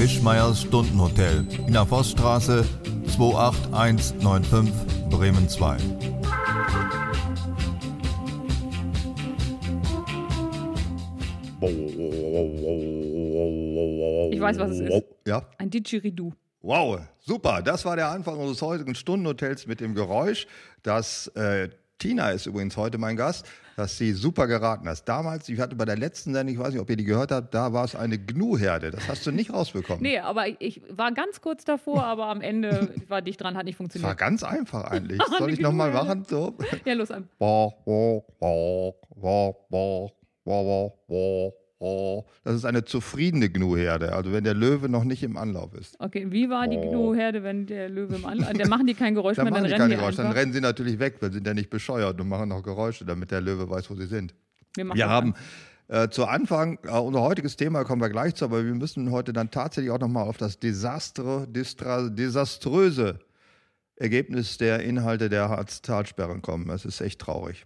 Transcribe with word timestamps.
Wischmeiers 0.00 0.62
Stundenhotel 0.62 1.46
in 1.66 1.74
der 1.74 1.84
Forststraße 1.84 2.64
28195 3.18 4.72
Bremen 5.10 5.46
2. 5.46 5.76
Ich 14.30 14.40
weiß, 14.40 14.58
was 14.58 14.70
es 14.70 14.80
ist. 14.80 15.04
Ja. 15.26 15.42
Ein 15.58 15.68
Didgeridoo. 15.68 16.32
Wow, 16.62 17.00
super. 17.18 17.60
Das 17.60 17.84
war 17.84 17.96
der 17.96 18.08
Anfang 18.08 18.38
unseres 18.38 18.62
heutigen 18.62 18.94
Stundenhotels 18.94 19.66
mit 19.66 19.80
dem 19.80 19.94
Geräusch. 19.94 20.46
Das 20.82 21.26
äh, 21.34 21.68
Tina 22.00 22.30
ist 22.30 22.46
übrigens 22.46 22.76
heute 22.78 22.96
mein 22.98 23.14
Gast, 23.16 23.46
dass 23.76 23.96
sie 23.98 24.12
super 24.12 24.46
geraten 24.46 24.88
hast. 24.88 25.04
Damals, 25.04 25.48
ich 25.50 25.60
hatte 25.60 25.76
bei 25.76 25.84
der 25.84 25.96
letzten 25.98 26.32
Sendung, 26.32 26.54
ich 26.54 26.58
weiß 26.60 26.72
nicht, 26.72 26.80
ob 26.80 26.88
ihr 26.90 26.96
die 26.96 27.04
gehört 27.04 27.30
habt, 27.30 27.54
da 27.54 27.72
war 27.74 27.84
es 27.84 27.94
eine 27.94 28.18
Gnu-Herde. 28.18 28.90
Das 28.90 29.06
hast 29.06 29.26
du 29.26 29.30
nicht 29.30 29.52
rausbekommen. 29.52 30.02
Nee, 30.02 30.18
aber 30.18 30.46
ich 30.62 30.80
war 30.88 31.12
ganz 31.12 31.40
kurz 31.42 31.64
davor, 31.64 32.04
aber 32.04 32.26
am 32.28 32.40
Ende 32.40 32.92
war 33.08 33.20
dicht 33.22 33.40
dran, 33.40 33.54
hat 33.56 33.66
nicht 33.66 33.74
Das 33.74 33.80
war 33.80 33.86
funktioniert. 33.86 34.18
ganz 34.18 34.42
einfach 34.42 34.84
eigentlich. 34.90 35.20
Soll 35.38 35.52
ich 35.52 35.60
nochmal 35.60 35.92
machen? 35.92 36.24
So. 36.28 36.56
Ja, 36.86 36.94
los. 36.94 37.10
Ein. 37.10 37.28
Bo, 37.38 37.74
bo, 37.84 38.24
bo, 38.40 38.96
bo, 39.14 39.66
bo, 39.68 40.10
bo, 40.44 40.52
bo, 40.62 41.04
bo, 41.06 41.54
bo. 41.80 42.28
Das 42.44 42.54
ist 42.54 42.64
eine 42.64 42.84
zufriedene 42.84 43.50
Gnu-Herde, 43.50 44.12
also 44.12 44.32
wenn 44.32 44.44
der 44.44 44.54
Löwe 44.54 44.88
noch 44.88 45.02
nicht 45.02 45.24
im 45.24 45.36
Anlauf 45.36 45.74
ist. 45.74 45.96
Okay, 45.98 46.28
wie 46.30 46.48
war 46.48 46.68
die 46.68 46.76
Oh. 46.76 46.90
Gnu-Herde, 46.92 47.42
wenn 47.42 47.66
der 47.66 47.88
Löwe 47.88 48.14
im 48.14 48.24
Anlauf 48.24 48.52
Der 48.52 48.68
machen 48.68 48.86
die 48.86 48.94
kein 48.94 49.14
Geräusch 49.16 49.36
Dann 49.36 49.46
mehr, 49.46 49.54
dann 49.54 49.62
machen 49.62 49.68
die 49.68 49.72
rennen 49.72 49.80
keine 49.80 49.94
die 49.94 50.00
Geräusche, 50.00 50.22
dann 50.22 50.32
rennen 50.32 50.52
sie 50.52 50.60
natürlich 50.60 51.00
weg, 51.00 51.16
weil 51.18 51.30
sie 51.30 51.38
sind 51.38 51.46
ja 51.48 51.54
nicht 51.54 51.70
bescheuert 51.70 52.20
und 52.20 52.28
machen 52.28 52.48
noch 52.48 52.62
Geräusche, 52.62 53.04
damit 53.04 53.32
der 53.32 53.40
Löwe 53.40 53.68
weiß, 53.68 53.90
wo 53.90 53.96
sie 53.96 54.06
sind. 54.06 54.34
Wir, 54.76 54.84
machen 54.84 54.98
Wir 54.98 55.08
haben 55.08 55.34
äh, 55.88 56.08
zu 56.08 56.26
Anfang, 56.26 56.78
äh, 56.84 56.90
unser 56.90 57.22
heutiges 57.22 57.56
Thema 57.56 57.82
kommen 57.84 58.00
wir 58.00 58.10
gleich 58.10 58.36
zu, 58.36 58.44
aber 58.44 58.64
wir 58.64 58.74
müssen 58.74 59.10
heute 59.10 59.32
dann 59.32 59.50
tatsächlich 59.50 59.90
auch 59.90 59.98
nochmal 59.98 60.28
auf 60.28 60.36
das 60.36 60.60
Desastre, 60.60 61.48
distra, 61.48 62.08
desaströse 62.08 63.18
Ergebnis 63.96 64.56
der 64.56 64.80
Inhalte 64.80 65.28
der 65.28 65.48
Harz-Talsperren 65.48 66.42
kommen. 66.42 66.68
Das 66.68 66.84
ist 66.84 67.00
echt 67.00 67.20
traurig. 67.20 67.64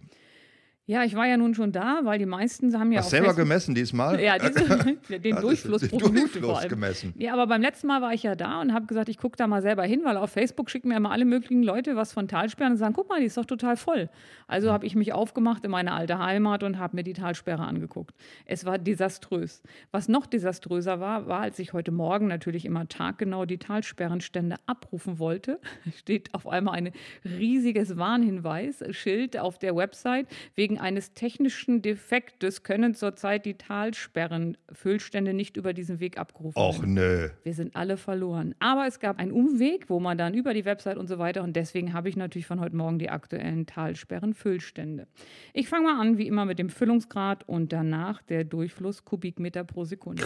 Ja, 0.87 1.03
ich 1.03 1.15
war 1.15 1.25
ja 1.25 1.35
nun 1.35 1.55
schon 1.55 1.71
da, 1.71 2.01
weil 2.03 2.19
die 2.19 2.27
meisten 2.27 2.77
haben 2.79 2.91
ja 2.91 2.99
Hast 2.99 3.05
auf 3.07 3.09
selber 3.09 3.25
Facebook- 3.29 3.43
gemessen 3.43 3.73
diesmal? 3.73 4.19
Ja, 4.25 4.37
diese, 4.37 4.59
den 5.19 5.31
Das 5.35 5.41
Durchfluss 5.41 5.87
pro 5.87 5.97
den 5.97 5.99
vor 5.99 6.11
Durchfluss 6.11 6.57
allem. 6.59 6.69
gemessen. 6.69 7.13
Ja, 7.17 7.33
aber 7.33 7.47
beim 7.47 7.61
letzten 7.63 7.87
Mal 7.87 8.03
war 8.03 8.13
ich 8.13 8.21
ja 8.21 8.35
da 8.35 8.61
und 8.61 8.71
habe 8.71 8.85
gesagt, 8.85 9.09
ich 9.09 9.17
gucke 9.17 9.35
da 9.35 9.47
mal 9.47 9.63
selber 9.63 9.81
hin, 9.83 10.01
weil 10.03 10.15
auf 10.17 10.29
Facebook 10.29 10.69
schicken 10.69 10.89
mir 10.89 10.97
immer 10.97 11.09
alle 11.11 11.25
möglichen 11.25 11.63
Leute 11.63 11.95
was 11.95 12.13
von 12.13 12.27
Talsperren 12.27 12.73
und 12.73 12.77
sagen, 12.77 12.93
guck 12.93 13.09
mal, 13.09 13.19
die 13.19 13.25
ist 13.25 13.35
doch 13.35 13.45
total 13.45 13.77
voll. 13.77 14.09
Also 14.47 14.71
habe 14.71 14.85
ich 14.85 14.93
mich 14.95 15.11
aufgemacht 15.11 15.65
in 15.65 15.71
meine 15.71 15.91
alte 15.91 16.19
Heimat 16.19 16.61
und 16.61 16.77
habe 16.77 16.97
mir 16.97 17.03
die 17.03 17.13
Talsperre 17.13 17.63
angeguckt. 17.63 18.13
Es 18.45 18.63
war 18.65 18.77
desaströs. 18.77 19.63
Was 19.91 20.07
noch 20.07 20.27
desaströser 20.27 20.99
war, 20.99 21.25
war, 21.27 21.39
als 21.41 21.57
ich 21.57 21.73
heute 21.73 21.91
Morgen 21.91 22.27
natürlich 22.27 22.63
immer 22.63 22.87
taggenau 22.87 23.45
die 23.45 23.57
Talsperrenstände 23.57 24.57
abrufen 24.67 25.17
wollte, 25.17 25.59
steht 25.97 26.31
auf 26.35 26.47
einmal 26.47 26.75
ein 26.75 26.91
riesiges 27.23 27.97
Warnhinweis, 27.97 28.83
Schild 28.91 29.35
auf 29.39 29.57
der 29.57 29.75
Website, 29.75 30.27
wegen 30.53 30.74
eines 30.79 31.13
technischen 31.13 31.81
Defektes 31.81 32.63
können 32.63 32.93
zurzeit 32.95 33.45
die 33.45 33.55
Talsperrenfüllstände 33.57 35.33
nicht 35.33 35.57
über 35.57 35.73
diesen 35.73 35.99
Weg 35.99 36.17
abgerufen 36.17 36.57
Och 36.59 36.79
werden. 36.79 36.93
nö. 36.93 37.29
Wir 37.43 37.53
sind 37.53 37.75
alle 37.75 37.97
verloren. 37.97 38.55
Aber 38.59 38.87
es 38.87 38.99
gab 38.99 39.19
einen 39.19 39.31
Umweg, 39.31 39.89
wo 39.89 39.99
man 39.99 40.17
dann 40.17 40.33
über 40.33 40.53
die 40.53 40.65
Website 40.65 40.97
und 40.97 41.07
so 41.07 41.17
weiter. 41.19 41.43
Und 41.43 41.55
deswegen 41.55 41.93
habe 41.93 42.09
ich 42.09 42.17
natürlich 42.17 42.47
von 42.47 42.59
heute 42.59 42.75
Morgen 42.75 42.99
die 42.99 43.09
aktuellen 43.09 43.65
Talsperrenfüllstände. 43.65 45.07
Ich 45.53 45.67
fange 45.69 45.85
mal 45.85 45.99
an, 46.01 46.17
wie 46.17 46.27
immer, 46.27 46.45
mit 46.45 46.59
dem 46.59 46.69
Füllungsgrad 46.69 47.47
und 47.47 47.71
danach 47.73 48.21
der 48.23 48.43
Durchfluss 48.43 49.05
Kubikmeter 49.05 49.63
pro 49.63 49.85
Sekunde. 49.85 50.23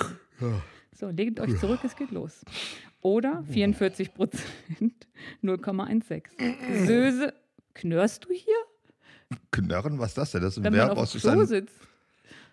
So, 0.92 1.10
legt 1.10 1.40
euch 1.40 1.58
zurück, 1.60 1.80
es 1.84 1.96
geht 1.96 2.12
los. 2.12 2.44
Oder 3.02 3.44
44 3.50 4.14
Prozent, 4.14 5.08
0,16. 5.44 6.86
Söse, 6.86 7.34
knörst 7.74 8.26
du 8.26 8.34
hier? 8.34 8.56
Knörren, 9.52 10.00
was 10.00 10.10
ist 10.10 10.18
das 10.18 10.32
denn? 10.32 10.42
Das 10.42 10.54
ist 10.54 10.58
ein 10.60 10.64
Wenn 10.66 10.74
man 10.74 10.88
Verb 10.88 10.92
auf 10.98 11.04
aus 11.04 11.12
dem 11.14 11.22
Klo 11.22 11.44
sitzt. 11.46 11.76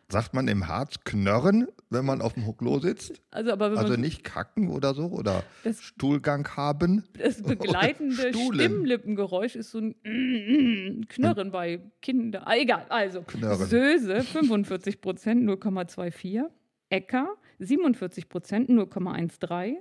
Sagt 0.08 0.34
man 0.34 0.46
im 0.46 0.68
Harz 0.68 1.00
knörren, 1.02 1.66
wenn 1.90 2.04
man 2.04 2.20
auf 2.20 2.34
dem 2.34 2.56
Klo 2.56 2.78
sitzt? 2.78 3.20
Also, 3.32 3.50
aber 3.50 3.72
wenn 3.72 3.78
Also 3.78 3.92
man 3.94 4.00
nicht 4.02 4.22
kacken 4.22 4.68
oder 4.70 4.94
so? 4.94 5.06
Oder 5.06 5.42
Das- 5.64 5.82
Stuhlgang 5.82 6.46
haben? 6.56 7.02
das 7.18 7.42
begleitende. 7.42 8.32
Stimmlippengeräusch 8.32 9.56
ist 9.56 9.72
so 9.72 9.78
ein 9.80 11.06
Knurren 11.08 11.50
bei 11.50 11.80
Kindern. 12.02 12.44
Ah, 12.46 12.54
egal, 12.56 12.86
also 12.88 13.22
Knurren. 13.22 13.66
Söse 13.66 14.22
45 14.22 15.00
Prozent 15.00 15.42
0,24, 15.48 16.44
Äcker 16.88 17.34
47 17.58 18.28
Prozent 18.28 18.70
0,13, 18.70 19.76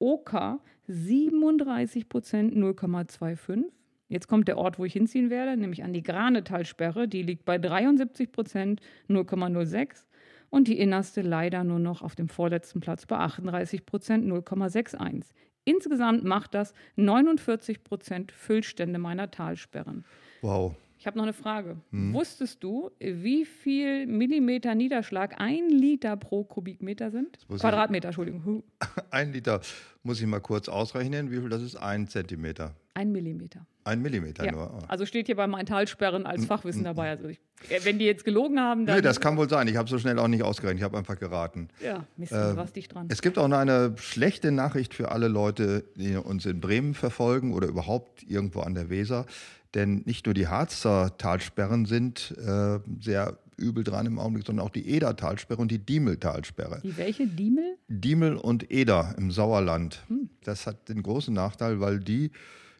Oka 0.00 0.58
37 0.86 2.10
Prozent 2.10 2.54
0,25. 2.54 3.64
Jetzt 4.12 4.28
kommt 4.28 4.46
der 4.46 4.58
Ort, 4.58 4.78
wo 4.78 4.84
ich 4.84 4.92
hinziehen 4.92 5.30
werde, 5.30 5.56
nämlich 5.56 5.82
an 5.84 5.94
die 5.94 6.02
Granetalsperre. 6.02 7.08
Die 7.08 7.22
liegt 7.22 7.46
bei 7.46 7.56
73 7.56 8.30
Prozent 8.30 8.82
0,06 9.08 10.04
und 10.50 10.68
die 10.68 10.78
innerste 10.78 11.22
leider 11.22 11.64
nur 11.64 11.78
noch 11.78 12.02
auf 12.02 12.14
dem 12.14 12.28
vorletzten 12.28 12.80
Platz 12.80 13.06
bei 13.06 13.16
38 13.16 13.86
Prozent 13.86 14.26
0,61. 14.30 15.22
Insgesamt 15.64 16.24
macht 16.24 16.52
das 16.54 16.74
49 16.96 17.84
Prozent 17.84 18.32
Füllstände 18.32 18.98
meiner 18.98 19.30
Talsperren. 19.30 20.04
Wow. 20.42 20.74
Ich 20.98 21.06
habe 21.06 21.16
noch 21.16 21.24
eine 21.24 21.32
Frage. 21.32 21.78
Hm. 21.90 22.12
Wusstest 22.12 22.62
du, 22.62 22.90
wie 23.00 23.44
viel 23.46 24.06
Millimeter 24.06 24.74
Niederschlag 24.74 25.40
ein 25.40 25.68
Liter 25.70 26.16
pro 26.18 26.44
Kubikmeter 26.44 27.10
sind? 27.10 27.38
muss 27.48 27.56
ich- 27.56 27.62
Quadratmeter, 27.62 28.08
Entschuldigung. 28.08 28.62
Ein 29.10 29.32
Liter 29.32 29.60
muss 30.02 30.20
ich 30.20 30.26
mal 30.26 30.40
kurz 30.40 30.68
ausrechnen. 30.68 31.30
Wie 31.30 31.40
viel 31.40 31.48
das 31.48 31.62
ist? 31.62 31.76
Ein 31.76 32.06
Zentimeter. 32.08 32.74
Ein 32.94 33.10
Millimeter. 33.12 33.66
Ein 33.84 34.02
Millimeter 34.02 34.44
Ja. 34.44 34.52
nur. 34.52 34.74
Oh. 34.74 34.84
Also 34.86 35.06
steht 35.06 35.26
hier 35.26 35.36
bei 35.36 35.46
meinen 35.46 35.66
Talsperren 35.66 36.26
als 36.26 36.44
Fachwissen 36.44 36.84
dabei. 36.84 37.10
Also 37.10 37.28
ich, 37.28 37.40
äh, 37.68 37.80
wenn 37.84 37.98
die 37.98 38.04
jetzt 38.04 38.24
gelogen 38.24 38.60
haben, 38.60 38.84
dann. 38.86 38.96
Nee, 38.96 39.02
das 39.02 39.18
kann 39.20 39.36
wohl 39.36 39.48
sein. 39.48 39.66
Ich 39.66 39.76
habe 39.76 39.88
so 39.88 39.98
schnell 39.98 40.18
auch 40.18 40.28
nicht 40.28 40.42
ausgerechnet. 40.42 40.78
Ich 40.80 40.84
habe 40.84 40.98
einfach 40.98 41.18
geraten. 41.18 41.68
Ja, 41.82 42.04
Mist, 42.16 42.32
Ähm, 42.32 42.38
du 42.50 42.56
warst 42.56 42.76
dicht 42.76 42.94
dran. 42.94 43.06
Es 43.10 43.22
gibt 43.22 43.38
auch 43.38 43.48
noch 43.48 43.58
eine 43.58 43.94
schlechte 43.96 44.52
Nachricht 44.52 44.94
für 44.94 45.10
alle 45.10 45.28
Leute, 45.28 45.84
die 45.96 46.16
uns 46.16 46.44
in 46.46 46.60
Bremen 46.60 46.94
verfolgen 46.94 47.54
oder 47.54 47.66
überhaupt 47.66 48.22
irgendwo 48.24 48.60
an 48.60 48.74
der 48.74 48.90
Weser. 48.90 49.26
Denn 49.74 50.02
nicht 50.04 50.26
nur 50.26 50.34
die 50.34 50.48
Harzer 50.48 51.16
Talsperren 51.16 51.86
sind 51.86 52.34
äh, 52.38 52.78
sehr 53.00 53.38
übel 53.56 53.84
dran 53.84 54.06
im 54.06 54.18
Augenblick, 54.18 54.44
sondern 54.46 54.66
auch 54.66 54.70
die 54.70 54.86
Eder-Talsperre 54.88 55.60
und 55.60 55.70
die 55.70 55.78
Diemel-Talsperre. 55.78 56.80
Die 56.82 56.96
welche? 56.96 57.26
Diemel? 57.26 57.76
Diemel 57.88 58.36
und 58.36 58.70
Eder 58.70 59.14
im 59.16 59.30
Sauerland. 59.30 60.04
Das 60.44 60.66
hat 60.66 60.88
den 60.88 61.02
großen 61.02 61.32
Nachteil, 61.32 61.80
weil 61.80 62.00
die 62.00 62.30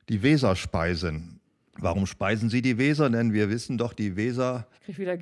die 0.08 0.22
Weser 0.22 0.56
speisen. 0.56 1.40
Warum 1.78 2.06
speisen 2.06 2.50
sie 2.50 2.62
die 2.62 2.78
Weser? 2.78 3.08
Denn 3.08 3.32
wir 3.32 3.48
wissen 3.48 3.78
doch, 3.78 3.92
die 3.92 4.16
Weser 4.16 4.66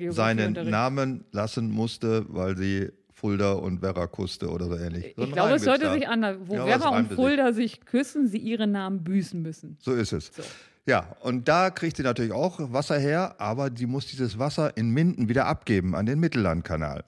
seinen 0.09 0.69
Namen 0.69 1.23
lassen 1.31 1.71
musste, 1.71 2.25
weil 2.27 2.57
sie 2.57 2.89
Fulda 3.13 3.53
und 3.53 3.81
Werra 3.81 4.07
küsste 4.07 4.49
oder 4.49 4.65
so 4.65 4.75
ähnlich. 4.75 5.13
So 5.15 5.23
Ich 5.23 5.31
glaube, 5.31 5.53
es 5.53 5.63
sollte 5.63 5.93
sich 5.93 6.07
anders. 6.07 6.37
Wo 6.45 6.55
Ja, 6.55 6.65
Werra 6.65 6.89
und. 6.89 7.13
Fulda 7.13 7.53
sich 7.53 7.81
küssen, 7.85 8.27
sie 8.27 8.39
ihre 8.39 8.67
Namen 8.67 9.03
büßen 9.03 9.41
müssen. 9.41 9.77
So 9.79 9.93
ist 9.93 10.11
es. 10.11 10.31
So. 10.35 10.41
Ja, 10.87 11.15
und 11.21 11.47
da 11.47 11.69
kriegt 11.69 11.97
sie 11.97 12.03
natürlich 12.03 12.31
auch 12.31 12.59
Wasser 12.73 12.97
her, 12.97 13.35
aber 13.37 13.69
sie 13.73 13.85
muss 13.85 14.07
dieses 14.07 14.39
Wasser 14.39 14.75
in 14.75 14.89
Minden 14.89 15.29
wieder 15.29 15.45
abgeben 15.45 15.95
an 15.95 16.07
den 16.07 16.19
Mittellandkanal. 16.19 17.03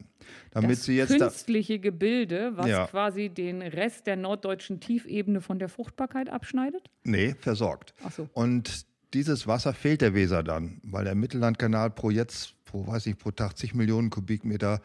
Damit 0.52 0.72
das 0.72 0.86
sie 0.86 0.98
jetzt 0.98 1.12
da, 1.20 1.28
künstliche 1.28 1.80
Gebilde, 1.80 2.54
was 2.56 2.68
Ja. 2.68 2.88
quasi 2.88 3.30
den 3.30 3.62
Rest 3.62 4.08
der 4.08 4.16
norddeutschen 4.16 4.80
Tiefebene 4.80 5.42
von 5.42 5.60
der 5.60 5.70
Fruchtbarkeit 5.70 6.30
abschneidet? 6.30 6.90
Nee, 7.04 7.36
versorgt. 7.40 7.94
Ach 8.04 8.12
so. 8.12 8.30
Und 8.34 8.86
dieses 9.14 9.48
Wasser 9.48 9.74
fehlt 9.74 10.02
der 10.02 10.14
Weser 10.16 10.44
dann, 10.44 10.80
weil 10.84 11.06
der 11.06 11.16
Mittellandkanal 11.16 11.90
pro 11.92 12.10
jetzt, 12.10 12.56
pro 12.66 12.88
weiß 12.88 13.06
ich, 13.08 13.18
pro 13.18 13.32
Tag 13.32 13.58
zig 13.58 13.74
Millionen 13.76 14.10
Kubikmeter 14.10 14.82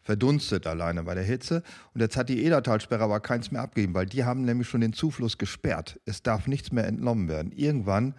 verdunstet 0.00 0.66
alleine 0.66 1.02
bei 1.02 1.14
der 1.14 1.24
Hitze. 1.24 1.62
Und 1.94 2.00
jetzt 2.00 2.16
hat 2.16 2.28
die 2.28 2.44
Edertalsperre 2.44 3.04
aber 3.04 3.20
keins 3.20 3.50
mehr 3.50 3.62
abgegeben, 3.62 3.94
weil 3.94 4.06
die 4.06 4.24
haben 4.24 4.42
nämlich 4.44 4.66
schon 4.68 4.80
den 4.80 4.94
Zufluss 4.94 5.36
gesperrt. 5.38 6.00
Es 6.06 6.22
darf 6.22 6.46
nichts 6.46 6.72
mehr 6.72 6.86
entnommen 6.86 7.28
werden. 7.28 7.52
Irgendwann 7.52 8.14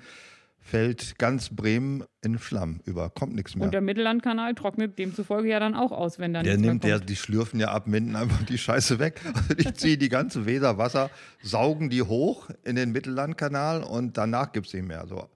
fällt 0.59 1.17
ganz 1.17 1.50
Bremen 1.50 2.03
in 2.21 2.38
Schlamm 2.38 2.81
über, 2.85 3.09
kommt 3.09 3.33
nichts 3.35 3.56
mehr. 3.56 3.65
Und 3.65 3.73
der 3.73 3.81
Mittellandkanal 3.81 4.53
trocknet 4.56 5.00
demzufolge 5.00 5.50
ja 5.50 5.59
dann 5.59 5.75
auch 5.75 5.91
aus, 5.91 6.19
wenn 6.19 6.33
dann 6.33 6.44
Der 6.44 6.57
nimmt, 6.57 6.83
der, 6.83 7.00
die 7.00 7.15
schlürfen 7.15 7.59
ja 7.59 7.71
ab 7.71 7.88
Minden 7.88 8.15
einfach 8.15 8.44
die 8.44 8.57
Scheiße 8.57 9.00
weg. 9.00 9.21
Also 9.39 9.53
die 9.53 9.73
ziehen 9.73 10.00
die 10.00 10.09
ganze 10.09 10.45
Weserwasser, 10.45 11.09
saugen 11.41 11.89
die 11.89 12.01
hoch 12.01 12.50
in 12.63 12.75
den 12.75 12.91
Mittellandkanal 12.91 13.83
und 13.83 14.17
danach 14.17 14.51
gibt 14.51 14.67
es 14.67 14.73
nicht 14.73 14.88
mehr. 14.88 15.07
So 15.07 15.29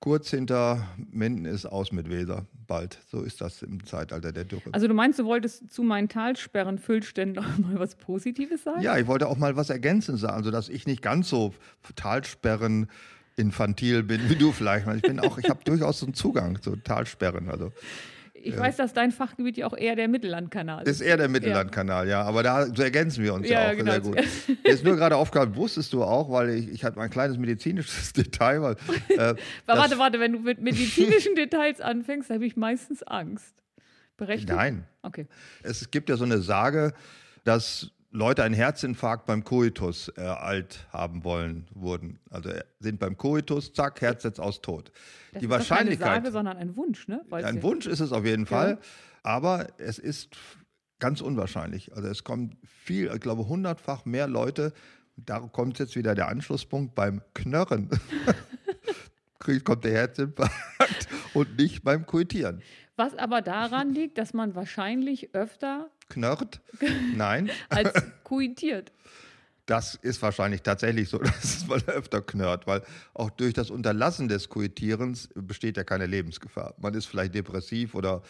kurz 0.00 0.30
hinter 0.30 0.86
Minden 1.10 1.44
ist 1.44 1.66
aus 1.66 1.92
mit 1.92 2.10
Weser. 2.10 2.46
Bald. 2.66 2.98
So 3.08 3.22
ist 3.22 3.40
das 3.40 3.62
im 3.62 3.84
Zeitalter 3.84 4.32
der 4.32 4.44
Dürre. 4.44 4.70
Also 4.72 4.88
du 4.88 4.94
meinst, 4.94 5.20
du 5.20 5.24
wolltest 5.24 5.70
zu 5.72 5.84
meinen 5.84 6.08
Talsperren-Füllständen 6.08 7.38
auch 7.38 7.58
mal 7.58 7.78
was 7.78 7.94
Positives 7.94 8.64
sagen? 8.64 8.82
ja, 8.82 8.98
ich 8.98 9.06
wollte 9.06 9.28
auch 9.28 9.36
mal 9.36 9.56
was 9.56 9.70
ergänzend 9.70 10.18
sagen, 10.18 10.34
also 10.34 10.50
dass 10.50 10.68
ich 10.68 10.86
nicht 10.86 11.00
ganz 11.00 11.28
so 11.28 11.54
Talsperren 11.94 12.88
infantil 13.36 14.02
bin 14.02 14.28
wie 14.28 14.36
du 14.36 14.52
vielleicht. 14.52 14.86
Ich 14.86 15.02
bin 15.02 15.20
auch, 15.20 15.38
ich 15.38 15.48
habe 15.48 15.62
durchaus 15.64 16.00
so 16.00 16.06
einen 16.06 16.14
Zugang 16.14 16.60
zu 16.62 16.76
Talsperren. 16.76 17.50
Also 17.50 17.72
Ich 18.34 18.54
ja. 18.54 18.60
weiß, 18.60 18.76
dass 18.76 18.94
dein 18.94 19.12
Fachgebiet 19.12 19.58
ja 19.58 19.66
auch 19.66 19.76
eher 19.76 19.94
der 19.94 20.08
Mittellandkanal 20.08 20.84
ist. 20.84 20.88
Ist 20.88 21.00
eher 21.02 21.18
der 21.18 21.28
Mittellandkanal, 21.28 22.06
ja. 22.06 22.22
ja. 22.22 22.24
Aber 22.24 22.42
da 22.42 22.66
so 22.66 22.82
ergänzen 22.82 23.22
wir 23.22 23.34
uns 23.34 23.48
ja, 23.48 23.62
ja 23.62 23.72
auch 23.72 23.76
genau. 23.76 23.92
sehr 23.92 24.00
gut. 24.00 24.16
Mir 24.64 24.72
ist 24.72 24.84
nur 24.84 24.96
gerade 24.96 25.16
aufgefallen, 25.16 25.54
wusstest 25.54 25.92
du 25.92 26.02
auch, 26.02 26.30
weil 26.30 26.50
ich, 26.50 26.68
ich 26.70 26.84
hatte 26.84 27.00
ein 27.00 27.10
kleines 27.10 27.36
medizinisches 27.36 28.12
Detail. 28.14 28.62
Weil, 28.62 28.76
äh, 29.08 29.34
warte, 29.66 29.98
warte, 29.98 30.18
wenn 30.18 30.32
du 30.32 30.38
mit 30.38 30.60
medizinischen 30.60 31.34
Details 31.34 31.80
anfängst, 31.80 32.30
habe 32.30 32.46
ich 32.46 32.56
meistens 32.56 33.02
Angst. 33.02 33.54
Berechtigt? 34.16 34.48
Nein. 34.48 34.84
Okay. 35.02 35.26
Es 35.62 35.90
gibt 35.90 36.08
ja 36.08 36.16
so 36.16 36.24
eine 36.24 36.38
Sage, 36.38 36.94
dass 37.44 37.90
Leute 38.16 38.42
einen 38.44 38.54
Herzinfarkt 38.54 39.26
beim 39.26 39.44
Koitus 39.44 40.10
äh, 40.16 40.22
alt 40.22 40.86
haben 40.90 41.22
wollen, 41.22 41.68
wurden. 41.74 42.18
Also 42.30 42.48
äh, 42.48 42.64
sind 42.80 42.98
beim 42.98 43.18
Koitus, 43.18 43.74
zack, 43.74 44.00
Herz 44.00 44.22
setzt 44.22 44.40
aus 44.40 44.62
tot. 44.62 44.90
Das 45.32 45.40
die 45.40 45.44
ist 45.44 45.50
Wahrscheinlichkeit. 45.50 46.08
Keine 46.08 46.20
Sage, 46.22 46.32
sondern 46.32 46.56
ein 46.56 46.76
Wunsch, 46.76 47.08
ne? 47.08 47.20
Weil's 47.28 47.46
ein 47.46 47.62
Wunsch 47.62 47.86
ist 47.86 48.00
es 48.00 48.12
auf 48.12 48.24
jeden 48.24 48.46
Fall, 48.46 48.70
ja. 48.70 48.78
aber 49.22 49.66
es 49.76 49.98
ist 49.98 50.34
ganz 50.98 51.20
unwahrscheinlich. 51.20 51.94
Also 51.94 52.08
es 52.08 52.24
kommen 52.24 52.56
viel, 52.64 53.10
ich 53.12 53.20
glaube, 53.20 53.48
hundertfach 53.48 54.06
mehr 54.06 54.26
Leute. 54.26 54.72
Da 55.16 55.40
kommt 55.40 55.78
jetzt 55.78 55.94
wieder 55.94 56.14
der 56.14 56.28
Anschlusspunkt 56.28 56.94
beim 56.94 57.20
Knörren. 57.34 57.90
kommt 59.64 59.84
der 59.84 59.92
Herzinfarkt 59.92 61.08
und 61.34 61.56
nicht 61.58 61.84
beim 61.84 62.06
Koitieren. 62.06 62.62
Was 62.96 63.14
aber 63.14 63.42
daran 63.42 63.92
liegt, 63.92 64.16
dass 64.16 64.32
man 64.32 64.54
wahrscheinlich 64.54 65.34
öfter 65.34 65.90
knurrt? 66.08 66.60
Nein. 67.16 67.50
als 67.68 67.92
kuitiert. 68.24 68.92
Das 69.66 69.96
ist 69.96 70.22
wahrscheinlich 70.22 70.62
tatsächlich 70.62 71.08
so, 71.08 71.18
dass 71.18 71.66
man 71.66 71.82
öfter 71.88 72.22
knurrt, 72.22 72.66
weil 72.66 72.82
auch 73.14 73.30
durch 73.30 73.52
das 73.52 73.70
Unterlassen 73.70 74.28
des 74.28 74.48
Kuitierens 74.48 75.28
besteht 75.34 75.76
ja 75.76 75.84
keine 75.84 76.06
Lebensgefahr. 76.06 76.74
Man 76.78 76.94
ist 76.94 77.06
vielleicht 77.06 77.34
depressiv 77.34 77.94
oder, 77.96 78.22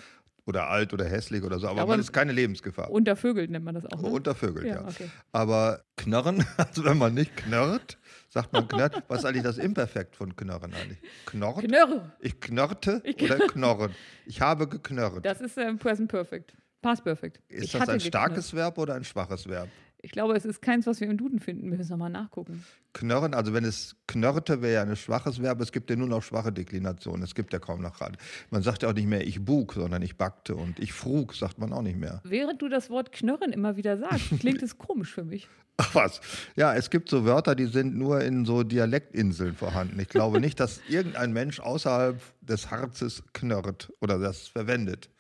oder 0.46 0.68
alt 0.68 0.94
oder 0.94 1.04
hässlich 1.04 1.42
oder 1.42 1.58
so, 1.58 1.68
aber, 1.68 1.82
aber 1.82 1.90
man 1.90 2.00
ist 2.00 2.12
keine 2.12 2.32
Lebensgefahr. 2.32 2.90
Untervögelt 2.90 3.50
nennt 3.50 3.66
man 3.66 3.74
das 3.74 3.84
auch. 3.84 4.00
Ne? 4.00 4.08
Untervögelt, 4.08 4.66
ja. 4.66 4.76
ja. 4.76 4.88
Okay. 4.88 5.10
Aber 5.32 5.84
knurren, 5.96 6.44
also 6.56 6.84
wenn 6.84 6.96
man 6.96 7.12
nicht 7.12 7.36
knurrt, 7.36 7.98
sagt 8.30 8.52
man 8.54 8.66
knurrt. 8.66 9.02
Was 9.08 9.20
ist 9.20 9.24
eigentlich 9.26 9.42
das 9.42 9.58
Imperfekt 9.58 10.16
von 10.16 10.34
knurren 10.36 10.72
eigentlich? 10.72 10.98
Knorrt? 11.26 11.64
Knörre. 11.64 12.12
Ich 12.20 12.40
knörrte 12.40 13.02
ich 13.04 13.20
oder 13.22 13.38
knorren? 13.46 13.94
Ich 14.24 14.40
habe 14.40 14.68
geknurrt. 14.68 15.24
Das 15.24 15.42
ist 15.42 15.58
äh, 15.58 15.74
Present 15.74 16.10
Perfect. 16.10 16.56
Past 16.82 17.04
Perfect. 17.04 17.40
Ist 17.48 17.64
ich 17.64 17.72
das 17.72 17.88
ein 17.88 18.00
starkes 18.00 18.54
Verb 18.54 18.78
oder 18.78 18.94
ein 18.94 19.04
schwaches 19.04 19.48
Verb? 19.48 19.68
Ich 20.02 20.12
glaube, 20.12 20.36
es 20.36 20.44
ist 20.44 20.62
keins, 20.62 20.86
was 20.86 21.00
wir 21.00 21.08
im 21.08 21.16
Duden 21.16 21.40
finden. 21.40 21.70
Wir 21.70 21.78
müssen 21.78 21.90
nochmal 21.90 22.10
nachgucken. 22.10 22.64
Knörren, 22.92 23.34
also 23.34 23.52
wenn 23.52 23.64
es 23.64 23.96
knörrte, 24.06 24.62
wäre 24.62 24.74
ja 24.74 24.82
ein 24.82 24.94
schwaches 24.94 25.42
Verb. 25.42 25.60
Es 25.60 25.72
gibt 25.72 25.90
ja 25.90 25.96
nur 25.96 26.06
noch 26.06 26.22
schwache 26.22 26.52
Deklinationen. 26.52 27.22
Es 27.22 27.34
gibt 27.34 27.52
ja 27.52 27.58
kaum 27.58 27.82
noch 27.82 27.98
gerade. 27.98 28.16
Man 28.50 28.62
sagt 28.62 28.82
ja 28.82 28.90
auch 28.90 28.94
nicht 28.94 29.08
mehr 29.08 29.26
ich 29.26 29.44
bug, 29.44 29.72
sondern 29.72 30.02
ich 30.02 30.16
backte 30.16 30.54
und 30.54 30.78
ich 30.78 30.92
frug, 30.92 31.34
sagt 31.34 31.58
man 31.58 31.72
auch 31.72 31.82
nicht 31.82 31.98
mehr. 31.98 32.20
Während 32.24 32.62
du 32.62 32.68
das 32.68 32.88
Wort 32.88 33.10
knörren 33.10 33.52
immer 33.52 33.76
wieder 33.76 33.98
sagst, 33.98 34.30
klingt 34.40 34.62
es 34.62 34.78
komisch 34.78 35.12
für 35.12 35.24
mich. 35.24 35.48
Ach 35.78 35.94
was. 35.94 36.20
Ja, 36.54 36.74
es 36.74 36.88
gibt 36.88 37.10
so 37.10 37.24
Wörter, 37.24 37.54
die 37.54 37.66
sind 37.66 37.96
nur 37.96 38.20
in 38.20 38.44
so 38.44 38.62
Dialektinseln 38.62 39.54
vorhanden. 39.54 39.98
Ich 39.98 40.08
glaube 40.08 40.40
nicht, 40.40 40.60
dass 40.60 40.80
irgendein 40.88 41.32
Mensch 41.32 41.58
außerhalb 41.60 42.20
des 42.42 42.70
Harzes 42.70 43.24
knurrt 43.32 43.92
oder 44.00 44.18
das 44.18 44.46
verwendet. 44.46 45.10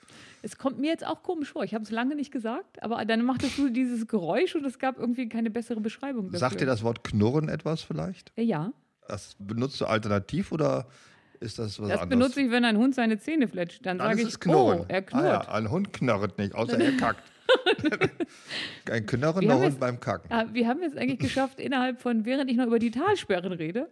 Es 0.42 0.58
kommt 0.58 0.78
mir 0.78 0.90
jetzt 0.90 1.06
auch 1.06 1.22
komisch 1.22 1.52
vor. 1.52 1.64
Ich 1.64 1.74
habe 1.74 1.84
es 1.84 1.90
lange 1.90 2.14
nicht 2.14 2.30
gesagt, 2.30 2.82
aber 2.82 3.04
dann 3.04 3.24
machtest 3.24 3.58
du 3.58 3.68
dieses 3.68 4.06
Geräusch 4.06 4.54
und 4.54 4.64
es 4.64 4.78
gab 4.78 4.98
irgendwie 4.98 5.28
keine 5.28 5.50
bessere 5.50 5.80
Beschreibung. 5.80 6.26
Dafür. 6.26 6.38
Sagt 6.38 6.60
dir 6.60 6.66
das 6.66 6.82
Wort 6.82 7.04
Knurren 7.04 7.48
etwas 7.48 7.82
vielleicht? 7.82 8.32
Ja. 8.36 8.72
Das 9.08 9.36
benutzt 9.38 9.80
du 9.80 9.86
alternativ 9.86 10.52
oder 10.52 10.86
ist 11.40 11.58
das 11.58 11.80
was 11.80 11.88
das 11.88 12.00
anderes? 12.00 12.00
Das 12.00 12.08
benutze 12.08 12.40
ich, 12.40 12.50
wenn 12.50 12.64
ein 12.64 12.76
Hund 12.76 12.94
seine 12.94 13.18
Zähne 13.18 13.48
fletscht. 13.48 13.84
Dann, 13.84 13.98
dann 13.98 14.16
sage 14.16 14.28
ich, 14.28 14.40
knurren. 14.40 14.80
oh, 14.80 14.84
er 14.88 15.02
knurrt. 15.02 15.24
Ah, 15.24 15.28
ja, 15.28 15.54
ein 15.54 15.70
Hund 15.70 15.92
knurrt 15.92 16.38
nicht, 16.38 16.54
außer 16.54 16.78
er 16.78 16.92
kackt. 16.96 17.22
ein 18.90 19.06
knurrender 19.06 19.58
Hund 19.58 19.80
beim 19.80 20.00
Kacken. 20.00 20.30
Ah, 20.32 20.46
wir 20.52 20.66
haben 20.66 20.82
es 20.82 20.96
eigentlich 20.96 21.18
geschafft, 21.18 21.60
innerhalb 21.60 22.00
von, 22.00 22.24
während 22.24 22.50
ich 22.50 22.56
noch 22.56 22.66
über 22.66 22.78
die 22.78 22.90
Talsperren 22.90 23.52
rede, 23.52 23.88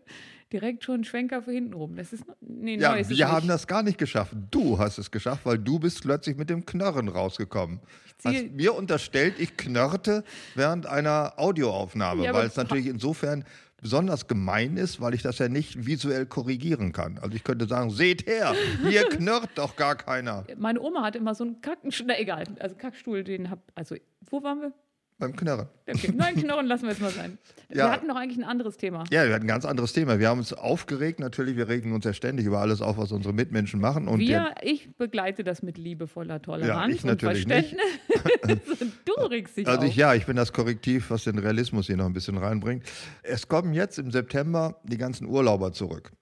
direkt 0.53 0.85
schon 0.85 1.05
Schwenker 1.05 1.43
für 1.43 1.53
hinten 1.53 1.75
rum. 1.75 1.97
Das 1.97 2.13
ist 2.13 2.25
nee, 2.41 2.77
ja, 2.77 2.95
ist 2.95 3.11
wir 3.11 3.29
haben 3.29 3.49
das 3.49 3.67
gar 3.67 3.83
nicht 3.83 3.99
geschafft. 3.99 4.35
Du 4.51 4.79
hast 4.79 4.99
es 4.99 5.11
geschafft, 5.11 5.45
weil 5.45 5.59
du 5.59 5.79
bist 5.79 6.03
plötzlich 6.03 6.37
mit 6.37 6.51
dem 6.51 6.65
Knarren 6.65 7.09
rausgekommen. 7.09 7.81
Hast 8.25 8.53
mir 8.53 8.75
unterstellt, 8.75 9.35
ich 9.39 9.57
knörrte 9.57 10.25
während 10.55 10.87
einer 10.87 11.35
Audioaufnahme, 11.37 12.25
ja, 12.25 12.33
weil 12.33 12.47
es 12.47 12.57
natürlich 12.57 12.87
insofern 12.87 13.45
besonders 13.85 14.29
gemein 14.29 14.79
ist, 14.79 15.03
weil 15.03 15.13
ich 15.13 15.21
das 15.21 15.39
ja 15.39 15.49
nicht 15.51 15.87
visuell 15.87 16.25
korrigieren 16.25 16.93
kann. 16.93 17.19
Also 17.19 17.37
ich 17.37 17.45
könnte 17.45 17.67
sagen, 17.67 17.91
seht 17.91 18.27
her, 18.27 18.55
hier 18.89 19.05
knurrt 19.11 19.51
doch 19.57 19.77
gar 19.77 19.95
keiner. 19.95 20.47
Meine 20.57 20.81
Oma 20.81 21.03
hatte 21.03 21.19
immer 21.19 21.35
so 21.35 21.45
einen 21.45 21.61
Kackenstuhl, 21.61 22.11
egal, 22.17 22.45
also 22.61 22.77
Kackstuhl, 22.77 23.23
den 23.25 23.51
hab, 23.51 23.61
also 23.75 23.97
wo 24.31 24.43
waren 24.43 24.63
wir? 24.63 24.73
Beim 25.19 25.37
Knurren. 25.37 25.69
Okay, 25.89 26.13
nein, 26.13 26.35
Knurren 26.35 26.67
lassen 26.67 26.85
wir 26.85 26.91
jetzt 26.91 27.01
mal 27.01 27.11
sein. 27.11 27.39
Ja. 27.71 27.87
Wir 27.87 27.93
hatten 27.93 28.09
doch 28.09 28.15
eigentlich 28.15 28.39
ein 28.39 28.45
anderes 28.45 28.77
Thema. 28.77 29.03
Ja, 29.11 29.27
wir 29.27 29.35
hatten 29.35 29.47
ein 29.47 29.49
ganz 29.49 29.65
anderes 29.65 29.93
Thema. 29.93 30.21
Wir 30.21 30.29
haben 30.29 30.39
uns 30.39 30.53
aufgeregt, 30.53 31.19
natürlich, 31.19 31.57
wir 31.57 31.67
regen 31.67 31.93
uns 31.93 32.05
ja 32.05 32.13
ständig 32.13 32.47
über 32.47 32.61
alles 32.61 32.81
auf, 32.81 32.99
was 32.99 33.11
unsere 33.11 33.35
Mitmenschen 33.35 33.81
machen. 33.81 34.07
Und 34.07 34.21
wir, 34.21 34.55
ich 34.63 34.95
begleite 34.97 35.43
das 35.43 35.63
mit 35.63 35.77
liebevoller 35.77 36.41
Toleranz 36.41 36.93
ja, 36.93 36.99
ich 36.99 37.05
natürlich 37.05 37.47
und 37.47 37.53
Verständnis. 37.53 38.61
du 39.07 39.13
regst 39.25 39.57
dich 39.57 39.67
also 39.67 39.81
auf. 39.81 39.87
Ich, 39.87 39.97
ja, 39.97 40.15
ich 40.15 40.27
bin 40.27 40.37
das 40.37 40.53
Korrektiv, 40.53 41.11
was 41.11 41.25
den 41.25 41.39
Realismus 41.39 41.87
hier 41.87 41.97
noch 41.97 42.07
ein 42.07 42.13
bisschen 42.13 42.37
reinbringt. 42.37 42.85
Es 43.25 43.49
kommen 43.49 43.75
jetzt 43.75 43.99
im 43.99 44.13
September 44.13 44.81
die 44.85 44.99
ganzen 44.99 45.27
Urlauber 45.27 45.73
zurück 45.73 46.13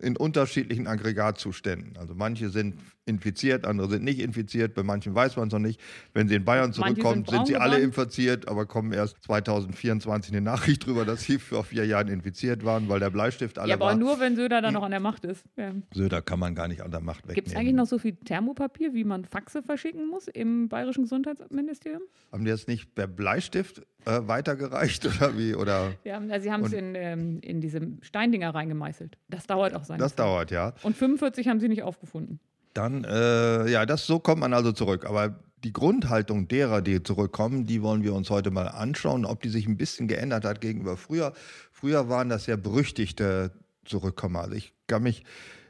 in 0.00 0.16
unterschiedlichen 0.16 0.86
Aggregatzuständen. 0.86 1.96
Also 1.96 2.14
manche 2.14 2.50
sind 2.50 2.78
infiziert, 3.08 3.64
andere 3.66 3.88
sind 3.88 4.04
nicht 4.04 4.20
infiziert, 4.20 4.74
bei 4.74 4.82
manchen 4.82 5.14
weiß 5.14 5.36
man 5.36 5.48
es 5.48 5.52
noch 5.52 5.58
nicht. 5.58 5.80
Wenn 6.14 6.28
sie 6.28 6.34
in 6.36 6.44
Bayern 6.44 6.72
zurückkommen, 6.72 7.24
sind, 7.24 7.30
sind, 7.30 7.46
sie 7.46 7.56
alle 7.56 7.78
infiziert, 7.78 8.46
aber 8.48 8.66
kommen 8.66 8.92
erst 8.92 9.16
2024 9.24 10.32
eine 10.32 10.40
Nachricht 10.42 10.84
darüber, 10.84 11.04
dass 11.04 11.22
sie 11.24 11.38
vor 11.38 11.64
vier 11.64 11.84
Jahren 11.86 12.08
infiziert 12.08 12.64
waren, 12.64 12.88
weil 12.88 13.00
der 13.00 13.10
Bleistift 13.10 13.58
alle 13.58 13.70
Ja, 13.70 13.76
aber 13.76 13.86
war. 13.86 13.94
nur, 13.96 14.20
wenn 14.20 14.36
Söder 14.36 14.60
dann 14.62 14.74
noch 14.74 14.82
an 14.82 14.90
der 14.90 15.00
Macht 15.00 15.24
ist. 15.24 15.44
Ja. 15.56 15.72
Söder 15.92 16.22
kann 16.22 16.38
man 16.38 16.54
gar 16.54 16.68
nicht 16.68 16.82
an 16.82 16.90
der 16.90 17.00
Macht 17.00 17.20
wegnehmen. 17.20 17.34
Gibt 17.34 17.48
es 17.48 17.56
eigentlich 17.56 17.74
noch 17.74 17.86
so 17.86 17.98
viel 17.98 18.16
Thermopapier, 18.16 18.94
wie 18.94 19.04
man 19.04 19.24
Faxe 19.24 19.62
verschicken 19.62 20.08
muss 20.08 20.28
im 20.28 20.68
Bayerischen 20.68 21.02
Gesundheitsministerium? 21.04 22.02
Haben 22.32 22.44
die 22.44 22.50
jetzt 22.50 22.68
nicht 22.68 22.94
per 22.94 23.06
Bleistift 23.06 23.82
äh, 24.04 24.20
weitergereicht 24.22 25.06
oder 25.06 25.36
wie? 25.38 25.54
Oder? 25.54 25.92
Ja, 26.04 26.18
also 26.18 26.42
sie 26.42 26.52
haben 26.52 26.64
es 26.64 26.72
in, 26.72 26.94
ähm, 26.94 27.38
in 27.42 27.60
diese 27.60 27.80
Steindinger 28.02 28.54
reingemeißelt. 28.54 29.18
Das 29.28 29.46
dauert 29.46 29.74
auch 29.74 29.84
seine 29.84 29.98
Das 30.00 30.12
Zeit. 30.12 30.20
dauert, 30.20 30.50
ja. 30.50 30.74
Und 30.82 30.96
45 30.96 31.48
haben 31.48 31.60
sie 31.60 31.68
nicht 31.68 31.82
aufgefunden. 31.82 32.40
Dann, 32.78 33.02
äh, 33.02 33.68
ja, 33.68 33.86
das, 33.86 34.06
so 34.06 34.20
kommt 34.20 34.40
man 34.40 34.54
also 34.54 34.70
zurück. 34.70 35.04
Aber 35.04 35.34
die 35.64 35.72
Grundhaltung 35.72 36.46
derer, 36.46 36.80
die 36.80 37.02
zurückkommen, 37.02 37.66
die 37.66 37.82
wollen 37.82 38.04
wir 38.04 38.14
uns 38.14 38.30
heute 38.30 38.52
mal 38.52 38.68
anschauen, 38.68 39.24
ob 39.24 39.42
die 39.42 39.48
sich 39.48 39.66
ein 39.66 39.76
bisschen 39.76 40.06
geändert 40.06 40.44
hat 40.44 40.60
gegenüber 40.60 40.96
früher. 40.96 41.32
Früher 41.72 42.08
waren 42.08 42.28
das 42.28 42.46
ja 42.46 42.54
berüchtigte 42.54 43.50
Zurückkommer. 43.84 44.42
Also 44.42 44.54
ich 44.54 44.74
kann 44.86 45.02
mich 45.02 45.24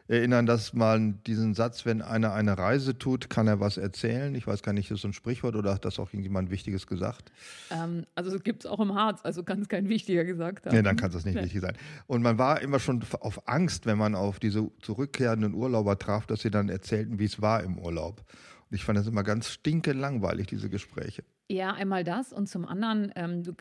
erinnern, 0.08 0.46
dass 0.46 0.72
man 0.72 1.22
diesen 1.24 1.54
Satz, 1.54 1.84
wenn 1.86 2.02
einer 2.02 2.32
eine 2.32 2.56
Reise 2.56 2.98
tut, 2.98 3.30
kann 3.30 3.46
er 3.46 3.60
was 3.60 3.76
erzählen. 3.76 4.34
Ich 4.34 4.46
weiß 4.46 4.62
gar 4.62 4.72
nicht, 4.72 4.86
ist 4.86 4.96
das 4.96 5.00
so 5.02 5.08
ein 5.08 5.12
Sprichwort 5.12 5.54
oder 5.54 5.74
hat 5.74 5.84
das 5.84 5.98
auch 5.98 6.08
irgendjemand 6.08 6.50
Wichtiges 6.50 6.86
gesagt? 6.86 7.30
Ähm, 7.70 8.06
also 8.14 8.38
gibt 8.38 8.64
es 8.64 8.70
auch 8.70 8.80
im 8.80 8.94
Harz, 8.94 9.20
also 9.22 9.42
kann 9.42 9.60
es 9.60 9.68
kein 9.68 9.88
Wichtiger 9.88 10.24
gesagt 10.24 10.66
haben. 10.66 10.74
Nee, 10.74 10.82
dann 10.82 10.96
kann 10.96 11.12
es 11.12 11.24
nicht 11.24 11.34
nee. 11.34 11.44
wichtig 11.44 11.60
sein. 11.60 11.76
Und 12.06 12.22
man 12.22 12.38
war 12.38 12.60
immer 12.62 12.80
schon 12.80 13.04
auf 13.20 13.46
Angst, 13.46 13.86
wenn 13.86 13.98
man 13.98 14.14
auf 14.14 14.40
diese 14.40 14.70
zurückkehrenden 14.80 15.54
Urlauber 15.54 15.98
traf, 15.98 16.26
dass 16.26 16.40
sie 16.40 16.50
dann 16.50 16.68
erzählten, 16.68 17.18
wie 17.18 17.26
es 17.26 17.42
war 17.42 17.62
im 17.62 17.78
Urlaub. 17.78 18.24
Und 18.70 18.74
ich 18.74 18.84
fand 18.84 18.98
das 18.98 19.06
immer 19.06 19.22
ganz 19.22 19.50
stinkelangweilig, 19.50 20.46
diese 20.46 20.70
Gespräche. 20.70 21.22
Ja, 21.50 21.72
einmal 21.72 22.04
das 22.04 22.32
und 22.32 22.48
zum 22.48 22.66
anderen, 22.66 23.12
ähm, 23.14 23.42
du, 23.42 23.52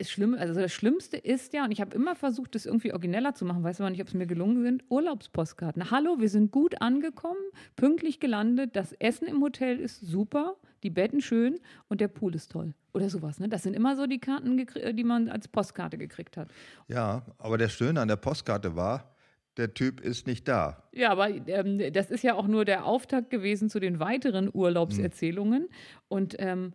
Schlimme, 0.00 0.38
also 0.38 0.58
das 0.60 0.72
Schlimmste 0.72 1.16
ist 1.16 1.52
ja, 1.52 1.64
und 1.64 1.70
ich 1.70 1.80
habe 1.80 1.94
immer 1.94 2.14
versucht, 2.14 2.54
das 2.54 2.66
irgendwie 2.66 2.92
origineller 2.92 3.34
zu 3.34 3.44
machen, 3.44 3.62
weiß 3.62 3.80
aber 3.80 3.90
nicht, 3.90 4.00
ob 4.00 4.08
es 4.08 4.14
mir 4.14 4.26
gelungen 4.26 4.62
sind, 4.62 4.84
Urlaubspostkarten. 4.88 5.90
Hallo, 5.90 6.16
wir 6.18 6.28
sind 6.28 6.50
gut 6.52 6.80
angekommen, 6.80 7.40
pünktlich 7.76 8.20
gelandet, 8.20 8.76
das 8.76 8.92
Essen 8.94 9.26
im 9.26 9.42
Hotel 9.42 9.78
ist 9.78 10.00
super, 10.00 10.56
die 10.82 10.90
Betten 10.90 11.20
schön 11.20 11.60
und 11.88 12.00
der 12.00 12.08
Pool 12.08 12.34
ist 12.34 12.52
toll. 12.52 12.74
Oder 12.92 13.10
sowas. 13.10 13.40
Ne? 13.40 13.48
Das 13.48 13.64
sind 13.64 13.74
immer 13.74 13.96
so 13.96 14.06
die 14.06 14.20
Karten, 14.20 14.56
die 14.56 15.04
man 15.04 15.28
als 15.28 15.48
Postkarte 15.48 15.98
gekriegt 15.98 16.36
hat. 16.36 16.48
Ja, 16.86 17.22
aber 17.38 17.58
der 17.58 17.68
Schöne 17.68 18.00
an 18.00 18.08
der 18.08 18.16
Postkarte 18.16 18.76
war, 18.76 19.14
der 19.56 19.74
Typ 19.74 20.00
ist 20.00 20.26
nicht 20.26 20.48
da. 20.48 20.82
Ja, 20.92 21.10
aber 21.10 21.28
ähm, 21.28 21.92
das 21.92 22.10
ist 22.10 22.22
ja 22.22 22.34
auch 22.34 22.46
nur 22.46 22.64
der 22.64 22.84
Auftakt 22.84 23.30
gewesen 23.30 23.68
zu 23.68 23.80
den 23.80 24.00
weiteren 24.00 24.50
Urlaubserzählungen. 24.52 25.62
Hm. 25.62 25.68
Und 26.08 26.36
ähm, 26.38 26.72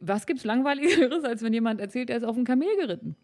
was 0.00 0.26
gibt 0.26 0.38
es 0.40 0.44
langweiligeres, 0.44 1.24
als 1.24 1.42
wenn 1.42 1.52
jemand 1.52 1.80
erzählt, 1.80 2.10
er 2.10 2.16
ist 2.18 2.24
auf 2.24 2.36
dem 2.36 2.44
Kamel 2.44 2.68
geritten? 2.76 3.16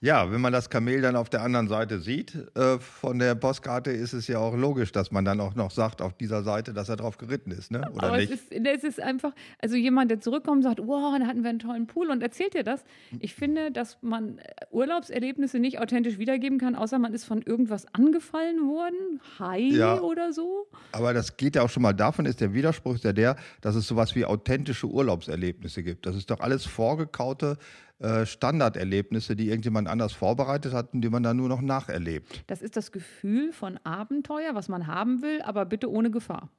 Ja, 0.00 0.30
wenn 0.30 0.42
man 0.42 0.52
das 0.52 0.68
Kamel 0.68 1.00
dann 1.00 1.16
auf 1.16 1.30
der 1.30 1.42
anderen 1.42 1.68
Seite 1.68 2.00
sieht 2.00 2.36
äh, 2.54 2.78
von 2.78 3.18
der 3.18 3.34
Postkarte, 3.34 3.90
ist 3.90 4.12
es 4.12 4.26
ja 4.28 4.38
auch 4.38 4.54
logisch, 4.54 4.92
dass 4.92 5.10
man 5.10 5.24
dann 5.24 5.40
auch 5.40 5.54
noch 5.54 5.70
sagt 5.70 6.02
auf 6.02 6.12
dieser 6.12 6.42
Seite, 6.42 6.74
dass 6.74 6.90
er 6.90 6.96
drauf 6.96 7.16
geritten 7.16 7.50
ist, 7.50 7.70
ne? 7.70 7.90
oder 7.94 8.08
Aber 8.08 8.18
nicht? 8.18 8.30
Es, 8.30 8.42
ist, 8.42 8.52
es 8.52 8.84
ist 8.84 9.00
einfach, 9.00 9.32
also 9.58 9.74
jemand, 9.74 10.10
der 10.10 10.20
zurückkommt 10.20 10.58
und 10.58 10.62
sagt, 10.64 10.80
wow, 10.80 11.16
da 11.18 11.26
hatten 11.26 11.42
wir 11.42 11.48
einen 11.48 11.60
tollen 11.60 11.86
Pool 11.86 12.10
und 12.10 12.22
erzählt 12.22 12.52
dir 12.52 12.62
das. 12.62 12.84
Ich 13.20 13.34
finde, 13.34 13.72
dass 13.72 13.96
man 14.02 14.38
Urlaubserlebnisse 14.70 15.58
nicht 15.60 15.80
authentisch 15.80 16.18
wiedergeben 16.18 16.58
kann, 16.58 16.76
außer 16.76 16.98
man 16.98 17.14
ist 17.14 17.24
von 17.24 17.40
irgendwas 17.40 17.86
angefallen 17.94 18.68
worden, 18.68 19.20
Hai 19.38 19.60
Ja. 19.60 20.00
oder 20.00 20.34
so. 20.34 20.66
Aber 20.92 21.14
das 21.14 21.38
geht 21.38 21.56
ja 21.56 21.62
auch 21.62 21.70
schon 21.70 21.82
mal 21.82 21.94
davon, 21.94 22.26
ist 22.26 22.42
der 22.42 22.52
Widerspruch 22.52 22.96
ist 22.96 23.04
ja 23.04 23.14
der, 23.14 23.36
dass 23.62 23.74
es 23.74 23.86
sowas 23.86 24.14
wie 24.14 24.26
authentische 24.26 24.88
Urlaubserlebnisse 24.88 25.82
gibt. 25.82 26.04
Das 26.04 26.16
ist 26.16 26.30
doch 26.30 26.40
alles 26.40 26.66
vorgekaute 26.66 27.56
äh, 27.98 28.26
Standarderlebnisse, 28.26 29.36
die 29.36 29.48
irgendjemand 29.48 29.88
anders 29.88 30.12
vorbereitet 30.12 30.74
hat 30.74 30.92
und 30.92 31.00
die 31.00 31.08
man 31.08 31.22
dann 31.22 31.38
nur 31.38 31.48
noch 31.48 31.62
nacherlebt. 31.62 32.44
Das 32.46 32.60
ist 32.60 32.76
das 32.76 32.92
Gefühl 32.92 33.52
von 33.52 33.78
Abenteuer, 33.84 34.54
was 34.54 34.68
man 34.68 34.86
haben 34.86 35.22
will, 35.22 35.40
aber 35.42 35.64
bitte 35.64 35.90
ohne 35.90 36.10
Gefahr. 36.10 36.50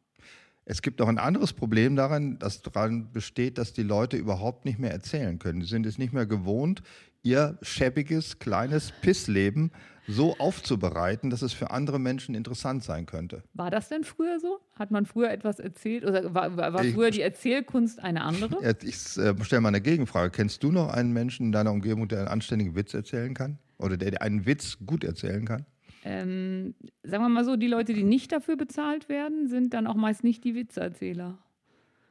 Es 0.66 0.82
gibt 0.82 1.00
noch 1.00 1.08
ein 1.08 1.18
anderes 1.18 1.54
Problem 1.54 1.96
daran, 1.96 2.40
das 2.40 2.62
daran 2.62 3.14
besteht, 3.14 3.58
dass 3.58 3.72
die 3.72 3.84
Leute 3.84 4.18
überhaupt 4.18 4.66
nicht 4.66 4.80
mehr 4.80 4.92
erzählen 4.92 5.40
können. 5.40 5.62
Die 5.62 5.66
sind 5.66 5.86
es 5.86 5.98
nicht 5.98 6.12
mehr 6.12 6.26
gewohnt, 6.26 6.82
ihr 7.24 7.58
schäbiges, 7.62 8.40
kleines 8.40 8.92
Pissleben 9.02 9.72
so 10.10 10.38
aufzubereiten, 10.38 11.30
dass 11.30 11.42
es 11.42 11.52
für 11.52 11.70
andere 11.72 12.00
Menschen 12.00 12.34
interessant 12.34 12.82
sein 12.84 13.06
könnte. 13.06 13.44
War 13.54 13.70
das 13.70 13.90
denn 13.90 14.06
früher 14.06 14.40
so? 14.40 14.60
Hat 14.76 14.90
man 14.90 15.06
früher 15.06 15.30
etwas 15.30 15.60
erzählt 15.60 16.06
oder 16.06 16.34
war, 16.34 16.56
war 16.56 16.72
war 16.74 16.86
Ich- 16.86 16.94
früher 16.94 17.12
die 17.12 17.22
Erzählkunst 17.22 18.02
eine 18.02 18.24
andere? 18.24 18.58
Ich 18.84 18.96
äh, 19.18 19.36
stelle 19.44 19.62
mal 19.62 19.68
eine 19.70 19.82
Gegenfrage. 19.82 20.32
Kennst 20.32 20.64
du 20.64 20.72
noch 20.72 20.90
einen 20.94 21.12
Menschen 21.12 21.48
in 21.48 21.52
deiner 21.52 21.72
Umgebung, 21.72 22.08
der 22.08 22.20
einen 22.20 22.28
anständigen 22.30 22.76
Witz 22.76 22.94
erzählen 22.94 23.34
kann? 23.34 23.58
Oder 23.80 23.98
der 23.98 24.22
einen 24.22 24.46
Witz 24.46 24.78
gut 24.86 25.04
erzählen 25.04 25.44
kann? 25.46 25.66
Ähm, 26.06 26.74
sagen 27.04 27.24
wir 27.24 27.30
mal 27.30 27.44
so, 27.44 27.58
die 27.58 27.68
Leute, 27.68 27.94
die 27.94 28.04
nicht 28.04 28.32
dafür 28.32 28.56
bezahlt 28.56 29.10
werden, 29.10 29.50
sind 29.50 29.74
dann 29.74 29.88
auch 29.88 29.96
meist 29.96 30.24
nicht 30.24 30.44
die 30.46 30.56
Witzeerzähler. 30.56 31.38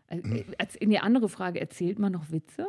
Äh, 0.09 0.23
Hm. 0.23 0.37
äh, 0.37 0.45
als- 0.59 0.77
In 0.77 0.91
die 0.91 0.99
andere 0.99 1.31
Frage, 1.31 1.61
erzählt 1.63 1.99
man 1.99 2.13
noch 2.13 2.31
Witze? 2.31 2.67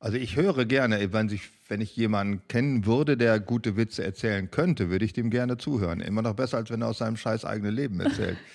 Also 0.00 0.18
ich 0.18 0.36
höre 0.36 0.64
gerne, 0.64 1.12
wenn, 1.12 1.28
sich, 1.28 1.42
wenn 1.68 1.80
ich 1.80 1.96
jemanden 1.96 2.46
kennen 2.48 2.84
würde, 2.84 3.16
der 3.16 3.40
gute 3.40 3.76
Witze 3.76 4.04
erzählen 4.04 4.50
könnte, 4.50 4.90
würde 4.90 5.04
ich 5.04 5.12
dem 5.12 5.30
gerne 5.30 5.56
zuhören. 5.56 6.00
Immer 6.00 6.22
noch 6.22 6.34
besser, 6.34 6.58
als 6.58 6.70
wenn 6.70 6.82
er 6.82 6.88
aus 6.88 6.98
seinem 6.98 7.16
scheiß 7.16 7.44
eigenen 7.44 7.74
Leben 7.74 8.00
erzählt. 8.00 8.36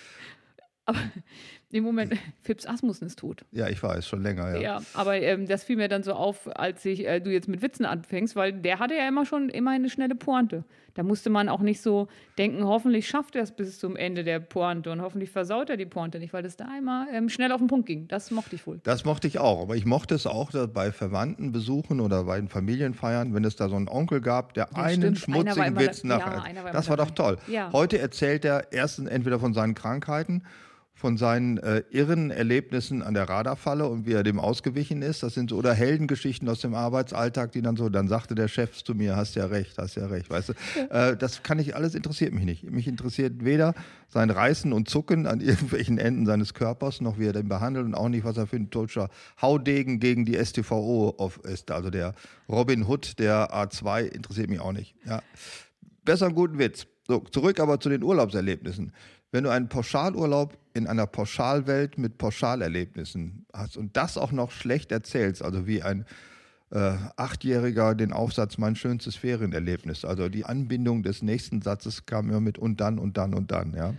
Im 1.72 1.84
Moment, 1.84 2.14
Fips 2.42 2.66
Asmussen 2.66 3.06
ist 3.06 3.18
tot. 3.20 3.44
ja, 3.52 3.68
ich 3.68 3.80
weiß, 3.82 4.06
schon 4.06 4.22
länger, 4.22 4.54
ja. 4.56 4.60
Ja, 4.60 4.82
aber 4.94 5.16
ähm, 5.20 5.46
das 5.46 5.62
fiel 5.64 5.76
mir 5.76 5.88
dann 5.88 6.02
so 6.02 6.12
auf, 6.14 6.48
als 6.56 6.84
ich, 6.84 7.06
äh, 7.06 7.20
du 7.20 7.30
jetzt 7.30 7.46
mit 7.48 7.62
Witzen 7.62 7.84
anfängst, 7.86 8.34
weil 8.34 8.52
der 8.52 8.78
hatte 8.80 8.94
ja 8.94 9.06
immer 9.06 9.24
schon 9.24 9.48
immer 9.50 9.70
eine 9.70 9.88
schnelle 9.88 10.14
Pointe. 10.16 10.64
Da 10.94 11.04
musste 11.04 11.30
man 11.30 11.48
auch 11.48 11.60
nicht 11.60 11.80
so 11.80 12.08
denken, 12.36 12.64
hoffentlich 12.64 13.06
schafft 13.08 13.36
er 13.36 13.42
es 13.44 13.52
bis 13.52 13.78
zum 13.78 13.94
Ende 13.94 14.24
der 14.24 14.40
Pointe 14.40 14.90
und 14.90 15.00
hoffentlich 15.00 15.30
versaut 15.30 15.70
er 15.70 15.76
die 15.76 15.86
Pointe 15.86 16.18
nicht, 16.18 16.32
weil 16.32 16.42
das 16.42 16.56
da 16.56 16.66
immer 16.76 17.06
ähm, 17.12 17.28
schnell 17.28 17.52
auf 17.52 17.58
den 17.58 17.68
Punkt 17.68 17.86
ging. 17.86 18.08
Das 18.08 18.32
mochte 18.32 18.56
ich 18.56 18.66
wohl. 18.66 18.80
Das 18.82 19.04
mochte 19.04 19.28
ich 19.28 19.38
auch, 19.38 19.62
aber 19.62 19.76
ich 19.76 19.86
mochte 19.86 20.16
es 20.16 20.26
auch 20.26 20.50
bei 20.74 20.90
Verwandtenbesuchen 20.90 22.00
oder 22.00 22.24
bei 22.24 22.36
den 22.40 22.48
Familienfeiern, 22.48 23.32
wenn 23.34 23.44
es 23.44 23.54
da 23.54 23.68
so 23.68 23.76
einen 23.76 23.88
Onkel 23.88 24.20
gab, 24.20 24.54
der 24.54 24.76
einen 24.76 25.14
stimmt. 25.14 25.18
Schmutzigen 25.18 25.78
Witz 25.78 26.02
da- 26.02 26.08
nach. 26.18 26.46
ja, 26.48 26.72
das 26.72 26.88
war 26.88 26.96
doch 26.96 27.12
toll. 27.12 27.38
Ja. 27.46 27.70
Heute 27.72 27.98
erzählt 28.00 28.44
er 28.44 28.72
erstens 28.72 29.08
entweder 29.08 29.38
von 29.38 29.54
seinen 29.54 29.74
Krankheiten, 29.74 30.42
von 31.00 31.16
seinen 31.16 31.56
äh, 31.56 31.82
irren 31.88 32.30
Erlebnissen 32.30 33.02
an 33.02 33.14
der 33.14 33.26
Radarfalle 33.26 33.88
und 33.88 34.04
wie 34.04 34.12
er 34.12 34.22
dem 34.22 34.38
ausgewichen 34.38 35.00
ist. 35.00 35.22
Das 35.22 35.32
sind 35.32 35.48
so 35.48 35.56
oder 35.56 35.72
Heldengeschichten 35.72 36.46
aus 36.46 36.60
dem 36.60 36.74
Arbeitsalltag, 36.74 37.52
die 37.52 37.62
dann 37.62 37.76
so, 37.76 37.88
dann 37.88 38.06
sagte 38.06 38.34
der 38.34 38.48
Chef 38.48 38.84
zu 38.84 38.94
mir, 38.94 39.16
hast 39.16 39.34
ja 39.34 39.46
recht, 39.46 39.78
hast 39.78 39.94
ja 39.94 40.06
recht, 40.08 40.28
weißt 40.28 40.50
du. 40.50 40.52
Äh, 40.90 41.16
das 41.16 41.42
kann 41.42 41.58
ich 41.58 41.74
alles 41.74 41.94
interessiert 41.94 42.34
mich 42.34 42.44
nicht. 42.44 42.70
Mich 42.70 42.86
interessiert 42.86 43.42
weder 43.46 43.72
sein 44.08 44.28
Reißen 44.28 44.74
und 44.74 44.90
Zucken 44.90 45.26
an 45.26 45.40
irgendwelchen 45.40 45.96
Enden 45.96 46.26
seines 46.26 46.52
Körpers, 46.52 47.00
noch 47.00 47.18
wie 47.18 47.28
er 47.28 47.32
den 47.32 47.48
behandelt 47.48 47.86
und 47.86 47.94
auch 47.94 48.10
nicht, 48.10 48.24
was 48.24 48.36
er 48.36 48.46
für 48.46 48.56
ein 48.56 48.68
deutscher 48.68 49.08
Haudegen 49.40 50.00
gegen 50.00 50.26
die 50.26 50.34
STVO 50.34 51.32
ist. 51.44 51.70
Also 51.70 51.88
der 51.88 52.14
Robin 52.46 52.86
Hood 52.86 53.18
der 53.18 53.54
A2 53.54 54.02
interessiert 54.02 54.50
mich 54.50 54.60
auch 54.60 54.72
nicht. 54.72 54.94
Ja. 55.06 55.22
Besser 56.04 56.26
einen 56.26 56.34
guten 56.34 56.58
Witz. 56.58 56.86
So, 57.06 57.20
zurück 57.20 57.58
aber 57.58 57.80
zu 57.80 57.88
den 57.88 58.02
Urlaubserlebnissen. 58.02 58.92
Wenn 59.32 59.44
du 59.44 59.50
einen 59.50 59.68
Pauschalurlaub 59.68 60.58
in 60.74 60.86
einer 60.86 61.06
Pauschalwelt 61.06 61.98
mit 61.98 62.18
Pauschalerlebnissen 62.18 63.46
hast 63.52 63.76
und 63.76 63.96
das 63.96 64.18
auch 64.18 64.32
noch 64.32 64.50
schlecht 64.50 64.90
erzählst, 64.90 65.42
also 65.42 65.66
wie 65.66 65.82
ein 65.82 66.04
äh, 66.70 66.96
Achtjähriger 67.16 67.94
den 67.94 68.12
Aufsatz 68.12 68.58
Mein 68.58 68.76
schönstes 68.76 69.16
Ferienerlebnis, 69.16 70.04
also 70.04 70.28
die 70.28 70.44
Anbindung 70.44 71.02
des 71.02 71.22
nächsten 71.22 71.62
Satzes 71.62 72.06
kam 72.06 72.28
immer 72.28 72.40
mit 72.40 72.58
und 72.58 72.80
dann 72.80 72.98
und 72.98 73.16
dann 73.16 73.34
und 73.34 73.50
dann, 73.50 73.74
ja. 73.74 73.94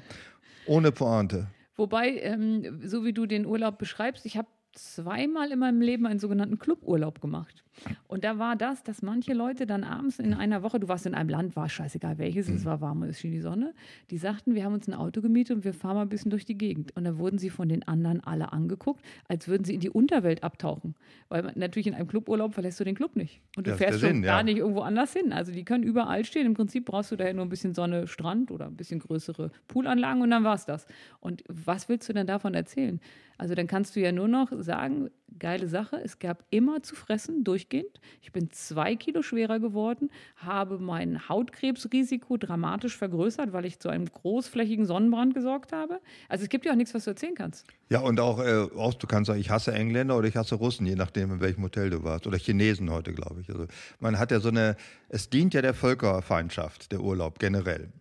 Ohne 0.66 0.92
Pointe. 0.92 1.48
Wobei, 1.76 2.18
ähm, 2.18 2.82
so 2.86 3.04
wie 3.04 3.14
du 3.14 3.26
den 3.26 3.46
Urlaub 3.46 3.78
beschreibst, 3.78 4.26
ich 4.26 4.38
habe 4.38 4.48
zweimal 4.74 5.52
in 5.52 5.60
meinem 5.60 5.82
Leben 5.82 6.06
einen 6.06 6.20
sogenannten 6.20 6.60
Cluburlaub 6.60 7.22
gemacht. 7.22 7.64
Und 8.08 8.24
da 8.24 8.38
war 8.38 8.56
das, 8.56 8.84
dass 8.84 9.02
manche 9.02 9.34
Leute 9.34 9.66
dann 9.66 9.84
abends 9.84 10.20
in 10.20 10.34
einer 10.34 10.64
Woche, 10.64 10.80
du 10.80 10.88
warst 10.88 11.06
in 11.06 11.16
einem 11.16 11.30
Land, 11.30 11.56
war 11.56 11.70
scheißegal 11.70 12.18
welches, 12.18 12.50
es 12.50 12.66
war 12.66 12.82
warm 12.82 13.02
und 13.02 13.10
es 13.10 13.20
schien 13.20 13.32
die 13.32 13.40
Sonne, 13.40 13.74
die 14.10 14.18
sagten, 14.18 14.56
wir 14.56 14.64
haben 14.64 14.74
uns 14.74 14.88
ein 14.88 14.94
Auto 14.94 15.22
gemietet 15.22 15.58
und 15.58 15.64
wir 15.64 15.74
fahren 15.74 15.96
mal 15.96 16.04
ein 16.04 16.10
bisschen 16.10 16.32
durch 16.32 16.46
die 16.46 16.58
Gegend. 16.58 16.96
Und 16.96 17.04
dann 17.06 17.18
wurden 17.18 17.38
sie 17.38 17.50
von 17.50 17.70
den 17.70 17.88
anderen 17.88 18.22
alle 18.22 18.52
angeguckt, 18.52 19.04
als 19.28 19.48
würden 19.48 19.64
sie 19.64 19.74
in 19.74 19.80
die 19.80 19.90
Unterwelt 19.90 20.44
abtauchen. 20.44 20.96
Weil 21.30 21.52
natürlich 21.56 21.88
in 21.88 21.94
einem 21.94 22.08
Cluburlaub 22.08 22.54
verlässt 22.54 22.80
du 22.80 22.84
den 22.84 22.96
Club 22.96 23.16
nicht. 23.16 23.42
Und 23.58 23.68
du 23.68 23.72
Das 23.72 23.78
fährst 23.78 24.00
schon 24.00 24.10
Sinn, 24.10 24.22
gar 24.22 24.40
ja. 24.40 24.44
nicht 24.44 24.58
irgendwo 24.58 24.82
anders 24.82 25.14
hin. 25.14 25.34
Also 25.34 25.52
die 25.52 25.64
können 25.64 25.84
überall 25.84 26.26
stehen. 26.26 26.46
Im 26.46 26.54
Prinzip 26.54 26.86
brauchst 26.86 27.12
du 27.12 27.16
daher 27.16 27.34
nur 27.34 27.46
ein 27.46 27.50
bisschen 27.50 27.74
Sonne, 27.74 28.08
Strand 28.08 28.52
oder 28.52 28.68
ein 28.68 28.76
bisschen 28.76 29.00
größere 29.00 29.52
Poolanlagen 29.68 30.22
und 30.22 30.32
dann 30.32 30.44
war's 30.44 30.66
das. 30.66 30.86
Und 31.20 31.44
was 31.48 31.90
willst 31.90 32.08
du 32.10 32.14
denn 32.14 32.28
davon 32.28 32.54
erzählen? 32.54 33.00
Also 33.38 33.56
dann 33.56 33.66
kannst 33.68 33.96
du 33.96 34.00
ja 34.00 34.12
nur 34.12 34.28
noch 34.28 34.52
sagen, 34.60 35.10
geile 35.40 35.68
Sache, 35.68 36.00
es 36.04 36.20
gab 36.20 36.44
immer 36.50 36.84
zu 36.84 36.96
fressen, 36.96 37.44
durchgehend. 37.44 38.00
Ich 38.22 38.32
bin 38.32 38.52
zwei 38.52 38.96
Kilo 38.96 39.22
schwerer 39.22 39.60
geworden, 39.60 40.10
habe 40.38 40.80
mein 40.80 41.30
Hautkrebsrisiko 41.30 42.38
dramatisch 42.38 42.98
vergrößert, 42.98 43.54
weil 43.54 43.66
ich 43.66 43.80
zu 43.80 43.90
einem 43.90 44.06
großflächigen 44.06 44.86
Sonnenbrand 44.86 45.34
gesorgt 45.34 45.74
habe. 45.74 46.00
Also 46.30 46.44
es 46.44 46.50
gibt 46.50 46.66
ja 46.66 46.72
auch 46.72 46.76
nichts, 46.76 46.94
was 46.94 47.06
du 47.06 47.12
erzählen 47.12 47.36
kannst. 47.36 47.66
Ja, 47.90 48.00
und 48.00 48.20
auch, 48.20 48.40
äh, 48.40 48.68
auch 48.78 48.94
du 48.94 49.08
kannst 49.08 49.28
sagen, 49.28 49.40
ich 49.40 49.50
hasse 49.50 49.74
Engländer 49.74 50.18
oder 50.18 50.28
ich 50.28 50.36
hasse 50.36 50.56
Russen, 50.56 50.86
je 50.86 50.96
nachdem, 50.96 51.32
in 51.32 51.42
welchem 51.42 51.64
Hotel 51.64 51.90
du 51.90 52.04
warst. 52.04 52.28
Oder 52.28 52.38
Chinesen 52.38 52.90
heute, 52.90 53.14
glaube 53.14 53.42
ich. 53.42 53.50
Also 53.50 53.66
man 54.00 54.18
hat 54.18 54.32
ja 54.32 54.40
so 54.40 54.50
eine, 54.50 54.76
es 55.10 55.30
dient 55.30 55.54
ja 55.54 55.62
der 55.62 55.74
Völkerfeindschaft, 55.74 56.92
der 56.92 57.02
Urlaub 57.02 57.40
generell. 57.40 57.92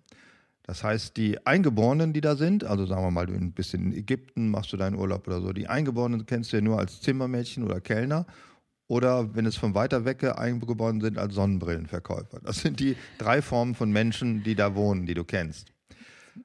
Das 0.70 0.84
heißt, 0.84 1.16
die 1.16 1.44
Eingeborenen, 1.44 2.12
die 2.12 2.20
da 2.20 2.36
sind, 2.36 2.62
also 2.62 2.86
sagen 2.86 3.02
wir 3.02 3.10
mal, 3.10 3.26
du 3.26 3.36
bist 3.50 3.74
in 3.74 3.92
Ägypten, 3.92 4.52
machst 4.52 4.72
du 4.72 4.76
deinen 4.76 4.94
Urlaub 4.94 5.26
oder 5.26 5.40
so, 5.40 5.52
die 5.52 5.66
Eingeborenen 5.66 6.26
kennst 6.26 6.52
du 6.52 6.58
ja 6.58 6.62
nur 6.62 6.78
als 6.78 7.00
Zimmermädchen 7.00 7.64
oder 7.64 7.80
Kellner 7.80 8.24
oder 8.86 9.34
wenn 9.34 9.46
es 9.46 9.56
von 9.56 9.74
weiter 9.74 10.04
weg 10.04 10.22
eingeboren 10.22 11.00
sind, 11.00 11.18
als 11.18 11.34
Sonnenbrillenverkäufer. 11.34 12.38
Das 12.44 12.60
sind 12.60 12.78
die 12.78 12.94
drei 13.18 13.42
Formen 13.42 13.74
von 13.74 13.90
Menschen, 13.90 14.44
die 14.44 14.54
da 14.54 14.76
wohnen, 14.76 15.06
die 15.06 15.14
du 15.14 15.24
kennst 15.24 15.72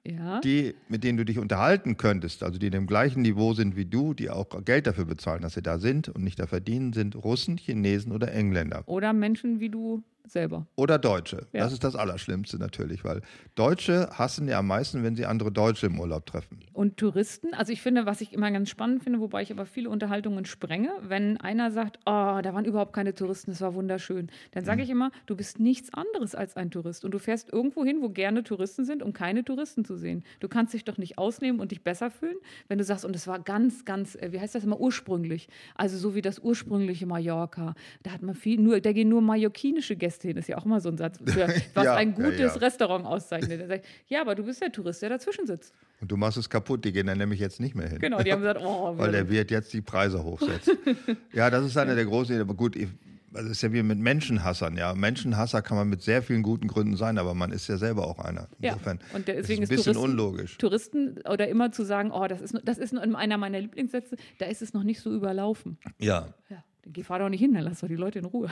Ja. 0.04 0.40
die, 0.40 0.74
mit 0.90 1.04
denen 1.04 1.20
du 1.20 1.24
dich 1.24 1.38
unterhalten 1.38 1.96
könntest, 1.96 2.42
also 2.42 2.58
die 2.58 2.72
dem 2.72 2.88
gleichen 2.88 3.22
Niveau 3.22 3.54
sind 3.54 3.76
wie 3.76 3.86
du, 3.86 4.16
die 4.16 4.32
auch 4.32 4.48
Geld 4.66 4.88
dafür 4.88 5.06
bezahlen, 5.06 5.44
dass 5.44 5.54
sie 5.54 5.62
da 5.62 5.78
sind 5.78 6.10
und 6.10 6.24
nicht 6.24 6.40
da 6.40 6.48
verdienen, 6.48 6.94
sind 6.94 7.16
Russen, 7.16 7.58
Chinesen 7.58 8.12
oder 8.12 8.32
Engländer. 8.32 8.82
Oder 8.88 9.14
Menschen 9.14 9.60
wie 9.60 9.70
du 9.70 10.02
selber. 10.28 10.68
Oder 10.76 10.98
Deutsche. 10.98 11.48
Ja. 11.54 11.64
Das 11.64 11.74
ist 11.74 11.84
das 11.84 11.96
Allerschlimmste 11.96 12.58
natürlich, 12.58 13.04
weil 13.04 13.22
Deutsche 13.56 14.10
hassen 14.12 14.48
ja 14.48 14.60
am 14.60 14.68
meisten, 14.68 15.04
wenn 15.04 15.16
sie 15.16 15.26
andere 15.26 15.52
Deutsche 15.52 15.88
im 15.88 16.00
Urlaub 16.00 16.26
treffen. 16.26 16.60
Und 16.74 16.98
Touristen, 16.98 17.54
also 17.54 17.72
ich 17.72 17.82
finde, 17.82 18.06
was 18.06 18.22
ich 18.22 18.34
immer 18.34 18.52
ganz 18.52 18.70
spannend 18.70 19.04
finde, 19.04 19.20
wobei 19.20 19.42
ich 19.42 19.52
aber 19.52 19.66
viele 19.66 19.90
Unterhaltungen 19.90 20.46
sprenge, 20.46 20.90
wenn 21.02 21.38
einer 21.38 21.72
sagt, 21.72 22.00
oh, 22.06 22.40
da 22.42 22.54
waren 22.54 22.66
überhaupt 22.66 22.94
keine 22.94 23.14
Touristen, 23.14 23.52
das 23.52 23.62
war 23.62 23.74
wunderschön, 23.74 24.30
dann 24.52 24.66
sage 24.66 24.84
ich 24.84 24.90
immer, 24.90 25.12
du 25.26 25.36
bist 25.36 25.60
nichts 25.60 25.94
anderes 25.94 26.36
als 26.36 26.56
ein 26.56 26.72
Tourist 26.72 27.06
und 27.06 27.12
du 27.12 27.20
fährst 27.20 27.52
irgendwo 27.52 27.86
hin, 27.86 27.98
wo 28.02 28.10
gerne 28.10 28.44
Touristen 28.44 28.86
sind, 28.86 29.04
um 29.04 29.14
keine 29.14 29.44
Touristen 29.44 29.86
zu 29.86 29.96
sehen. 29.96 30.24
Du 30.40 30.48
kannst 30.48 30.74
dich 30.74 30.84
doch 30.84 30.98
nicht 30.98 31.18
ausnehmen 31.18 31.60
und 31.60 31.72
dich 31.72 31.84
besser 31.84 32.12
fühlen, 32.12 32.38
wenn 32.68 32.78
du 32.78 32.84
sagst, 32.84 33.06
und 33.06 33.16
es 33.16 33.28
war 33.28 33.40
ganz, 33.40 33.86
ganz, 33.86 34.16
äh, 34.16 34.32
wie 34.32 34.40
heißt 34.40 34.56
das 34.56 34.64
immer, 34.64 34.80
ursprünglich, 34.80 35.48
also 35.76 35.98
so 35.98 36.16
wie 36.16 36.22
das 36.22 36.40
ursprüngliche 36.40 37.06
Mallorca, 37.06 37.76
da 38.04 38.12
hat 38.12 38.22
man 38.22 38.36
viel, 38.36 38.60
nur, 38.60 38.80
da 38.80 38.92
gehen 38.92 39.10
nur 39.10 39.22
mallorquinische 39.22 39.96
Gäste 39.96 40.15
hin, 40.22 40.38
ist 40.38 40.48
ja 40.50 40.58
auch 40.58 40.66
immer 40.66 40.80
so 40.82 40.90
ein 40.90 40.98
Satz, 40.98 41.18
für, 41.26 41.48
was 41.74 41.84
Ja, 41.86 41.96
ein 41.96 42.10
ja, 42.10 42.16
gutes 42.16 42.40
ja. 42.40 42.54
Restaurant 42.54 43.06
auszeichnet. 43.06 43.62
Da 43.62 43.68
sag 43.68 43.82
ich, 43.82 43.86
ja, 44.10 44.22
aber 44.22 44.36
du 44.36 44.44
bist 44.44 44.62
der 44.62 44.72
Tourist, 44.72 45.02
der 45.02 45.10
dazwischen 45.10 45.48
sitzt. 45.48 45.74
Und 46.02 46.12
du 46.12 46.18
machst 46.18 46.38
es 46.38 46.50
kaputt, 46.50 46.84
die 46.86 46.92
gehen 46.92 47.08
dann 47.08 47.18
nämlich 47.18 47.40
jetzt 47.40 47.60
nicht 47.60 47.76
mehr 47.76 47.88
hin. 47.88 48.00
Genau, 48.00 48.22
die 48.22 48.32
haben 48.32 48.42
gesagt, 48.42 48.62
oh, 48.64 48.94
Weil 48.98 49.12
der 49.12 49.30
Wirt 49.30 49.52
jetzt 49.52 49.72
die 49.74 49.82
Preise 49.82 50.24
hochsetzt. 50.24 50.72
ja, 51.34 51.50
das 51.50 51.66
ist 51.66 51.78
einer 51.78 51.96
der 51.96 52.06
großen, 52.06 52.40
aber 52.40 52.54
gut, 52.54 52.76
ich- 52.76 52.90
das 53.32 53.44
ist 53.48 53.62
ja 53.64 53.74
wie 53.74 53.84
mit 53.84 54.00
Menschenhassern, 54.00 54.78
ja. 54.78 54.94
Menschenhasser 54.96 55.62
kann 55.62 55.76
man 55.76 55.90
mit 55.90 56.02
sehr 56.02 56.24
vielen 56.24 56.42
guten 56.42 56.70
Gründen 56.70 56.96
sein, 56.96 57.18
aber 57.18 57.34
man 57.34 57.52
ist 57.52 57.68
ja 57.68 57.76
selber 57.76 58.08
auch 58.08 58.20
einer. 58.20 58.48
Ja, 58.60 58.72
Insofern 58.72 59.00
und 59.14 59.28
deswegen 59.28 59.62
ist 59.62 59.70
es 59.70 59.74
ein 59.74 59.76
bisschen 59.78 59.94
Touristen- 59.96 60.10
unlogisch. 60.12 60.58
Touristen 60.58 61.18
oder 61.30 61.50
immer 61.50 61.70
zu 61.74 61.84
sagen, 61.84 62.12
oh, 62.12 62.28
das 62.28 62.40
ist, 62.40 62.54
nur- 62.54 62.62
das 62.64 62.78
ist 62.78 62.98
einer 62.98 63.38
meiner 63.38 63.60
Lieblingssätze, 63.60 64.16
da 64.38 64.46
ist 64.46 64.62
es 64.62 64.74
noch 64.74 64.84
nicht 64.84 65.02
so 65.02 65.14
überlaufen. 65.14 65.78
Ja. 66.00 66.34
Ja, 66.50 66.64
dann 66.84 66.94
geh 66.94 67.04
fahr 67.04 67.20
doch 67.20 67.28
nicht 67.28 67.42
hin, 67.42 67.54
dann 67.54 67.64
lass 67.66 67.82
doch 67.82 67.90
die 67.90 67.96
Leute 67.98 68.20
in 68.20 68.26
Ruhe. 68.26 68.50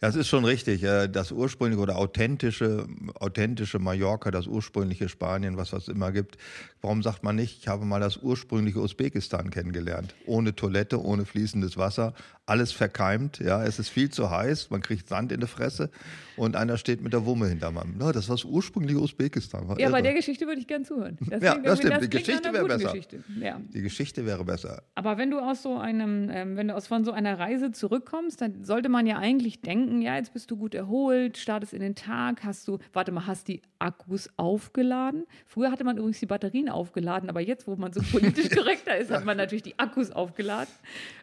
Das 0.00 0.14
ist 0.14 0.28
schon 0.28 0.44
richtig. 0.44 0.82
Das 0.82 1.32
ursprüngliche 1.32 1.82
oder 1.82 1.96
authentische, 1.96 2.86
authentische 3.18 3.78
Mallorca, 3.78 4.30
das 4.30 4.46
ursprüngliche 4.46 5.08
Spanien, 5.08 5.56
was 5.56 5.72
es 5.72 5.88
immer 5.88 6.12
gibt. 6.12 6.38
Warum 6.80 7.02
sagt 7.02 7.24
man 7.24 7.34
nicht, 7.34 7.58
ich 7.60 7.66
habe 7.68 7.84
mal 7.84 7.98
das 7.98 8.18
ursprüngliche 8.18 8.78
Usbekistan 8.80 9.50
kennengelernt? 9.50 10.14
Ohne 10.26 10.54
Toilette, 10.54 11.02
ohne 11.02 11.24
fließendes 11.26 11.76
Wasser, 11.76 12.14
alles 12.46 12.70
verkeimt. 12.70 13.40
Ja, 13.40 13.64
es 13.64 13.80
ist 13.80 13.88
viel 13.88 14.10
zu 14.10 14.30
heiß, 14.30 14.70
man 14.70 14.80
kriegt 14.80 15.08
Sand 15.08 15.32
in 15.32 15.40
die 15.40 15.48
Fresse 15.48 15.90
und 16.36 16.54
einer 16.54 16.76
steht 16.78 17.02
mit 17.02 17.12
der 17.12 17.26
Wumme 17.26 17.48
hinterm 17.48 17.74
Mann. 17.74 17.96
Na, 17.98 18.12
das 18.12 18.28
war 18.28 18.36
das 18.36 18.44
ursprüngliche 18.44 19.00
Usbekistan. 19.00 19.66
War 19.68 19.78
Ja, 19.80 19.88
bei 19.88 19.98
irre. 19.98 20.02
der 20.04 20.14
Geschichte 20.14 20.46
würde 20.46 20.60
ich 20.60 20.68
gern 20.68 20.84
zuhören. 20.84 21.18
Das 21.28 21.42
Ja, 21.42 21.56
das 21.58 21.78
stimmt. 21.78 21.94
Die 21.94 22.08
klingt 22.08 22.26
Geschichte 22.26 22.52
wäre 22.52 22.66
besser. 22.66 22.84
Geschichte. 22.92 23.24
Ja. 23.40 23.60
Die 23.74 23.82
Geschichte 23.82 24.24
wäre 24.24 24.44
besser. 24.44 24.82
Aber 24.94 25.18
wenn 25.18 25.32
du 25.32 25.40
aus 25.40 25.62
so 25.62 25.76
einem, 25.76 26.30
ähm, 26.32 26.56
wenn 26.56 26.68
du 26.68 26.76
aus 26.76 26.86
von 26.86 27.04
so 27.04 27.10
einer 27.10 27.38
Reise 27.40 27.72
zurückkommst, 27.72 28.40
dann 28.40 28.64
sollte 28.64 28.88
man 28.88 29.06
ja 29.06 29.18
eigentlich 29.18 29.60
denken, 29.60 29.87
ja, 30.00 30.16
jetzt 30.16 30.32
bist 30.32 30.50
du 30.50 30.56
gut 30.56 30.74
erholt, 30.74 31.36
startest 31.36 31.72
in 31.72 31.80
den 31.80 31.94
Tag, 31.94 32.44
hast 32.44 32.66
du, 32.68 32.78
warte 32.92 33.12
mal, 33.12 33.26
hast 33.26 33.48
die 33.48 33.62
Akkus 33.78 34.28
aufgeladen? 34.36 35.24
Früher 35.46 35.70
hatte 35.70 35.84
man 35.84 35.96
übrigens 35.96 36.20
die 36.20 36.26
Batterien 36.26 36.68
aufgeladen, 36.68 37.28
aber 37.30 37.40
jetzt, 37.40 37.66
wo 37.66 37.76
man 37.76 37.92
so 37.92 38.00
politisch 38.02 38.50
korrekter 38.56 38.96
ist, 38.96 39.10
hat 39.10 39.24
man 39.24 39.36
natürlich 39.36 39.62
die 39.62 39.78
Akkus 39.78 40.10
aufgeladen. 40.10 40.72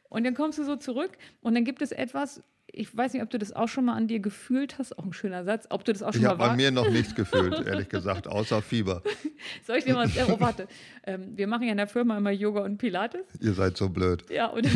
Und 0.09 0.25
dann 0.25 0.33
kommst 0.33 0.59
du 0.59 0.63
so 0.63 0.75
zurück 0.75 1.11
und 1.41 1.55
dann 1.55 1.65
gibt 1.65 1.81
es 1.81 1.91
etwas, 1.91 2.41
ich 2.67 2.95
weiß 2.95 3.13
nicht, 3.13 3.23
ob 3.23 3.29
du 3.29 3.37
das 3.37 3.53
auch 3.53 3.67
schon 3.67 3.85
mal 3.85 3.95
an 3.95 4.07
dir 4.07 4.19
gefühlt 4.19 4.77
hast, 4.77 4.97
auch 4.97 5.05
ein 5.05 5.13
schöner 5.13 5.43
Satz, 5.43 5.67
ob 5.69 5.85
du 5.85 5.93
das 5.93 6.03
auch 6.03 6.13
schon 6.13 6.21
Ich 6.21 6.27
mal 6.27 6.37
habe 6.37 6.51
an 6.51 6.57
mir 6.57 6.71
noch 6.71 6.89
nichts 6.89 7.15
gefühlt, 7.15 7.65
ehrlich 7.65 7.89
gesagt, 7.89 8.27
außer 8.27 8.61
Fieber. 8.61 9.01
Soll 9.65 9.77
ich 9.77 9.85
dir 9.85 9.93
mal, 9.93 10.09
oh, 10.27 10.39
warte, 10.39 10.67
ähm, 11.05 11.37
wir 11.37 11.47
machen 11.47 11.63
ja 11.63 11.71
in 11.71 11.77
der 11.77 11.87
Firma 11.87 12.17
immer 12.17 12.31
Yoga 12.31 12.61
und 12.61 12.77
Pilates. 12.77 13.25
Ihr 13.39 13.53
seid 13.53 13.77
so 13.77 13.89
blöd. 13.89 14.29
Ja, 14.29 14.47
und, 14.47 14.67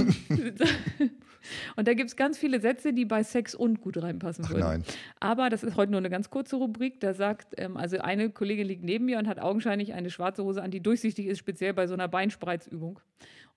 und 1.75 1.87
da 1.87 1.93
gibt 1.93 2.09
es 2.09 2.15
ganz 2.15 2.37
viele 2.37 2.59
Sätze, 2.59 2.93
die 2.93 3.05
bei 3.05 3.23
Sex 3.23 3.55
und 3.55 3.81
gut 3.81 4.01
reinpassen 4.01 4.45
Ach 4.45 4.51
würden. 4.51 4.59
nein. 4.61 4.83
Aber 5.19 5.49
das 5.49 5.63
ist 5.63 5.75
heute 5.75 5.91
nur 5.91 5.99
eine 5.99 6.09
ganz 6.09 6.29
kurze 6.29 6.55
Rubrik. 6.55 6.99
Da 6.99 7.13
sagt, 7.13 7.53
ähm, 7.57 7.77
also 7.77 7.99
eine 7.99 8.29
Kollegin 8.29 8.67
liegt 8.67 8.83
neben 8.83 9.05
mir 9.05 9.19
und 9.19 9.27
hat 9.27 9.39
augenscheinlich 9.39 9.93
eine 9.93 10.09
schwarze 10.09 10.43
Hose 10.43 10.61
an, 10.61 10.71
die 10.71 10.81
durchsichtig 10.81 11.27
ist, 11.27 11.39
speziell 11.39 11.73
bei 11.73 11.87
so 11.87 11.93
einer 11.93 12.07
Beinspreizübung. 12.07 12.99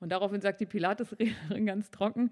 Und 0.01 0.11
daraufhin 0.11 0.41
sagt 0.41 0.61
die 0.61 0.67
Pilates-Rednerin 0.67 1.67
ganz 1.67 1.91
trocken, 1.91 2.31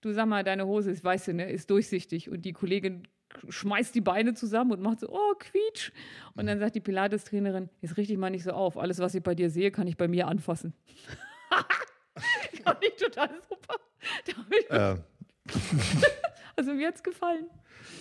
du 0.00 0.12
sag 0.12 0.26
mal, 0.26 0.44
deine 0.44 0.66
Hose 0.66 0.90
ist, 0.90 1.04
weißt 1.04 1.28
du, 1.28 1.34
ne, 1.34 1.50
ist 1.50 1.70
durchsichtig. 1.70 2.30
Und 2.30 2.44
die 2.44 2.52
Kollegin 2.52 3.06
schmeißt 3.48 3.94
die 3.94 4.00
Beine 4.00 4.34
zusammen 4.34 4.72
und 4.72 4.80
macht 4.82 5.00
so, 5.00 5.08
oh, 5.10 5.34
quietsch. 5.38 5.92
Und 6.34 6.46
dann 6.46 6.58
sagt 6.58 6.74
die 6.74 6.80
Pilates-Trainerin, 6.80 7.70
jetzt 7.80 7.96
richte 7.96 8.12
ich 8.12 8.18
mal 8.18 8.30
nicht 8.30 8.44
so 8.44 8.52
auf. 8.52 8.76
Alles, 8.76 8.98
was 8.98 9.14
ich 9.14 9.22
bei 9.22 9.34
dir 9.34 9.50
sehe, 9.50 9.70
kann 9.70 9.86
ich 9.86 9.96
bei 9.96 10.08
mir 10.08 10.26
anfassen. 10.26 10.74
Fand 12.64 12.78
ich 12.82 12.96
total 12.96 13.30
super. 13.48 13.76
Da 14.68 14.92
Äh, 14.92 14.96
also 16.56 16.72
mir 16.74 16.88
hat's 16.88 17.02
gefallen. 17.02 17.46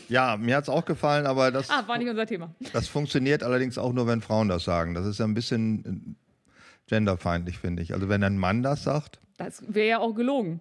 ja, 0.09 0.37
mir 0.37 0.55
hat 0.57 0.63
es 0.63 0.69
auch 0.69 0.85
gefallen, 0.85 1.25
aber 1.25 1.51
das, 1.51 1.69
Ah, 1.69 1.87
war 1.87 1.97
nicht 1.97 2.09
unser 2.09 2.25
Thema. 2.25 2.53
das 2.73 2.87
funktioniert 2.87 3.43
allerdings 3.43 3.77
auch 3.77 3.93
nur, 3.93 4.07
wenn 4.07 4.21
Frauen 4.21 4.47
das 4.47 4.63
sagen. 4.63 4.93
Das 4.93 5.05
ist 5.05 5.19
ja 5.19 5.25
ein 5.25 5.33
bisschen 5.33 5.85
äh, 5.85 6.89
genderfeindlich, 6.89 7.57
finde 7.59 7.83
ich. 7.83 7.93
Also 7.93 8.09
wenn 8.09 8.23
ein 8.23 8.37
Mann 8.37 8.63
das 8.63 8.83
sagt, 8.83 9.19
Das 9.37 9.63
wäre 9.73 9.87
ja 9.87 9.99
auch 9.99 10.13
gelogen. 10.13 10.59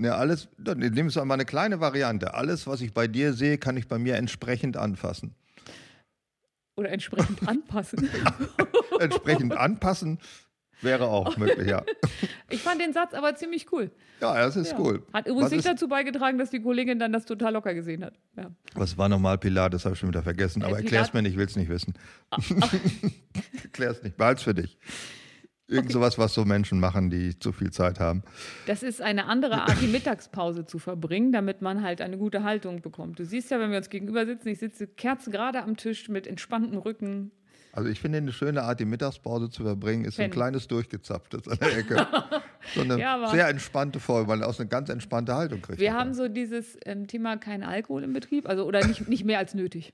ja, 0.00 0.16
alles, 0.16 0.48
dann 0.58 0.78
nimmst 0.78 1.16
du 1.16 1.20
einmal 1.20 1.36
eine 1.36 1.44
kleine 1.46 1.80
Variante. 1.80 2.34
Alles, 2.34 2.66
was 2.66 2.80
ich 2.80 2.92
bei 2.94 3.06
dir 3.08 3.32
sehe, 3.32 3.58
kann 3.58 3.76
ich 3.76 3.88
bei 3.88 3.98
mir 3.98 4.14
entsprechend 4.16 4.76
anfassen. 4.76 5.34
Oder 6.76 6.90
entsprechend 6.90 7.48
anpassen. 7.48 8.08
Entsprechend 9.00 9.56
anpassen 9.56 10.18
wäre 10.82 11.06
auch 11.08 11.36
möglich, 11.36 11.68
ja. 11.68 11.82
Ich 12.48 12.62
fand 12.62 12.80
den 12.80 12.92
Satz 12.92 13.12
aber 13.12 13.34
ziemlich 13.34 13.72
cool. 13.72 13.90
Ja, 14.20 14.34
das 14.34 14.56
ist 14.56 14.72
Ja. 14.72 14.78
cool. 14.78 15.02
Hat 15.12 15.26
übrigens 15.26 15.46
was, 15.46 15.52
nicht 15.52 15.66
dazu 15.66 15.88
beigetragen, 15.88 16.38
dass 16.38 16.50
die 16.50 16.60
Kollegin 16.60 16.98
dann 16.98 17.12
das 17.12 17.24
total 17.26 17.52
locker 17.54 17.74
gesehen 17.74 18.04
hat. 18.04 18.14
Ja. 18.36 18.50
was 18.74 18.96
war 18.96 19.08
nochmal 19.08 19.36
Pilates? 19.38 19.84
Habe 19.84 19.94
ich 19.94 19.98
schon 20.00 20.08
wieder 20.10 20.22
vergessen. 20.22 20.62
Aber 20.62 20.78
Äh, 20.78 20.82
erklär's 20.82 21.08
Pilat- 21.10 21.14
mir 21.14 21.22
nicht, 21.22 21.32
ich 21.32 21.38
will 21.38 21.46
es 21.46 21.56
nicht 21.56 21.68
wissen. 21.68 21.94
Erklär's 23.62 24.02
nicht, 24.02 24.16
behalt's 24.16 24.42
für 24.42 24.54
dich. 24.54 24.78
Irgend 25.68 25.90
sowas, 25.90 26.16
was 26.16 26.32
so 26.32 26.44
Menschen 26.44 26.78
machen, 26.78 27.10
die 27.10 27.36
zu 27.40 27.50
viel 27.50 27.72
Zeit 27.72 27.98
haben. 27.98 28.22
Das 28.66 28.84
ist 28.84 29.02
eine 29.02 29.24
andere 29.26 29.62
Art, 29.62 29.80
die 29.82 29.88
Mittagspause 29.88 30.64
zu 30.64 30.78
verbringen, 30.78 31.32
damit 31.32 31.60
man 31.60 31.82
halt 31.82 32.00
eine 32.00 32.16
gute 32.18 32.44
Haltung 32.44 32.82
bekommt. 32.82 33.18
Du 33.18 33.24
siehst 33.24 33.50
ja, 33.50 33.58
wenn 33.58 33.72
wir 33.72 33.78
uns 33.78 33.90
gegenüber 33.90 34.24
sitzen, 34.26 34.46
ich 34.48 34.60
sitze 34.60 34.86
kerzengerade 34.86 35.60
am 35.64 35.76
Tisch 35.76 36.08
mit 36.08 36.28
entspanntem 36.28 36.78
Rücken. 36.78 37.32
Also 37.76 37.90
ich 37.90 38.00
finde 38.00 38.18
eine 38.18 38.32
schöne 38.32 38.62
Art, 38.62 38.80
die 38.80 38.86
Mittagspause 38.86 39.50
zu 39.50 39.62
verbringen, 39.62 40.06
ist 40.06 40.16
so 40.16 40.22
ein 40.22 40.30
kleines 40.30 40.66
durchgezapftes 40.66 41.46
an 41.46 41.58
der 41.60 41.76
Ecke. 41.78 42.06
So 42.74 42.80
eine 42.80 42.98
Ja, 42.98 43.28
sehr 43.28 43.46
entspannte 43.48 44.00
Form, 44.00 44.26
weil 44.26 44.38
man 44.38 44.48
aus 44.48 44.58
eine 44.58 44.68
ganz 44.68 44.88
entspannte 44.88 45.36
Haltung 45.36 45.62
kriegt. 45.62 45.78
Wir 45.78 45.94
haben 45.94 46.14
so 46.14 46.26
dieses 46.26 46.76
ähm, 46.84 47.06
Thema 47.06 47.36
kein 47.36 47.62
Alkohol 47.62 48.02
im 48.02 48.12
Betrieb, 48.12 48.48
also 48.48 48.64
oder 48.64 48.84
nicht, 48.84 49.06
nicht 49.06 49.24
mehr 49.24 49.38
als 49.38 49.54
nötig. 49.54 49.92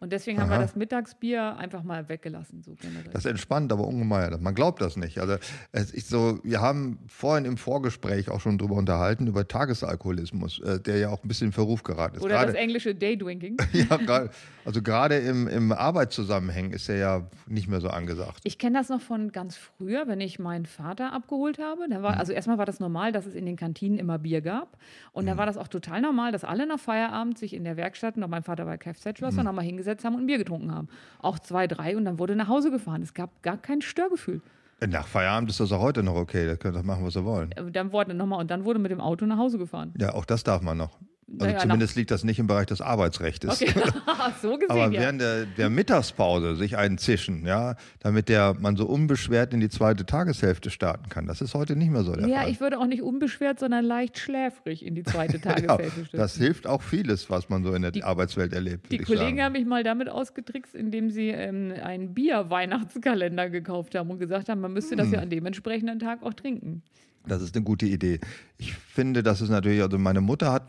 Und 0.00 0.12
deswegen 0.12 0.40
haben 0.40 0.48
wir 0.50 0.56
Aha. 0.56 0.62
das 0.62 0.76
Mittagsbier 0.76 1.56
einfach 1.56 1.82
mal 1.82 2.08
weggelassen, 2.08 2.62
so 2.62 2.74
generell. 2.80 3.10
Das 3.12 3.24
entspannt, 3.24 3.72
aber 3.72 3.86
ungemein. 3.86 4.36
Man 4.40 4.54
glaubt 4.54 4.80
das 4.80 4.96
nicht. 4.96 5.18
Also 5.18 5.36
es 5.72 5.90
ist 5.90 6.08
so, 6.08 6.38
wir 6.44 6.60
haben 6.60 6.98
vorhin 7.08 7.44
im 7.44 7.56
Vorgespräch 7.56 8.28
auch 8.30 8.40
schon 8.40 8.58
drüber 8.58 8.76
unterhalten, 8.76 9.26
über 9.26 9.46
Tagesalkoholismus, 9.48 10.60
äh, 10.60 10.80
der 10.80 10.98
ja 10.98 11.08
auch 11.10 11.22
ein 11.22 11.28
bisschen 11.28 11.48
in 11.48 11.52
Verruf 11.52 11.82
geraten 11.82 12.16
ist. 12.16 12.22
Oder 12.22 12.34
Gerade- 12.36 12.52
das 12.52 12.60
englische 12.60 12.94
Daydrinking. 12.94 13.56
ja, 13.72 13.96
gerade- 13.96 14.30
also 14.64 14.80
gerade 14.82 15.18
im, 15.18 15.46
im 15.48 15.72
Arbeitszusammenhang 15.72 16.70
ist 16.72 16.88
er 16.88 16.96
ja 16.96 17.26
nicht 17.46 17.68
mehr 17.68 17.80
so 17.80 17.88
angesagt. 17.88 18.40
Ich 18.44 18.58
kenne 18.58 18.78
das 18.78 18.88
noch 18.88 19.00
von 19.00 19.30
ganz 19.32 19.56
früher, 19.56 20.06
wenn 20.06 20.20
ich 20.20 20.38
meinen 20.38 20.66
Vater 20.66 21.12
abgeholt 21.12 21.58
habe. 21.58 21.86
Da 21.88 21.98
Mhm. 21.98 22.02
war, 22.02 22.16
also 22.18 22.32
erstmal 22.32 22.58
war 22.58 22.66
das 22.66 22.80
normal, 22.80 23.12
dass 23.12 23.26
es 23.26 23.34
in 23.34 23.44
den 23.46 23.56
Kantinen 23.56 23.98
immer 23.98 24.18
Bier 24.18 24.40
gab. 24.40 24.78
Und 25.12 25.24
Mhm. 25.24 25.28
dann 25.28 25.38
war 25.38 25.46
das 25.46 25.56
auch 25.56 25.68
total 25.68 26.00
normal, 26.00 26.32
dass 26.32 26.44
alle 26.44 26.66
nach 26.66 26.78
Feierabend 26.78 27.38
sich 27.38 27.52
in 27.54 27.64
der 27.64 27.76
Werkstatt, 27.76 28.16
noch 28.16 28.28
mein 28.28 28.42
Vater 28.42 28.66
war 28.66 28.78
Kfz-Schlosser, 28.78 29.40
Mhm. 29.40 29.44
nochmal 29.46 29.63
hingesetzt 29.64 30.04
haben 30.04 30.14
und 30.14 30.22
ein 30.22 30.26
Bier 30.26 30.38
getrunken 30.38 30.72
haben. 30.74 30.88
Auch 31.20 31.38
zwei, 31.38 31.66
drei 31.66 31.96
und 31.96 32.04
dann 32.04 32.18
wurde 32.18 32.36
nach 32.36 32.48
Hause 32.48 32.70
gefahren. 32.70 33.02
Es 33.02 33.14
gab 33.14 33.42
gar 33.42 33.56
kein 33.56 33.82
Störgefühl. 33.82 34.40
Nach 34.86 35.06
Feierabend 35.06 35.48
ist 35.50 35.60
das 35.60 35.72
auch 35.72 35.80
heute 35.80 36.02
noch 36.02 36.14
okay. 36.14 36.46
Da 36.46 36.56
können 36.56 36.76
sie 36.76 36.82
machen, 36.82 37.04
was 37.06 37.14
sie 37.14 37.24
wollen. 37.24 37.52
Äh, 37.52 37.70
Dann 37.70 37.92
wurde 37.92 38.12
noch 38.12 38.26
mal, 38.26 38.36
und 38.36 38.50
dann 38.50 38.64
wurde 38.64 38.78
mit 38.78 38.90
dem 38.90 39.00
Auto 39.00 39.24
nach 39.24 39.38
Hause 39.38 39.56
gefahren. 39.58 39.94
Ja, 39.98 40.12
auch 40.14 40.24
das 40.24 40.42
darf 40.44 40.62
man 40.62 40.76
noch. 40.76 40.98
Also 41.40 41.46
Naja, 41.46 41.58
zumindest 41.58 41.96
liegt 41.96 42.10
das 42.10 42.24
nicht 42.24 42.38
im 42.38 42.46
Bereich 42.46 42.66
des 42.66 42.80
Arbeitsrechts. 42.80 43.46
Okay, 43.46 43.72
so 44.42 44.54
gesehen, 44.56 44.70
Aber 44.70 44.90
ja. 44.92 45.00
während 45.00 45.20
der, 45.20 45.46
der 45.46 45.70
Mittagspause 45.70 46.56
sich 46.56 46.76
einen 46.76 46.98
zischen, 46.98 47.46
ja, 47.46 47.76
damit 48.00 48.28
der 48.28 48.54
man 48.58 48.76
so 48.76 48.86
unbeschwert 48.86 49.52
in 49.54 49.60
die 49.60 49.68
zweite 49.68 50.06
Tageshälfte 50.06 50.70
starten 50.70 51.08
kann. 51.08 51.26
Das 51.26 51.40
ist 51.40 51.54
heute 51.54 51.76
nicht 51.76 51.90
mehr 51.90 52.04
so 52.04 52.12
der 52.14 52.28
Ja, 52.28 52.42
Fall. 52.42 52.50
ich 52.50 52.60
würde 52.60 52.78
auch 52.78 52.86
nicht 52.86 53.02
unbeschwert, 53.02 53.58
sondern 53.60 53.84
leicht 53.84 54.18
schläfrig 54.18 54.84
in 54.84 54.94
die 54.94 55.02
zweite 55.02 55.34
ja, 55.38 55.42
Tageshälfte 55.42 55.90
stürzen. 56.06 56.18
das 56.18 56.36
hilft 56.36 56.66
auch 56.66 56.82
vieles, 56.82 57.30
was 57.30 57.48
man 57.48 57.64
so 57.64 57.74
in 57.74 57.82
der 57.82 57.92
Arbeitswelt 58.04 58.52
erlebt. 58.52 58.90
Die 58.92 58.98
Kollegen 58.98 59.24
sagen. 59.38 59.42
haben 59.42 59.52
mich 59.52 59.66
mal 59.66 59.82
damit 59.84 60.08
ausgetrickst, 60.08 60.74
indem 60.74 61.10
sie 61.10 61.28
ähm, 61.28 61.72
einen 61.82 62.14
Bier-Weihnachtskalender 62.14 63.50
gekauft 63.50 63.94
haben 63.94 64.10
und 64.10 64.18
gesagt 64.18 64.48
haben, 64.48 64.60
man 64.60 64.72
müsste 64.72 64.92
Hm. 64.92 64.98
das 64.98 65.10
ja 65.10 65.20
an 65.20 65.30
dem 65.30 65.46
entsprechenden 65.46 65.98
Tag 65.98 66.22
auch 66.22 66.34
trinken. 66.34 66.82
Das 67.26 67.40
ist 67.40 67.56
eine 67.56 67.64
gute 67.64 67.86
Idee. 67.86 68.20
Ich 68.58 68.74
finde, 68.74 69.22
das 69.22 69.40
ist 69.40 69.48
natürlich, 69.48 69.80
also 69.82 69.98
meine 69.98 70.20
Mutter 70.20 70.52
hat, 70.52 70.68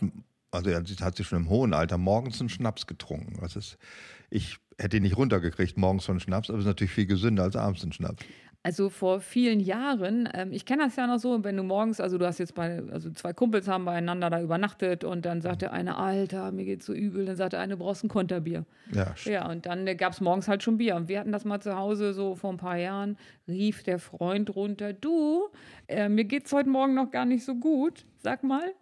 also 0.55 0.71
sie 0.85 1.03
hat 1.03 1.17
sie 1.17 1.23
schon 1.23 1.39
im 1.39 1.49
hohen 1.49 1.73
Alter 1.73 1.97
morgens 1.97 2.39
einen 2.39 2.49
Schnaps 2.49 2.87
getrunken. 2.87 3.37
Das 3.41 3.55
ist, 3.55 3.77
ich 4.29 4.57
hätte 4.77 4.97
ihn 4.97 5.03
nicht 5.03 5.17
runtergekriegt 5.17 5.77
morgens 5.77 6.05
von 6.05 6.19
Schnaps, 6.19 6.49
aber 6.49 6.59
es 6.59 6.65
ist 6.65 6.69
natürlich 6.69 6.93
viel 6.93 7.05
gesünder 7.05 7.43
als 7.43 7.55
abends 7.55 7.83
ein 7.83 7.91
Schnaps. 7.91 8.23
Also 8.65 8.89
vor 8.89 9.19
vielen 9.19 9.59
Jahren, 9.59 10.27
ähm, 10.33 10.51
ich 10.51 10.65
kenne 10.65 10.85
das 10.85 10.95
ja 10.95 11.05
noch 11.05 11.19
so, 11.19 11.43
wenn 11.43 11.55
du 11.55 11.61
morgens, 11.61 12.01
also 12.01 12.17
du 12.17 12.25
hast 12.25 12.39
jetzt 12.39 12.55
bei, 12.55 12.81
also 12.91 13.11
zwei 13.11 13.31
Kumpels 13.31 13.67
haben 13.67 13.85
beieinander 13.85 14.31
da 14.31 14.41
übernachtet 14.41 15.03
und 15.03 15.23
dann 15.23 15.39
sagt 15.41 15.61
der 15.61 15.71
eine, 15.71 15.97
Alter, 15.97 16.51
mir 16.51 16.65
geht's 16.65 16.87
so 16.87 16.93
übel, 16.93 17.27
dann 17.27 17.35
sagt 17.35 17.53
der 17.53 17.59
eine, 17.59 17.77
brauchst 17.77 18.03
ein 18.03 18.07
Konterbier. 18.07 18.65
Ja, 18.91 19.13
Ja, 19.25 19.47
und 19.51 19.67
dann 19.67 19.85
äh, 19.85 19.93
gab 19.93 20.13
es 20.13 20.19
morgens 20.19 20.47
halt 20.47 20.63
schon 20.63 20.79
Bier. 20.79 20.95
Und 20.95 21.09
wir 21.09 21.19
hatten 21.19 21.31
das 21.31 21.45
mal 21.45 21.59
zu 21.59 21.77
Hause 21.77 22.15
so 22.15 22.33
vor 22.33 22.51
ein 22.51 22.57
paar 22.57 22.77
Jahren, 22.77 23.17
rief 23.47 23.83
der 23.83 23.99
Freund 23.99 24.55
runter, 24.55 24.93
du, 24.93 25.43
äh, 25.87 26.09
mir 26.09 26.25
geht's 26.25 26.51
heute 26.51 26.69
Morgen 26.69 26.95
noch 26.95 27.11
gar 27.11 27.25
nicht 27.25 27.45
so 27.45 27.53
gut. 27.53 28.03
Sag 28.17 28.43
mal, 28.43 28.73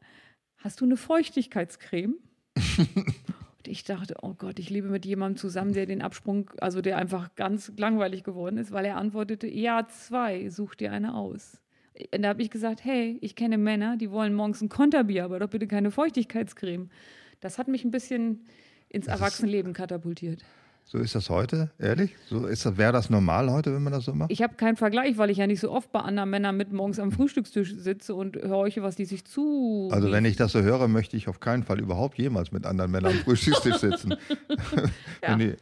hast 0.63 0.79
du 0.81 0.85
eine 0.85 0.97
Feuchtigkeitscreme? 0.97 2.15
und 2.77 3.67
ich 3.67 3.83
dachte, 3.83 4.15
oh 4.21 4.33
Gott, 4.33 4.59
ich 4.59 4.69
lebe 4.69 4.87
mit 4.87 5.05
jemandem 5.05 5.37
zusammen, 5.37 5.73
der 5.73 5.85
den 5.85 6.01
Absprung, 6.01 6.49
also 6.59 6.81
der 6.81 6.97
einfach 6.97 7.35
ganz 7.35 7.71
langweilig 7.77 8.23
geworden 8.23 8.57
ist, 8.57 8.71
weil 8.71 8.85
er 8.85 8.97
antwortete, 8.97 9.47
ja, 9.47 9.87
zwei, 9.87 10.49
such 10.49 10.75
dir 10.75 10.91
eine 10.91 11.15
aus. 11.15 11.59
Und 12.13 12.23
da 12.23 12.29
habe 12.29 12.41
ich 12.41 12.49
gesagt, 12.49 12.83
hey, 12.83 13.17
ich 13.21 13.35
kenne 13.35 13.57
Männer, 13.57 13.97
die 13.97 14.09
wollen 14.09 14.33
morgens 14.33 14.61
ein 14.61 14.69
Konterbier, 14.69 15.25
aber 15.25 15.39
doch 15.39 15.49
bitte 15.49 15.67
keine 15.67 15.91
Feuchtigkeitscreme. 15.91 16.89
Das 17.39 17.57
hat 17.57 17.67
mich 17.67 17.83
ein 17.83 17.91
bisschen 17.91 18.45
ins 18.89 19.07
Erwachsenenleben 19.07 19.73
katapultiert. 19.73 20.43
So 20.85 20.97
ist 20.99 21.15
das 21.15 21.29
heute, 21.29 21.71
ehrlich? 21.79 22.15
So 22.29 22.45
ist 22.45 22.77
wäre 22.77 22.93
das 22.93 23.09
normal 23.09 23.51
heute, 23.51 23.73
wenn 23.73 23.83
man 23.83 23.93
das 23.93 24.05
so 24.05 24.13
macht? 24.13 24.31
Ich 24.31 24.41
habe 24.41 24.55
keinen 24.55 24.75
Vergleich, 24.75 25.17
weil 25.17 25.29
ich 25.29 25.37
ja 25.37 25.47
nicht 25.47 25.59
so 25.59 25.71
oft 25.71 25.91
bei 25.91 25.99
anderen 25.99 26.29
Männern 26.29 26.55
mit 26.55 26.71
morgens 26.71 26.99
am 26.99 27.11
Frühstückstisch 27.11 27.73
sitze 27.75 28.13
und 28.13 28.37
horche, 28.37 28.83
was 28.83 28.95
die 28.95 29.05
sich 29.05 29.25
zu. 29.25 29.89
Also 29.91 30.11
wenn 30.11 30.25
ich 30.25 30.35
das 30.35 30.51
so 30.51 30.61
höre, 30.61 30.87
möchte 30.87 31.17
ich 31.17 31.27
auf 31.27 31.39
keinen 31.39 31.63
Fall 31.63 31.79
überhaupt 31.79 32.17
jemals 32.17 32.51
mit 32.51 32.65
anderen 32.65 32.91
Männern 32.91 33.13
am 33.13 33.19
Frühstückstisch 33.19 33.77
sitzen. 33.77 34.15
Ja. 35.23 35.35
die, 35.37 35.55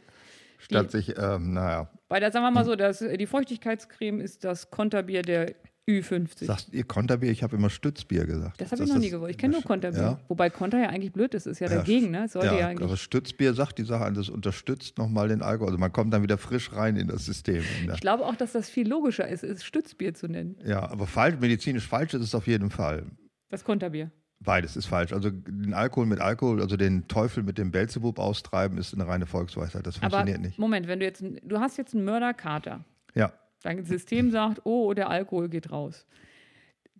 statt 0.58 0.90
sich, 0.90 1.16
ähm, 1.16 1.52
naja, 1.52 1.88
Weil 2.08 2.20
da 2.20 2.32
sagen 2.32 2.44
wir 2.44 2.50
mal 2.50 2.64
so, 2.64 2.74
dass, 2.74 2.98
die 2.98 3.26
Feuchtigkeitscreme 3.26 4.20
ist 4.20 4.44
das 4.44 4.70
Konterbier 4.70 5.22
der 5.22 5.54
Ü50. 5.88 6.44
Sagst 6.44 6.72
ihr 6.72 6.84
Konterbier? 6.84 7.30
Ich 7.32 7.42
habe 7.42 7.56
immer 7.56 7.68
Stützbier 7.68 8.24
gesagt. 8.24 8.60
das 8.60 8.70
habe 8.70 8.84
ich 8.84 8.88
noch 8.88 8.98
nie 8.98 9.10
gewusst. 9.10 9.30
Ich 9.32 9.38
kenne 9.38 9.54
nur 9.54 9.62
Konterbier. 9.62 10.00
Ja. 10.00 10.20
Wobei 10.28 10.48
Konter 10.48 10.78
ja 10.80 10.88
eigentlich 10.90 11.12
blöd 11.12 11.34
ist, 11.34 11.46
ist 11.46 11.58
ja 11.58 11.68
Ja, 11.68 11.76
dagegen, 11.78 12.12
ne? 12.12 12.28
Sollte 12.28 12.48
ja, 12.48 12.58
Ja, 12.60 12.68
eigentlich. 12.68 12.86
aber 12.86 12.96
Stützbier 12.96 13.52
sagt 13.54 13.78
die 13.78 13.84
Sache 13.84 14.04
an, 14.04 14.14
das 14.14 14.28
unterstützt 14.28 14.96
nochmal 14.98 15.28
den 15.28 15.42
Alkohol. 15.42 15.68
Also 15.68 15.78
man 15.80 15.92
kommt 15.92 16.12
dann 16.14 16.22
wieder 16.22 16.38
frisch 16.38 16.72
rein 16.72 16.96
in 16.96 17.08
das 17.08 17.24
System. 17.24 17.64
Ich 17.92 18.00
glaube 18.00 18.24
auch, 18.26 18.36
dass 18.36 18.52
das 18.52 18.70
viel 18.70 18.88
logischer 18.88 19.26
ist, 19.26 19.42
es 19.42 19.64
Stützbier 19.64 20.14
zu 20.14 20.28
nennen. 20.28 20.56
Ja, 20.64 20.88
aber 20.88 21.08
falsch, 21.08 21.36
medizinisch 21.40 21.86
falsch 21.88 22.14
ist 22.14 22.22
es 22.22 22.34
auf 22.36 22.46
jeden 22.46 22.70
Fall. 22.70 23.06
Das 23.48 23.64
Konterbier. 23.64 24.12
Beides 24.38 24.76
ist 24.76 24.86
falsch. 24.86 25.12
Also 25.12 25.30
den 25.30 25.74
Alkohol 25.74 26.06
mit 26.06 26.20
Alkohol, 26.20 26.60
also 26.62 26.76
den 26.76 27.06
Teufel 27.08 27.42
mit 27.42 27.58
dem 27.58 27.70
Belzebub 27.72 28.18
austreiben, 28.18 28.78
ist 28.78 28.94
eine 28.94 29.06
reine 29.06 29.26
Volksweisheit. 29.26 29.86
Das 29.86 29.96
Aber 30.02 30.10
funktioniert 30.16 30.40
nicht. 30.42 30.58
Moment, 30.58 30.86
wenn 30.88 31.00
du 31.00 31.06
jetzt, 31.06 31.22
du 31.44 31.58
hast 31.60 31.76
jetzt 31.76 31.94
einen 31.94 32.04
Mörderkater, 32.04 32.84
Ja, 33.14 33.32
dein 33.62 33.84
System 33.84 34.30
sagt, 34.30 34.60
oh, 34.64 34.92
der 34.94 35.10
Alkohol 35.10 35.48
geht 35.48 35.70
raus. 35.70 36.06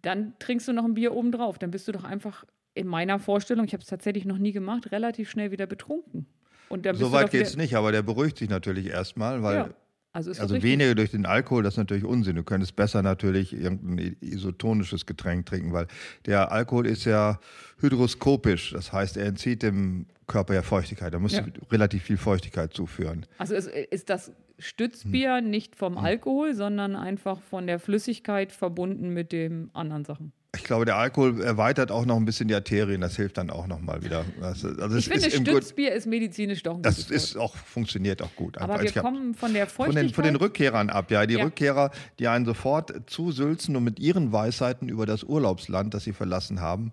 Dann 0.01 0.35
trinkst 0.39 0.67
du 0.69 0.73
noch 0.73 0.85
ein 0.85 0.95
Bier 0.95 1.15
obendrauf. 1.15 1.59
Dann 1.59 1.71
bist 1.71 1.87
du 1.89 1.93
doch 1.93 2.05
einfach 2.05 2.45
in 2.75 2.87
meiner 2.87 3.19
Vorstellung, 3.19 3.65
ich 3.67 3.73
habe 3.75 3.83
es 3.83 3.89
tatsächlich 3.89 4.25
noch 4.25 4.39
nie 4.39 4.53
gemacht, 4.53 4.91
relativ 4.93 5.31
schnell 5.31 5.51
wieder 5.51 5.67
betrunken. 5.67 6.27
Und 6.69 6.87
dann 6.87 6.97
so 6.97 7.13
weit 7.13 7.31
geht 7.31 7.47
es 7.47 7.57
nicht, 7.57 7.77
aber 7.77 7.93
der 7.93 8.03
beruhigt 8.03 8.39
sich 8.39 8.49
natürlich 8.49 8.87
erstmal, 8.87 9.43
weil 9.43 9.57
Ja, 9.57 9.69
also 10.15 10.31
also 10.31 10.63
weniger 10.63 10.95
durch 10.95 11.11
den 11.11 11.27
Alkohol, 11.27 11.63
das 11.63 11.75
ist 11.75 11.79
natürlich 11.79 12.05
Unsinn. 12.05 12.37
Du 12.37 12.43
könntest 12.45 12.77
besser 12.77 13.03
natürlich 13.03 13.53
irgendein 13.53 14.17
isotonisches 14.21 15.05
Getränk 15.07 15.47
trinken, 15.47 15.73
weil 15.73 15.87
der 16.27 16.51
Alkohol 16.51 16.87
ist 16.87 17.05
ja 17.05 17.39
hydroskopisch. 17.81 18.73
Das 18.73 18.93
heißt, 18.93 19.17
er 19.17 19.27
entzieht 19.27 19.63
dem 19.63 20.07
Körper 20.27 20.55
ja 20.55 20.63
Feuchtigkeit. 20.63 21.13
Da 21.13 21.19
musst 21.19 21.35
Ja. 21.37 21.43
du 21.43 21.51
relativ 21.71 22.05
viel 22.05 22.17
Feuchtigkeit 22.17 22.73
zuführen. 22.73 23.27
Also 23.39 23.55
ist, 23.55 23.69
ist 23.69 24.09
das 24.09 24.33
Stützbier 24.59 25.37
Hm. 25.39 25.51
nicht 25.51 25.77
vom 25.77 25.99
Alkohol, 25.99 26.55
sondern 26.55 26.97
einfach 26.97 27.41
von 27.41 27.67
der 27.67 27.79
Flüssigkeit 27.79 28.53
verbunden 28.53 29.11
mit 29.11 29.33
den 29.33 29.71
anderen 29.73 30.05
Sachen. 30.05 30.33
Ich 30.55 30.65
glaube, 30.65 30.85
der 30.85 30.97
Alkohol 30.99 31.41
erweitert 31.41 31.91
auch 31.91 32.05
noch 32.05 32.17
ein 32.17 32.27
bisschen 32.27 32.47
die 32.47 32.55
Arterien. 32.55 33.01
Das 33.01 33.17
hilft 33.17 33.39
dann 33.39 33.49
auch 33.49 33.67
nochmal 33.67 34.05
wieder. 34.05 34.27
Das, 34.39 34.63
also 34.63 34.99
Ich 34.99 35.09
finde, 35.09 35.29
im 35.29 35.45
Grund- 35.45 35.49
Stützbier 35.49 35.93
ist 35.93 36.07
medizinisch 36.07 36.63
doch 36.63 36.75
ein 36.77 36.83
das 36.83 37.11
ist 37.11 37.39
auch, 37.39 37.57
funktioniert 37.57 38.21
auch 38.21 38.37
gut. 38.37 38.59
Aber 38.59 38.75
Einfach. 38.79 38.95
wir 38.97 39.03
kommen 39.03 39.33
von 39.35 39.55
der 39.55 39.67
von 39.67 39.87
Feuchtigkeit. 39.87 40.11
den, 40.11 40.15
von 40.15 40.25
den 40.25 40.37
Rückkehrern 40.37 40.91
ab, 40.91 41.11
ja. 41.11 41.25
Die 41.25 41.37
Ja. 41.37 41.45
Rückkehrer, 41.45 41.91
die 42.19 42.29
einen 42.29 42.45
sofort 42.45 42.93
zusülzen 43.09 43.77
und 43.77 43.85
mit 43.85 43.99
ihren 43.99 44.31
Weisheiten 44.31 44.91
über 44.91 45.07
das 45.07 45.25
Urlaubsland, 45.25 45.95
das 45.95 46.05
sie 46.05 46.13
verlassen 46.13 46.61
haben, 46.61 46.93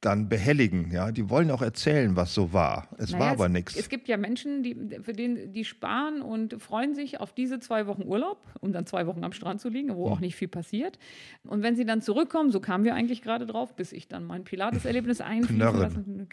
dann 0.00 0.28
behelligen. 0.30 0.90
Ja, 0.90 1.12
die 1.12 1.28
wollen 1.28 1.50
auch 1.50 1.60
erzählen, 1.60 2.16
was 2.16 2.32
so 2.32 2.52
war. 2.54 2.88
Es 2.96 3.10
Naja, 3.10 3.24
war 3.24 3.30
aber 3.32 3.48
nichts. 3.50 3.76
Es 3.76 3.88
gibt 3.90 4.08
ja 4.08 4.16
Menschen, 4.16 4.62
die, 4.62 4.74
für 5.02 5.12
den, 5.12 5.52
die 5.52 5.64
sparen 5.66 6.22
und 6.22 6.60
freuen 6.62 6.94
sich 6.94 7.20
auf 7.20 7.32
diese 7.34 7.60
zwei 7.60 7.86
Wochen 7.86 8.02
Urlaub, 8.04 8.38
um 8.60 8.72
dann 8.72 8.86
zwei 8.86 9.06
Wochen 9.06 9.24
am 9.24 9.32
Strand 9.32 9.60
zu 9.60 9.68
liegen, 9.68 9.94
wo 9.96 10.06
Hm. 10.06 10.12
auch 10.12 10.20
nicht 10.20 10.36
viel 10.36 10.48
passiert. 10.48 10.98
Und 11.44 11.62
wenn 11.62 11.76
sie 11.76 11.84
dann 11.84 12.00
zurückkommen, 12.00 12.50
so 12.50 12.60
kamen 12.60 12.84
wir 12.84 12.94
eigentlich 12.94 13.20
gerade 13.20 13.44
drauf, 13.46 13.76
bis 13.76 13.92
ich 13.92 14.08
dann 14.08 14.24
mein 14.24 14.44
Pilates-Erlebnis 14.44 15.20
einfließen 15.20 15.58
Knörren. 15.58 15.80
lassen. 15.80 16.28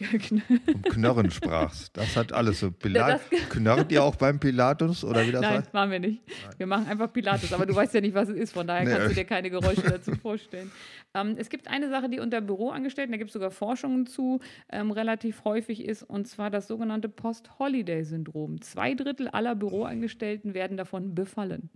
Vom 0.72 0.82
Knörren 0.84 1.32
sprachst. 1.32 1.96
Das 1.98 2.16
hat 2.16 2.32
alles 2.32 2.60
so. 2.62 2.72
Pilat 2.72 3.20
Knörrt 3.50 3.92
ihr 3.92 4.02
auch 4.04 4.16
beim 4.16 4.40
Pilatus 4.40 5.04
oder 5.04 5.28
wie 5.28 5.32
das 5.32 5.42
Nein, 5.42 5.58
heißt? 5.58 5.74
machen 5.74 5.92
wir 5.92 6.00
nicht. 6.00 6.22
Wir 6.58 6.68
machen 6.68 6.88
einfach 6.88 7.12
Pilates, 7.12 7.52
aber 7.52 7.66
du 7.66 7.76
weißt 7.76 7.94
ja 7.94 8.02
nicht, 8.02 8.14
was 8.16 8.30
es 8.30 8.38
ist, 8.38 8.54
von 8.54 8.66
daher 8.66 8.84
Nee, 8.86 8.92
kannst 8.92 9.10
du 9.12 9.16
dir 9.16 9.26
keine 9.26 9.50
Geräusche 9.50 9.82
dazu 9.82 10.14
vorstellen. 10.16 10.72
Ähm, 11.14 11.36
es 11.38 11.50
gibt 11.50 11.68
eine 11.68 11.90
Sache, 11.90 12.08
die 12.10 12.20
unter 12.20 12.40
Büroangestellten, 12.42 13.12
da 13.12 13.18
gibt 13.18 13.30
es 13.30 13.34
sogar 13.34 13.52
Forschungen 13.58 14.06
zu, 14.06 14.40
ähm, 14.70 14.92
relativ 14.92 15.44
häufig 15.44 15.84
ist, 15.84 16.04
und 16.04 16.28
zwar 16.28 16.50
das 16.50 16.68
sogenannte 16.68 17.10
Post-Holiday-Syndrom. 17.10 18.62
Zwei 18.62 18.94
Drittel 18.94 19.28
aller 19.28 19.56
Büroangestellten 19.56 20.54
werden 20.54 20.78
davon 20.78 21.16
befallen. 21.16 21.70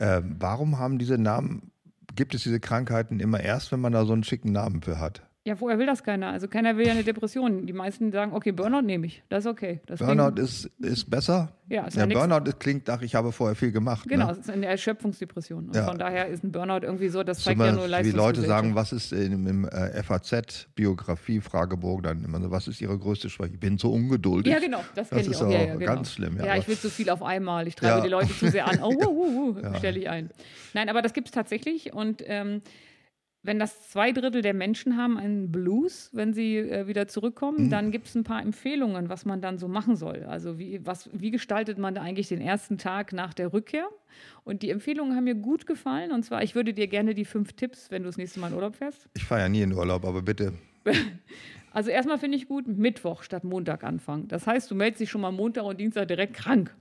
Ähm, 0.00 0.36
warum 0.38 0.78
haben 0.78 0.98
diese 0.98 1.18
Namen, 1.18 1.70
gibt 2.16 2.34
es 2.34 2.42
diese 2.42 2.60
Krankheiten 2.60 3.20
immer 3.20 3.40
erst, 3.40 3.72
wenn 3.72 3.80
man 3.80 3.92
da 3.92 4.04
so 4.04 4.12
einen 4.12 4.24
schicken 4.24 4.52
Namen 4.52 4.82
für 4.82 4.98
hat? 4.98 5.22
Ja, 5.46 5.56
vorher 5.56 5.78
will 5.78 5.84
das 5.84 6.02
keiner. 6.02 6.28
Also 6.28 6.48
keiner 6.48 6.78
will 6.78 6.86
ja 6.86 6.92
eine 6.92 7.04
Depression. 7.04 7.66
Die 7.66 7.74
meisten 7.74 8.10
sagen, 8.12 8.32
okay, 8.32 8.50
Burnout 8.50 8.80
nehme 8.80 9.06
ich. 9.06 9.22
Das 9.28 9.44
ist 9.44 9.50
okay. 9.50 9.78
Das 9.84 9.98
Burnout 9.98 10.40
ist, 10.40 10.70
ist 10.78 11.10
besser? 11.10 11.52
Ja, 11.68 11.84
ist 11.86 11.98
ja 11.98 12.06
ja 12.06 12.18
Burnout 12.18 12.50
klingt 12.58 12.88
nach, 12.88 13.02
ich 13.02 13.14
habe 13.14 13.30
vorher 13.30 13.54
viel 13.54 13.70
gemacht. 13.70 14.08
Genau, 14.08 14.26
Ne? 14.28 14.32
es 14.32 14.38
ist 14.38 14.48
eine 14.50 14.64
Erschöpfungsdepression. 14.64 15.66
Und 15.66 15.76
Ja. 15.76 15.84
von 15.84 15.98
daher 15.98 16.28
ist 16.28 16.44
ein 16.44 16.52
Burnout 16.52 16.78
irgendwie 16.86 17.08
so, 17.08 17.22
das 17.22 17.44
zeigt 17.44 17.60
ja 17.60 17.72
nur 17.72 17.84
wie 17.84 17.88
Leistungsgesellschaft. 17.90 18.36
Leute 18.36 18.48
sagen, 18.48 18.74
was 18.74 18.92
ist 18.92 19.12
im, 19.12 19.46
im 19.46 19.64
äh, 19.66 20.02
FAZ-Biografie-Fragebogen 20.02 22.02
dann 22.02 22.24
immer 22.24 22.40
so, 22.40 22.50
was 22.50 22.66
ist 22.66 22.80
ihre 22.80 22.98
größte 22.98 23.28
Schwäche? 23.28 23.52
Ich 23.54 23.60
bin 23.60 23.76
so 23.76 23.92
ungeduldig. 23.92 24.50
Ja, 24.50 24.60
genau, 24.60 24.80
das 24.94 25.10
kenne 25.10 25.20
ich 25.22 25.28
ist 25.28 25.42
auch. 25.42 25.50
Ja, 25.50 25.58
auch 25.58 25.66
ja, 25.66 25.74
genau. 25.76 25.94
ganz 25.94 26.12
schlimm, 26.12 26.38
ja, 26.38 26.56
ich 26.56 26.66
will 26.68 26.78
zu 26.78 26.88
viel 26.88 27.10
auf 27.10 27.22
einmal. 27.22 27.68
Ich 27.68 27.74
treibe 27.76 28.00
die 28.02 28.08
Leute 28.08 28.34
zu 28.34 28.50
sehr 28.50 28.66
an. 28.66 28.78
Oh, 28.82 28.94
uh, 28.94 29.06
uh, 29.06 29.58
uh, 29.58 29.74
stelle 29.76 29.98
ich 29.98 30.08
ein. 30.08 30.30
Nein, 30.72 30.88
aber 30.88 31.02
das 31.02 31.12
gibt 31.12 31.28
es 31.28 31.32
tatsächlich. 31.32 31.92
Und 31.92 32.22
ähm, 32.26 32.62
wenn 33.44 33.58
das 33.58 33.90
zwei 33.90 34.10
Drittel 34.10 34.42
der 34.42 34.54
Menschen 34.54 34.96
haben 34.96 35.18
einen 35.18 35.52
Blues, 35.52 36.10
wenn 36.12 36.32
sie 36.34 36.56
äh, 36.58 36.86
wieder 36.88 37.02
Mhm. 37.04 37.08
zurückkommen, 37.08 37.70
dann 37.70 37.90
gibt 37.92 38.08
es 38.08 38.14
ein 38.14 38.24
paar 38.24 38.42
Empfehlungen, 38.42 39.08
was 39.10 39.24
man 39.24 39.40
dann 39.40 39.58
so 39.58 39.68
machen 39.68 39.96
soll. 39.96 40.24
Also 40.24 40.58
wie, 40.58 40.84
was, 40.84 41.08
wie 41.12 41.30
gestaltet 41.30 41.78
man 41.78 41.94
da 41.94 42.00
eigentlich 42.02 42.28
den 42.28 42.40
ersten 42.40 42.78
Tag 42.78 43.12
nach 43.12 43.34
der 43.34 43.52
Rückkehr? 43.52 43.86
Und 44.44 44.62
die 44.62 44.70
Empfehlungen 44.70 45.14
haben 45.14 45.24
mir 45.24 45.34
gut 45.34 45.66
gefallen. 45.66 46.10
Und 46.10 46.24
zwar, 46.24 46.42
ich 46.42 46.54
würde 46.54 46.72
dir 46.74 46.86
gerne 46.88 47.14
die 47.14 47.24
fünf 47.24 47.52
Tipps, 47.52 47.90
wenn 47.90 48.02
du 48.02 48.08
das 48.08 48.16
nächste 48.16 48.40
Mal 48.40 48.48
in 48.48 48.54
Urlaub 48.54 48.74
fährst. 48.76 49.08
Ich 49.14 49.24
fahre 49.24 49.42
ja 49.42 49.48
nie 49.48 49.62
in 49.62 49.72
Urlaub, 49.72 50.04
aber 50.04 50.22
bitte. 50.22 50.54
Also 51.72 51.90
erstmal 51.90 52.18
finde 52.18 52.36
ich 52.36 52.46
gut, 52.46 52.68
Mittwoch 52.68 53.24
statt 53.24 53.42
Montag 53.42 53.82
anfangen. 53.82 54.28
Das 54.28 54.46
heißt, 54.46 54.70
du 54.70 54.76
meldest 54.76 55.00
dich 55.00 55.10
schon 55.10 55.20
mal 55.20 55.32
Montag 55.32 55.64
und 55.64 55.80
Dienstag 55.80 56.06
direkt 56.06 56.34
krank. 56.34 56.72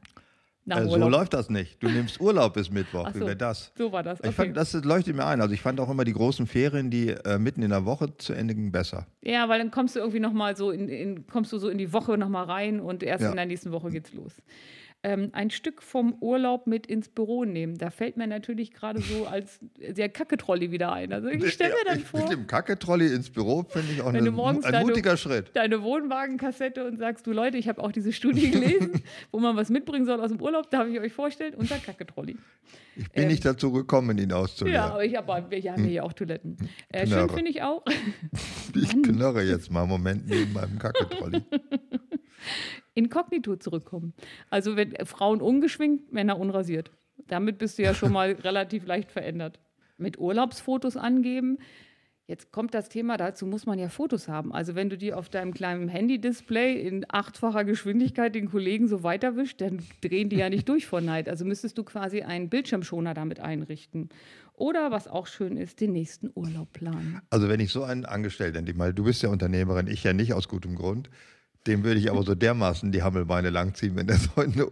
Äh, 0.70 0.86
so 0.88 0.96
läuft 1.10 1.34
das 1.34 1.50
nicht. 1.50 1.82
Du 1.84 1.90
nimmst 1.90 2.22
Urlaub 2.22 2.54
bis 2.54 2.72
Mittwoch. 2.72 3.06
Ach 3.08 3.14
so. 3.14 3.20
wäre 3.22 3.36
das? 3.36 3.72
So 3.78 3.92
war 3.92 4.02
das. 4.04 4.20
Ich 4.20 4.26
Okay. 4.28 4.34
fand, 4.34 4.58
das 4.58 4.74
leuchtet 4.74 5.16
mir 5.16 5.26
ein. 5.26 5.42
Also 5.42 5.54
ich 5.54 5.62
fand 5.62 5.80
auch 5.82 5.90
immer 5.90 6.06
die 6.06 6.14
großen 6.14 6.48
Ferien, 6.48 6.90
die 6.90 7.10
äh, 7.10 7.38
mitten 7.38 7.62
in 7.64 7.70
der 7.72 7.84
Woche 7.86 8.16
zu 8.18 8.34
Ende 8.34 8.56
gingen, 8.56 8.72
besser. 8.72 9.06
ja, 9.22 9.50
weil 9.50 9.60
dann 9.60 9.72
kommst 9.72 9.96
du 9.96 10.00
irgendwie 10.00 10.20
noch 10.22 10.32
mal 10.34 10.56
so 10.56 10.72
in, 10.72 10.88
in 10.88 11.28
kommst 11.28 11.52
du 11.52 11.58
so 11.58 11.68
in 11.70 11.78
die 11.78 11.92
Woche 11.92 12.18
noch 12.18 12.30
mal 12.30 12.44
rein 12.44 12.80
und 12.80 13.04
erst 13.04 13.24
Ja. 13.24 13.30
in 13.32 13.36
der 13.36 13.46
nächsten 13.46 13.72
Woche 13.74 13.90
geht's 13.90 14.14
los. 14.14 14.32
Ähm, 15.06 15.30
ein 15.34 15.50
Stück 15.50 15.84
vom 15.84 16.16
Urlaub 16.22 16.66
mit 16.66 16.88
ins 16.88 17.10
Büro 17.10 17.44
nehmen. 17.44 17.78
Da 17.78 17.90
fällt 17.90 18.16
mir 18.16 18.26
natürlich 18.26 18.72
gerade 18.74 19.02
so 19.02 19.26
als 19.28 19.60
der 19.78 20.08
Kacketrolli 20.08 20.72
wieder 20.72 20.94
ein. 20.94 21.12
Also 21.12 21.28
ich 21.28 21.52
stelle 21.52 21.72
mir 21.74 21.84
dann 21.86 22.00
vor, 22.00 22.22
Mit 22.22 22.32
dem 22.32 22.48
Kacketrolli 22.48 23.14
ins 23.14 23.30
Büro 23.30 23.64
finde 23.68 23.92
ich 23.92 24.02
auch 24.02 24.08
eine, 24.08 24.20
ein 24.20 24.62
deine- 24.62 24.86
mutiger 24.86 25.18
Schritt. 25.18 25.52
deine 25.56 25.84
Wohnwagenkassette 25.84 26.86
und 26.86 26.98
sagst, 27.00 27.28
du 27.28 27.34
Leute, 27.34 27.58
ich 27.58 27.68
habe 27.68 27.84
auch 27.84 27.92
diese 27.92 28.14
Studie 28.14 28.50
gelesen, 28.52 29.04
wo 29.32 29.40
man 29.40 29.58
was 29.58 29.70
mitbringen 29.70 30.06
soll 30.06 30.22
aus 30.22 30.30
dem 30.32 30.42
Urlaub, 30.42 30.70
darf 30.70 30.88
ich 30.88 30.98
euch 31.00 31.12
vorstellen, 31.12 31.54
unser 31.56 31.80
Kacketrolli. 31.80 32.38
Ich 32.96 33.12
bin 33.12 33.24
ähm, 33.24 33.30
nicht 33.30 33.44
dazu 33.44 33.74
gekommen, 33.74 34.18
ihn 34.18 34.30
Ja, 34.30 34.38
auszuleeren. 34.38 34.80
aber 34.92 35.04
ich 35.04 35.16
hab, 35.18 35.28
wir 35.28 35.72
haben 35.72 35.84
hier 35.84 35.92
ja 35.94 36.04
auch 36.04 36.14
Toiletten. 36.14 36.56
Äh, 36.90 37.08
schön 37.08 37.30
finde 37.30 37.50
ich 37.52 37.62
auch, 37.62 37.84
Ich 38.76 38.90
knurre 39.04 39.44
jetzt 39.44 39.70
mal 39.70 39.82
einen 39.82 39.90
Moment 39.90 40.28
neben 40.28 40.54
meinem 40.54 40.80
Kacketrolli. 40.80 41.42
Inkognito 42.94 43.56
zurückkommen. 43.56 44.14
Also 44.50 44.76
wenn 44.76 44.94
Frauen 45.06 45.42
ungeschminkt, 45.42 46.12
Männer 46.12 46.40
unrasiert. 46.40 46.92
Damit 47.28 47.58
bist 47.58 47.78
du 47.78 47.84
ja 47.84 47.94
schon 47.94 48.12
mal 48.12 48.32
relativ 48.44 48.86
leicht 48.86 49.12
verändert. 49.12 49.60
Mit 49.98 50.18
Urlaubsfotos 50.18 50.98
angeben. 50.98 51.58
Jetzt 52.26 52.54
kommt 52.54 52.74
das 52.74 52.88
Thema, 52.88 53.18
dazu 53.18 53.46
muss 53.46 53.66
man 53.66 53.78
ja 53.78 53.90
Fotos 53.90 54.30
haben. 54.30 54.54
Also 54.54 54.76
wenn 54.76 54.90
du 54.90 54.98
die 54.98 55.12
auf 55.14 55.28
deinem 55.28 55.54
kleinen 55.54 55.90
Handy-Display 55.90 56.82
in 56.82 57.06
achtfacher 57.10 57.66
Geschwindigkeit 57.66 58.34
den 58.34 58.50
Kollegen 58.50 58.88
so 58.88 59.04
weiterwischst, 59.04 59.60
dann 59.60 59.82
drehen 60.02 60.30
die 60.30 60.38
ja 60.38 60.50
nicht 60.50 60.70
durch 60.70 60.88
vor 60.88 61.02
Neid. 61.02 61.28
Also 61.28 61.44
müsstest 61.44 61.78
du 61.78 61.84
quasi 61.84 62.22
einen 62.22 62.48
Bildschirmschoner 62.50 63.14
damit 63.14 63.42
einrichten. 63.42 64.08
Oder, 64.54 64.90
was 64.90 65.10
auch 65.10 65.28
schön 65.28 65.58
ist, 65.58 65.82
den 65.82 65.92
nächsten 65.92 66.32
Urlaub 66.34 66.72
planen. 66.72 67.22
Also 67.30 67.50
wenn 67.50 67.60
ich 67.60 67.72
so 67.72 67.84
einen 67.84 68.06
Angestellten, 68.06 68.78
mal, 68.78 68.94
du 68.94 69.04
bist 69.04 69.22
ja 69.22 69.30
Unternehmerin, 69.30 69.88
ich 69.88 70.04
ja 70.04 70.14
nicht 70.14 70.34
aus 70.34 70.48
gutem 70.48 70.76
Grund, 70.76 71.10
dem 71.68 71.84
würde 71.84 72.00
ich 72.00 72.10
aber 72.10 72.24
so 72.24 72.36
dermaßen 72.36 72.92
die 72.92 73.04
Hammelbeine 73.04 73.50
langziehen, 73.50 73.96
wenn 73.96 74.08
der 74.08 74.18
so 74.18 74.30
eine, 74.36 74.68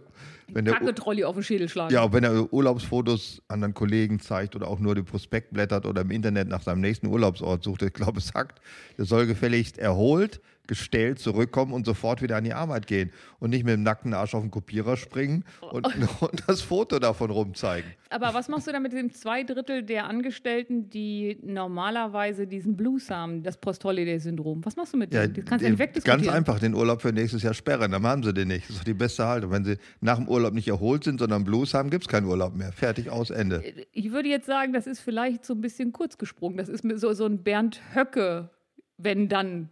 wenn 0.48 0.64
der, 0.64 0.74
Kacke-Trolli 0.74 1.24
auf 1.24 1.34
den 1.34 1.42
Schädel 1.42 1.68
schlagen. 1.68 1.92
ja, 1.94 2.12
wenn 2.12 2.24
er 2.24 2.52
Urlaubsfotos 2.52 3.42
anderen 3.48 3.74
Kollegen 3.74 4.20
zeigt 4.20 4.54
oder 4.56 4.68
auch 4.68 4.78
nur 4.78 4.94
den 4.94 5.04
Prospekt 5.04 5.52
blättert 5.52 5.86
oder 5.86 6.02
im 6.02 6.10
Internet 6.10 6.48
nach 6.48 6.62
seinem 6.62 6.80
nächsten 6.80 7.06
Urlaubsort 7.06 7.64
sucht, 7.64 7.82
ich 7.82 7.92
glaube, 7.92 8.18
es 8.18 8.28
sagt, 8.28 8.60
der 8.98 9.04
soll 9.04 9.26
gefälligst 9.26 9.78
erholt, 9.78 10.40
gestellt 10.68 11.18
zurückkommen 11.18 11.72
und 11.72 11.84
sofort 11.86 12.22
wieder 12.22 12.36
an 12.36 12.44
die 12.44 12.52
Arbeit 12.54 12.86
gehen 12.86 13.10
und 13.40 13.50
nicht 13.50 13.64
mit 13.64 13.74
dem 13.74 13.82
nackten 13.82 14.14
Arsch 14.14 14.34
auf 14.34 14.42
den 14.42 14.50
Kopierer 14.50 14.96
springen 14.96 15.44
und, 15.72 15.86
und 16.20 16.42
das 16.46 16.62
Foto 16.62 16.98
davon 16.98 17.30
rumzeigen. 17.30 17.90
Aber 18.10 18.32
was 18.32 18.48
machst 18.48 18.66
du 18.68 18.72
dann 18.72 18.82
mit 18.82 18.92
dem 18.92 19.10
zwei 19.12 19.42
Drittel 19.42 19.82
der 19.82 20.06
Angestellten, 20.06 20.88
die 20.90 21.38
normalerweise 21.42 22.46
diesen 22.46 22.76
Blues 22.76 23.10
haben, 23.10 23.42
das 23.42 23.56
Post-Holiday-Syndrom? 23.56 24.64
Was 24.64 24.76
machst 24.76 24.92
du 24.94 24.98
mit 24.98 25.12
Ja, 25.12 25.22
denen? 25.22 25.34
Du 25.34 25.42
kannst 25.42 25.64
ja 25.64 25.70
den- 25.74 26.02
ganz 26.04 26.28
einfach 26.28 26.58
den 26.58 26.74
Urlaub 26.74 27.02
für 27.02 27.12
nächstes 27.12 27.42
Jahr 27.42 27.54
sperren, 27.54 27.90
dann 27.92 28.02
haben 28.06 28.22
sie 28.22 28.32
den 28.32 28.48
nicht. 28.48 28.64
Das 28.64 28.70
ist 28.70 28.78
doch 28.80 28.84
die 28.84 28.94
beste 28.94 29.26
Haltung. 29.26 29.50
Wenn 29.50 29.64
sie 29.64 29.76
nach 30.00 30.16
dem 30.18 30.28
Urlaub 30.28 30.54
nicht 30.54 30.68
erholt 30.68 31.04
sind, 31.04 31.18
sondern 31.18 31.44
Blues 31.44 31.74
haben, 31.74 31.90
gibt 31.90 32.04
es 32.04 32.08
keinen 32.08 32.26
Urlaub 32.26 32.54
mehr. 32.54 32.72
Fertig, 32.72 33.10
aus, 33.10 33.30
Ende. 33.30 33.62
Ich 33.92 34.12
würde 34.12 34.28
jetzt 34.28 34.46
sagen, 34.46 34.72
das 34.72 34.86
ist 34.86 35.00
vielleicht 35.00 35.44
so 35.44 35.54
ein 35.54 35.60
bisschen 35.60 35.92
kurz 35.92 36.18
gesprungen. 36.18 36.56
Das 36.56 36.68
ist 36.68 36.84
mir 36.84 36.98
so, 36.98 37.12
so 37.14 37.26
ein 37.26 37.42
Bernd 37.42 37.80
Höcke, 37.94 38.50
wenn 38.98 39.28
dann 39.28 39.70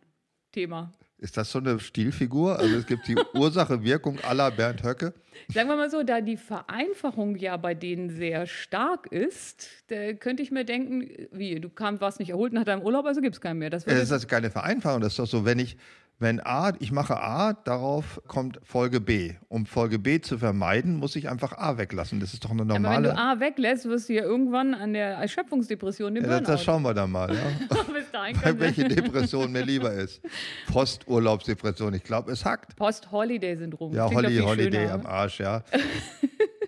Thema. 0.52 0.92
Ist 1.20 1.36
das 1.36 1.52
so 1.52 1.58
eine 1.58 1.78
Stilfigur? 1.78 2.58
Also 2.58 2.76
es 2.76 2.86
gibt 2.86 3.06
die 3.06 3.14
Ursache, 3.34 3.82
Wirkung 3.84 4.18
aller 4.20 4.50
Bernd 4.50 4.82
Höcke. 4.82 5.12
Sagen 5.52 5.68
wir 5.68 5.76
mal 5.76 5.90
so, 5.90 6.02
da 6.02 6.22
die 6.22 6.38
Vereinfachung 6.38 7.36
ja 7.36 7.58
bei 7.58 7.74
denen 7.74 8.08
sehr 8.08 8.46
stark 8.46 9.06
ist, 9.12 9.68
da 9.88 10.14
könnte 10.14 10.42
ich 10.42 10.50
mir 10.50 10.64
denken, 10.64 11.10
wie, 11.30 11.60
du 11.60 11.68
kam, 11.68 12.00
warst 12.00 12.20
nicht 12.20 12.30
erholt 12.30 12.56
hat 12.56 12.68
einen 12.70 12.82
Urlaub, 12.82 13.04
also 13.04 13.20
gibt 13.20 13.34
es 13.34 13.40
keinen 13.40 13.58
mehr. 13.58 13.68
Das, 13.68 13.84
das 13.84 14.02
ist 14.02 14.12
das 14.12 14.28
keine 14.28 14.50
Vereinfachung, 14.50 15.02
das 15.02 15.12
ist 15.12 15.18
doch 15.18 15.26
so, 15.26 15.44
wenn 15.44 15.58
ich, 15.58 15.76
wenn 16.20 16.38
A, 16.44 16.72
ich 16.78 16.92
mache 16.92 17.18
A, 17.18 17.54
darauf 17.54 18.20
kommt 18.28 18.60
Folge 18.62 19.00
B. 19.00 19.32
Um 19.48 19.64
Folge 19.64 19.98
B 19.98 20.20
zu 20.20 20.36
vermeiden, 20.36 20.96
muss 20.96 21.16
ich 21.16 21.30
einfach 21.30 21.56
A 21.56 21.78
weglassen. 21.78 22.20
Das 22.20 22.34
ist 22.34 22.44
doch 22.44 22.50
eine 22.50 22.66
normale. 22.66 22.84
Aber 22.86 23.04
wenn 23.08 23.16
du 23.16 23.22
A 23.22 23.40
weglässt, 23.40 23.86
wirst 23.86 24.10
du 24.10 24.12
ja 24.12 24.22
irgendwann 24.22 24.74
an 24.74 24.92
der 24.92 25.14
Erschöpfungsdepression 25.14 26.14
den 26.14 26.24
ja, 26.24 26.28
das, 26.28 26.38
Burnout. 26.40 26.52
das 26.52 26.64
schauen 26.64 26.82
wir 26.82 26.92
dann 26.92 27.10
mal. 27.10 27.34
Ja. 27.34 27.82
Bis 27.92 28.10
dahin 28.12 28.36
Welche 28.60 28.84
Depression 28.84 29.50
mir 29.50 29.64
lieber 29.64 29.92
ist. 29.92 30.20
Posturlaubsdepression. 30.70 31.94
Ich 31.94 32.04
glaube, 32.04 32.32
es 32.32 32.44
hackt. 32.44 32.76
Post-Holiday-Syndrom. 32.76 33.94
Ja, 33.94 34.10
Holly, 34.10 34.38
Holiday 34.38 34.82
schöner. 34.82 34.94
am 34.94 35.06
Arsch, 35.06 35.40
ja. 35.40 35.62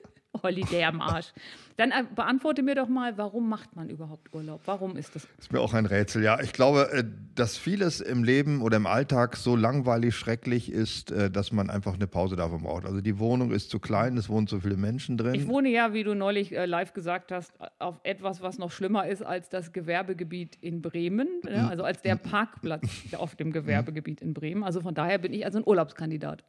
Holiday 0.43 0.85
am 0.85 1.01
Arsch. 1.01 1.33
Dann 1.77 1.91
äh, 1.91 2.05
beantworte 2.15 2.63
mir 2.63 2.75
doch 2.75 2.89
mal, 2.89 3.17
warum 3.17 3.49
macht 3.49 3.75
man 3.77 3.89
überhaupt 3.89 4.35
Urlaub? 4.35 4.61
Warum 4.67 4.97
ist 4.97 5.15
das? 5.15 5.27
Ist 5.39 5.53
mir 5.53 5.61
auch 5.61 5.75
ein 5.75 5.87
Rätsel, 5.87 6.23
ja. 6.23 6.41
Ich 6.41 6.53
glaube, 6.53 6.91
äh, 6.93 7.05
dass 7.35 7.57
vieles 7.57 8.01
im 8.01 8.25
Leben 8.25 8.63
oder 8.63 8.77
im 8.77 8.87
Alltag 8.87 9.37
so 9.37 9.57
langweilig, 9.57 10.15
schrecklich 10.15 10.71
ist, 10.71 11.11
äh, 11.11 11.31
dass 11.31 11.53
man 11.53 11.71
einfach 11.71 11.95
eine 11.95 12.07
Pause 12.07 12.37
davon 12.37 12.63
braucht. 12.63 12.85
Also 12.85 13.01
die 13.01 13.19
Wohnung 13.19 13.53
ist 13.53 13.71
zu 13.71 13.79
klein, 13.79 14.17
es 14.17 14.29
wohnen 14.29 14.47
zu 14.47 14.61
viele 14.61 14.77
Menschen 14.77 15.17
drin. 15.17 15.35
Ich 15.35 15.49
wohne 15.49 15.71
ja, 15.71 15.95
wie 15.95 16.05
du 16.05 16.15
neulich 16.15 16.51
live 16.51 16.93
gesagt 16.93 17.33
hast, 17.33 17.53
auf 17.79 18.01
etwas, 18.03 18.43
was 18.43 18.59
noch 18.59 18.71
schlimmer 18.71 19.07
ist 19.07 19.23
als 19.23 19.49
das 19.49 19.73
Gewerbegebiet 19.73 20.59
in 20.61 20.83
Bremen, 20.83 21.29
ne? 21.45 21.69
also 21.69 21.85
als 21.85 22.03
der 22.03 22.17
Parkplatz 22.17 22.87
auf 23.17 23.35
dem 23.35 23.53
Gewerbegebiet 23.53 24.21
in 24.21 24.35
Bremen. 24.35 24.65
Also 24.65 24.81
von 24.81 24.95
daher 24.95 25.19
bin 25.19 25.33
ich 25.33 25.45
also 25.45 25.59
ein 25.59 25.65
Urlaubskandidat. 25.67 26.45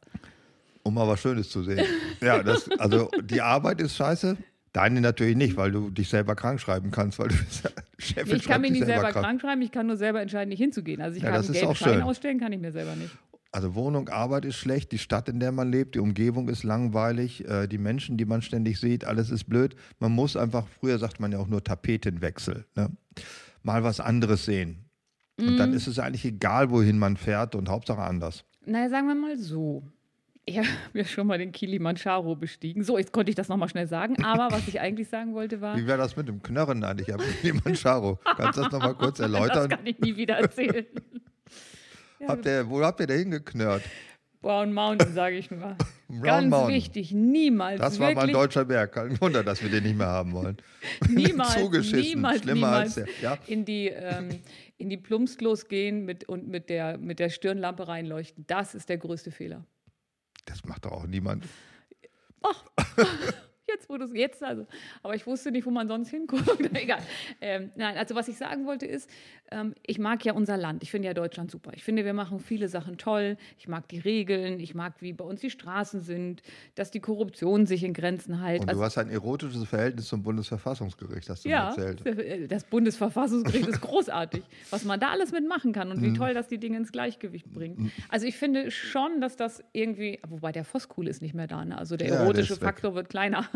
Um 0.84 0.94
mal 0.94 1.08
was 1.08 1.20
Schönes 1.20 1.50
zu 1.50 1.62
sehen. 1.64 1.84
Ja, 2.20 2.42
das, 2.42 2.70
also 2.78 3.10
die 3.22 3.40
Arbeit 3.42 3.80
ist 3.80 3.96
scheiße. 3.96 4.36
Deine 4.72 5.00
natürlich 5.00 5.36
nicht, 5.36 5.56
weil 5.56 5.70
du 5.70 5.90
dich 5.90 6.08
selber 6.08 6.34
krank 6.34 6.60
schreiben 6.60 6.90
kannst, 6.90 7.18
weil 7.20 7.28
du 7.28 7.36
bist 7.36 7.62
ja 7.64 7.70
Chefin. 7.98 8.36
Ich 8.36 8.44
kann 8.46 8.60
mich 8.60 8.72
nicht 8.72 8.84
selber 8.84 9.12
krank 9.12 9.40
schreiben, 9.40 9.62
ich 9.62 9.70
kann 9.70 9.86
nur 9.86 9.96
selber 9.96 10.20
entscheiden, 10.20 10.48
nicht 10.48 10.58
hinzugehen. 10.58 11.00
Also 11.00 11.16
ich 11.16 11.22
Ja, 11.22 11.30
kann 11.30 11.44
einen 11.44 11.52
gelben 11.52 11.74
Schein 11.76 11.92
schön. 11.94 12.02
ausstellen, 12.02 12.40
kann 12.40 12.52
ich 12.52 12.60
mir 12.60 12.72
selber 12.72 12.96
nicht. 12.96 13.16
Also 13.52 13.76
Wohnung, 13.76 14.08
Arbeit 14.08 14.44
ist 14.46 14.56
schlecht, 14.56 14.90
die 14.90 14.98
Stadt, 14.98 15.28
in 15.28 15.38
der 15.38 15.52
man 15.52 15.70
lebt, 15.70 15.94
die 15.94 16.00
Umgebung 16.00 16.48
ist 16.48 16.64
langweilig, 16.64 17.48
äh, 17.48 17.68
die 17.68 17.78
Menschen, 17.78 18.16
die 18.16 18.24
man 18.24 18.42
ständig 18.42 18.80
sieht, 18.80 19.04
alles 19.04 19.30
ist 19.30 19.44
blöd. 19.44 19.76
Man 20.00 20.10
muss 20.10 20.36
einfach, 20.36 20.66
früher 20.66 20.98
sagt 20.98 21.20
man 21.20 21.30
ja 21.30 21.38
auch 21.38 21.46
nur 21.46 21.62
Tapetenwechsel, 21.62 22.64
ne? 22.74 22.90
mal 23.62 23.84
was 23.84 24.00
anderes 24.00 24.44
sehen. 24.44 24.86
Und 25.38 25.52
Mhm. 25.52 25.56
dann 25.56 25.72
ist 25.72 25.86
es 25.86 26.00
eigentlich 26.00 26.24
egal, 26.24 26.70
wohin 26.72 26.98
man 26.98 27.16
fährt 27.16 27.54
und 27.54 27.68
Hauptsache 27.68 28.02
anders. 28.02 28.44
Naja, 28.66 28.88
sagen 28.88 29.06
wir 29.06 29.14
mal 29.14 29.38
so. 29.38 29.84
Ich 30.46 30.58
habe 30.58 30.68
ja 30.92 31.04
schon 31.04 31.26
mal 31.26 31.38
den 31.38 31.52
Kilimanjaro 31.52 32.36
bestiegen. 32.36 32.84
So, 32.84 32.98
jetzt 32.98 33.12
konnte 33.12 33.30
ich 33.30 33.34
das 33.34 33.48
nochmal 33.48 33.68
schnell 33.70 33.86
sagen. 33.86 34.22
Aber 34.22 34.54
was 34.54 34.68
ich 34.68 34.78
eigentlich 34.78 35.08
sagen 35.08 35.34
wollte 35.34 35.60
war, 35.62 35.76
Wie 35.76 35.86
wäre 35.86 35.96
das 35.98 36.16
mit 36.16 36.28
dem 36.28 36.42
Knörren 36.42 36.84
eigentlich 36.84 37.12
am 37.14 37.20
Kilimanjaro? 37.40 38.18
Kannst 38.36 38.58
du 38.58 38.62
das 38.62 38.72
nochmal 38.72 38.94
kurz 38.94 39.16
das 39.18 39.32
erläutern? 39.32 39.70
kann 39.70 39.86
ich 39.86 39.98
nie 40.00 40.16
wieder 40.16 40.34
erzählen. 40.36 40.84
ja, 42.20 42.28
Habt 42.28 42.44
ihr, 42.44 42.68
wo 42.68 42.82
habt 42.82 43.00
ihr 43.00 43.06
da 43.06 43.14
hingeknörrt? 43.14 43.82
Brown 44.42 44.74
Mountain, 44.74 45.14
sage 45.14 45.36
ich 45.38 45.50
nur. 45.50 45.76
Brown 46.08 46.20
Ganz 46.22 46.50
Mountain. 46.50 46.74
wichtig, 46.74 47.12
niemals. 47.12 47.80
Das 47.80 47.98
war 47.98 48.12
mal 48.12 48.26
ein 48.26 48.32
deutscher 48.34 48.66
Berg. 48.66 48.92
Kein 48.92 49.18
Wunder, 49.22 49.42
dass 49.42 49.62
wir 49.62 49.70
den 49.70 49.84
nicht 49.84 49.96
mehr 49.96 50.08
haben 50.08 50.32
wollen. 50.34 50.58
niemals, 51.08 51.54
Zugeschissen. 51.54 52.00
niemals, 52.00 52.42
Schlimmer 52.42 52.54
niemals 52.54 52.98
als 52.98 53.06
der. 53.06 53.08
Ja? 53.22 53.38
in 53.46 53.64
die, 53.64 53.88
ähm, 53.88 54.28
in 54.76 54.90
die 54.90 54.98
Plumpsklos 54.98 55.68
gehen 55.68 56.04
mit, 56.04 56.28
und 56.28 56.46
mit 56.48 56.68
der, 56.68 56.98
mit 56.98 57.18
der 57.20 57.30
Stirnlampe 57.30 57.88
reinleuchten. 57.88 58.44
Das 58.46 58.74
ist 58.74 58.90
der 58.90 58.98
größte 58.98 59.30
Fehler. 59.30 59.64
Das 60.44 60.64
macht 60.64 60.84
doch 60.84 60.92
auch 60.92 61.06
niemand. 61.06 61.44
Jetzt, 63.66 63.88
wo 63.88 63.96
du 63.96 64.04
es 64.04 64.12
jetzt, 64.12 64.42
also. 64.42 64.66
Aber 65.02 65.14
ich 65.14 65.26
wusste 65.26 65.50
nicht, 65.50 65.64
wo 65.64 65.70
man 65.70 65.88
sonst 65.88 66.10
hinguckt. 66.10 66.60
Egal. 66.74 67.00
Ähm, 67.40 67.72
nein, 67.76 67.96
also 67.96 68.14
was 68.14 68.28
ich 68.28 68.36
sagen 68.36 68.66
wollte 68.66 68.84
ist, 68.84 69.08
ähm, 69.50 69.74
ich 69.86 69.98
mag 69.98 70.24
ja 70.24 70.32
unser 70.32 70.56
Land. 70.56 70.82
Ich 70.82 70.90
finde 70.90 71.06
ja 71.08 71.14
Deutschland 71.14 71.50
super. 71.50 71.72
Ich 71.74 71.84
finde, 71.84 72.04
wir 72.04 72.14
machen 72.14 72.40
viele 72.40 72.68
Sachen 72.68 72.96
toll. 72.98 73.36
Ich 73.58 73.68
mag 73.68 73.86
die 73.88 73.98
Regeln. 73.98 74.58
Ich 74.60 74.74
mag, 74.74 74.94
wie 75.00 75.12
bei 75.12 75.24
uns 75.24 75.40
die 75.40 75.50
Straßen 75.50 76.00
sind, 76.00 76.42
dass 76.74 76.90
die 76.90 77.00
Korruption 77.00 77.66
sich 77.66 77.84
in 77.84 77.92
Grenzen 77.94 78.42
hält. 78.42 78.62
Und 78.62 78.68
Also- 78.68 78.80
du 78.80 78.84
hast 78.84 78.98
ein 78.98 79.10
erotisches 79.10 79.64
Verhältnis 79.68 80.06
zum 80.08 80.22
Bundesverfassungsgericht, 80.22 81.28
hast 81.28 81.44
du 81.44 81.48
mir 81.48 81.54
ja, 81.54 81.68
erzählt. 81.68 82.06
äh, 82.06 82.48
das 82.48 82.64
Bundesverfassungsgericht 82.64 83.68
ist 83.68 83.80
großartig, 83.80 84.42
was 84.70 84.84
man 84.84 84.98
da 84.98 85.10
alles 85.10 85.32
mitmachen 85.32 85.72
kann 85.72 85.90
und 85.90 86.00
wie 86.02 86.08
Mhm. 86.10 86.14
toll 86.16 86.34
das 86.34 86.48
die 86.48 86.58
Dinge 86.58 86.78
ins 86.78 86.90
Gleichgewicht 86.92 87.50
bringt. 87.52 87.92
Also 88.08 88.26
ich 88.26 88.36
finde 88.36 88.70
schon, 88.70 89.20
dass 89.20 89.36
das 89.36 89.62
irgendwie, 89.72 90.20
wobei 90.28 90.52
der 90.52 90.64
Voskuhl 90.64 91.06
ist 91.08 91.22
nicht 91.22 91.34
mehr 91.34 91.46
da, 91.46 91.64
ne? 91.64 91.76
also 91.78 91.96
der 91.96 92.08
Ja, 92.08 92.14
der 92.14 92.22
erotische 92.24 92.54
weg. 92.54 92.60
Faktor 92.62 92.94
wird 92.94 93.08
kleiner. 93.08 93.48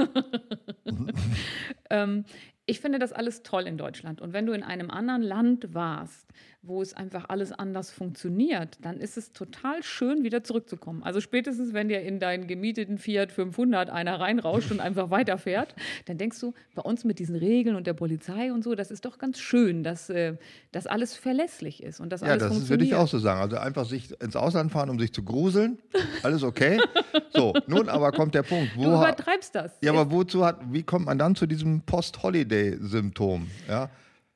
ähm, 1.90 2.24
ich 2.68 2.80
finde 2.80 2.98
das 2.98 3.12
alles 3.14 3.42
toll 3.42 3.66
in 3.66 3.78
Deutschland. 3.78 4.20
Und 4.20 4.34
wenn 4.34 4.44
du 4.44 4.52
in 4.52 4.62
einem 4.62 4.90
anderen 4.90 5.22
Land 5.22 5.74
warst, 5.74 6.28
wo 6.68 6.82
es 6.82 6.94
einfach 6.94 7.26
alles 7.28 7.52
anders 7.52 7.90
funktioniert, 7.90 8.76
dann 8.82 8.98
ist 9.00 9.16
es 9.16 9.32
total 9.32 9.82
schön, 9.82 10.22
wieder 10.22 10.44
zurückzukommen. 10.44 11.02
Also 11.02 11.20
spätestens, 11.20 11.72
wenn 11.72 11.88
dir 11.88 12.02
in 12.02 12.20
deinen 12.20 12.46
gemieteten 12.46 12.98
Fiat 12.98 13.32
500 13.32 13.90
einer 13.90 14.20
reinrauscht 14.20 14.70
und 14.70 14.80
einfach 14.80 15.10
weiterfährt, 15.10 15.74
dann 16.06 16.18
denkst 16.18 16.38
du, 16.40 16.54
bei 16.74 16.82
uns 16.82 17.04
mit 17.04 17.18
diesen 17.18 17.36
Regeln 17.36 17.74
und 17.76 17.86
der 17.86 17.94
Polizei 17.94 18.52
und 18.52 18.62
so, 18.62 18.74
das 18.74 18.90
ist 18.90 19.04
doch 19.04 19.18
ganz 19.18 19.38
schön, 19.38 19.82
dass 19.82 20.10
äh, 20.10 20.36
das 20.72 20.86
alles 20.86 21.16
verlässlich 21.16 21.82
ist 21.82 22.00
und 22.00 22.10
das 22.12 22.20
Ja, 22.20 22.28
alles 22.28 22.42
das 22.44 22.48
funktioniert. 22.52 22.70
würde 22.70 22.84
ich 22.84 22.94
auch 22.94 23.08
so 23.08 23.18
sagen. 23.18 23.40
Also 23.40 23.56
einfach 23.56 23.84
sich 23.86 24.20
ins 24.20 24.36
Ausland 24.36 24.70
fahren, 24.70 24.90
um 24.90 24.98
sich 24.98 25.12
zu 25.12 25.22
gruseln. 25.24 25.78
Alles 26.22 26.42
okay. 26.42 26.78
So, 27.34 27.54
nun 27.68 27.88
aber 27.88 28.10
kommt 28.10 28.34
der 28.34 28.42
Punkt. 28.42 28.76
Wo 28.76 28.82
Du 28.82 28.88
übertreibst 28.88 29.54
das. 29.54 29.72
ja, 29.82 29.92
aber 29.92 30.10
wozu 30.10 30.44
hat, 30.44 30.58
wie 30.72 30.82
kommt 30.82 31.06
man 31.06 31.18
dann 31.18 31.36
zu 31.36 31.46
diesem 31.46 31.82
Post-Holiday-Symptom? 31.82 33.48
Ja? 33.68 33.90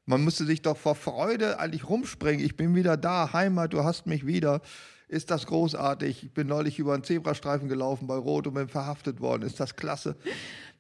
Man 0.07 0.25
müsste 0.25 0.45
sich 0.45 0.63
doch 0.63 0.77
vor 0.77 0.95
Freude 0.95 1.61
eigentlich 1.61 1.89
rumspringen. 1.89 2.45
Ich 2.45 2.57
bin 2.57 2.75
wieder 2.75 2.97
da, 2.97 3.33
Heimat, 3.33 3.73
du 3.73 3.85
hast 3.85 4.07
mich 4.07 4.27
wieder. 4.27 4.61
Ist 5.09 5.31
das 5.31 5.47
großartig? 5.47 6.25
Ich 6.25 6.33
bin 6.33 6.47
neulich 6.47 6.79
über 6.79 6.95
einen 6.95 7.05
Zebrastreifen 7.05 7.69
gelaufen 7.69 8.07
bei 8.07 8.17
Rot 8.17 8.47
und 8.47 8.55
bin 8.55 8.69
verhaftet 8.69 9.21
worden. 9.21 9.43
Ist 9.43 9.61
das 9.61 9.77
klasse? 9.77 10.17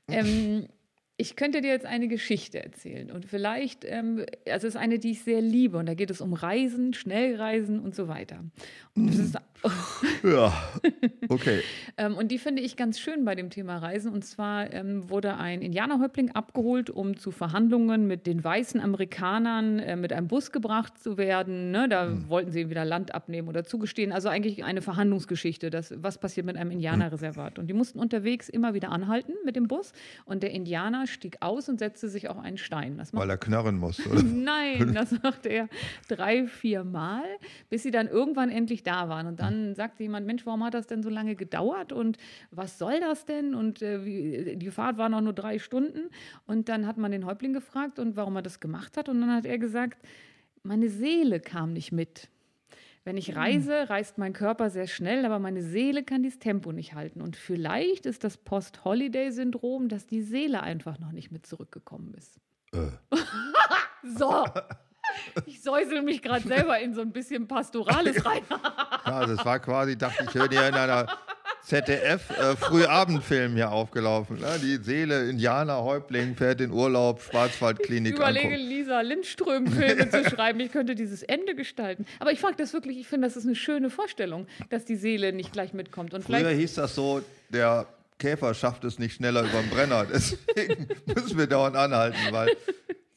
Ähm, 0.08 0.66
ich 1.16 1.36
könnte 1.36 1.60
dir 1.60 1.70
jetzt 1.70 1.86
eine 1.86 2.08
Geschichte 2.08 2.62
erzählen 2.62 3.10
und 3.10 3.26
vielleicht, 3.26 3.84
ähm, 3.84 4.24
also 4.46 4.66
es 4.66 4.74
ist 4.74 4.80
eine, 4.80 4.98
die 4.98 5.12
ich 5.12 5.22
sehr 5.22 5.40
liebe 5.40 5.76
und 5.76 5.86
da 5.86 5.94
geht 5.94 6.10
es 6.10 6.20
um 6.20 6.32
Reisen, 6.32 6.94
Schnellreisen 6.94 7.78
und 7.78 7.94
so 7.94 8.08
weiter. 8.08 8.42
Und, 8.96 9.06
das 9.06 9.18
ist, 9.18 9.36
Ja, 10.24 10.52
okay. 11.28 11.62
ähm, 11.96 12.16
und 12.16 12.28
die 12.28 12.38
finde 12.38 12.62
ich 12.62 12.76
ganz 12.76 13.00
schön 13.00 13.24
bei 13.24 13.34
dem 13.34 13.50
Thema 13.50 13.78
Reisen 13.78 14.12
und 14.12 14.24
zwar 14.24 14.72
ähm, 14.72 15.08
wurde 15.10 15.36
ein 15.36 15.62
Indianerhäuptling 15.62 16.30
abgeholt, 16.30 16.90
um 16.90 17.16
zu 17.16 17.32
Verhandlungen 17.32 18.06
mit 18.06 18.26
den 18.26 18.42
weißen 18.42 18.80
Amerikanern 18.80 19.80
äh, 19.80 19.96
mit 19.96 20.12
einem 20.12 20.28
Bus 20.28 20.52
gebracht 20.52 21.02
zu 21.02 21.16
werden. 21.16 21.70
Ne? 21.70 21.88
Da 21.88 22.28
wollten 22.28 22.52
sie 22.52 22.60
ihm 22.60 22.70
wieder 22.70 22.84
Land 22.84 23.14
abnehmen 23.14 23.48
oder 23.48 23.64
zugestehen. 23.64 24.12
Also 24.12 24.28
eigentlich 24.28 24.64
eine 24.64 24.82
Verhandlungsgeschichte, 24.82 25.70
das, 25.70 25.92
was 25.96 26.18
passiert 26.18 26.46
mit 26.46 26.56
einem 26.56 26.70
Indianerreservat. 26.70 27.58
Und 27.58 27.66
die 27.66 27.74
mussten 27.74 27.98
unterwegs 27.98 28.48
immer 28.48 28.74
wieder 28.74 28.90
anhalten 28.90 29.32
mit 29.44 29.56
dem 29.56 29.66
Bus 29.66 29.92
und 30.24 30.42
der 30.42 30.50
Indianer 30.52 31.06
stieg 31.06 31.38
aus 31.40 31.68
und 31.68 31.78
setzte 31.78 32.08
sich 32.08 32.28
auf 32.28 32.38
einen 32.38 32.58
Stein. 32.58 33.00
Weil 33.12 33.30
er 33.30 33.38
knarren 33.38 33.78
muss, 33.78 34.04
oder? 34.10 34.22
Nein, 34.22 34.94
das 34.94 35.12
machte 35.22 35.48
er 35.48 35.68
drei, 36.08 36.46
vier 36.46 36.84
Mal, 36.84 37.24
bis 37.70 37.82
sie 37.82 37.90
dann 37.90 38.06
irgendwann 38.06 38.50
endlich 38.50 38.82
da 38.82 39.08
waren. 39.08 39.26
Und 39.26 39.40
dann 39.40 39.51
sagte 39.74 40.02
jemand, 40.02 40.26
Mensch, 40.26 40.44
warum 40.46 40.64
hat 40.64 40.74
das 40.74 40.86
denn 40.86 41.02
so 41.02 41.08
lange 41.08 41.36
gedauert 41.36 41.92
und 41.92 42.18
was 42.50 42.78
soll 42.78 43.00
das 43.00 43.24
denn? 43.24 43.54
Und 43.54 43.82
äh, 43.82 44.04
wie, 44.04 44.56
die 44.56 44.70
Fahrt 44.70 44.98
war 44.98 45.08
noch 45.08 45.20
nur 45.20 45.32
drei 45.32 45.58
Stunden. 45.58 46.10
Und 46.46 46.68
dann 46.68 46.86
hat 46.86 46.98
man 46.98 47.12
den 47.12 47.26
Häuptling 47.26 47.52
gefragt 47.52 47.98
und 47.98 48.16
warum 48.16 48.36
er 48.36 48.42
das 48.42 48.60
gemacht 48.60 48.96
hat. 48.96 49.08
Und 49.08 49.20
dann 49.20 49.32
hat 49.32 49.46
er 49.46 49.58
gesagt, 49.58 50.02
meine 50.62 50.88
Seele 50.88 51.40
kam 51.40 51.72
nicht 51.72 51.92
mit. 51.92 52.28
Wenn 53.04 53.16
ich 53.16 53.34
reise, 53.34 53.90
reist 53.90 54.18
mein 54.18 54.32
Körper 54.32 54.70
sehr 54.70 54.86
schnell, 54.86 55.24
aber 55.24 55.40
meine 55.40 55.62
Seele 55.62 56.04
kann 56.04 56.22
dieses 56.22 56.38
Tempo 56.38 56.70
nicht 56.70 56.94
halten. 56.94 57.20
Und 57.20 57.34
vielleicht 57.34 58.06
ist 58.06 58.22
das 58.22 58.36
Post-Holiday-Syndrom, 58.36 59.88
dass 59.88 60.06
die 60.06 60.22
Seele 60.22 60.62
einfach 60.62 61.00
noch 61.00 61.10
nicht 61.10 61.32
mit 61.32 61.44
zurückgekommen 61.44 62.14
ist. 62.14 62.38
Äh. 62.72 62.90
So. 64.18 64.44
Ich 65.46 65.62
säusel 65.62 66.02
mich 66.02 66.22
gerade 66.22 66.46
selber 66.46 66.78
in 66.78 66.94
so 66.94 67.00
ein 67.00 67.12
bisschen 67.12 67.46
Pastorales 67.48 68.24
rein. 68.24 68.42
Ja, 69.06 69.26
das 69.26 69.44
war 69.44 69.58
quasi, 69.60 69.96
dachte 69.96 70.24
ich, 70.28 70.34
höre 70.34 70.48
dir 70.48 70.68
in 70.68 70.74
einer 70.74 71.06
ZDF-Frühabendfilm 71.62 73.54
hier 73.54 73.70
aufgelaufen. 73.70 74.40
Ne? 74.40 74.58
Die 74.62 74.76
Seele, 74.82 75.28
Indianer, 75.30 75.82
Häuptling, 75.82 76.34
fährt 76.36 76.60
in 76.60 76.70
Urlaub, 76.72 77.20
Ich 77.20 77.26
Schwarzwaldklinik 77.30 78.16
überlege, 78.16 78.46
angucken. 78.48 78.66
Lisa 78.68 79.00
Lindström-Filme 79.00 80.10
zu 80.10 80.28
schreiben. 80.30 80.60
Ich 80.60 80.72
könnte 80.72 80.94
dieses 80.94 81.22
Ende 81.22 81.54
gestalten. 81.54 82.04
Aber 82.18 82.32
ich 82.32 82.40
frage 82.40 82.56
das 82.56 82.72
wirklich, 82.72 82.98
ich 82.98 83.06
finde, 83.06 83.26
das 83.28 83.36
ist 83.36 83.46
eine 83.46 83.54
schöne 83.56 83.90
Vorstellung, 83.90 84.46
dass 84.70 84.84
die 84.84 84.96
Seele 84.96 85.32
nicht 85.32 85.52
gleich 85.52 85.72
mitkommt. 85.72 86.14
Und 86.14 86.24
Früher 86.24 86.50
hieß 86.50 86.74
das 86.74 86.94
so, 86.94 87.22
der 87.50 87.86
Käfer 88.18 88.54
schafft 88.54 88.84
es 88.84 88.98
nicht 88.98 89.14
schneller 89.14 89.42
über 89.42 89.60
den 89.60 89.70
Brenner. 89.70 90.06
Deswegen 90.12 90.88
müssen 91.06 91.38
wir 91.38 91.46
dauernd 91.46 91.76
anhalten, 91.76 92.18
weil 92.30 92.50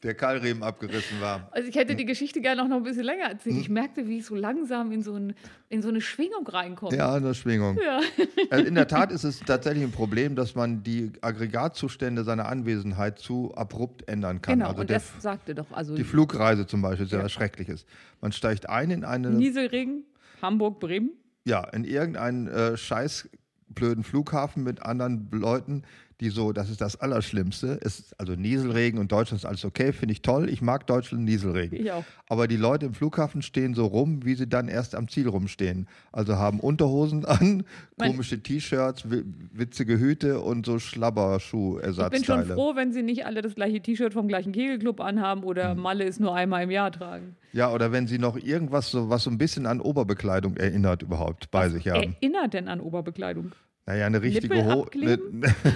der 0.02 0.14
Keilriemen 0.14 0.62
abgerissen 0.62 1.20
war. 1.20 1.48
Also 1.52 1.68
ich 1.68 1.74
hätte 1.74 1.92
Hm. 1.92 1.96
die 1.98 2.04
Geschichte 2.04 2.40
gerne 2.40 2.62
auch 2.62 2.68
noch 2.68 2.76
ein 2.76 2.82
bisschen 2.82 3.04
länger 3.04 3.24
erzählt. 3.30 3.56
Ich 3.56 3.68
merkte, 3.68 4.06
wie 4.06 4.18
ich 4.18 4.26
so 4.26 4.34
langsam 4.34 4.92
in 4.92 5.02
so, 5.02 5.14
ein, 5.14 5.34
in 5.70 5.80
so 5.82 5.88
eine 5.88 6.00
Schwingung 6.00 6.46
reinkomme. 6.46 6.96
Ja, 6.96 7.14
eine 7.14 7.34
Schwingung. 7.34 7.78
Ja. 7.82 8.00
Also 8.50 8.64
in 8.66 8.74
der 8.76 8.86
Tat 8.86 9.10
ist 9.10 9.24
es 9.24 9.40
tatsächlich 9.40 9.82
ein 9.82 9.90
Problem, 9.90 10.36
dass 10.36 10.54
man 10.54 10.82
die 10.84 11.10
Aggregatzustände 11.22 12.22
seiner 12.24 12.46
Anwesenheit 12.46 13.18
zu 13.18 13.52
abrupt 13.56 14.08
ändern 14.08 14.40
kann. 14.42 14.58
Genau, 14.58 14.68
also 14.70 14.82
und 14.82 14.90
der, 14.90 14.98
das 14.98 15.10
sagte 15.22 15.54
doch. 15.54 15.66
Also 15.72 15.96
die 15.96 16.04
Flugreise 16.04 16.66
zum 16.66 16.82
Beispiel 16.82 17.06
ist 17.06 17.12
ja, 17.12 17.22
was 17.24 17.32
Schreckliches. 17.32 17.86
Man 18.20 18.32
steigt 18.32 18.68
ein 18.68 18.90
in 18.90 19.04
eine, 19.04 19.30
Nieselregen, 19.30 20.04
Hamburg, 20.42 20.78
Bremen. 20.80 21.10
ja, 21.44 21.64
in 21.70 21.84
irgendeinen 21.84 22.46
äh, 22.48 22.76
scheiß 22.76 23.28
blöden 23.68 24.04
Flughafen 24.04 24.62
mit 24.62 24.82
anderen 24.82 25.28
Leuten, 25.32 25.82
die 26.20 26.30
so, 26.30 26.52
das 26.52 26.70
ist 26.70 26.80
das 26.80 26.98
Allerschlimmste. 26.98 27.66
Ist 27.82 28.18
also 28.18 28.34
Nieselregen 28.34 28.98
und 28.98 29.12
Deutschland 29.12 29.42
ist 29.42 29.46
alles 29.46 29.64
okay, 29.64 29.92
finde 29.92 30.12
ich 30.12 30.22
toll. 30.22 30.48
Ich 30.48 30.62
mag 30.62 30.86
Deutschland 30.86 31.24
Nieselregen. 31.24 31.78
Ich 31.78 31.92
auch. 31.92 32.04
Aber 32.28 32.48
die 32.48 32.56
Leute 32.56 32.86
im 32.86 32.94
Flughafen 32.94 33.42
stehen 33.42 33.74
so 33.74 33.84
rum, 33.86 34.24
wie 34.24 34.34
sie 34.34 34.48
dann 34.48 34.68
erst 34.68 34.94
am 34.94 35.08
Ziel 35.08 35.28
rumstehen. 35.28 35.88
Also 36.12 36.36
haben 36.36 36.60
Unterhosen 36.60 37.24
an, 37.26 37.64
komische 37.98 38.42
T-Shirts, 38.42 39.10
wi- 39.10 39.24
witzige 39.52 39.98
Hüte 39.98 40.40
und 40.40 40.64
so 40.66 40.76
Ich 40.76 40.82
bin 40.84 40.90
schon 40.90 41.00
Schlabberschuh-Ersatzteile. 41.00 42.54
froh, 42.54 42.72
wenn 42.76 42.92
sie 42.92 43.02
nicht 43.02 43.26
alle 43.26 43.42
das 43.42 43.54
gleiche 43.54 43.80
T-Shirt 43.80 44.12
vom 44.12 44.28
gleichen 44.28 44.52
Kegelclub 44.52 45.00
anhaben 45.00 45.42
oder 45.44 45.72
Hm. 45.72 45.80
Malle 45.80 46.04
ist 46.04 46.18
nur 46.20 46.34
einmal 46.34 46.62
im 46.64 46.70
Jahr 46.70 46.90
tragen. 46.92 47.36
Ja, 47.52 47.72
oder 47.72 47.92
wenn 47.92 48.06
sie 48.06 48.18
noch 48.18 48.36
irgendwas, 48.36 48.90
so, 48.90 49.08
was 49.08 49.24
so 49.24 49.30
ein 49.30 49.38
bisschen 49.38 49.66
an 49.66 49.80
Oberbekleidung 49.80 50.56
erinnert, 50.56 51.02
überhaupt 51.02 51.50
bei 51.50 51.68
sich 51.68 51.88
haben. 51.88 52.14
Erinnert 52.20 52.54
denn 52.54 52.68
an 52.68 52.80
Oberbekleidung? 52.80 53.52
Naja, 53.86 54.06
eine 54.06 54.20
richtige 54.20 54.64
Hose. 54.64 54.90
Eine, 54.94 55.18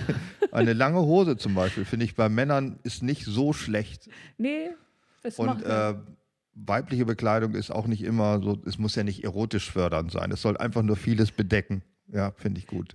eine 0.52 0.72
lange 0.72 1.00
Hose 1.00 1.36
zum 1.36 1.54
Beispiel, 1.54 1.84
finde 1.84 2.04
ich 2.04 2.16
bei 2.16 2.28
Männern 2.28 2.78
ist 2.82 3.02
nicht 3.02 3.24
so 3.24 3.52
schlecht. 3.52 4.08
Nee, 4.36 4.70
das 5.22 5.38
Und 5.38 5.62
äh, 5.62 5.94
weibliche 6.54 7.04
Bekleidung 7.04 7.54
ist 7.54 7.70
auch 7.70 7.86
nicht 7.86 8.02
immer 8.02 8.42
so, 8.42 8.60
es 8.66 8.78
muss 8.78 8.96
ja 8.96 9.04
nicht 9.04 9.24
erotisch 9.24 9.70
fördernd 9.70 10.10
sein. 10.10 10.32
Es 10.32 10.42
soll 10.42 10.56
einfach 10.56 10.82
nur 10.82 10.96
vieles 10.96 11.30
bedecken. 11.30 11.82
Ja, 12.12 12.32
finde 12.32 12.58
ich 12.58 12.66
gut. 12.66 12.94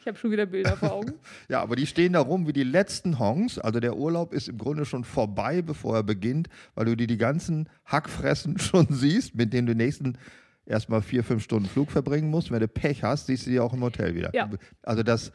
Ich 0.00 0.06
habe 0.06 0.16
schon 0.16 0.30
wieder 0.30 0.46
Bilder 0.46 0.76
vor 0.76 0.92
Augen. 0.92 1.12
Ja, 1.48 1.60
aber 1.60 1.76
die 1.76 1.86
stehen 1.86 2.14
da 2.14 2.20
rum 2.20 2.46
wie 2.46 2.52
die 2.52 2.64
letzten 2.64 3.18
Hongs. 3.18 3.58
Also 3.58 3.80
der 3.80 3.96
Urlaub 3.96 4.32
ist 4.32 4.48
im 4.48 4.56
Grunde 4.56 4.84
schon 4.84 5.04
vorbei, 5.04 5.62
bevor 5.62 5.96
er 5.96 6.02
beginnt, 6.02 6.48
weil 6.74 6.86
du 6.86 6.96
dir 6.96 7.06
die 7.06 7.18
ganzen 7.18 7.68
Hackfressen 7.84 8.58
schon 8.58 8.86
siehst, 8.88 9.34
mit 9.34 9.52
denen 9.52 9.66
du 9.66 9.74
die 9.74 9.84
nächsten 9.84 10.16
erstmal 10.66 11.00
vier, 11.02 11.24
fünf 11.24 11.42
Stunden 11.42 11.68
Flug 11.68 11.90
verbringen 11.90 12.30
musst. 12.30 12.50
Wenn 12.50 12.60
du 12.60 12.68
Pech 12.68 13.02
hast, 13.02 13.26
siehst 13.26 13.46
du 13.46 13.50
die 13.50 13.60
auch 13.60 13.72
im 13.72 13.82
Hotel 13.82 14.14
wieder. 14.14 14.30
Ja. 14.34 14.50
Also 14.82 15.02
das 15.02 15.32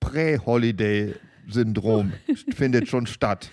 Prä-Holiday-Syndrom 0.00 2.12
findet 2.54 2.88
schon 2.88 3.06
statt. 3.06 3.50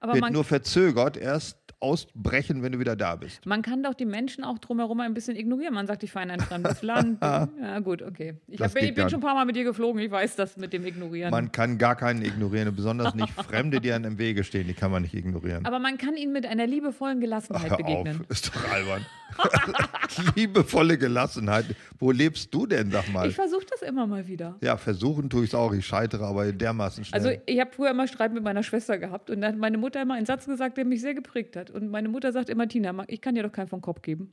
Aber 0.00 0.14
Wird 0.14 0.32
nur 0.32 0.42
verzögert 0.44 1.16
erst 1.16 1.56
ausbrechen, 1.80 2.62
wenn 2.62 2.72
du 2.72 2.78
wieder 2.78 2.96
da 2.96 3.16
bist. 3.16 3.44
man 3.44 3.62
kann 3.62 3.82
doch 3.82 3.94
die 3.94 4.06
Menschen 4.06 4.44
auch 4.44 4.58
drumherum 4.58 5.00
ein 5.00 5.12
bisschen 5.14 5.36
ignorieren. 5.36 5.74
Man 5.74 5.86
sagt, 5.86 6.02
ich 6.02 6.10
fahre 6.10 6.24
in 6.24 6.30
ein 6.30 6.40
fremdes 6.40 6.82
Land. 6.82 7.18
Ja, 7.22 7.78
gut, 7.80 8.02
okay. 8.02 8.34
Ich, 8.48 8.60
hab, 8.60 8.74
ich 8.76 8.82
bin 8.86 8.94
gar 8.94 9.10
schon 9.10 9.18
ein 9.18 9.22
paar 9.22 9.34
Mal 9.34 9.44
mit 9.44 9.56
dir 9.56 9.64
geflogen. 9.64 10.00
Ich 10.00 10.10
weiß 10.10 10.36
das 10.36 10.56
mit 10.56 10.72
dem 10.72 10.86
Ignorieren. 10.86 11.30
Man 11.30 11.52
kann 11.52 11.78
gar 11.78 11.94
keinen 11.96 12.22
ignorieren, 12.22 12.74
besonders 12.74 13.14
nicht 13.14 13.30
Fremde, 13.48 13.80
die 13.80 13.92
einem 13.92 14.12
im 14.12 14.18
Wege 14.18 14.42
stehen, 14.44 14.66
die 14.66 14.74
kann 14.74 14.90
man 14.90 15.02
nicht 15.02 15.14
ignorieren. 15.14 15.66
Aber 15.66 15.78
man 15.78 15.98
kann 15.98 16.16
ihnen 16.16 16.32
mit 16.32 16.46
einer 16.46 16.66
liebevollen 16.66 17.20
Gelassenheit 17.20 17.70
Hör 17.70 17.76
begegnen. 17.76 18.20
auf, 18.22 18.30
ist 18.30 18.48
doch 18.48 18.72
albern. 18.72 19.04
Liebevolle 20.34 20.96
Gelassenheit. 20.98 21.66
Wo 21.98 22.10
lebst 22.10 22.52
du 22.54 22.66
denn, 22.66 22.90
sag 22.90 23.12
mal? 23.12 23.28
Ich 23.28 23.34
versuche 23.34 23.66
das 23.68 23.82
immer 23.82 24.06
mal 24.06 24.26
wieder. 24.26 24.56
Ja, 24.62 24.76
versuchen 24.76 25.28
tue 25.28 25.44
ich 25.44 25.50
es 25.50 25.54
auch. 25.54 25.72
Ich 25.72 25.86
scheitere 25.86 26.24
aber 26.24 26.52
dermaßen 26.52 27.04
schnell. 27.04 27.20
Also 27.26 27.40
ich 27.44 27.60
habe 27.60 27.70
früher 27.72 27.90
immer 27.90 28.06
Streit 28.06 28.32
mit 28.32 28.42
meiner 28.42 28.62
Schwester 28.62 28.98
gehabt 28.98 29.30
und 29.30 29.40
dann 29.40 29.52
hat 29.52 29.58
meine 29.58 29.78
Mutter 29.78 30.00
immer 30.00 30.14
einen 30.14 30.26
Satz 30.26 30.46
gesagt, 30.46 30.76
der 30.78 30.84
mich 30.84 31.00
sehr 31.00 31.14
geprägt 31.14 31.56
hat. 31.56 31.65
Und 31.70 31.90
meine 31.90 32.08
Mutter 32.08 32.32
sagt 32.32 32.48
immer, 32.48 32.68
Tina, 32.68 33.04
ich 33.08 33.20
kann 33.20 33.34
dir 33.34 33.42
doch 33.42 33.52
keinen 33.52 33.68
vom 33.68 33.80
Kopf 33.80 34.02
geben. 34.02 34.32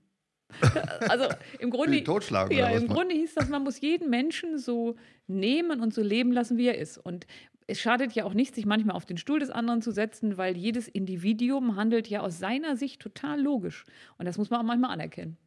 also 1.10 1.26
im 1.60 1.72
Grunde, 1.72 2.04
totschlagen 2.04 2.56
ja, 2.56 2.70
im 2.70 2.88
Grunde 2.88 3.16
hieß 3.16 3.34
das, 3.34 3.50
man 3.50 3.64
muss 3.64 3.82
jeden 3.82 4.10
Menschen 4.10 4.60
so 4.60 4.96
nehmen 5.26 5.82
und 5.82 5.94
so 5.94 6.02
leben 6.02 6.32
lassen, 6.32 6.58
wie 6.58 6.68
er 6.68 6.78
ist. 6.78 6.98
Und 6.98 7.26
es 7.68 7.80
schadet 7.80 8.14
ja 8.14 8.26
auch 8.26 8.34
nicht, 8.34 8.56
sich 8.56 8.66
manchmal 8.66 8.96
auf 8.96 9.06
den 9.06 9.18
Stuhl 9.18 9.40
des 9.40 9.50
anderen 9.50 9.82
zu 9.82 9.92
setzen, 9.92 10.38
weil 10.38 10.58
jedes 10.58 10.88
Individuum 10.88 11.76
handelt 11.76 12.08
ja 12.08 12.22
aus 12.22 12.40
seiner 12.40 12.76
Sicht 12.76 13.02
total 13.02 13.42
logisch. 13.42 13.86
Und 14.18 14.26
das 14.26 14.38
muss 14.38 14.50
man 14.50 14.60
auch 14.60 14.66
manchmal 14.66 14.92
anerkennen. 14.92 15.38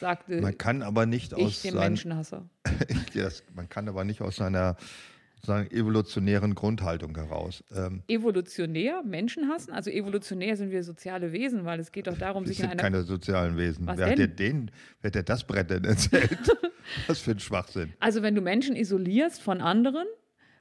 Sagte 0.00 0.40
man 0.40 0.58
kann 0.58 0.82
aber 0.82 1.06
nicht 1.06 1.32
ich 1.32 1.38
aus 1.38 1.62
dem 1.62 1.74
seinen, 1.74 1.92
Menschenhasser. 1.92 2.48
Man 3.54 3.68
kann 3.68 3.88
aber 3.88 4.04
nicht 4.04 4.20
aus 4.20 4.36
seiner 4.36 4.76
sozusagen 5.46 5.70
evolutionären 5.70 6.54
Grundhaltung 6.54 7.14
heraus. 7.14 7.62
Ähm, 7.74 8.02
evolutionär 8.08 9.02
Menschen 9.04 9.48
hassen? 9.48 9.72
Also 9.72 9.90
evolutionär 9.90 10.56
sind 10.56 10.70
wir 10.70 10.82
soziale 10.82 11.32
Wesen, 11.32 11.64
weil 11.64 11.78
es 11.78 11.92
geht 11.92 12.08
doch 12.08 12.18
darum, 12.18 12.46
sich 12.46 12.60
in 12.60 12.66
einer. 12.66 12.76
keine 12.76 13.02
sozialen 13.02 13.56
Wesen. 13.56 13.86
Was 13.86 13.98
wer, 13.98 14.10
hat 14.10 14.18
dir 14.18 14.28
denn? 14.28 14.66
den, 14.66 14.70
wer 15.00 15.08
hat 15.08 15.14
dir 15.14 15.22
das 15.22 15.44
Brett 15.44 15.70
denn 15.70 15.84
erzählt? 15.84 16.38
Was 17.06 17.20
für 17.20 17.32
ein 17.32 17.40
Schwachsinn. 17.40 17.92
Also 18.00 18.22
wenn 18.22 18.34
du 18.34 18.40
Menschen 18.40 18.76
isolierst 18.76 19.40
von 19.42 19.60
anderen 19.60 20.06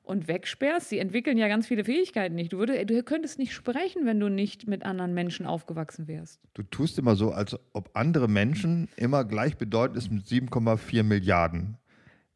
und 0.04 0.28
wegsperrst, 0.28 0.89
sie 0.89 1.00
entwickeln 1.00 1.38
ja 1.38 1.48
ganz 1.48 1.67
viele 1.67 1.84
Fähigkeiten 1.84 2.36
nicht. 2.36 2.54
Du, 2.54 2.60
würdest, 2.60 2.89
du 2.89 3.04
könntest 3.04 3.39
nicht 3.39 3.54
sprechen, 3.54 4.06
wenn 4.06 4.19
du 4.19 4.30
nicht 4.30 4.67
mit 4.67 4.84
anderen 4.84 5.13
Menschen 5.13 5.45
aufgewachsen 5.45 6.08
wärst. 6.08 6.39
Du 6.54 6.63
tust 6.63 7.00
immer 7.00 7.15
so, 7.15 7.32
als 7.32 7.58
ob 7.74 7.89
andere 7.93 8.28
Menschen 8.28 8.88
immer 8.98 9.26
gleichbedeutend 9.26 9.98
ist 9.98 10.12
mit 10.12 10.26
7,4 10.26 11.04
Milliarden. 11.04 11.78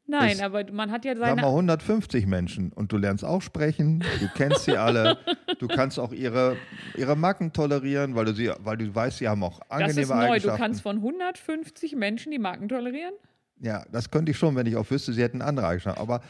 Nein, 0.10 0.32
Es- 0.32 0.42
aber 0.42 0.70
man 0.72 0.92
hat 0.92 1.06
ja 1.06 1.14
Sag 1.16 1.22
mal 1.22 1.36
seine. 1.36 1.48
150 1.48 2.26
Menschen 2.26 2.72
und 2.74 2.92
du 2.92 2.98
lernst 2.98 3.24
auch 3.24 3.42
sprechen, 3.42 4.00
du 4.20 4.28
kennst 4.36 4.66
sie 4.66 4.76
alle, 4.76 5.18
du 5.60 5.68
kannst 5.68 6.00
auch 6.00 6.12
ihre, 6.12 6.56
ihre 6.98 7.16
Macken 7.16 7.54
tolerieren, 7.54 8.16
weil 8.16 8.26
du, 8.26 8.34
sie, 8.34 8.52
weil 8.60 8.78
du 8.78 8.94
weißt, 8.94 9.20
sie 9.20 9.28
haben 9.28 9.44
auch 9.44 9.60
Das 9.60 9.70
angenehme 9.70 10.02
ist 10.02 10.10
neu. 10.10 10.40
Du 10.40 10.58
kannst 10.58 10.82
von 10.82 10.96
150 10.98 11.96
Menschen 11.96 12.32
die 12.32 12.40
Marken 12.40 12.68
tolerieren? 12.68 13.14
ja, 13.62 13.84
das 13.92 14.10
könnte 14.10 14.32
ich 14.32 14.38
schon, 14.38 14.56
wenn 14.56 14.66
ich 14.66 14.76
auch 14.78 14.90
wüsste, 14.90 15.12
sie 15.14 15.22
hätten 15.22 15.42
andere 15.42 15.68
Eigenschaften. 15.68 16.00
Aber 16.02 16.22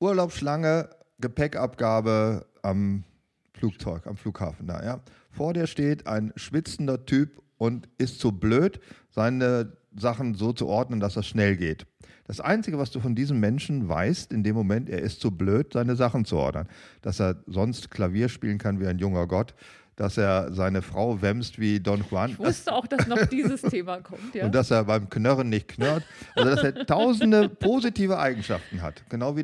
Urlaubsschlange, 0.00 0.88
Gepäckabgabe 1.20 2.46
am 2.62 3.04
Flugzeug, 3.52 4.06
am 4.06 4.16
Flughafen 4.16 4.66
da, 4.66 4.82
ja. 4.84 5.00
Vor 5.30 5.52
dir 5.52 5.66
steht 5.66 6.06
ein 6.06 6.32
schwitzender 6.36 7.04
Typ 7.06 7.40
und 7.58 7.88
ist 7.98 8.18
zu 8.20 8.32
blöd, 8.32 8.80
seine 9.10 9.72
Sachen 9.96 10.34
so 10.34 10.52
zu 10.52 10.66
ordnen, 10.66 11.00
dass 11.00 11.14
das 11.14 11.26
schnell 11.26 11.56
geht. 11.56 11.86
Das 12.24 12.40
Einzige, 12.40 12.78
was 12.78 12.92
du 12.92 13.00
von 13.00 13.16
diesem 13.16 13.40
Menschen 13.40 13.88
weißt, 13.88 14.32
in 14.32 14.44
dem 14.44 14.54
Moment, 14.54 14.88
er 14.88 15.00
ist 15.00 15.20
zu 15.20 15.32
blöd, 15.32 15.72
seine 15.72 15.96
Sachen 15.96 16.24
zu 16.24 16.36
ordnen. 16.36 16.68
Dass 17.02 17.20
er 17.20 17.42
sonst 17.46 17.90
Klavier 17.90 18.28
spielen 18.28 18.58
kann 18.58 18.78
wie 18.78 18.86
ein 18.86 18.98
junger 18.98 19.26
Gott, 19.26 19.54
dass 19.96 20.16
er 20.16 20.52
seine 20.52 20.80
Frau 20.80 21.20
wämst 21.20 21.58
wie 21.58 21.80
Don 21.80 22.04
Juan. 22.08 22.30
Ich 22.30 22.38
wusste 22.38 22.72
auch, 22.72 22.86
dass 22.86 23.06
noch 23.06 23.26
dieses 23.26 23.62
Thema 23.62 23.98
kommt. 23.98 24.34
Ja? 24.34 24.46
Und 24.46 24.54
dass 24.54 24.70
er 24.70 24.84
beim 24.84 25.10
Knörren 25.10 25.48
nicht 25.48 25.68
knurrt. 25.68 26.04
Also, 26.36 26.50
dass 26.50 26.62
er 26.62 26.86
tausende 26.86 27.48
positive 27.48 28.18
Eigenschaften 28.18 28.80
hat. 28.80 29.02
Genau 29.10 29.36
wie 29.36 29.42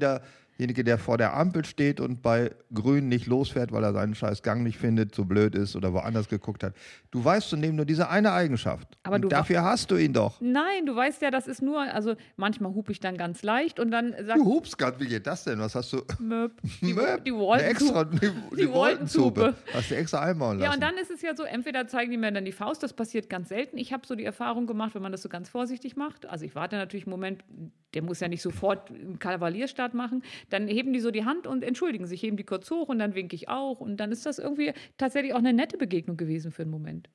derjenige, 0.58 0.84
der 0.84 0.98
vor 0.98 1.18
der 1.18 1.36
Ampel 1.36 1.64
steht 1.64 2.00
und 2.00 2.22
bei 2.22 2.50
Grün 2.72 3.08
nicht 3.08 3.26
losfährt, 3.26 3.72
weil 3.72 3.84
er 3.84 3.92
seinen 3.92 4.14
scheiß 4.14 4.42
Gang 4.42 4.62
nicht 4.62 4.78
findet, 4.78 5.14
so 5.14 5.24
blöd 5.24 5.54
ist 5.54 5.76
oder 5.76 5.92
woanders 5.92 6.28
geguckt 6.28 6.62
hat. 6.62 6.74
Du 7.10 7.24
weißt 7.24 7.48
zudem 7.48 7.76
nur 7.76 7.84
diese 7.84 8.08
eine 8.08 8.32
Eigenschaft. 8.32 8.98
Aber 9.02 9.18
dafür 9.18 9.62
hast 9.62 9.90
du 9.90 9.96
ihn 9.96 10.12
doch. 10.12 10.40
Nein, 10.40 10.86
du 10.86 10.94
weißt 10.94 11.22
ja, 11.22 11.30
das 11.30 11.46
ist 11.46 11.62
nur, 11.62 11.80
also 11.80 12.14
manchmal 12.36 12.72
hupe 12.72 12.92
ich 12.92 13.00
dann 13.00 13.16
ganz 13.16 13.42
leicht 13.42 13.78
und 13.80 13.90
dann 13.90 14.14
sagt 14.24 14.38
Du 14.38 14.44
hupst 14.44 14.78
gerade, 14.78 14.98
wie 15.00 15.06
geht 15.06 15.26
das 15.26 15.44
denn? 15.44 15.58
Was 15.58 15.74
hast 15.74 15.92
du? 15.92 16.02
Möp, 16.18 16.52
die, 16.80 16.94
Möp, 16.94 17.24
die 17.24 17.32
extra, 17.62 18.04
die, 18.04 18.30
Die 18.56 18.70
Wolkensuppe. 18.70 19.54
Hast 19.72 19.90
du 19.90 19.96
extra 19.96 20.20
einbauen 20.20 20.58
lassen. 20.58 20.70
Ja, 20.70 20.74
und 20.74 20.82
dann 20.82 20.96
ist 21.00 21.10
es 21.10 21.22
ja 21.22 21.34
so, 21.36 21.44
entweder 21.44 21.86
zeigen 21.86 22.10
die 22.10 22.16
mir 22.16 22.32
dann 22.32 22.44
die 22.44 22.52
Faust, 22.52 22.82
das 22.82 22.92
passiert 22.92 23.28
ganz 23.28 23.48
selten. 23.48 23.78
Ich 23.78 23.92
habe 23.92 24.06
so 24.06 24.14
die 24.14 24.24
Erfahrung 24.24 24.66
gemacht, 24.66 24.94
wenn 24.94 25.02
man 25.02 25.12
das 25.12 25.22
so 25.22 25.28
ganz 25.28 25.48
vorsichtig 25.48 25.96
macht. 25.96 26.26
Also 26.26 26.44
ich 26.44 26.54
warte 26.54 26.76
natürlich 26.76 27.06
einen 27.06 27.12
Moment, 27.12 27.44
der 27.94 28.02
muss 28.02 28.20
ja 28.20 28.28
nicht 28.28 28.42
sofort 28.42 28.90
einen 28.90 29.18
Kavalierstart 29.18 29.94
machen. 29.94 30.22
Dann 30.50 30.68
heben 30.68 30.92
die 30.92 31.00
so 31.00 31.10
die 31.10 31.24
Hand 31.24 31.46
und 31.46 31.64
entschuldigen 31.64 32.06
sich, 32.06 32.22
heben 32.22 32.36
die 32.36 32.44
kurz 32.44 32.70
hoch 32.70 32.88
und 32.88 32.98
dann 32.98 33.14
winke 33.14 33.34
ich 33.34 33.48
auch. 33.48 33.80
Und 33.80 33.96
dann 33.98 34.12
ist 34.12 34.26
das 34.26 34.38
irgendwie 34.38 34.72
tatsächlich 34.98 35.34
auch 35.34 35.38
eine 35.38 35.52
nette 35.52 35.76
Begegnung 35.76 36.16
gewesen 36.16 36.52
für 36.52 36.62
einen 36.62 36.70
Moment. 36.70 37.08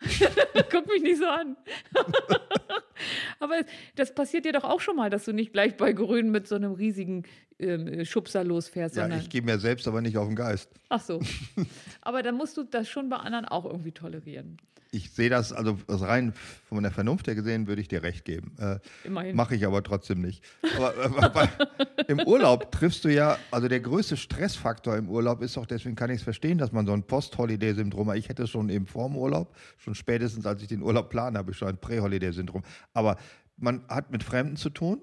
Guck 0.70 0.86
mich 0.86 1.02
nicht 1.02 1.18
so 1.18 1.26
an. 1.26 1.56
Aber 3.40 3.54
das 3.96 4.14
passiert 4.14 4.44
dir 4.44 4.52
doch 4.52 4.64
auch 4.64 4.80
schon 4.80 4.96
mal, 4.96 5.10
dass 5.10 5.24
du 5.24 5.32
nicht 5.32 5.52
gleich 5.52 5.76
bei 5.76 5.92
Grün 5.92 6.30
mit 6.30 6.46
so 6.46 6.54
einem 6.54 6.72
riesigen 6.72 7.24
ähm, 7.58 8.04
Schubser 8.04 8.44
losfährst, 8.44 8.96
ja, 8.96 9.08
ich 9.16 9.28
gehe 9.28 9.42
mir 9.42 9.58
selbst 9.58 9.86
aber 9.86 10.00
nicht 10.00 10.16
auf 10.16 10.26
den 10.26 10.36
Geist. 10.36 10.70
Ach 10.88 11.00
so. 11.00 11.20
Aber 12.02 12.22
dann 12.22 12.36
musst 12.36 12.56
du 12.56 12.64
das 12.64 12.88
schon 12.88 13.08
bei 13.08 13.16
anderen 13.16 13.44
auch 13.44 13.64
irgendwie 13.64 13.92
tolerieren. 13.92 14.56
Ich 14.94 15.10
sehe 15.10 15.28
das, 15.28 15.52
also 15.52 15.76
rein 15.88 16.32
von 16.68 16.82
der 16.82 16.92
Vernunft 16.92 17.26
her 17.26 17.34
gesehen, 17.34 17.66
würde 17.66 17.82
ich 17.82 17.88
dir 17.88 18.02
recht 18.02 18.24
geben. 18.24 18.56
Äh, 18.58 18.78
Immerhin. 19.04 19.34
Mache 19.34 19.56
ich 19.56 19.66
aber 19.66 19.82
trotzdem 19.82 20.20
nicht. 20.20 20.44
Aber 20.76 20.94
äh, 20.94 21.48
im 22.08 22.20
Urlaub 22.20 22.70
triffst 22.70 23.04
du 23.04 23.08
ja, 23.12 23.36
also 23.50 23.68
der 23.68 23.80
größte 23.80 24.16
Stressfaktor 24.16 24.96
im 24.96 25.08
Urlaub 25.08 25.42
ist 25.42 25.56
doch, 25.56 25.66
deswegen 25.66 25.96
kann 25.96 26.10
ich 26.10 26.18
es 26.18 26.22
verstehen, 26.22 26.58
dass 26.58 26.72
man 26.72 26.86
so 26.86 26.92
ein 26.92 27.02
Post-Holiday-Syndrom 27.02 28.08
hat. 28.10 28.16
Ich 28.16 28.28
hätte 28.28 28.44
es 28.44 28.50
schon 28.50 28.68
eben 28.68 28.86
vor 28.86 29.08
dem 29.08 29.16
Urlaub, 29.16 29.54
schon 29.78 29.94
spätestens 29.94 30.46
als 30.46 30.62
ich 30.62 30.68
den 30.68 30.82
Urlaub 30.82 31.10
plane, 31.10 31.38
habe 31.38 31.50
ich 31.50 31.56
schon 31.56 31.68
ein 31.68 31.78
Prä-Holiday-Syndrom. 31.78 32.62
Aber 32.92 33.16
man 33.56 33.82
hat 33.88 34.10
mit 34.10 34.22
Fremden 34.22 34.56
zu 34.56 34.70
tun. 34.70 35.02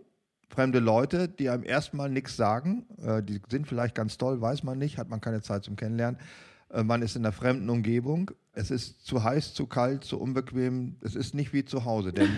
Fremde 0.50 0.80
Leute, 0.80 1.30
die 1.30 1.50
einem 1.50 1.64
erstmal 1.64 2.10
nichts 2.10 2.36
sagen, 2.36 2.86
äh, 3.02 3.24
die 3.24 3.42
sind 3.50 3.68
vielleicht 3.68 3.96
ganz 3.96 4.18
toll, 4.18 4.42
weiß 4.42 4.64
man 4.64 4.78
nicht, 4.78 4.98
hat 4.98 5.10
man 5.10 5.22
keine 5.22 5.42
Zeit 5.42 5.64
zum 5.64 5.76
Kennenlernen. 5.76 6.20
Äh, 6.74 6.84
Man 6.84 7.02
ist 7.02 7.16
in 7.16 7.26
einer 7.26 7.32
fremden 7.32 7.70
Umgebung. 7.70 8.32
Es 8.54 8.72
ist 8.72 9.06
zu 9.06 9.24
heiß, 9.24 9.54
zu 9.54 9.66
kalt, 9.66 10.04
zu 10.04 10.20
unbequem. 10.20 10.98
Es 11.02 11.16
ist 11.16 11.34
nicht 11.34 11.54
wie 11.54 11.66
zu 11.66 11.86
Hause, 11.86 12.14
denn 12.14 12.30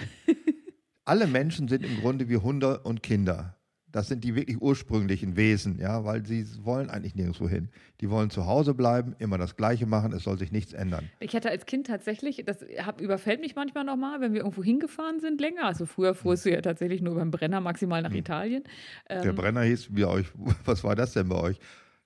alle 1.05 1.27
Menschen 1.27 1.67
sind 1.67 1.83
im 1.85 1.99
Grunde 1.99 2.29
wie 2.29 2.37
Hunde 2.37 2.79
und 2.79 3.03
Kinder. 3.03 3.57
Das 3.93 4.07
sind 4.07 4.23
die 4.23 4.33
wirklich 4.33 4.59
ursprünglichen 4.59 5.35
Wesen, 5.35 5.77
ja, 5.77 6.03
weil 6.03 6.25
sie 6.25 6.47
wollen 6.65 6.89
eigentlich 6.89 7.13
nirgendwo 7.13 7.47
hin. 7.47 7.69
Die 8.01 8.09
wollen 8.09 8.31
zu 8.31 8.47
Hause 8.47 8.73
bleiben, 8.73 9.15
immer 9.19 9.37
das 9.37 9.55
Gleiche 9.55 9.85
machen, 9.85 10.13
es 10.13 10.23
soll 10.23 10.39
sich 10.39 10.51
nichts 10.51 10.73
ändern. 10.73 11.11
Ich 11.19 11.35
hatte 11.35 11.51
als 11.51 11.67
Kind 11.67 11.85
tatsächlich, 11.85 12.43
das 12.43 12.65
hab, 12.79 12.99
überfällt 12.99 13.39
mich 13.39 13.55
manchmal 13.55 13.83
nochmal, 13.83 14.19
wenn 14.19 14.33
wir 14.33 14.39
irgendwo 14.39 14.63
hingefahren 14.63 15.19
sind 15.19 15.39
länger. 15.39 15.65
Also 15.65 15.85
früher 15.85 16.15
fuhrst 16.15 16.45
du 16.45 16.51
ja 16.51 16.61
tatsächlich 16.61 17.03
nur 17.03 17.13
beim 17.13 17.29
Brenner 17.29 17.61
maximal 17.61 18.01
nach 18.01 18.13
Italien. 18.13 18.63
Der 19.07 19.31
Brenner 19.31 19.61
hieß 19.61 19.89
wie 19.95 20.05
euch, 20.05 20.25
was 20.65 20.83
war 20.83 20.95
das 20.95 21.13
denn 21.13 21.29
bei 21.29 21.37
euch? 21.37 21.59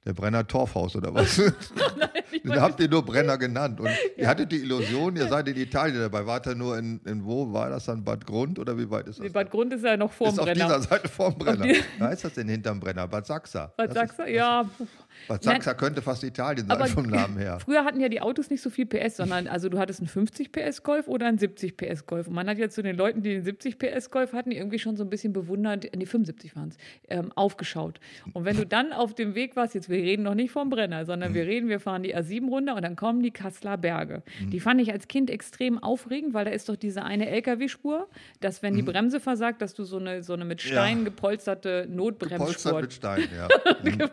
Der 0.05 0.13
Brenner 0.13 0.45
Torfhaus 0.45 0.93
oder 0.97 1.13
was? 1.13 1.37
Den 2.43 2.61
habt 2.61 2.79
ihr 2.79 2.89
nur 2.89 3.03
Brenner 3.03 3.37
genannt. 3.37 3.79
Und 3.79 3.89
ihr 4.17 4.27
hattet 4.27 4.51
die 4.51 4.57
Illusion, 4.61 5.15
ihr 5.15 5.27
seid 5.27 5.47
in 5.47 5.57
Italien 5.67 5.99
dabei. 5.99 6.25
Wart 6.25 6.47
ihr 6.47 6.55
nur 6.55 6.77
in, 6.77 6.99
in 7.05 7.25
wo? 7.25 7.51
War 7.53 7.69
das 7.69 7.85
dann 7.85 8.03
Bad 8.03 8.25
Grund 8.25 8.59
oder 8.59 8.77
wie 8.77 8.89
weit 8.89 9.07
ist 9.07 9.19
das? 9.19 9.31
Bad 9.31 9.49
Grund 9.51 9.73
ist 9.73 9.83
ja 9.83 9.97
noch 9.97 10.11
vorm 10.11 10.31
ist 10.33 10.39
auf 10.39 10.45
Brenner. 10.45 10.65
dieser 10.65 10.81
Seite 10.81 11.07
vorm 11.07 11.37
Brenner. 11.37 11.67
Da 11.99 12.09
ist 12.09 12.23
das 12.23 12.33
denn 12.33 12.47
hinterm 12.49 12.79
Brenner? 12.79 13.07
Bad 13.07 13.25
Sachsa. 13.25 13.71
Du? 13.77 13.83
ist- 13.83 14.13
Ja. 14.29 14.69
Bad 15.27 15.43
Sachsa 15.43 15.73
könnte 15.73 16.01
fast 16.01 16.23
Italien 16.23 16.67
sein 16.67 16.71
Aber 16.77 16.85
vom 16.87 17.05
Namen 17.07 17.37
her. 17.37 17.59
Früher 17.59 17.83
hatten 17.83 17.99
ja 17.99 18.07
die 18.07 18.21
Autos 18.21 18.49
nicht 18.51 18.61
so 18.61 18.69
viel 18.69 18.85
PS, 18.85 19.17
sondern 19.17 19.47
also 19.47 19.67
du 19.67 19.79
hattest 19.79 19.99
einen 19.99 20.07
50 20.07 20.51
PS 20.51 20.83
Golf 20.83 21.07
oder 21.07 21.25
einen 21.27 21.39
70 21.39 21.75
PS 21.75 22.05
Golf. 22.05 22.27
Und 22.27 22.35
man 22.35 22.47
hat 22.47 22.57
jetzt 22.59 22.75
zu 22.75 22.83
den 22.83 22.95
Leuten, 22.95 23.21
die 23.23 23.29
den 23.31 23.43
70 23.43 23.79
PS 23.79 24.11
Golf 24.11 24.33
hatten, 24.33 24.51
irgendwie 24.51 24.77
schon 24.79 24.95
so 24.95 25.03
ein 25.03 25.09
bisschen 25.09 25.33
bewundert, 25.33 25.85
nee, 25.95 26.05
75 26.05 26.55
waren 26.55 26.69
es, 26.69 26.77
ähm, 27.09 27.31
aufgeschaut. 27.35 27.99
Und 28.33 28.45
wenn 28.45 28.57
du 28.57 28.65
dann 28.65 28.93
auf 28.93 29.15
dem 29.15 29.33
Weg 29.33 29.55
warst, 29.55 29.73
jetzt 29.73 29.89
wir 29.89 29.97
reden 29.97 30.23
noch 30.23 30.35
nicht 30.35 30.51
vom 30.51 30.69
Brenner, 30.69 31.05
sondern 31.05 31.33
wir 31.33 31.47
reden, 31.47 31.67
wir 31.67 31.79
fahren 31.79 32.03
die 32.03 32.11
A7 32.17 32.49
runter 32.49 32.75
und 32.75 32.81
dann 32.83 32.95
kommen 32.95 33.21
die 33.21 33.31
Kasseler 33.31 33.77
Berge. 33.77 34.23
Die 34.41 34.59
fand 34.59 34.81
ich 34.81 34.91
als 34.91 35.07
Kind 35.07 35.29
extrem 35.29 35.81
aufregend, 35.81 36.33
weil 36.33 36.45
da 36.45 36.51
ist 36.51 36.67
doch 36.69 36.75
diese 36.75 37.03
eine 37.03 37.29
LKW-Spur, 37.29 38.07
dass 38.39 38.61
wenn 38.63 38.75
die 38.75 38.81
Bremse 38.81 39.19
versagt, 39.19 39.61
dass 39.61 39.73
du 39.73 39.83
so 39.83 39.97
eine, 39.97 40.23
so 40.23 40.33
eine 40.33 40.45
mit 40.45 40.61
Steinen 40.61 41.05
gepolsterte 41.05 41.87
Polstert 41.87 41.95
Notbremsspur 41.95 42.81
mit 42.81 42.93
Stein, 42.93 43.23
ja. 43.35 43.47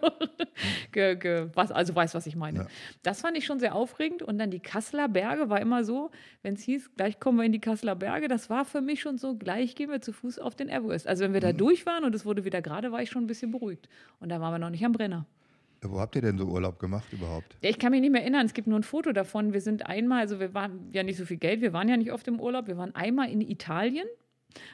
ge, 0.92 1.16
ge, 1.16 1.46
was, 1.54 1.72
also 1.72 1.94
weiß, 1.94 2.14
was 2.14 2.26
ich 2.26 2.36
meine. 2.36 2.60
Ja. 2.60 2.66
Das 3.02 3.20
fand 3.20 3.36
ich 3.36 3.44
schon 3.44 3.58
sehr 3.58 3.74
aufregend. 3.74 4.22
Und 4.22 4.38
dann 4.38 4.50
die 4.50 4.60
Kasseler 4.60 5.08
Berge 5.08 5.48
war 5.50 5.60
immer 5.60 5.84
so, 5.84 6.10
wenn 6.42 6.54
es 6.54 6.62
hieß, 6.62 6.90
gleich 6.96 7.20
kommen 7.20 7.38
wir 7.38 7.44
in 7.44 7.52
die 7.52 7.60
Kasseler 7.60 7.94
Berge, 7.96 8.28
das 8.28 8.50
war 8.50 8.64
für 8.64 8.80
mich 8.80 9.00
schon 9.00 9.18
so, 9.18 9.34
gleich 9.36 9.74
gehen 9.74 9.90
wir 9.90 10.00
zu 10.00 10.12
Fuß 10.12 10.38
auf 10.38 10.54
den 10.54 10.68
Everest. 10.68 11.06
Also 11.06 11.24
wenn 11.24 11.32
wir 11.32 11.40
da 11.40 11.52
Mhm. 11.52 11.58
durch 11.58 11.86
waren 11.86 12.04
und 12.04 12.14
es 12.14 12.24
wurde 12.24 12.44
wieder 12.44 12.62
gerade, 12.62 12.92
war 12.92 13.02
ich 13.02 13.10
schon 13.10 13.24
ein 13.24 13.26
bisschen 13.26 13.50
beruhigt. 13.50 13.88
Und 14.20 14.28
da 14.28 14.40
waren 14.40 14.52
wir 14.52 14.58
noch 14.58 14.70
nicht 14.70 14.84
am 14.84 14.92
Brenner. 14.92 15.26
Wo 15.90 16.00
habt 16.00 16.16
ihr 16.16 16.22
denn 16.22 16.38
so 16.38 16.46
Urlaub 16.46 16.78
gemacht 16.78 17.12
überhaupt? 17.12 17.56
Ich 17.60 17.78
kann 17.78 17.90
mich 17.90 18.00
nicht 18.00 18.10
mehr 18.12 18.22
erinnern, 18.22 18.46
es 18.46 18.54
gibt 18.54 18.68
nur 18.68 18.78
ein 18.78 18.82
Foto 18.82 19.12
davon. 19.12 19.52
Wir 19.52 19.60
sind 19.60 19.86
einmal, 19.86 20.20
also 20.20 20.40
wir 20.40 20.54
waren 20.54 20.90
ja 20.92 21.02
nicht 21.02 21.16
so 21.16 21.24
viel 21.24 21.36
Geld, 21.36 21.60
wir 21.60 21.72
waren 21.72 21.88
ja 21.88 21.96
nicht 21.96 22.12
oft 22.12 22.26
im 22.28 22.40
Urlaub, 22.40 22.66
wir 22.66 22.76
waren 22.76 22.94
einmal 22.94 23.30
in 23.30 23.40
Italien. 23.40 24.06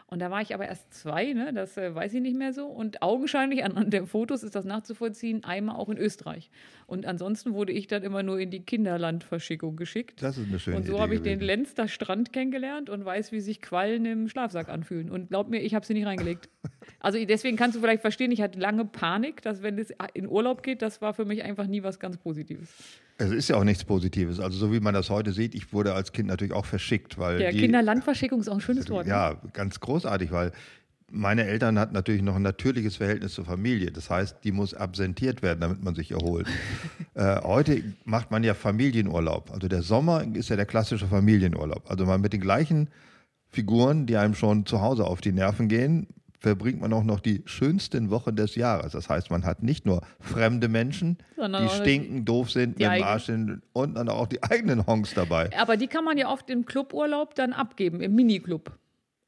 Und 0.06 0.20
da 0.20 0.30
war 0.30 0.40
ich 0.40 0.54
aber 0.54 0.66
erst 0.66 0.92
zwei, 0.92 1.32
ne? 1.32 1.52
das 1.52 1.76
äh, 1.76 1.94
weiß 1.94 2.14
ich 2.14 2.20
nicht 2.20 2.36
mehr 2.36 2.52
so. 2.52 2.66
Und 2.66 3.02
augenscheinlich 3.02 3.64
anhand 3.64 3.92
der 3.92 4.06
Fotos 4.06 4.42
ist 4.42 4.54
das 4.54 4.64
nachzuvollziehen, 4.64 5.44
einmal 5.44 5.76
auch 5.76 5.88
in 5.88 5.98
Österreich. 5.98 6.50
Und 6.86 7.06
ansonsten 7.06 7.54
wurde 7.54 7.72
ich 7.72 7.86
dann 7.86 8.02
immer 8.02 8.22
nur 8.22 8.38
in 8.38 8.50
die 8.50 8.60
Kinderlandverschickung 8.60 9.76
geschickt. 9.76 10.22
Das 10.22 10.38
ist 10.38 10.48
eine 10.48 10.58
schöne 10.58 10.76
und 10.76 10.86
so 10.86 11.00
habe 11.00 11.14
ich 11.14 11.22
den 11.22 11.38
gewesen. 11.38 11.46
Lenster 11.46 11.88
Strand 11.88 12.32
kennengelernt 12.32 12.90
und 12.90 13.04
weiß, 13.04 13.32
wie 13.32 13.40
sich 13.40 13.60
Quallen 13.60 14.04
im 14.06 14.28
Schlafsack 14.28 14.68
anfühlen. 14.68 15.10
Und 15.10 15.28
glaub 15.28 15.48
mir, 15.48 15.60
ich 15.60 15.74
habe 15.74 15.86
sie 15.86 15.94
nicht 15.94 16.06
reingelegt. 16.06 16.48
Also 16.98 17.24
deswegen 17.24 17.56
kannst 17.56 17.76
du 17.76 17.80
vielleicht 17.80 18.02
verstehen, 18.02 18.30
ich 18.30 18.42
hatte 18.42 18.58
lange 18.58 18.84
Panik, 18.84 19.42
dass 19.42 19.62
wenn 19.62 19.78
es 19.78 19.92
in 20.12 20.28
Urlaub 20.28 20.62
geht, 20.62 20.82
das 20.82 21.00
war 21.00 21.14
für 21.14 21.24
mich 21.24 21.42
einfach 21.44 21.66
nie 21.66 21.82
was 21.82 21.98
ganz 21.98 22.18
Positives. 22.18 22.74
Es 23.20 23.30
ist 23.30 23.48
ja 23.48 23.56
auch 23.56 23.64
nichts 23.64 23.84
Positives. 23.84 24.40
Also 24.40 24.58
so 24.58 24.72
wie 24.72 24.80
man 24.80 24.94
das 24.94 25.10
heute 25.10 25.32
sieht, 25.32 25.54
ich 25.54 25.72
wurde 25.74 25.92
als 25.92 26.12
Kind 26.12 26.28
natürlich 26.28 26.54
auch 26.54 26.64
verschickt, 26.64 27.18
weil 27.18 27.40
Ja, 27.40 27.50
die, 27.50 27.58
Kinderlandverschickung 27.58 28.40
ist 28.40 28.48
auch 28.48 28.54
ein 28.54 28.60
schönes 28.60 28.88
Wort. 28.88 29.06
ne? 29.06 29.12
Ja, 29.12 29.36
ganz 29.52 29.78
großartig, 29.80 30.32
weil 30.32 30.52
meine 31.10 31.44
Eltern 31.44 31.78
hatten 31.78 31.92
natürlich 31.92 32.22
noch 32.22 32.36
ein 32.36 32.42
natürliches 32.42 32.96
Verhältnis 32.96 33.34
zur 33.34 33.44
Familie. 33.44 33.90
Das 33.90 34.08
heißt, 34.08 34.36
die 34.44 34.52
muss 34.52 34.72
absentiert 34.72 35.42
werden, 35.42 35.60
damit 35.60 35.82
man 35.82 35.94
sich 35.94 36.12
erholt. 36.12 36.46
äh, 37.14 37.42
heute 37.42 37.82
macht 38.04 38.30
man 38.30 38.42
ja 38.42 38.54
Familienurlaub. 38.54 39.50
Also 39.52 39.68
der 39.68 39.82
Sommer 39.82 40.24
ist 40.34 40.48
ja 40.48 40.56
der 40.56 40.66
klassische 40.66 41.06
Familienurlaub. 41.06 41.90
Also 41.90 42.06
man 42.06 42.20
mit 42.22 42.32
den 42.32 42.40
gleichen 42.40 42.88
Figuren, 43.50 44.06
die 44.06 44.16
einem 44.16 44.34
schon 44.34 44.64
zu 44.64 44.80
Hause 44.80 45.04
auf 45.04 45.20
die 45.20 45.32
Nerven 45.32 45.68
gehen, 45.68 46.06
verbringt 46.40 46.80
man 46.80 46.92
auch 46.92 47.04
noch 47.04 47.20
die 47.20 47.42
schönsten 47.44 48.10
Wochen 48.10 48.34
des 48.34 48.54
Jahres. 48.54 48.92
Das 48.92 49.08
heißt, 49.08 49.30
man 49.30 49.44
hat 49.44 49.62
nicht 49.62 49.86
nur 49.86 50.02
fremde 50.20 50.68
Menschen, 50.68 51.18
Sondern 51.36 51.64
die 51.64 51.68
stinken, 51.74 52.24
doof 52.24 52.50
sind, 52.50 52.78
die 52.78 52.88
mit 52.88 52.98
dem. 52.98 53.04
Arsch 53.04 53.26
sind 53.26 53.60
und 53.72 53.94
dann 53.94 54.08
auch 54.08 54.26
die 54.26 54.42
eigenen 54.42 54.86
Honks 54.86 55.14
dabei. 55.14 55.50
Aber 55.58 55.76
die 55.76 55.86
kann 55.86 56.04
man 56.04 56.16
ja 56.18 56.28
oft 56.30 56.48
im 56.50 56.64
Cluburlaub 56.64 57.34
dann 57.34 57.52
abgeben, 57.52 58.00
im 58.00 58.14
Miniclub. 58.14 58.72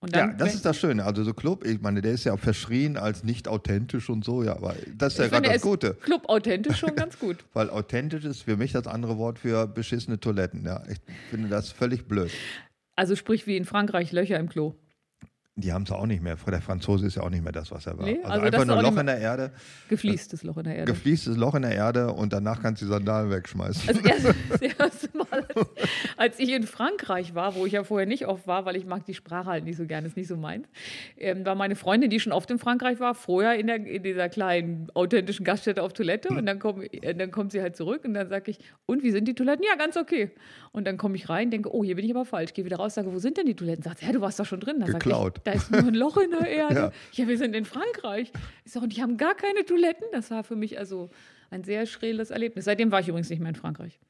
Und 0.00 0.16
Ja, 0.16 0.26
dann, 0.26 0.38
das 0.38 0.54
ist 0.54 0.64
das 0.64 0.78
Schöne. 0.78 1.04
Also 1.04 1.22
so 1.22 1.32
Club, 1.32 1.64
ich 1.64 1.80
meine, 1.80 2.00
der 2.00 2.12
ist 2.12 2.24
ja 2.24 2.36
verschrien 2.36 2.96
als 2.96 3.22
nicht 3.22 3.46
authentisch 3.46 4.10
und 4.10 4.24
so, 4.24 4.42
ja, 4.42 4.56
aber 4.56 4.74
das 4.96 5.12
ist 5.12 5.18
ja 5.20 5.24
ich 5.26 5.30
gerade 5.30 5.44
finde, 5.44 5.50
das 5.50 5.62
Gute. 5.62 5.94
Club 5.94 6.28
authentisch 6.28 6.78
schon 6.78 6.96
ganz 6.96 7.18
gut. 7.18 7.44
Weil 7.52 7.70
authentisch 7.70 8.24
ist 8.24 8.42
für 8.42 8.56
mich 8.56 8.72
das 8.72 8.88
andere 8.88 9.16
Wort 9.18 9.38
für 9.38 9.68
beschissene 9.68 10.18
Toiletten. 10.18 10.64
Ja, 10.64 10.82
ich 10.90 10.98
finde 11.30 11.48
das 11.48 11.70
völlig 11.70 12.08
blöd. 12.08 12.32
Also 12.96 13.14
sprich 13.14 13.46
wie 13.46 13.56
in 13.56 13.64
Frankreich 13.64 14.10
Löcher 14.12 14.38
im 14.40 14.48
Klo. 14.48 14.74
Die 15.55 15.70
haben 15.70 15.82
es 15.82 15.90
auch 15.90 16.07
nicht 16.07 16.22
mehr. 16.22 16.36
Der 16.46 16.62
Franzose 16.62 17.07
ist 17.07 17.16
ja 17.16 17.22
auch 17.22 17.28
nicht 17.28 17.42
mehr 17.42 17.53
das, 17.53 17.70
was 17.70 17.86
er 17.86 17.98
war. 17.98 18.07
Nee, 18.07 18.20
also, 18.22 18.30
also 18.30 18.46
einfach 18.46 18.64
nur 18.64 18.78
auch 18.78 18.82
Loch 18.82 18.96
in 18.96 19.07
der 19.07 19.18
Erde, 19.18 19.50
Gefliestes 19.88 20.42
Loch 20.44 20.57
in 20.57 20.64
der 20.64 20.76
Erde. 20.76 20.90
gefliestes 20.92 21.36
Loch 21.36 21.55
in 21.55 21.62
der 21.62 21.72
Erde 21.72 22.11
und 22.11 22.32
danach 22.32 22.62
kannst 22.62 22.80
du 22.80 22.86
die 22.86 22.90
Sandalen 22.90 23.30
wegschmeißen. 23.30 23.86
Also 23.86 24.00
erst, 24.00 24.24
erste 24.78 25.09
Mal, 25.11 25.11
als, 25.32 25.46
als 26.16 26.38
ich 26.38 26.50
in 26.50 26.64
Frankreich 26.64 27.34
war, 27.34 27.54
wo 27.54 27.66
ich 27.66 27.72
ja 27.72 27.84
vorher 27.84 28.06
nicht 28.06 28.26
oft 28.26 28.46
war, 28.46 28.64
weil 28.64 28.76
ich 28.76 28.86
mag 28.86 29.04
die 29.06 29.14
Sprache 29.14 29.46
halt 29.46 29.64
nicht 29.64 29.76
so 29.76 29.86
gerne, 29.86 30.06
ist 30.06 30.16
nicht 30.16 30.28
so 30.28 30.36
meins, 30.36 30.68
ähm, 31.18 31.44
war 31.44 31.54
meine 31.54 31.76
Freundin, 31.76 32.10
die 32.10 32.20
schon 32.20 32.32
oft 32.32 32.50
in 32.50 32.58
Frankreich 32.58 33.00
war, 33.00 33.14
vorher 33.14 33.58
in, 33.58 33.66
der, 33.66 33.76
in 33.76 34.02
dieser 34.02 34.28
kleinen 34.28 34.88
authentischen 34.94 35.44
Gaststätte 35.44 35.82
auf 35.82 35.92
Toilette 35.92 36.28
und 36.28 36.46
dann, 36.46 36.58
komm, 36.58 36.82
äh, 36.82 37.14
dann 37.14 37.30
kommt 37.30 37.52
sie 37.52 37.60
halt 37.60 37.76
zurück 37.76 38.04
und 38.04 38.14
dann 38.14 38.28
sage 38.28 38.50
ich, 38.50 38.58
und 38.86 39.02
wie 39.02 39.10
sind 39.10 39.26
die 39.26 39.34
Toiletten? 39.34 39.64
Ja, 39.64 39.76
ganz 39.76 39.96
okay. 39.96 40.30
Und 40.72 40.86
dann 40.86 40.96
komme 40.96 41.16
ich 41.16 41.28
rein, 41.28 41.50
denke, 41.50 41.74
oh, 41.74 41.84
hier 41.84 41.96
bin 41.96 42.04
ich 42.04 42.10
aber 42.10 42.24
falsch, 42.24 42.54
gehe 42.54 42.64
wieder 42.64 42.76
raus, 42.76 42.94
sage, 42.94 43.12
wo 43.12 43.18
sind 43.18 43.36
denn 43.36 43.46
die 43.46 43.54
Toiletten? 43.54 43.82
Sagt 43.82 43.98
sie, 43.98 44.06
ja, 44.06 44.12
du 44.12 44.20
warst 44.20 44.40
doch 44.40 44.46
schon 44.46 44.60
drin. 44.60 44.80
Dann 44.80 44.90
Geklaut. 44.90 45.38
Ich, 45.38 45.42
da 45.44 45.52
ist 45.52 45.70
nur 45.70 45.80
ein 45.80 45.94
Loch 45.94 46.16
in 46.16 46.30
der 46.30 46.48
Erde. 46.48 46.72
Ja. 47.12 47.24
Ja. 47.24 47.28
wir 47.28 47.38
sind 47.38 47.54
in 47.54 47.64
Frankreich. 47.64 48.32
Ich 48.64 48.72
sage, 48.72 48.84
und 48.84 48.96
die 48.96 49.02
haben 49.02 49.16
gar 49.16 49.34
keine 49.34 49.64
Toiletten. 49.64 50.06
Das 50.12 50.30
war 50.30 50.42
für 50.42 50.56
mich 50.56 50.78
also 50.78 51.10
ein 51.50 51.64
sehr 51.64 51.86
schrilles 51.86 52.30
Erlebnis. 52.30 52.64
Seitdem 52.64 52.90
war 52.90 53.00
ich 53.00 53.08
übrigens 53.08 53.30
nicht 53.30 53.40
mehr 53.40 53.50
in 53.50 53.54
Frankreich. 53.54 54.00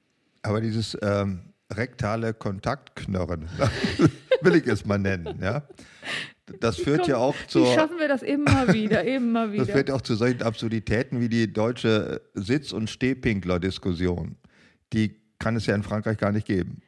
Aber 0.42 0.60
dieses 0.60 0.96
ähm, 1.02 1.52
rektale 1.72 2.34
Kontaktknurren, 2.34 3.48
will 4.42 4.56
ich 4.56 4.66
es 4.66 4.84
mal 4.84 4.98
nennen, 4.98 5.38
ja. 5.40 5.62
Das 6.60 6.76
führt 6.76 7.06
ja 7.06 7.16
auch 7.16 7.34
Wie 7.34 7.46
zur. 7.46 7.72
schaffen 7.72 7.98
wir 7.98 8.08
das 8.08 8.22
immer 8.22 8.72
wieder, 8.74 9.04
immer 9.04 9.46
Das 9.46 9.52
wieder? 9.52 9.66
führt 9.66 9.90
auch 9.90 10.00
zu 10.02 10.16
solchen 10.16 10.42
Absurditäten 10.42 11.20
wie 11.20 11.28
die 11.28 11.52
deutsche 11.52 12.20
Sitz- 12.34 12.72
und 12.72 12.90
Stehpinkler-Diskussion. 12.90 14.36
Die 14.92 15.20
kann 15.38 15.56
es 15.56 15.66
ja 15.66 15.74
in 15.74 15.82
Frankreich 15.82 16.18
gar 16.18 16.32
nicht 16.32 16.46
geben. 16.46 16.82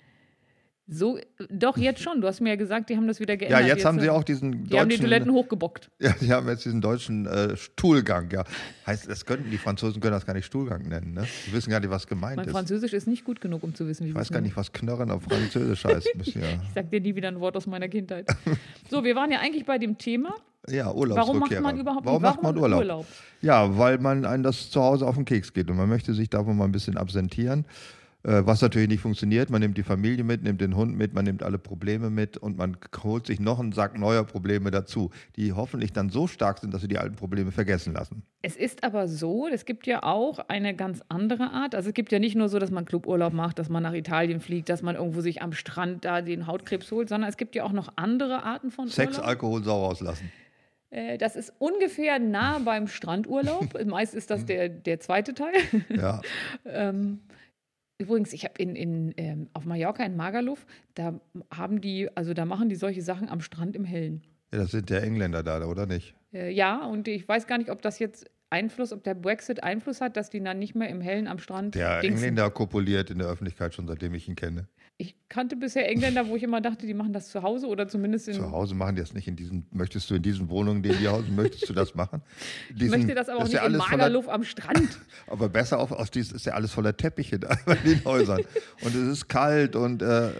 So, 0.86 1.18
doch, 1.48 1.78
jetzt 1.78 2.02
schon. 2.02 2.20
Du 2.20 2.26
hast 2.26 2.40
mir 2.40 2.50
ja 2.50 2.56
gesagt, 2.56 2.90
die 2.90 2.96
haben 2.96 3.06
das 3.06 3.18
wieder 3.18 3.32
Ja, 3.32 3.38
geändert. 3.38 3.66
jetzt 3.66 3.84
haben 3.86 4.00
sie 4.00 4.10
auch 4.10 4.22
diesen 4.22 4.52
Die 4.52 4.58
deutschen. 4.64 4.80
haben 4.80 4.88
die 4.90 4.98
Toiletten 4.98 5.32
hochgebockt. 5.32 5.90
ja, 5.98 6.12
die 6.20 6.30
haben 6.30 6.46
jetzt 6.46 6.66
diesen 6.66 6.82
deutschen 6.82 7.24
äh, 7.26 7.56
Stuhlgang. 7.56 8.30
Ja. 8.30 8.44
Heißt, 8.86 9.08
das 9.08 9.24
könnten 9.24 9.50
die 9.50 9.56
Franzosen 9.56 10.02
können 10.02 10.12
das 10.12 10.26
gar 10.26 10.34
nicht 10.34 10.44
Stuhlgang 10.44 10.82
nennen. 10.82 11.14
Ne? 11.14 11.26
Die 11.46 11.52
wissen 11.54 11.70
gar 11.70 11.80
nicht, 11.80 11.88
was 11.88 12.06
gemeint 12.06 12.36
Mein 12.36 12.44
ist. 12.46 12.52
Französisch 12.52 12.92
ist 12.92 13.06
nicht 13.08 13.24
gut 13.24 13.40
genug, 13.40 13.62
um 13.62 13.74
zu 13.74 13.88
wissen, 13.88 14.04
wie 14.04 14.10
Ich 14.10 14.14
weiß 14.14 14.28
gar 14.30 14.42
nicht, 14.42 14.56
was 14.58 14.72
Knurren 14.72 15.10
auf 15.10 15.22
Französisch 15.22 15.84
heißt. 15.86 16.06
Ja, 16.34 16.42
Ich 16.62 16.74
sag 16.74 16.90
dir 16.90 17.00
nie 17.00 17.14
wieder 17.14 17.28
ein 17.28 17.40
Wort 17.40 17.56
aus 17.56 17.66
meiner 17.66 17.88
Kindheit. 17.88 18.26
So, 18.90 19.02
wir 19.04 19.16
waren 19.16 19.30
ja 19.30 19.38
eigentlich 19.40 19.64
bei 19.64 19.78
dem 19.78 19.96
Thema. 19.96 20.34
ja, 20.68 20.84
Warum 20.86 20.98
Urlaubsrückkehrer. 21.00 21.60
macht 21.62 21.72
man 21.74 21.80
überhaupt 21.80 22.04
Warum 22.06 22.22
macht 22.22 22.42
man 22.42 22.58
Urlaub? 22.58 23.06
Ja, 23.40 23.78
weil 23.78 23.96
man 23.98 24.26
einem 24.26 24.42
das 24.42 24.68
zu 24.70 24.82
Hause 24.82 25.06
auf 25.06 25.14
den 25.14 25.24
Keks 25.24 25.54
geht 25.54 25.70
und 25.70 25.76
man 25.78 25.88
möchte 25.88 26.12
sich 26.12 26.28
davon 26.28 26.58
mal 26.58 26.64
ein 26.66 26.72
bisschen 26.72 26.98
absentieren. 26.98 27.64
Äh, 28.24 28.46
Was 28.46 28.62
natürlich 28.62 28.88
nicht 28.88 29.00
funktioniert. 29.00 29.50
Man 29.50 29.60
nimmt 29.60 29.76
die 29.76 29.82
Familie 29.82 30.24
mit, 30.24 30.42
nimmt 30.42 30.60
den 30.60 30.74
Hund 30.76 30.96
mit, 30.96 31.12
man 31.12 31.24
nimmt 31.24 31.42
alle 31.42 31.58
Probleme 31.58 32.08
mit 32.08 32.38
und 32.38 32.56
man 32.56 32.76
holt 33.02 33.26
sich 33.26 33.38
noch 33.38 33.60
einen 33.60 33.72
Sack 33.72 33.98
neuer 33.98 34.24
Probleme 34.24 34.70
dazu, 34.70 35.10
die 35.36 35.52
hoffentlich 35.52 35.92
dann 35.92 36.08
so 36.08 36.26
stark 36.26 36.58
sind, 36.58 36.72
dass 36.72 36.80
sie 36.80 36.88
die 36.88 36.96
alten 36.98 37.16
Probleme 37.16 37.52
vergessen 37.52 37.92
lassen. 37.92 38.22
Es 38.40 38.56
ist 38.56 38.82
aber 38.82 39.08
so, 39.08 39.46
es 39.46 39.66
gibt 39.66 39.86
ja 39.86 40.02
auch 40.02 40.38
eine 40.48 40.74
ganz 40.74 41.02
andere 41.08 41.50
Art. 41.50 41.74
Also 41.74 41.90
es 41.90 41.94
gibt 41.94 42.12
ja 42.12 42.18
nicht 42.18 42.34
nur 42.34 42.48
so, 42.48 42.58
dass 42.58 42.70
man 42.70 42.86
Cluburlaub 42.86 43.34
macht, 43.34 43.58
dass 43.58 43.68
man 43.68 43.82
nach 43.82 43.94
Italien 43.94 44.40
fliegt, 44.40 44.70
dass 44.70 44.80
man 44.82 44.96
irgendwo 44.96 45.20
sich 45.20 45.42
am 45.42 45.52
Strand 45.52 46.04
da 46.06 46.22
den 46.22 46.46
Hautkrebs 46.46 46.90
holt, 46.92 47.10
sondern 47.10 47.28
es 47.28 47.36
gibt 47.36 47.54
ja 47.54 47.64
auch 47.64 47.72
noch 47.72 47.92
andere 47.96 48.42
Arten 48.42 48.70
von 48.70 48.88
Sex, 48.88 49.16
Urlaub. 49.16 49.28
Alkohol, 49.28 49.64
Sau 49.64 49.84
rauslassen. 49.84 50.32
Äh, 50.88 51.18
Das 51.18 51.36
ist 51.36 51.52
ungefähr 51.58 52.18
nah 52.18 52.58
beim 52.58 52.88
Strandurlaub. 52.88 53.84
Meist 53.86 54.14
ist 54.14 54.30
das 54.30 54.46
der, 54.46 54.70
der 54.70 55.00
zweite 55.00 55.34
Teil. 55.34 55.52
Ja. 55.90 56.22
ähm, 56.64 57.20
übrigens, 57.98 58.32
ich 58.32 58.44
habe 58.44 58.54
in, 58.58 58.76
in, 58.76 59.14
ähm, 59.16 59.48
auf 59.52 59.64
Mallorca 59.64 60.04
in 60.04 60.16
Magaluf, 60.16 60.66
da 60.94 61.20
haben 61.50 61.80
die, 61.80 62.08
also 62.16 62.34
da 62.34 62.44
machen 62.44 62.68
die 62.68 62.76
solche 62.76 63.02
Sachen 63.02 63.28
am 63.28 63.40
Strand 63.40 63.76
im 63.76 63.84
Hellen. 63.84 64.22
ja, 64.52 64.58
das 64.58 64.70
sind 64.70 64.90
ja 64.90 64.98
Engländer 64.98 65.42
da, 65.42 65.64
oder 65.64 65.86
nicht? 65.86 66.14
Äh, 66.32 66.50
ja, 66.50 66.84
und 66.84 67.08
ich 67.08 67.26
weiß 67.26 67.46
gar 67.46 67.58
nicht, 67.58 67.70
ob 67.70 67.82
das 67.82 67.98
jetzt 67.98 68.30
Einfluss, 68.50 68.92
ob 68.92 69.02
der 69.02 69.14
Brexit 69.14 69.64
Einfluss 69.64 70.00
hat, 70.00 70.16
dass 70.16 70.30
die 70.30 70.42
dann 70.42 70.58
nicht 70.58 70.74
mehr 70.76 70.88
im 70.88 71.00
Hellen 71.00 71.26
am 71.26 71.38
Strand 71.38 71.74
Der 71.74 72.00
dingsen. 72.00 72.18
Engländer 72.18 72.50
kopuliert 72.50 73.10
in 73.10 73.18
der 73.18 73.26
Öffentlichkeit 73.28 73.74
schon 73.74 73.88
seitdem 73.88 74.14
ich 74.14 74.28
ihn 74.28 74.36
kenne. 74.36 74.68
Ich 74.96 75.16
kannte 75.28 75.56
bisher 75.56 75.88
Engländer, 75.90 76.28
wo 76.28 76.36
ich 76.36 76.44
immer 76.44 76.60
dachte, 76.60 76.86
die 76.86 76.94
machen 76.94 77.12
das 77.12 77.28
zu 77.28 77.42
Hause 77.42 77.66
oder 77.66 77.88
zumindest 77.88 78.28
in. 78.28 78.34
Zu 78.34 78.52
Hause 78.52 78.76
machen 78.76 78.94
die 78.94 79.00
das 79.02 79.12
nicht 79.12 79.26
in 79.26 79.34
diesen, 79.34 79.66
möchtest 79.72 80.08
du 80.08 80.14
in 80.14 80.22
diesen 80.22 80.48
Wohnungen, 80.48 80.84
die 80.84 81.08
hausen, 81.08 81.34
möchtest 81.34 81.68
du 81.68 81.72
das 81.72 81.96
machen? 81.96 82.22
ich 82.70 82.76
Diesen- 82.76 82.90
möchte 83.00 83.14
das 83.16 83.28
aber 83.28 83.40
auch 83.40 83.44
nicht 83.44 83.54
ja 83.54 83.66
in 83.66 83.76
Magerluft 83.76 84.28
am 84.28 84.44
Strand. 84.44 85.00
Aber 85.26 85.48
besser 85.48 85.80
auf, 85.80 85.90
aus 85.90 86.12
dies 86.12 86.30
ist 86.30 86.46
ja 86.46 86.52
alles 86.52 86.70
voller 86.70 86.96
Teppiche 86.96 87.40
da 87.40 87.56
bei 87.66 87.74
den 87.74 88.04
Häusern. 88.04 88.42
Und 88.82 88.94
es 88.94 89.08
ist 89.08 89.28
kalt 89.28 89.74
und 89.74 90.00
äh, 90.00 90.30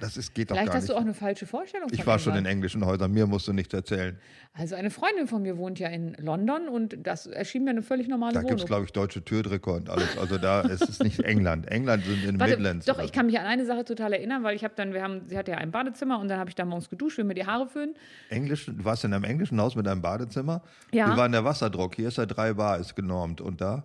das 0.00 0.16
ist, 0.16 0.34
geht 0.34 0.50
doch 0.50 0.54
Vielleicht 0.56 0.68
gar 0.68 0.76
hast 0.76 0.82
nicht. 0.84 0.90
du 0.92 0.96
auch 0.96 1.00
eine 1.02 1.14
falsche 1.14 1.46
Vorstellung 1.46 1.88
ich 1.92 2.06
war 2.06 2.18
schon 2.18 2.34
in 2.36 2.46
englischen 2.46 2.84
Häusern, 2.84 3.12
mir 3.12 3.26
musst 3.26 3.46
du 3.48 3.52
nichts 3.52 3.72
erzählen. 3.72 4.18
Also 4.52 4.74
eine 4.74 4.90
Freundin 4.90 5.26
von 5.26 5.42
mir 5.42 5.56
wohnt 5.58 5.78
ja 5.78 5.88
in 5.88 6.14
London 6.18 6.68
und 6.68 6.96
das 7.02 7.26
erschien 7.26 7.64
mir 7.64 7.70
eine 7.70 7.82
völlig 7.82 8.06
normale 8.08 8.34
Da 8.34 8.40
gibt 8.40 8.52
es, 8.52 8.56
Wohnung. 8.58 8.66
glaube 8.66 8.84
ich, 8.84 8.92
deutsche 8.92 9.24
Türdrücker 9.24 9.74
und 9.74 9.90
alles. 9.90 10.16
Also 10.18 10.38
da 10.38 10.60
ist 10.60 10.88
es 10.88 11.00
nicht 11.00 11.20
England. 11.24 11.66
England 11.70 12.04
sind 12.04 12.24
in 12.24 12.38
Warte, 12.38 12.52
Midlands. 12.56 12.86
doch, 12.86 12.98
ich 13.00 13.12
kann 13.12 13.26
mich 13.26 13.38
an 13.38 13.46
eine 13.46 13.64
Sache 13.66 13.84
total 13.84 14.12
erinnern, 14.12 14.42
weil 14.44 14.54
ich 14.54 14.62
habe 14.64 14.74
dann, 14.76 14.92
wir 14.92 15.02
haben, 15.02 15.22
sie 15.28 15.36
hatte 15.36 15.52
ja 15.52 15.58
ein 15.58 15.70
Badezimmer 15.70 16.18
und 16.20 16.28
dann 16.28 16.38
habe 16.38 16.50
ich 16.50 16.54
da 16.56 16.64
morgens 16.64 16.88
geduscht, 16.88 17.18
will 17.18 17.24
mir 17.24 17.34
die 17.34 17.46
Haare 17.46 17.66
föhnen. 17.66 17.94
Englisch, 18.30 18.66
du 18.66 18.84
warst 18.84 19.04
in 19.04 19.12
einem 19.12 19.24
englischen 19.24 19.60
Haus 19.60 19.74
mit 19.76 19.88
einem 19.88 20.02
Badezimmer. 20.02 20.62
Ja. 20.92 21.12
Wie 21.12 21.16
war 21.16 21.28
der 21.28 21.44
Wasserdruck? 21.44 21.96
Hier 21.96 22.08
ist 22.08 22.18
er 22.18 22.26
3 22.26 22.54
Bar, 22.54 22.78
ist 22.78 22.94
genormt. 22.94 23.40
Und 23.40 23.60
da? 23.60 23.84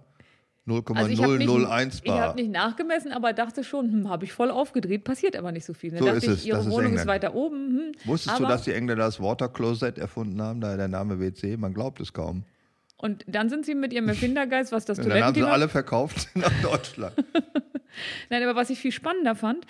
Also 0.69 1.09
ich 1.09 1.21
habe 1.21 1.37
nicht, 1.37 1.47
0,001 1.47 2.01
Bar. 2.01 2.35
nachgemessen, 2.47 3.11
aber 3.11 3.33
dachte 3.33 3.63
schon, 3.63 3.91
hm, 3.91 4.09
habe 4.09 4.25
ich 4.25 4.33
voll 4.33 4.51
aufgedreht, 4.51 5.03
passiert 5.03 5.35
aber 5.35 5.51
nicht 5.51 5.65
so 5.65 5.73
viel. 5.73 5.91
Dann 5.91 5.99
So 5.99 6.05
dachte 6.05 6.17
ist 6.17 6.23
ich, 6.23 6.29
es, 6.31 6.45
ihre 6.45 6.57
das 6.57 6.67
ist 6.67 6.71
Wohnung 6.71 6.93
ist 6.93 7.01
England. 7.01 7.07
weiter 7.09 7.35
oben. 7.35 7.57
Hm, 7.57 7.91
Wusstest 8.05 8.35
aber, 8.35 8.45
du, 8.45 8.51
dass 8.51 8.63
die 8.63 8.73
Engländer 8.73 9.03
das 9.05 9.19
Water 9.21 9.49
Closet 9.49 9.97
erfunden 9.97 10.41
haben? 10.41 10.61
Da 10.61 10.77
der 10.77 10.87
Name 10.87 11.19
WC, 11.19 11.57
man 11.57 11.73
glaubt 11.73 11.99
es 11.99 12.13
kaum. 12.13 12.43
Und 12.97 13.23
dann 13.27 13.49
sind 13.49 13.65
sie 13.65 13.75
mit 13.75 13.93
ihrem 13.93 14.09
Erfindergeist, 14.09 14.71
was 14.71 14.85
das 14.85 14.99
Und 14.99 15.05
dann 15.09 15.13
haben 15.23 15.33
sie 15.33 15.41
Toilettenthema 15.41 15.53
alle 15.53 15.69
verkauft 15.69 16.27
nach 16.35 16.51
Deutschland. 16.61 17.13
Nein, 18.29 18.43
aber 18.43 18.55
was 18.55 18.69
ich 18.69 18.79
viel 18.79 18.91
spannender 18.91 19.35
fand, 19.35 19.65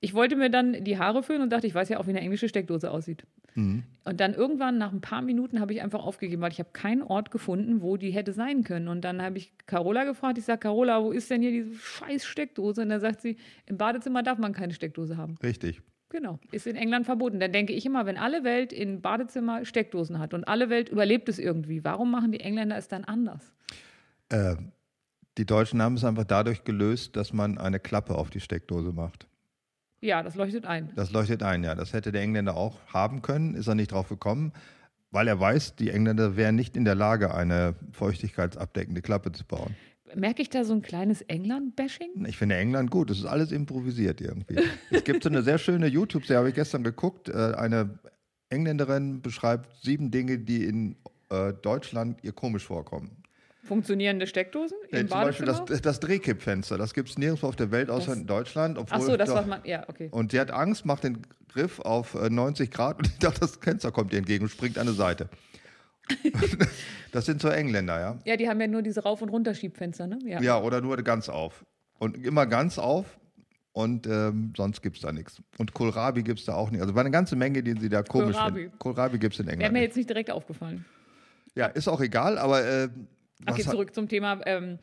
ich 0.00 0.14
wollte 0.14 0.36
mir 0.36 0.50
dann 0.50 0.84
die 0.84 0.98
Haare 0.98 1.22
föhnen 1.22 1.42
und 1.42 1.50
dachte, 1.50 1.66
ich 1.66 1.74
weiß 1.74 1.88
ja 1.88 1.98
auch, 1.98 2.06
wie 2.06 2.10
eine 2.10 2.20
englische 2.20 2.48
Steckdose 2.48 2.90
aussieht. 2.90 3.24
Mhm. 3.54 3.84
Und 4.04 4.20
dann 4.20 4.34
irgendwann, 4.34 4.78
nach 4.78 4.92
ein 4.92 5.00
paar 5.00 5.22
Minuten, 5.22 5.60
habe 5.60 5.72
ich 5.72 5.82
einfach 5.82 6.04
aufgegeben, 6.04 6.42
weil 6.42 6.52
ich 6.52 6.58
habe 6.58 6.68
keinen 6.72 7.02
Ort 7.02 7.30
gefunden, 7.30 7.80
wo 7.80 7.96
die 7.96 8.10
hätte 8.10 8.32
sein 8.32 8.62
können. 8.62 8.88
Und 8.88 9.02
dann 9.02 9.22
habe 9.22 9.38
ich 9.38 9.52
Carola 9.66 10.04
gefragt, 10.04 10.38
ich 10.38 10.44
sage, 10.44 10.60
Carola, 10.60 11.02
wo 11.02 11.12
ist 11.12 11.30
denn 11.30 11.40
hier 11.40 11.50
diese 11.50 11.74
scheiß 11.74 12.26
Steckdose? 12.26 12.82
Und 12.82 12.90
dann 12.90 13.00
sagt 13.00 13.22
sie, 13.22 13.36
im 13.64 13.78
Badezimmer 13.78 14.22
darf 14.22 14.38
man 14.38 14.52
keine 14.52 14.74
Steckdose 14.74 15.16
haben. 15.16 15.36
Richtig. 15.42 15.80
Genau, 16.10 16.38
ist 16.52 16.66
in 16.66 16.76
England 16.76 17.04
verboten. 17.06 17.40
Dann 17.40 17.52
denke 17.52 17.72
ich 17.72 17.84
immer, 17.84 18.06
wenn 18.06 18.16
alle 18.16 18.44
Welt 18.44 18.72
in 18.72 19.00
Badezimmer 19.00 19.64
Steckdosen 19.64 20.18
hat 20.18 20.34
und 20.34 20.44
alle 20.44 20.70
Welt 20.70 20.88
überlebt 20.88 21.28
es 21.28 21.38
irgendwie, 21.38 21.82
warum 21.82 22.10
machen 22.10 22.30
die 22.30 22.40
Engländer 22.40 22.76
es 22.76 22.86
dann 22.86 23.04
anders? 23.04 23.52
Äh, 24.28 24.54
die 25.36 25.46
Deutschen 25.46 25.82
haben 25.82 25.94
es 25.94 26.04
einfach 26.04 26.24
dadurch 26.24 26.62
gelöst, 26.64 27.16
dass 27.16 27.32
man 27.32 27.58
eine 27.58 27.80
Klappe 27.80 28.14
auf 28.14 28.30
die 28.30 28.40
Steckdose 28.40 28.92
macht. 28.92 29.26
Ja, 30.06 30.22
das 30.22 30.36
leuchtet 30.36 30.66
ein. 30.66 30.92
Das 30.94 31.10
leuchtet 31.10 31.42
ein, 31.42 31.64
ja. 31.64 31.74
Das 31.74 31.92
hätte 31.92 32.12
der 32.12 32.22
Engländer 32.22 32.56
auch 32.56 32.78
haben 32.94 33.22
können, 33.22 33.54
ist 33.54 33.66
er 33.66 33.74
nicht 33.74 33.90
drauf 33.90 34.08
gekommen, 34.08 34.52
weil 35.10 35.26
er 35.26 35.40
weiß, 35.40 35.74
die 35.74 35.90
Engländer 35.90 36.36
wären 36.36 36.54
nicht 36.54 36.76
in 36.76 36.84
der 36.84 36.94
Lage, 36.94 37.34
eine 37.34 37.74
feuchtigkeitsabdeckende 37.90 39.02
Klappe 39.02 39.32
zu 39.32 39.44
bauen. 39.44 39.74
Merke 40.14 40.42
ich 40.42 40.48
da 40.48 40.62
so 40.62 40.74
ein 40.74 40.82
kleines 40.82 41.22
England-Bashing? 41.22 42.24
Ich 42.28 42.36
finde 42.36 42.54
England 42.54 42.92
gut, 42.92 43.10
das 43.10 43.18
ist 43.18 43.24
alles 43.24 43.50
improvisiert 43.50 44.20
irgendwie. 44.20 44.60
es 44.92 45.02
gibt 45.02 45.24
so 45.24 45.28
eine 45.28 45.42
sehr 45.42 45.58
schöne 45.58 45.88
YouTube-Serie, 45.88 46.38
habe 46.38 46.48
ich 46.50 46.54
gestern 46.54 46.84
geguckt. 46.84 47.28
Äh, 47.28 47.54
eine 47.56 47.98
Engländerin 48.48 49.22
beschreibt 49.22 49.82
sieben 49.82 50.12
Dinge, 50.12 50.38
die 50.38 50.66
in 50.66 50.94
äh, 51.30 51.52
Deutschland 51.52 52.22
ihr 52.22 52.30
komisch 52.30 52.64
vorkommen. 52.64 53.24
Funktionierende 53.66 54.26
Steckdosen 54.26 54.76
Äh, 54.90 55.00
im 55.00 55.08
zum 55.08 55.20
Beispiel 55.20 55.46
das, 55.46 55.64
das 55.82 56.00
Drehkippfenster, 56.00 56.78
das 56.78 56.94
gibt 56.94 57.08
es 57.08 57.18
nirgendwo 57.18 57.46
auf 57.48 57.56
der 57.56 57.70
Welt 57.70 57.90
außer 57.90 58.12
Das- 58.12 58.18
in 58.18 58.26
Deutschland. 58.26 58.78
Obwohl 58.78 58.98
Ach 58.98 59.02
so, 59.02 59.16
das 59.16 59.28
doch- 59.28 59.36
was 59.36 59.46
man, 59.46 59.60
ja, 59.64 59.88
okay. 59.88 60.08
Und 60.10 60.32
sie 60.32 60.40
hat 60.40 60.50
Angst, 60.50 60.84
macht 60.86 61.04
den 61.04 61.22
Griff 61.52 61.80
auf 61.80 62.14
äh, 62.14 62.30
90 62.30 62.70
Grad 62.70 62.98
und 62.98 63.06
ich 63.08 63.18
dachte, 63.18 63.40
das 63.40 63.56
Fenster 63.56 63.90
kommt 63.92 64.12
ihr 64.12 64.18
entgegen 64.18 64.44
und 64.44 64.50
springt 64.50 64.78
an 64.78 64.86
die 64.86 64.94
Seite. 64.94 65.28
das 67.12 67.26
sind 67.26 67.40
so 67.40 67.48
Engländer, 67.48 67.98
ja? 68.00 68.18
Ja, 68.24 68.36
die 68.36 68.48
haben 68.48 68.60
ja 68.60 68.66
nur 68.66 68.82
diese 68.82 69.02
Rauf- 69.02 69.22
und 69.22 69.28
Runterschiebfenster, 69.28 70.06
ne? 70.06 70.18
Ja. 70.24 70.40
Ja, 70.40 70.60
oder 70.60 70.80
nur 70.80 70.96
ganz 70.98 71.28
auf. 71.28 71.64
Und 71.98 72.16
immer 72.24 72.46
ganz 72.46 72.78
auf 72.78 73.18
und 73.72 74.06
ähm, 74.06 74.52
sonst 74.56 74.82
gibt 74.82 74.96
es 74.96 75.02
da 75.02 75.12
nichts. 75.12 75.42
Und 75.58 75.72
Kohlrabi 75.74 76.22
gibt 76.22 76.38
es 76.40 76.44
da 76.46 76.54
auch 76.54 76.70
nicht. 76.70 76.80
Also 76.80 76.94
war 76.94 77.00
eine 77.00 77.10
ganze 77.10 77.36
Menge, 77.36 77.62
die 77.62 77.78
sie 77.80 77.88
da 77.88 78.02
komisch 78.02 78.36
Kohlrabi. 78.36 78.60
finden. 78.62 78.78
Kohlrabi 78.78 79.18
gibt 79.18 79.34
es 79.34 79.40
in 79.40 79.46
Wäre 79.46 79.54
England. 79.54 79.72
mir 79.72 79.78
Nicht. 79.80 79.88
jetzt 79.88 79.96
nicht 79.96 80.08
direkt 80.10 80.30
aufgefallen. 80.30 80.84
Ja, 81.54 81.66
ist 81.66 81.88
auch 81.88 82.00
egal, 82.02 82.36
aber 82.38 82.64
äh, 82.64 82.88
Okay, 83.44 83.62
zurück 83.62 83.94
zum 83.94 84.08
Thema, 84.08 84.40
ähm, 84.46 84.78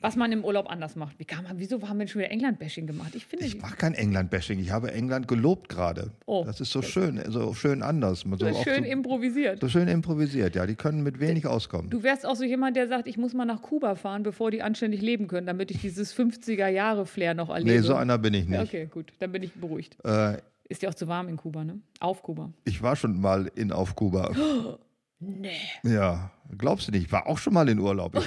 was 0.00 0.16
man 0.16 0.30
im 0.32 0.44
Urlaub 0.44 0.70
anders 0.70 0.96
macht. 0.96 1.18
Wie 1.18 1.24
kann 1.24 1.44
man, 1.44 1.58
wieso 1.58 1.80
haben 1.88 1.98
wir 1.98 2.06
schon 2.06 2.20
wieder 2.20 2.30
England-Bashing 2.30 2.86
gemacht? 2.86 3.14
Ich 3.14 3.24
finde, 3.24 3.46
ich 3.46 3.60
mache 3.62 3.76
kein 3.76 3.94
England-Bashing. 3.94 4.58
Ich 4.58 4.70
habe 4.70 4.92
England 4.92 5.28
gelobt 5.28 5.70
gerade. 5.70 6.10
Oh. 6.26 6.44
das 6.44 6.60
ist 6.60 6.72
so 6.72 6.82
schön, 6.82 7.22
so 7.28 7.54
schön 7.54 7.82
anders. 7.82 8.20
So, 8.20 8.36
so 8.36 8.62
schön 8.62 8.84
so, 8.84 8.90
improvisiert. 8.90 9.60
so 9.60 9.68
schön 9.68 9.88
improvisiert, 9.88 10.54
ja. 10.56 10.66
Die 10.66 10.74
können 10.74 11.02
mit 11.02 11.20
wenig 11.20 11.46
auskommen. 11.46 11.88
Du 11.88 12.02
wärst 12.02 12.26
auch 12.26 12.36
so 12.36 12.44
jemand, 12.44 12.76
der 12.76 12.86
sagt, 12.86 13.06
ich 13.06 13.16
muss 13.16 13.32
mal 13.32 13.46
nach 13.46 13.62
Kuba 13.62 13.94
fahren, 13.94 14.24
bevor 14.24 14.50
die 14.50 14.60
anständig 14.60 15.00
leben 15.00 15.26
können, 15.26 15.46
damit 15.46 15.70
ich 15.70 15.80
dieses 15.80 16.14
50er-Jahre-Flair 16.14 17.32
noch 17.32 17.48
erlebe. 17.48 17.70
Nee, 17.70 17.78
so 17.78 17.94
einer 17.94 18.18
bin 18.18 18.34
ich 18.34 18.46
nicht. 18.46 18.60
Okay, 18.60 18.86
gut, 18.92 19.12
dann 19.20 19.32
bin 19.32 19.42
ich 19.42 19.54
beruhigt. 19.54 19.96
Äh, 20.04 20.36
Ist 20.68 20.82
ja 20.82 20.90
auch 20.90 20.94
zu 20.94 21.08
warm 21.08 21.28
in 21.28 21.38
Kuba, 21.38 21.64
ne? 21.64 21.80
Auf 22.00 22.22
Kuba. 22.22 22.52
ich 22.66 22.82
war 22.82 22.94
schon 22.96 23.18
mal 23.18 23.50
in 23.54 23.72
auf 23.72 23.96
Kuba. 23.96 24.32
Nee. 25.20 25.50
Ja, 25.84 26.30
glaubst 26.58 26.88
du 26.88 26.92
nicht? 26.92 27.04
Ich 27.06 27.12
war 27.12 27.26
auch 27.26 27.38
schon 27.38 27.54
mal 27.54 27.68
in 27.68 27.78
Urlaub. 27.78 28.14
Ich, 28.16 28.26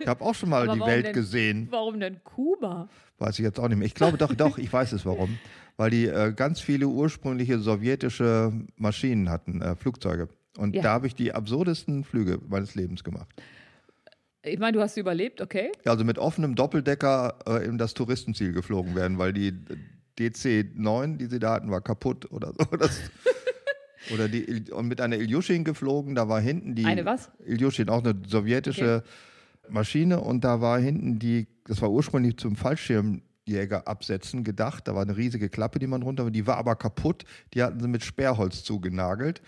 ich 0.00 0.06
habe 0.06 0.24
auch 0.24 0.34
schon 0.34 0.48
mal 0.50 0.68
die 0.74 0.80
Welt 0.80 1.06
denn? 1.06 1.12
gesehen. 1.12 1.68
Warum 1.70 1.98
denn 1.98 2.22
Kuba? 2.24 2.88
Weiß 3.18 3.38
ich 3.38 3.44
jetzt 3.44 3.58
auch 3.58 3.68
nicht 3.68 3.78
mehr. 3.78 3.86
Ich 3.86 3.94
glaube 3.94 4.18
doch, 4.18 4.34
doch, 4.34 4.58
ich 4.58 4.72
weiß 4.72 4.92
es 4.92 5.04
warum. 5.06 5.38
Weil 5.76 5.90
die 5.90 6.06
äh, 6.06 6.32
ganz 6.32 6.60
viele 6.60 6.86
ursprüngliche 6.88 7.58
sowjetische 7.58 8.52
Maschinen 8.76 9.28
hatten, 9.28 9.60
äh, 9.62 9.74
Flugzeuge. 9.76 10.28
Und 10.56 10.74
Ja. 10.74 10.82
da 10.82 10.90
habe 10.92 11.06
ich 11.06 11.14
die 11.14 11.32
absurdesten 11.34 12.04
Flüge 12.04 12.38
meines 12.48 12.74
Lebens 12.74 13.02
gemacht. 13.04 13.28
Ich 14.42 14.58
meine, 14.58 14.72
du 14.76 14.80
hast 14.80 14.96
überlebt, 14.96 15.40
okay? 15.40 15.72
Ja, 15.84 15.92
also 15.92 16.04
mit 16.04 16.18
offenem 16.18 16.54
Doppeldecker 16.54 17.34
äh, 17.46 17.64
in 17.66 17.78
das 17.78 17.94
Touristenziel 17.94 18.52
geflogen 18.52 18.94
werden, 18.94 19.18
weil 19.18 19.32
die 19.32 19.52
DC-9, 20.18 21.16
die 21.16 21.26
sie 21.26 21.38
da 21.38 21.54
hatten, 21.54 21.70
war 21.70 21.80
kaputt 21.80 22.30
oder 22.30 22.52
so. 22.56 22.64
Das, 22.78 23.00
oder 24.12 24.28
die, 24.28 24.70
und 24.70 24.88
mit 24.88 25.00
einer 25.00 25.16
Ilyushin 25.16 25.64
geflogen, 25.64 26.14
da 26.14 26.28
war 26.28 26.40
hinten 26.40 26.74
die. 26.74 26.84
Eine 26.84 27.04
was? 27.04 27.30
Ilyushin, 27.44 27.88
auch 27.88 28.04
eine 28.04 28.14
sowjetische 28.26 29.02
Maschine 29.68 30.20
und 30.20 30.44
da 30.44 30.60
war 30.60 30.78
hinten 30.78 31.18
die, 31.18 31.46
das 31.64 31.82
war 31.82 31.90
ursprünglich 31.90 32.36
zum 32.36 32.56
Fallschirmjäger 32.56 33.86
absetzen 33.86 34.44
gedacht, 34.44 34.86
da 34.88 34.94
war 34.94 35.02
eine 35.02 35.16
riesige 35.16 35.48
Klappe, 35.48 35.78
die 35.78 35.86
man 35.86 36.02
runter, 36.02 36.30
die 36.30 36.46
war 36.46 36.56
aber 36.56 36.76
kaputt, 36.76 37.24
die 37.54 37.62
hatten 37.62 37.80
sie 37.80 37.88
mit 37.88 38.04
Sperrholz 38.04 38.62
zugenagelt 38.62 39.42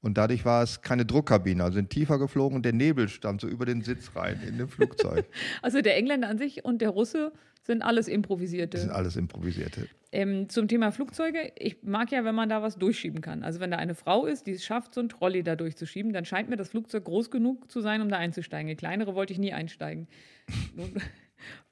und 0.00 0.16
dadurch 0.18 0.44
war 0.44 0.62
es 0.62 0.80
keine 0.82 1.04
Druckkabine, 1.04 1.62
also 1.62 1.74
sind 1.76 1.90
tiefer 1.90 2.18
geflogen 2.18 2.56
und 2.56 2.64
der 2.64 2.72
Nebel 2.72 3.08
stand 3.08 3.40
so 3.40 3.48
über 3.48 3.66
den 3.66 3.82
Sitz 3.82 4.14
rein 4.14 4.40
in 4.46 4.58
dem 4.58 4.68
Flugzeug. 4.68 5.26
Also 5.62 5.80
der 5.80 5.96
Engländer 5.96 6.28
an 6.28 6.38
sich 6.38 6.64
und 6.64 6.80
der 6.80 6.90
Russe 6.90 7.32
sind 7.62 7.82
alles 7.82 8.06
Das 8.06 8.06
sind 8.06 8.14
improvisierte. 8.14 8.94
alles 8.94 9.16
improvisierte. 9.16 9.88
Ähm, 10.10 10.48
zum 10.48 10.68
Thema 10.68 10.90
Flugzeuge, 10.90 11.52
ich 11.58 11.82
mag 11.82 12.10
ja, 12.12 12.24
wenn 12.24 12.34
man 12.34 12.48
da 12.48 12.62
was 12.62 12.76
durchschieben 12.76 13.20
kann. 13.20 13.42
Also 13.44 13.60
wenn 13.60 13.70
da 13.70 13.76
eine 13.76 13.94
Frau 13.94 14.24
ist, 14.24 14.46
die 14.46 14.52
es 14.52 14.64
schafft, 14.64 14.94
so 14.94 15.00
ein 15.02 15.10
Trolley 15.10 15.42
da 15.42 15.54
durchzuschieben, 15.54 16.12
dann 16.14 16.24
scheint 16.24 16.48
mir 16.48 16.56
das 16.56 16.70
Flugzeug 16.70 17.04
groß 17.04 17.30
genug 17.30 17.70
zu 17.70 17.80
sein, 17.80 18.00
um 18.00 18.08
da 18.08 18.16
einzusteigen. 18.16 18.70
In 18.70 18.76
kleinere 18.78 19.14
wollte 19.14 19.34
ich 19.34 19.38
nie 19.38 19.52
einsteigen. 19.52 20.08
Nun 20.76 20.94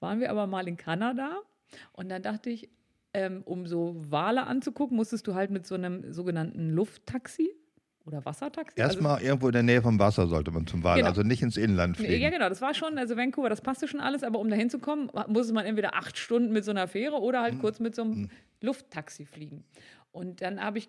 waren 0.00 0.20
wir 0.20 0.30
aber 0.30 0.46
mal 0.46 0.68
in 0.68 0.76
Kanada 0.76 1.38
und 1.92 2.10
dann 2.10 2.22
dachte 2.22 2.50
ich, 2.50 2.68
ähm, 3.14 3.42
um 3.46 3.66
so 3.66 3.96
Wale 4.10 4.46
anzugucken, 4.46 4.96
musstest 4.96 5.26
du 5.26 5.34
halt 5.34 5.50
mit 5.50 5.66
so 5.66 5.74
einem 5.74 6.12
sogenannten 6.12 6.68
Lufttaxi 6.68 7.48
oder 8.06 8.24
Wassertaxi. 8.24 8.80
also 8.80 8.94
Erstmal 8.94 9.22
irgendwo 9.22 9.46
in 9.48 9.52
der 9.52 9.62
Nähe 9.62 9.82
vom 9.82 9.98
Wasser 9.98 10.26
sollte 10.28 10.50
man 10.50 10.66
zum 10.66 10.82
Wal, 10.84 10.96
Genau. 10.96 11.08
also 11.08 11.22
nicht 11.22 11.42
ins 11.42 11.56
Inland 11.56 11.96
fliegen. 11.96 12.22
Ja, 12.22 12.30
genau, 12.30 12.48
das 12.48 12.60
war 12.62 12.72
schon, 12.74 12.96
also 12.98 13.16
Vancouver, 13.16 13.48
das 13.48 13.60
passte 13.60 13.88
schon 13.88 14.00
alles, 14.00 14.22
aber 14.22 14.38
um 14.38 14.48
da 14.48 14.56
hinzukommen, 14.56 15.10
musste 15.28 15.52
man 15.52 15.66
entweder 15.66 15.94
acht 15.94 16.16
Stunden 16.16 16.52
mit 16.52 16.64
so 16.64 16.70
einer 16.70 16.86
Fähre 16.88 17.16
oder 17.20 17.42
halt 17.42 17.58
kurz 17.60 17.80
mit 17.80 17.94
so 17.94 18.02
einem 18.02 18.28
Lufttaxi 18.62 19.26
fliegen. 19.26 19.64
Und 20.12 20.40
dann 20.40 20.60
habe 20.62 20.78
ich 20.78 20.88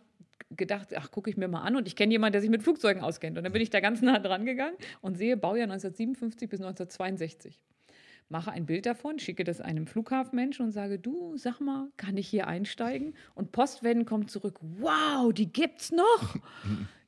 gedacht, 0.56 0.90
ach, 0.96 1.12
gucke 1.12 1.30
ich 1.30 1.36
mir 1.38 1.48
mal 1.48 1.62
an 1.62 1.76
und 1.76 1.88
ich 1.88 1.96
kenne 1.96 2.12
jemanden, 2.14 2.34
der 2.34 2.42
sich 2.42 2.50
mit 2.50 2.64
Flugzeugen 2.64 3.02
auskennt. 3.04 3.38
Und 3.38 3.44
dann 3.44 3.52
bin 3.52 3.62
ich 3.62 3.70
da 3.70 3.80
ganz 3.82 4.02
nah 4.02 4.20
dran 4.20 4.46
gegangen 4.46 4.76
und 5.02 5.18
sehe 5.18 5.36
Baujahr 5.36 5.64
1957 5.64 6.48
bis 6.48 6.62
1962. 6.62 7.60
Mache 8.30 8.52
ein 8.52 8.66
Bild 8.66 8.86
davon, 8.86 9.20
schicke 9.20 9.44
das 9.46 9.62
einem 9.62 9.88
Flughafenmenschen 9.88 10.66
und 10.66 10.72
sage, 10.74 11.00
du, 11.00 11.36
sag 11.38 11.60
mal, 11.62 11.88
kann 11.98 12.18
ich 12.18 12.28
hier 12.28 12.48
einsteigen? 12.48 13.16
Und 13.36 13.52
Postwenden 13.54 14.06
kommt 14.06 14.30
zurück, 14.32 14.60
wow, 14.62 15.32
die 15.34 15.52
gibt's 15.52 15.92
noch? 15.92 16.36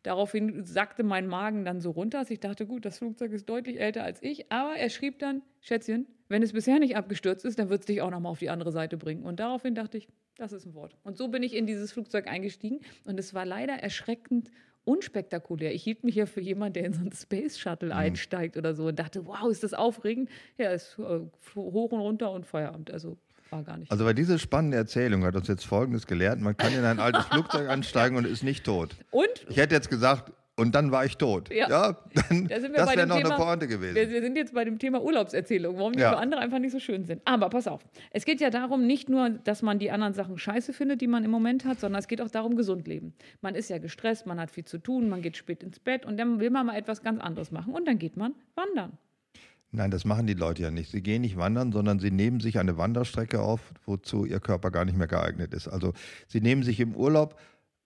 Daraufhin 0.03 0.63
sackte 0.63 1.03
mein 1.03 1.27
Magen 1.27 1.65
dann 1.65 1.81
so 1.81 1.91
runter, 1.91 2.19
dass 2.19 2.31
ich 2.31 2.39
dachte, 2.39 2.65
gut, 2.65 2.85
das 2.85 2.99
Flugzeug 2.99 3.31
ist 3.33 3.49
deutlich 3.49 3.79
älter 3.79 4.03
als 4.03 4.21
ich. 4.23 4.51
Aber 4.51 4.75
er 4.75 4.89
schrieb 4.89 5.19
dann, 5.19 5.41
Schätzchen, 5.61 6.07
wenn 6.29 6.41
es 6.41 6.53
bisher 6.53 6.79
nicht 6.79 6.95
abgestürzt 6.95 7.43
ist, 7.43 7.59
dann 7.59 7.69
wird 7.69 7.81
es 7.81 7.85
dich 7.87 8.01
auch 8.01 8.11
nochmal 8.11 8.31
auf 8.31 8.39
die 8.39 8.49
andere 8.49 8.71
Seite 8.71 8.97
bringen. 8.97 9.23
Und 9.23 9.39
daraufhin 9.39 9.75
dachte 9.75 9.97
ich, 9.97 10.07
das 10.37 10.53
ist 10.53 10.65
ein 10.65 10.73
Wort. 10.73 10.95
Und 11.03 11.17
so 11.17 11.27
bin 11.27 11.43
ich 11.43 11.53
in 11.53 11.67
dieses 11.67 11.91
Flugzeug 11.91 12.27
eingestiegen. 12.27 12.79
Und 13.03 13.19
es 13.19 13.33
war 13.33 13.45
leider 13.45 13.73
erschreckend 13.73 14.51
unspektakulär. 14.85 15.73
Ich 15.73 15.83
hielt 15.83 16.03
mich 16.03 16.15
ja 16.15 16.25
für 16.25 16.39
jemanden, 16.39 16.73
der 16.73 16.85
in 16.85 16.93
so 16.93 17.01
einen 17.01 17.11
Space 17.11 17.59
Shuttle 17.59 17.93
einsteigt 17.93 18.57
oder 18.57 18.73
so 18.73 18.87
und 18.87 18.97
dachte, 18.97 19.25
wow, 19.25 19.49
ist 19.49 19.63
das 19.63 19.73
aufregend. 19.73 20.29
Ja, 20.57 20.71
ist 20.71 20.97
äh, 20.97 21.19
hoch 21.55 21.91
und 21.91 21.99
runter 21.99 22.31
und 22.31 22.45
Feierabend. 22.45 22.89
Also 22.89 23.17
war 23.51 23.63
gar 23.63 23.77
nicht. 23.77 23.91
Also 23.91 24.03
bei 24.05 24.13
dieser 24.13 24.37
spannenden 24.39 24.79
Erzählung 24.79 25.23
hat 25.25 25.35
uns 25.35 25.47
jetzt 25.47 25.65
Folgendes 25.65 26.07
gelehrt. 26.07 26.39
Man 26.41 26.55
kann 26.57 26.73
in 26.73 26.83
ein 26.83 26.99
altes 26.99 27.25
Flugzeug 27.31 27.69
einsteigen 27.69 28.17
und 28.17 28.25
ist 28.25 28.43
nicht 28.43 28.63
tot. 28.65 28.95
und 29.11 29.27
Ich 29.49 29.57
hätte 29.57 29.75
jetzt 29.75 29.89
gesagt, 29.89 30.31
und 30.55 30.75
dann 30.75 30.91
war 30.91 31.05
ich 31.05 31.15
tot. 31.15 31.49
Ja. 31.53 31.69
dann, 31.69 32.47
Da 32.49 32.59
sind 32.59 32.73
wir 32.73 32.79
das 32.83 32.93
wäre 32.93 33.07
noch 33.07 33.15
Thema- 33.15 33.29
eine 33.35 33.37
Pointe 33.45 33.67
gewesen. 33.69 33.95
Wir, 33.95 34.09
wir 34.09 34.21
sind 34.21 34.35
jetzt 34.35 34.53
bei 34.53 34.65
dem 34.65 34.77
Thema 34.77 35.01
Urlaubserzählung, 35.01 35.77
warum 35.77 35.93
die 35.93 35.99
Ja. 36.01 36.09
für 36.11 36.17
andere 36.17 36.41
einfach 36.41 36.59
nicht 36.59 36.73
so 36.73 36.79
schön 36.79 37.05
sind. 37.05 37.21
Aber 37.23 37.49
pass 37.49 37.65
auf, 37.65 37.79
es 38.11 38.25
geht 38.25 38.41
ja 38.41 38.49
darum, 38.49 38.85
nicht 38.85 39.07
nur, 39.07 39.29
dass 39.29 39.61
man 39.61 39.79
die 39.79 39.89
anderen 39.89 40.13
Sachen 40.13 40.37
scheiße 40.37 40.73
findet, 40.73 40.99
die 40.99 41.07
man 41.07 41.23
im 41.23 41.31
Moment 41.31 41.63
hat, 41.63 41.79
sondern 41.79 41.99
es 41.99 42.09
geht 42.09 42.19
auch 42.21 42.29
darum, 42.29 42.57
gesund 42.57 42.89
leben. 42.89 43.13
Man 43.39 43.55
ist 43.55 43.69
ja 43.69 43.77
gestresst, 43.77 44.25
man 44.25 44.37
hat 44.37 44.51
viel 44.51 44.65
zu 44.65 44.79
tun, 44.79 45.07
man 45.07 45.21
geht 45.21 45.37
spät 45.37 45.63
ins 45.63 45.79
Bett 45.79 46.05
und 46.05 46.17
dann 46.19 46.41
will 46.41 46.49
man 46.49 46.65
mal 46.65 46.75
etwas 46.75 47.01
ganz 47.03 47.21
anderes 47.21 47.51
machen 47.51 47.73
und 47.73 47.87
dann 47.87 47.97
geht 47.97 48.17
man 48.17 48.35
wandern. 48.55 48.97
Nein, 49.71 49.91
das 49.91 50.03
machen 50.03 50.25
die 50.25 50.33
Leute 50.33 50.63
ja 50.63 50.71
nicht. 50.71 50.89
Sie 50.89 51.01
gehen 51.01 51.21
nicht 51.21 51.37
wandern, 51.37 51.71
sondern 51.71 51.99
sie 51.99 52.09
nehmen 52.09 52.39
sich 52.39 52.57
eine 52.57 52.77
Wanderstrecke 52.77 53.41
auf, 53.41 53.73
wozu 53.85 54.25
ihr 54.25 54.39
Körper 54.39 54.71
gar 54.71 54.83
nicht 54.85 54.97
mehr 54.97 55.07
geeignet 55.07 55.53
ist. 55.53 55.67
Also 55.67 55.93
sie 56.27 56.41
nehmen 56.41 56.63
sich 56.63 56.79
im 56.79 56.95
Urlaub 56.95 57.39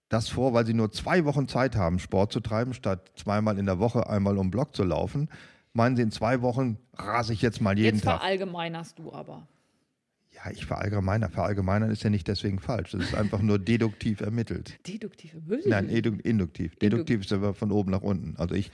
das 0.08 0.28
vor, 0.28 0.54
weil 0.54 0.64
sie 0.64 0.74
nur 0.74 0.92
zwei 0.92 1.24
Wochen 1.24 1.46
Zeit 1.48 1.76
haben, 1.76 1.98
Sport 1.98 2.32
zu 2.32 2.40
treiben, 2.40 2.72
statt 2.72 3.12
zweimal 3.16 3.58
in 3.58 3.66
der 3.66 3.78
Woche 3.78 4.08
einmal 4.08 4.38
um 4.38 4.50
Block 4.50 4.74
zu 4.74 4.84
laufen. 4.84 5.28
Meinen 5.72 5.96
sie, 5.96 6.02
in 6.02 6.10
zwei 6.10 6.40
Wochen 6.40 6.78
rase 6.94 7.32
ich 7.32 7.42
jetzt 7.42 7.60
mal 7.60 7.76
jeden 7.76 7.96
Jetzt 7.96 8.04
Tag. 8.04 8.20
verallgemeinerst 8.20 8.98
du 8.98 9.12
aber. 9.12 9.46
Ja, 10.30 10.50
ich 10.50 10.66
verallgemeiner. 10.66 11.28
Verallgemeinern 11.30 11.90
ist 11.90 12.02
ja 12.02 12.10
nicht 12.10 12.28
deswegen 12.28 12.60
falsch. 12.60 12.92
Das 12.92 13.02
ist 13.02 13.14
einfach 13.14 13.40
nur 13.40 13.58
deduktiv 13.58 14.20
ermittelt. 14.20 14.78
Deduktive 14.86 15.40
Böse. 15.40 15.68
Nein, 15.68 15.88
induktiv. 15.88 16.76
Deduktiv 16.76 17.22
ist 17.22 17.32
aber 17.32 17.54
von 17.54 17.72
oben 17.72 17.90
nach 17.90 18.02
unten. 18.02 18.36
Also 18.36 18.54
ich 18.54 18.70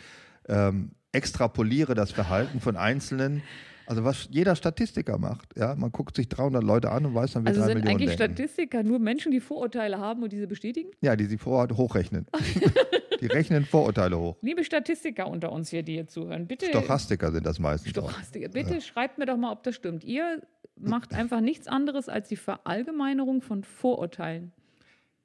ähm, 0.48 0.92
extrapoliere 1.12 1.94
das 1.94 2.12
Verhalten 2.12 2.60
von 2.60 2.76
Einzelnen. 2.76 3.42
Also 3.86 4.04
was 4.04 4.28
jeder 4.30 4.54
Statistiker 4.54 5.18
macht. 5.18 5.48
Ja, 5.56 5.74
man 5.74 5.90
guckt 5.90 6.14
sich 6.14 6.28
300 6.28 6.62
Leute 6.62 6.92
an 6.92 7.06
und 7.06 7.14
weiß 7.14 7.32
dann, 7.32 7.42
wie 7.42 7.48
Also 7.48 7.60
drei 7.60 7.66
sind 7.66 7.78
Millionen 7.78 7.96
eigentlich 7.96 8.16
denken. 8.16 8.36
Statistiker 8.36 8.84
nur 8.84 9.00
Menschen, 9.00 9.32
die 9.32 9.40
Vorurteile 9.40 9.98
haben 9.98 10.22
und 10.22 10.30
diese 10.32 10.46
bestätigen? 10.46 10.90
Ja, 11.00 11.16
die 11.16 11.24
sie 11.24 11.38
vorher 11.38 11.76
hochrechnen. 11.76 12.26
die 13.20 13.26
rechnen 13.26 13.64
Vorurteile 13.64 14.16
hoch. 14.16 14.36
Liebe 14.42 14.62
Statistiker 14.62 15.26
unter 15.26 15.50
uns 15.50 15.70
hier, 15.70 15.82
die 15.82 15.94
hier 15.94 16.06
zuhören, 16.06 16.46
bitte. 16.46 16.66
Stochastiker 16.66 17.32
sind 17.32 17.44
das 17.44 17.58
meistens. 17.58 17.98
auch. 17.98 18.10
Stochastiker. 18.10 18.48
Bitte 18.50 18.80
schreibt 18.80 19.18
mir 19.18 19.26
doch 19.26 19.36
mal, 19.36 19.50
ob 19.50 19.64
das 19.64 19.74
stimmt. 19.74 20.04
Ihr 20.04 20.40
macht 20.76 21.12
einfach 21.12 21.40
nichts 21.40 21.66
anderes 21.66 22.08
als 22.08 22.28
die 22.28 22.36
Verallgemeinerung 22.36 23.42
von 23.42 23.64
Vorurteilen. 23.64 24.52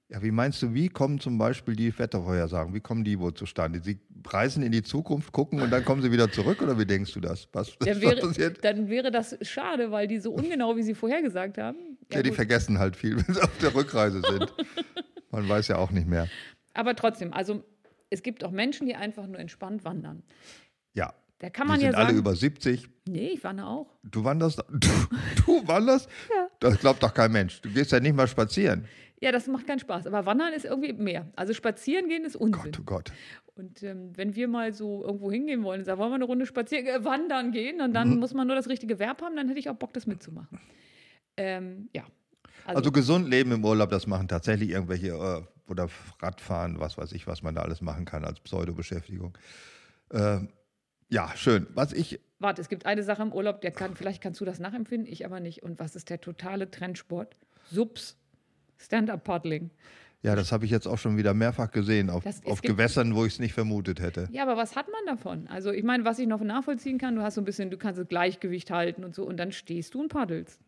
Ja, 0.09 0.21
wie 0.21 0.31
meinst 0.31 0.61
du, 0.61 0.73
wie 0.73 0.89
kommen 0.89 1.19
zum 1.19 1.37
Beispiel 1.37 1.75
die 1.75 1.97
Wettervorhersagen, 1.97 2.73
wie 2.73 2.79
kommen 2.79 3.03
die 3.03 3.19
wohl 3.19 3.33
zustande? 3.33 3.79
Sie 3.81 3.99
reisen 4.33 4.63
in 4.63 4.71
die 4.71 4.83
Zukunft, 4.83 5.31
gucken 5.31 5.61
und 5.61 5.71
dann 5.71 5.83
kommen 5.85 6.01
sie 6.01 6.11
wieder 6.11 6.31
zurück 6.31 6.61
oder 6.61 6.77
wie 6.79 6.85
denkst 6.85 7.13
du 7.13 7.19
das? 7.19 7.47
Was, 7.53 7.77
Dann 7.79 7.89
was 7.95 8.01
wäre, 8.01 8.15
passiert? 8.21 8.63
dann 8.63 8.89
wäre 8.89 9.11
das 9.11 9.37
schade, 9.41 9.91
weil 9.91 10.07
die 10.07 10.19
so 10.19 10.31
ungenau, 10.31 10.75
wie 10.75 10.83
sie 10.83 10.93
vorhergesagt 10.95 11.57
haben. 11.57 11.77
Ja, 12.11 12.21
die 12.23 12.29
gut. 12.29 12.35
vergessen 12.35 12.79
halt 12.79 12.95
viel, 12.95 13.17
wenn 13.27 13.33
sie 13.35 13.41
auf 13.41 13.57
der 13.61 13.73
Rückreise 13.75 14.21
sind. 14.21 14.53
Man 15.31 15.47
weiß 15.49 15.67
ja 15.69 15.77
auch 15.77 15.91
nicht 15.91 16.07
mehr. 16.07 16.27
Aber 16.73 16.95
trotzdem, 16.95 17.33
also 17.33 17.63
es 18.09 18.23
gibt 18.23 18.43
auch 18.43 18.51
Menschen, 18.51 18.87
die 18.87 18.95
einfach 18.95 19.27
nur 19.27 19.39
entspannt 19.39 19.83
wandern. 19.85 20.23
Ja, 20.93 21.13
Da 21.39 21.49
kann 21.49 21.67
die 21.67 21.71
man 21.71 21.79
sind 21.79 21.91
ja 21.91 21.97
alle 21.97 22.07
sagen, 22.07 22.17
über 22.19 22.35
70. 22.35 22.87
nee, 23.07 23.29
ich 23.33 23.43
wandere 23.43 23.67
auch. 23.67 23.87
Du 24.03 24.23
wanderst? 24.23 24.63
Du, 24.69 24.87
du 25.45 25.67
wanderst? 25.67 26.09
Ja. 26.29 26.47
Das 26.59 26.79
glaubt 26.79 27.03
doch 27.03 27.13
kein 27.13 27.31
Mensch. 27.31 27.61
Du 27.61 27.69
gehst 27.69 27.91
ja 27.91 27.99
nicht 27.99 28.15
mal 28.15 28.27
spazieren. 28.27 28.85
Ja, 29.25 29.31
das 29.31 29.47
macht 29.47 29.65
keinen 29.65 29.79
Spaß. 29.79 30.05
Aber 30.05 30.27
wandern 30.27 30.53
ist 30.53 30.65
irgendwie 30.65 30.93
mehr. 30.93 31.25
Also 31.35 31.55
spazieren 31.55 32.09
gehen 32.09 32.25
ist 32.25 32.35
Unsinn. 32.35 32.71
Gott, 32.71 32.79
oh 32.79 32.83
Gott. 32.83 33.11
Und 33.55 33.81
ähm, 33.81 34.15
wenn 34.15 34.35
wir 34.35 34.47
mal 34.47 34.71
so 34.71 35.03
irgendwo 35.03 35.31
hingehen 35.31 35.63
wollen 35.63 35.79
und 35.79 35.85
sagen, 35.85 35.97
wollen 35.97 36.11
wir 36.11 36.15
eine 36.15 36.25
Runde 36.25 36.45
spazieren, 36.45 36.85
äh, 36.85 37.03
wandern 37.03 37.51
gehen, 37.51 37.81
und 37.81 37.93
dann 37.93 38.19
muss 38.19 38.35
man 38.35 38.45
nur 38.45 38.55
das 38.55 38.69
richtige 38.69 38.99
Verb 38.99 39.23
haben, 39.23 39.35
dann 39.35 39.47
hätte 39.47 39.59
ich 39.59 39.67
auch 39.67 39.75
Bock, 39.77 39.93
das 39.93 40.05
mitzumachen. 40.05 40.59
Ähm, 41.37 41.89
ja. 41.91 42.03
Also, 42.65 42.91
gesund 42.91 43.27
leben 43.27 43.51
im 43.51 43.65
Urlaub, 43.65 43.89
das 43.89 44.05
machen 44.05 44.27
tatsächlich 44.27 44.69
irgendwelche 44.69 45.07
äh, 45.07 45.71
oder 45.71 45.89
Radfahren, 46.21 46.79
was 46.79 46.99
weiß 46.99 47.11
ich, 47.13 47.25
was 47.25 47.41
man 47.41 47.55
da 47.55 47.63
alles 47.63 47.81
machen 47.81 48.05
kann 48.05 48.25
als 48.25 48.39
Pseudobeschäftigung. 48.41 49.35
Äh, 50.11 50.41
ja, 51.09 51.31
schön. 51.35 51.65
Was 51.73 51.93
ich, 51.93 52.19
Warte, 52.37 52.61
es 52.61 52.69
gibt 52.69 52.85
eine 52.85 53.01
Sache 53.01 53.23
im 53.23 53.33
Urlaub, 53.33 53.61
der 53.61 53.71
kann, 53.71 53.95
vielleicht 53.95 54.21
kannst 54.21 54.39
du 54.39 54.45
das 54.45 54.59
nachempfinden, 54.59 55.11
ich 55.11 55.25
aber 55.25 55.39
nicht. 55.39 55.63
Und 55.63 55.79
was 55.79 55.95
ist 55.95 56.11
der 56.11 56.21
totale 56.21 56.69
Trendsport? 56.69 57.35
Subs. 57.71 58.17
Stand-up-Paddling. 58.77 59.69
ja, 60.23 60.35
das 60.35 60.51
habe 60.51 60.65
ich 60.65 60.71
jetzt 60.71 60.87
auch 60.87 60.97
schon 60.97 61.17
wieder 61.17 61.33
mehrfach 61.33 61.69
gesehen 61.71 62.09
auf, 62.09 62.23
Das- 62.23 62.43
auf 62.45 62.61
Gewässern, 62.61 63.15
wo 63.15 63.25
ich 63.25 63.33
es 63.33 63.39
nicht 63.39 63.53
vermutet 63.53 63.99
hätte. 63.99 64.27
Ja, 64.31 64.43
aber 64.43 64.57
was 64.57 64.75
hat 64.75 64.87
man 64.91 65.05
davon? 65.05 65.47
Also, 65.47 65.71
ich 65.71 65.83
meine, 65.83 66.03
was 66.05 66.17
ich 66.19 66.27
noch 66.27 66.41
nachvollziehen 66.41 66.97
kann, 66.97 67.15
du 67.15 67.21
hast 67.21 67.35
so 67.35 67.41
ein 67.41 67.45
bisschen, 67.45 67.69
du 67.69 67.77
kannst 67.77 67.99
das 67.99 68.07
Gleichgewicht 68.07 68.71
halten 68.71 69.03
und 69.03 69.13
so, 69.13 69.23
und 69.23 69.37
dann 69.37 69.51
stehst 69.51 69.93
du 69.93 70.01
und 70.01 70.09
paddelst. 70.09 70.59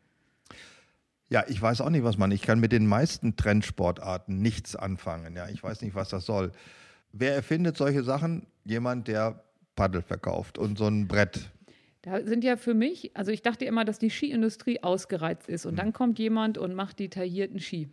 Ja, 1.29 1.43
ich 1.47 1.61
weiß 1.61 1.81
auch 1.81 1.89
nicht, 1.89 2.03
was 2.03 2.17
man. 2.17 2.31
Ich 2.31 2.41
kann 2.41 2.59
mit 2.59 2.71
den 2.71 2.87
meisten 2.87 3.35
Trendsportarten 3.35 4.41
nichts 4.41 4.75
anfangen. 4.75 5.35
Ja, 5.35 5.49
ich 5.49 5.61
weiß 5.61 5.81
nicht, 5.81 5.93
was 5.95 6.09
das 6.09 6.25
soll. 6.25 6.51
Wer 7.11 7.35
erfindet 7.35 7.75
solche 7.77 8.03
Sachen? 8.03 8.47
Jemand, 8.63 9.07
der 9.09 9.43
Paddel 9.75 10.01
verkauft 10.01 10.57
und 10.57 10.77
so 10.77 10.87
ein 10.87 11.07
Brett. 11.07 11.49
Da 12.03 12.23
sind 12.25 12.43
ja 12.45 12.55
für 12.55 12.73
mich, 12.73 13.11
also 13.17 13.31
ich 13.31 13.41
dachte 13.41 13.65
immer, 13.65 13.83
dass 13.83 13.99
die 13.99 14.09
Skiindustrie 14.09 14.81
ausgereizt 14.83 15.49
ist. 15.49 15.65
Und 15.65 15.73
Mhm. 15.73 15.77
dann 15.77 15.93
kommt 15.93 16.19
jemand 16.19 16.57
und 16.57 16.73
macht 16.75 16.99
die 16.99 17.09
taillierten 17.09 17.59
Ski. 17.59 17.89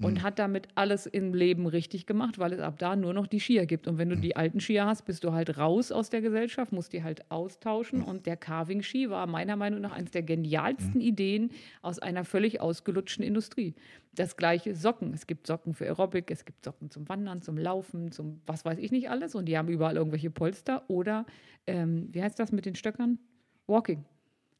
Und 0.00 0.18
Mhm. 0.18 0.22
hat 0.22 0.38
damit 0.38 0.68
alles 0.76 1.06
im 1.06 1.34
Leben 1.34 1.66
richtig 1.66 2.06
gemacht, 2.06 2.38
weil 2.38 2.52
es 2.52 2.60
ab 2.60 2.78
da 2.78 2.94
nur 2.94 3.12
noch 3.12 3.26
die 3.26 3.40
Skier 3.40 3.66
gibt. 3.66 3.88
Und 3.88 3.98
wenn 3.98 4.08
du 4.08 4.16
Mhm. 4.16 4.20
die 4.20 4.36
alten 4.36 4.60
Skier 4.60 4.86
hast, 4.86 5.04
bist 5.06 5.24
du 5.24 5.32
halt 5.32 5.58
raus 5.58 5.90
aus 5.90 6.08
der 6.08 6.20
Gesellschaft, 6.20 6.70
musst 6.72 6.92
die 6.92 7.02
halt 7.02 7.20
Mhm. 7.20 7.24
austauschen. 7.30 8.02
Und 8.02 8.24
der 8.26 8.36
Carving-Ski 8.36 9.10
war 9.10 9.26
meiner 9.26 9.56
Meinung 9.56 9.80
nach 9.80 9.90
eines 9.92 10.12
der 10.12 10.22
genialsten 10.22 11.00
Mhm. 11.00 11.06
Ideen 11.06 11.50
aus 11.82 11.98
einer 11.98 12.24
völlig 12.24 12.60
ausgelutschten 12.60 13.24
Industrie. 13.24 13.74
Das 14.14 14.36
gleiche 14.36 14.74
Socken. 14.76 15.12
Es 15.14 15.26
gibt 15.26 15.46
Socken 15.48 15.74
für 15.74 15.86
Aerobic, 15.86 16.30
es 16.30 16.44
gibt 16.44 16.64
Socken 16.64 16.90
zum 16.90 17.08
Wandern, 17.08 17.42
zum 17.42 17.58
Laufen, 17.58 18.12
zum 18.12 18.40
was 18.46 18.64
weiß 18.64 18.78
ich 18.78 18.92
nicht 18.92 19.10
alles. 19.10 19.34
Und 19.34 19.46
die 19.46 19.58
haben 19.58 19.68
überall 19.68 19.96
irgendwelche 19.96 20.30
Polster. 20.30 20.84
Oder, 20.88 21.26
ähm, 21.66 22.08
wie 22.12 22.22
heißt 22.22 22.38
das 22.38 22.52
mit 22.52 22.66
den 22.66 22.76
Stöckern? 22.76 23.18
Walking. 23.66 24.04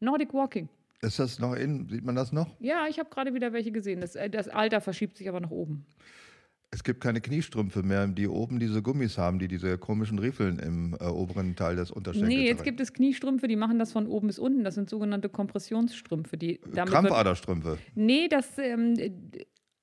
Nordic 0.01 0.35
Walking. 0.35 0.69
Ist 1.01 1.19
das 1.19 1.39
noch 1.39 1.55
in? 1.55 1.89
Sieht 1.89 2.05
man 2.05 2.17
das 2.17 2.33
noch? 2.33 2.57
Ja, 2.61 2.87
ich 2.89 2.99
habe 2.99 3.09
gerade 3.11 3.35
wieder 3.35 3.53
welche 3.53 3.71
gesehen. 3.71 4.01
Das, 4.01 4.17
äh, 4.17 4.29
das 4.29 4.49
Alter 4.49 4.81
verschiebt 4.81 5.17
sich 5.17 5.29
aber 5.29 5.41
nach 5.41 5.51
oben. 5.51 5.87
Es 6.71 6.85
gibt 6.85 7.01
keine 7.01 7.23
Kniestrümpfe 7.23 7.83
mehr, 7.83 8.07
die 8.09 8.29
oben 8.29 8.59
diese 8.59 8.83
Gummis 8.83 9.17
haben, 9.17 9.39
die 9.39 9.49
diese 9.49 9.79
komischen 9.79 10.19
Riefeln 10.19 10.59
im 10.59 10.95
äh, 11.01 11.05
oberen 11.05 11.57
Teil 11.57 11.77
des 11.77 11.91
Unterschenkels 11.91 12.35
Nee, 12.35 12.47
jetzt 12.47 12.59
haben. 12.59 12.65
gibt 12.65 12.81
es 12.81 12.93
Kniestrümpfe, 12.93 13.49
die 13.49 13.57
machen 13.57 13.79
das 13.79 13.93
von 13.93 14.07
oben 14.07 14.27
bis 14.27 14.39
unten. 14.39 14.65
Das 14.65 14.75
sind 14.75 14.91
sogenannte 14.91 15.31
Kompressionsstrümpfe. 15.31 16.37
Die 16.37 16.61
damit 16.61 16.77
wird, 16.77 16.89
Krampfaderstrümpfe. 16.89 17.79
Nee, 17.95 18.29
das, 18.29 18.59
ähm, 18.59 18.95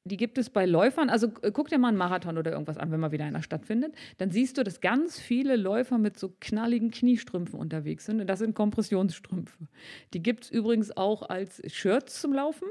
die 0.05 0.17
gibt 0.17 0.37
es 0.37 0.51
bei 0.51 0.65
Läufern. 0.65 1.09
Also 1.09 1.31
äh, 1.41 1.51
guck 1.51 1.67
dir 1.69 1.79
mal 1.79 1.89
einen 1.89 1.97
Marathon 1.97 2.37
oder 2.37 2.51
irgendwas 2.51 2.77
an, 2.77 2.91
wenn 2.91 2.99
mal 2.99 3.11
wieder 3.11 3.25
einer 3.25 3.41
stattfindet. 3.41 3.93
Dann 4.19 4.29
siehst 4.29 4.57
du, 4.57 4.63
dass 4.63 4.79
ganz 4.79 5.19
viele 5.19 5.55
Läufer 5.55 5.97
mit 5.97 6.17
so 6.17 6.33
knalligen 6.39 6.91
Kniestrümpfen 6.91 7.59
unterwegs 7.59 8.05
sind. 8.05 8.21
Und 8.21 8.27
das 8.27 8.39
sind 8.39 8.53
Kompressionsstrümpfe. 8.53 9.67
Die 10.13 10.21
gibt 10.21 10.45
es 10.45 10.51
übrigens 10.51 10.95
auch 10.95 11.23
als 11.23 11.61
Shirts 11.73 12.21
zum 12.21 12.33
Laufen. 12.33 12.67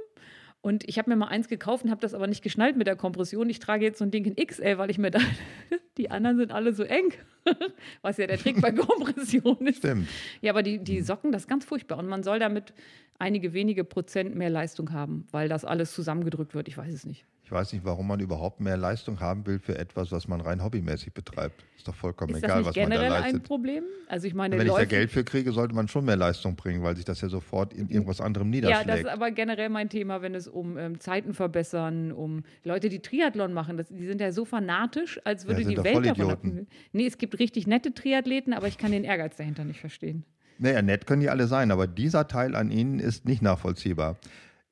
Und 0.64 0.88
ich 0.88 0.96
habe 0.96 1.10
mir 1.10 1.16
mal 1.16 1.26
eins 1.26 1.48
gekauft 1.48 1.84
und 1.84 1.90
habe 1.90 2.00
das 2.00 2.14
aber 2.14 2.26
nicht 2.26 2.42
geschnallt 2.42 2.78
mit 2.78 2.86
der 2.86 2.96
Kompression. 2.96 3.50
Ich 3.50 3.58
trage 3.58 3.84
jetzt 3.84 3.98
so 3.98 4.04
ein 4.06 4.10
Ding 4.10 4.24
in 4.24 4.34
XL, 4.34 4.78
weil 4.78 4.88
ich 4.88 4.96
mir 4.96 5.10
da, 5.10 5.18
die 5.98 6.10
anderen 6.10 6.38
sind 6.38 6.52
alle 6.52 6.72
so 6.72 6.84
eng. 6.84 7.12
Was 8.00 8.16
ja 8.16 8.26
der 8.26 8.38
Trick 8.38 8.62
bei 8.62 8.72
Kompression 8.72 9.58
ist. 9.66 9.76
Stimmt. 9.80 10.08
Ja, 10.40 10.52
aber 10.52 10.62
die, 10.62 10.78
die 10.78 11.02
Socken, 11.02 11.32
das 11.32 11.42
ist 11.42 11.48
ganz 11.48 11.66
furchtbar. 11.66 11.98
Und 11.98 12.08
man 12.08 12.22
soll 12.22 12.38
damit 12.38 12.72
einige 13.18 13.52
wenige 13.52 13.84
Prozent 13.84 14.36
mehr 14.36 14.48
Leistung 14.48 14.90
haben, 14.94 15.26
weil 15.32 15.50
das 15.50 15.66
alles 15.66 15.92
zusammengedrückt 15.92 16.54
wird. 16.54 16.66
Ich 16.68 16.78
weiß 16.78 16.94
es 16.94 17.04
nicht. 17.04 17.26
Ich 17.46 17.52
weiß 17.52 17.74
nicht, 17.74 17.84
warum 17.84 18.06
man 18.08 18.20
überhaupt 18.20 18.60
mehr 18.60 18.78
Leistung 18.78 19.20
haben 19.20 19.46
will 19.46 19.58
für 19.58 19.76
etwas, 19.78 20.10
was 20.10 20.26
man 20.28 20.40
rein 20.40 20.64
hobbymäßig 20.64 21.12
betreibt. 21.12 21.62
Ist 21.76 21.86
doch 21.86 21.94
vollkommen 21.94 22.34
Ist 22.34 22.42
egal, 22.42 22.64
das 22.64 22.68
was 22.68 22.76
man 22.76 22.84
da 22.90 22.96
generell 22.96 23.12
ein 23.12 23.22
leistet. 23.22 23.42
Problem? 23.42 23.84
Also 24.08 24.26
ich 24.26 24.32
meine, 24.32 24.56
Wenn 24.58 24.66
ich 24.66 24.72
da 24.72 24.84
Geld 24.86 25.10
für 25.10 25.24
kriege, 25.24 25.52
sollte 25.52 25.74
man 25.74 25.86
schon 25.86 26.06
mehr 26.06 26.16
Leistung 26.16 26.56
bringen, 26.56 26.82
weil 26.82 26.96
sich 26.96 27.04
das 27.04 27.20
ja 27.20 27.28
sofort 27.28 27.74
in 27.74 27.90
irgendwas 27.90 28.22
anderem 28.22 28.46
Ja, 28.46 28.60
niederschlägt. 28.60 28.88
das 28.88 29.00
ist 29.00 29.06
aber 29.08 29.30
generell 29.30 29.68
mein 29.68 29.90
Thema, 29.90 30.22
wenn 30.22 30.34
es 30.34 30.48
um 30.48 30.78
ähm, 30.78 31.00
Zeiten 31.00 31.34
verbessern, 31.34 32.12
um 32.12 32.44
Leute, 32.62 32.88
die 32.88 33.00
Triathlon 33.00 33.52
machen. 33.52 33.76
Das, 33.76 33.88
die 33.88 34.06
sind 34.06 34.22
ja 34.22 34.32
so 34.32 34.46
fanatisch, 34.46 35.20
als 35.24 35.46
würde 35.46 35.64
sind 35.64 35.76
die 35.76 35.84
Welt 35.84 36.06
davon 36.06 36.30
abhängen. 36.30 36.66
Nee, 36.92 37.06
es 37.06 37.18
gibt 37.18 37.38
richtig 37.38 37.66
nette 37.66 37.92
Triathleten, 37.92 38.54
aber 38.54 38.68
ich 38.68 38.78
kann 38.78 38.90
den 38.90 39.04
Ehrgeiz 39.04 39.36
dahinter 39.36 39.64
nicht 39.64 39.80
verstehen. 39.80 40.24
Naja, 40.58 40.82
nett 40.82 41.06
können 41.06 41.20
die 41.20 41.28
alle 41.30 41.46
sein, 41.46 41.70
aber 41.70 41.86
dieser 41.86 42.28
Teil 42.28 42.54
an 42.54 42.70
ihnen 42.70 43.00
ist 43.00 43.26
nicht 43.26 43.42
nachvollziehbar. 43.42 44.16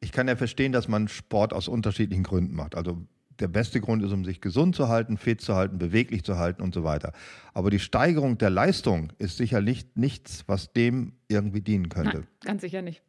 Ich 0.02 0.12
kann 0.12 0.28
ja 0.28 0.36
verstehen, 0.36 0.72
dass 0.72 0.88
man 0.88 1.08
Sport 1.08 1.52
aus 1.52 1.68
unterschiedlichen 1.68 2.24
Gründen 2.24 2.54
macht. 2.54 2.74
Also 2.74 3.06
der 3.38 3.48
beste 3.48 3.80
Grund 3.80 4.02
ist, 4.02 4.12
um 4.12 4.24
sich 4.24 4.40
gesund 4.40 4.76
zu 4.76 4.88
halten, 4.88 5.16
fit 5.16 5.40
zu 5.40 5.54
halten, 5.54 5.78
beweglich 5.78 6.22
zu 6.24 6.38
halten 6.38 6.62
und 6.62 6.74
so 6.74 6.84
weiter. 6.84 7.12
Aber 7.54 7.70
die 7.70 7.78
Steigerung 7.78 8.38
der 8.38 8.50
Leistung 8.50 9.12
ist 9.18 9.36
sicherlich 9.36 9.86
nichts, 9.94 10.44
was 10.46 10.72
dem 10.72 11.14
irgendwie 11.28 11.60
dienen 11.60 11.88
könnte. 11.88 12.18
Nein, 12.18 12.26
ganz 12.44 12.60
sicher 12.62 12.82
nicht. 12.82 13.02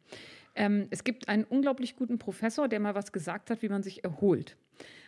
Ähm, 0.54 0.86
es 0.90 1.04
gibt 1.04 1.28
einen 1.28 1.44
unglaublich 1.44 1.96
guten 1.96 2.18
Professor, 2.18 2.68
der 2.68 2.80
mal 2.80 2.94
was 2.94 3.12
gesagt 3.12 3.50
hat, 3.50 3.62
wie 3.62 3.68
man 3.68 3.82
sich 3.82 4.04
erholt. 4.04 4.56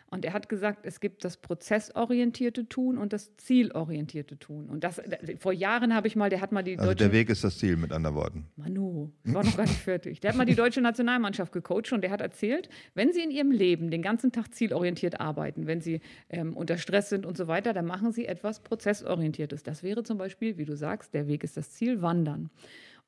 Und 0.09 0.23
er 0.23 0.31
hat 0.31 0.47
gesagt, 0.47 0.85
es 0.85 1.01
gibt 1.01 1.25
das 1.25 1.35
prozessorientierte 1.35 2.69
Tun 2.69 2.97
und 2.97 3.11
das 3.11 3.35
zielorientierte 3.35 4.39
Tun. 4.39 4.69
Und 4.69 4.85
das 4.85 5.01
vor 5.37 5.51
Jahren 5.51 5.93
habe 5.93 6.07
ich 6.07 6.15
mal, 6.15 6.29
der 6.29 6.39
hat 6.39 6.53
mal 6.53 6.63
die 6.63 6.77
Also 6.77 6.91
deutsche 6.91 7.03
der 7.05 7.11
Weg 7.11 7.29
ist 7.29 7.43
das 7.43 7.57
Ziel, 7.57 7.75
mit 7.75 7.91
anderen 7.91 8.15
Worten. 8.15 8.47
Manu, 8.55 9.11
ich 9.25 9.33
war 9.33 9.43
noch 9.43 9.57
gar 9.57 9.65
nicht 9.65 9.79
fertig. 9.79 10.21
Der 10.21 10.31
hat 10.31 10.37
mal 10.37 10.45
die 10.45 10.55
deutsche 10.55 10.79
Nationalmannschaft 10.79 11.51
gecoacht 11.51 11.91
und 11.91 12.01
der 12.01 12.11
hat 12.11 12.21
erzählt, 12.21 12.69
wenn 12.93 13.11
sie 13.11 13.21
in 13.21 13.31
ihrem 13.31 13.51
Leben 13.51 13.91
den 13.91 14.01
ganzen 14.01 14.31
Tag 14.31 14.53
zielorientiert 14.53 15.19
arbeiten, 15.19 15.67
wenn 15.67 15.81
sie 15.81 15.99
ähm, 16.29 16.55
unter 16.55 16.77
Stress 16.77 17.09
sind 17.09 17.25
und 17.25 17.35
so 17.35 17.47
weiter, 17.47 17.73
dann 17.73 17.85
machen 17.85 18.13
sie 18.13 18.27
etwas 18.27 18.61
Prozessorientiertes. 18.61 19.63
Das 19.63 19.83
wäre 19.83 20.03
zum 20.03 20.17
Beispiel, 20.17 20.57
wie 20.57 20.65
du 20.65 20.77
sagst, 20.77 21.13
der 21.13 21.27
Weg 21.27 21.43
ist 21.43 21.57
das 21.57 21.71
Ziel, 21.71 22.01
wandern. 22.01 22.49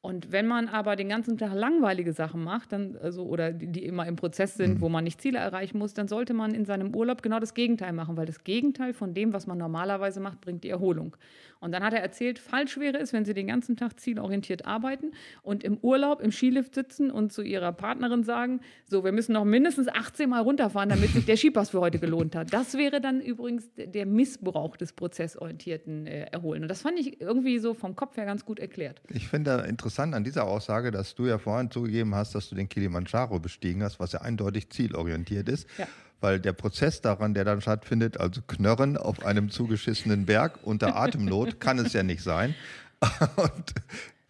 Und 0.02 0.32
wenn 0.32 0.48
man 0.48 0.70
aber 0.70 0.96
den 0.96 1.10
ganzen 1.10 1.38
Tag 1.38 1.54
langweilige 1.54 2.14
Sachen 2.14 2.42
macht, 2.42 2.72
dann, 2.72 2.96
also, 3.02 3.26
oder 3.26 3.52
die, 3.52 3.68
die 3.68 3.84
immer 3.86 4.08
im 4.08 4.16
Prozess 4.16 4.56
sind, 4.56 4.76
Mhm. 4.76 4.82
wo 4.82 4.88
man 4.88 5.04
nicht 5.04 5.20
Ziele 5.22 5.40
erreichen 5.40 5.78
muss, 5.78 5.94
dann 5.94 6.08
sollte 6.08 6.34
man 6.34 6.54
in 6.54 6.64
seinem 6.64 6.96
Urlaub 6.96 7.22
genau 7.22 7.40
das 7.40 7.54
Gegenteil 7.54 7.92
machen, 7.92 8.16
weil 8.16 8.26
das 8.26 8.46
Gegenteil 8.46 8.94
von 8.94 9.14
dem, 9.14 9.34
was 9.34 9.46
man 9.46 9.58
normalerweise 9.58 10.22
macht, 10.22 10.40
bringt 10.40 10.64
die 10.64 10.70
Erholung. 10.70 11.18
Und 11.60 11.72
dann 11.74 11.84
hat 11.84 11.94
er 11.94 12.02
erzählt, 12.02 12.40
falsch 12.40 12.78
wäre 12.78 12.98
es, 12.98 13.12
wenn 13.12 13.26
sie 13.26 13.34
den 13.34 13.48
ganzen 13.48 13.76
Tag 13.76 14.00
zielorientiert 14.00 14.66
arbeiten 14.66 15.12
und 15.42 15.64
im 15.64 15.78
Urlaub 15.78 16.22
im 16.22 16.32
Skilift 16.32 16.74
sitzen 16.74 17.12
und 17.12 17.34
zu 17.34 17.42
ihrer 17.42 17.72
Partnerin 17.74 18.24
sagen, 18.24 18.62
so, 18.86 19.04
wir 19.04 19.12
müssen 19.12 19.34
noch 19.34 19.44
mindestens 19.44 19.88
18 19.88 20.30
Mal 20.30 20.42
runterfahren, 20.42 20.90
damit 20.90 21.12
sich 21.12 21.26
der 21.26 21.38
Skipass 21.38 21.72
für 21.72 21.82
heute 21.82 22.00
gelohnt 22.00 22.36
hat. 22.36 22.54
Das 22.54 22.76
wäre 22.76 23.02
dann 23.02 23.22
übrigens 23.22 23.70
der 23.76 24.06
Missbrauch 24.06 24.78
des 24.78 24.94
prozessorientierten 24.94 26.08
äh, 26.08 26.28
Erholen. 26.32 26.64
Und 26.64 26.70
das 26.70 26.82
fand 26.82 26.98
ich 27.00 27.20
irgendwie 27.20 27.60
so 27.60 27.74
vom 27.74 27.96
Kopf 27.96 28.16
her 28.18 28.26
ganz 28.26 28.46
gut 28.46 28.60
erklärt. 28.60 29.02
Ich 29.10 29.28
finde 29.28 29.66
interessant 29.68 30.16
an 30.16 30.24
dieser 30.24 30.46
Aussage, 30.46 30.92
dass 30.92 31.16
du 31.16 31.26
ja 31.26 31.38
vorhin 31.38 31.72
zugegeben 31.72 32.16
hast, 32.16 32.36
dass 32.36 32.50
du 32.50 32.56
den 32.56 32.70
Kilimanjaro 32.70 33.40
bestiegen 33.40 33.84
hast, 33.84 34.00
was 34.00 34.14
ja 34.14 34.22
eindeutig 34.22 34.70
zielorientiert 34.70 35.50
ist. 35.50 35.68
Ja. 35.78 35.88
Weil 36.22 36.40
der 36.40 36.54
Prozess 36.54 37.02
daran, 37.02 37.34
der 37.34 37.46
dann 37.46 37.62
stattfindet, 37.62 38.20
also 38.20 38.42
Knörren 38.42 38.98
auf 38.98 39.26
einem 39.26 39.50
zugeschissenen 39.50 40.26
Berg 40.26 40.60
unter 40.64 40.96
Atemnot, 40.96 41.60
kann 41.60 41.80
es 41.80 41.94
ja 41.94 42.04
nicht 42.04 42.24
sein. 42.24 42.56
Und 43.38 43.74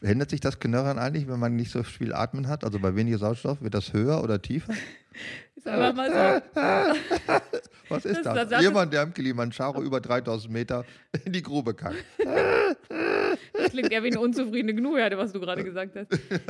ändert 0.02 0.30
sich 0.30 0.40
das 0.40 0.60
Knörren 0.60 0.98
eigentlich, 0.98 1.28
wenn 1.28 1.40
man 1.40 1.56
nicht 1.56 1.72
so 1.72 1.84
viel 1.84 2.14
Atmen 2.14 2.48
hat? 2.48 2.64
Also 2.64 2.80
bei 2.80 2.96
weniger 2.96 3.18
Sauerstoff, 3.18 3.62
wird 3.62 3.74
das 3.74 3.94
höher 3.94 4.24
oder 4.24 4.42
tiefer? 4.42 4.74
Einfach 5.66 5.94
mal 5.94 6.42
so. 6.56 6.62
Was 7.90 8.06
ist 8.06 8.26
Das- 8.26 8.48
das? 8.50 8.62
Jemand, 8.62 8.94
der 8.94 9.02
am 9.02 9.14
Kilimanjaro 9.14 9.82
über 9.84 10.00
3000 10.00 10.54
Meter 10.54 10.86
in 11.26 11.34
die 11.34 11.42
Grube 11.42 11.74
kackt. 11.74 11.98
Das 13.54 13.72
klingt 13.72 13.92
eher 13.92 14.04
wie 14.04 14.08
eine 14.12 14.20
unzufriedene 14.22 14.74
Gnuherde, 14.74 15.18
was 15.18 15.34
du 15.34 15.40
gerade 15.42 15.64
gesagt 15.64 15.96
hast. 15.98 16.08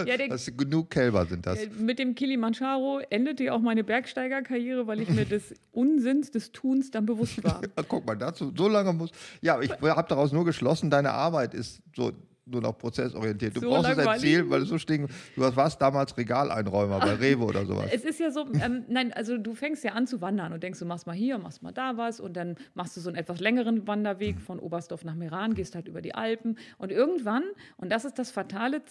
Ja, 0.08 0.16
der, 0.18 0.28
Das 0.28 0.52
genug 0.56 0.92
Kälber 0.92 1.26
sind 1.26 1.46
das. 1.48 1.58
äh, 1.60 1.70
mit 1.80 1.98
dem 1.98 2.14
Kilimanjaro 2.14 3.00
endete 3.10 3.46
ja 3.46 3.54
auch 3.54 3.62
meine 3.62 3.84
Bergsteigerkarriere, 3.84 4.86
weil 4.86 5.02
ich 5.02 5.10
mir 5.10 5.26
des 5.26 5.54
Unsinns 5.72 6.30
des 6.30 6.52
Tuns 6.52 6.92
dann 6.92 7.06
bewusst 7.08 7.44
war. 7.44 7.62
Guck 7.88 8.06
mal, 8.06 8.16
dazu, 8.16 8.54
so 8.56 8.68
lange 8.68 8.94
muss. 8.94 9.10
Ja, 9.42 9.60
ich 9.60 9.72
habe 9.72 10.08
daraus 10.08 10.32
nur 10.32 10.46
geschlossen, 10.46 10.90
deine 10.92 11.12
Arbeit 11.14 11.54
ist 11.56 11.82
so 11.96 12.12
nur 12.52 12.62
noch 12.62 12.78
prozessorientiert. 12.78 13.56
Du 13.56 13.62
So 13.62 13.70
brauchst 13.70 13.90
es 13.92 13.98
langweilig. 13.98 14.24
erzählen, 14.24 14.50
weil 14.50 14.60
du 14.62 14.66
so 14.66 14.78
stehen. 14.78 15.08
Du 15.36 15.56
warst 15.56 15.82
damals 15.82 16.16
Regaleinräumer 16.18 17.00
bei 17.00 17.14
Rewe 17.14 17.44
oder 17.46 17.66
sowas. 17.66 17.90
Es 17.94 18.04
ist 18.04 18.20
ja 18.20 18.32
so, 18.32 18.46
ähm, 18.62 18.86
nein, 18.88 19.14
also 19.14 19.38
du 19.38 19.54
fängst 19.54 19.84
ja 19.84 19.94
an 19.94 20.08
zu 20.08 20.22
wandern 20.22 20.54
und 20.54 20.64
denkst, 20.64 20.80
du 20.80 20.86
machst 20.86 21.08
mal 21.08 21.14
hier, 21.16 21.38
machst 21.38 21.62
mal 21.64 21.72
da 21.72 21.98
was 21.98 22.20
und 22.20 22.36
dann 22.36 22.56
machst 22.74 22.96
du 22.98 23.02
so 23.02 23.10
einen 23.10 23.18
etwas 23.18 23.40
längeren 23.40 23.88
Wanderweg 23.88 24.40
von 24.40 24.60
Oberstdorf 24.60 25.04
nach 25.06 25.16
Meran, 25.16 25.54
gehst 25.54 25.76
halt 25.76 25.88
über 25.88 26.02
die 26.02 26.16
Alpen 26.16 26.58
und 26.78 26.92
irgendwann, 26.92 27.44
und 27.78 27.92
das 27.92 28.06
ist 28.06 28.20
das 28.20 28.32
Fatale, 28.32 28.82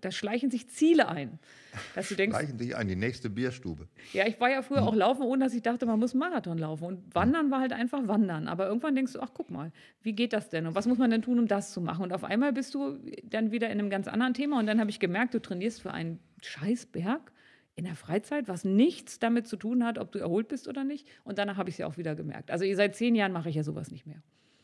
da 0.00 0.10
schleichen 0.10 0.50
sich 0.50 0.68
Ziele 0.68 1.08
ein. 1.08 1.38
Dass 1.96 2.08
du 2.08 2.14
denkst, 2.14 2.36
Reichen 2.36 2.56
sich 2.58 2.76
an 2.76 2.86
die 2.86 2.94
nächste 2.94 3.28
Bierstube. 3.28 3.88
ja, 4.12 4.26
ich 4.28 4.38
war 4.40 4.48
ja 4.48 4.62
früher 4.62 4.82
auch 4.84 4.94
laufen, 4.94 5.22
ohne 5.22 5.44
dass 5.44 5.54
ich 5.54 5.62
dachte, 5.62 5.86
man 5.86 5.98
muss 5.98 6.14
Marathon 6.14 6.56
laufen. 6.56 6.84
Und 6.84 7.14
wandern 7.14 7.50
war 7.50 7.58
halt 7.60 7.72
einfach 7.72 8.06
wandern. 8.06 8.46
Aber 8.46 8.68
irgendwann 8.68 8.94
denkst 8.94 9.14
du, 9.14 9.20
ach 9.20 9.30
guck 9.34 9.50
mal, 9.50 9.72
wie 10.02 10.12
geht 10.12 10.32
das 10.32 10.48
denn? 10.50 10.66
Und 10.68 10.76
was 10.76 10.86
muss 10.86 10.98
man 10.98 11.10
denn 11.10 11.22
tun, 11.22 11.40
um 11.40 11.48
das 11.48 11.72
zu 11.72 11.80
machen? 11.80 12.04
Und 12.04 12.12
auf 12.12 12.22
einmal 12.22 12.52
bist 12.52 12.74
du 12.74 12.96
dann 13.24 13.50
wieder 13.50 13.68
in 13.68 13.78
einem 13.78 13.90
ganz 13.90 14.08
anderen 14.08 14.34
Thema. 14.34 14.58
Und 14.58 14.66
dann 14.66 14.80
habe 14.80 14.90
ich 14.90 15.00
gemerkt, 15.00 15.34
du 15.34 15.40
trainierst 15.40 15.82
für 15.82 15.92
einen 15.92 16.18
Scheißberg 16.42 17.32
in 17.76 17.84
der 17.84 17.96
Freizeit, 17.96 18.48
was 18.48 18.64
nichts 18.64 19.18
damit 19.18 19.46
zu 19.46 19.56
tun 19.56 19.84
hat, 19.84 19.98
ob 19.98 20.12
du 20.12 20.18
erholt 20.18 20.48
bist 20.48 20.68
oder 20.68 20.84
nicht. 20.84 21.08
Und 21.24 21.38
danach 21.38 21.56
habe 21.56 21.68
ich 21.68 21.74
es 21.74 21.78
ja 21.78 21.86
auch 21.86 21.96
wieder 21.96 22.14
gemerkt. 22.14 22.50
Also 22.50 22.64
seit 22.74 22.94
zehn 22.94 23.14
Jahren 23.14 23.32
mache 23.32 23.48
ich 23.48 23.56
ja 23.56 23.64
sowas 23.64 23.90
nicht 23.90 24.06
mehr. 24.06 24.22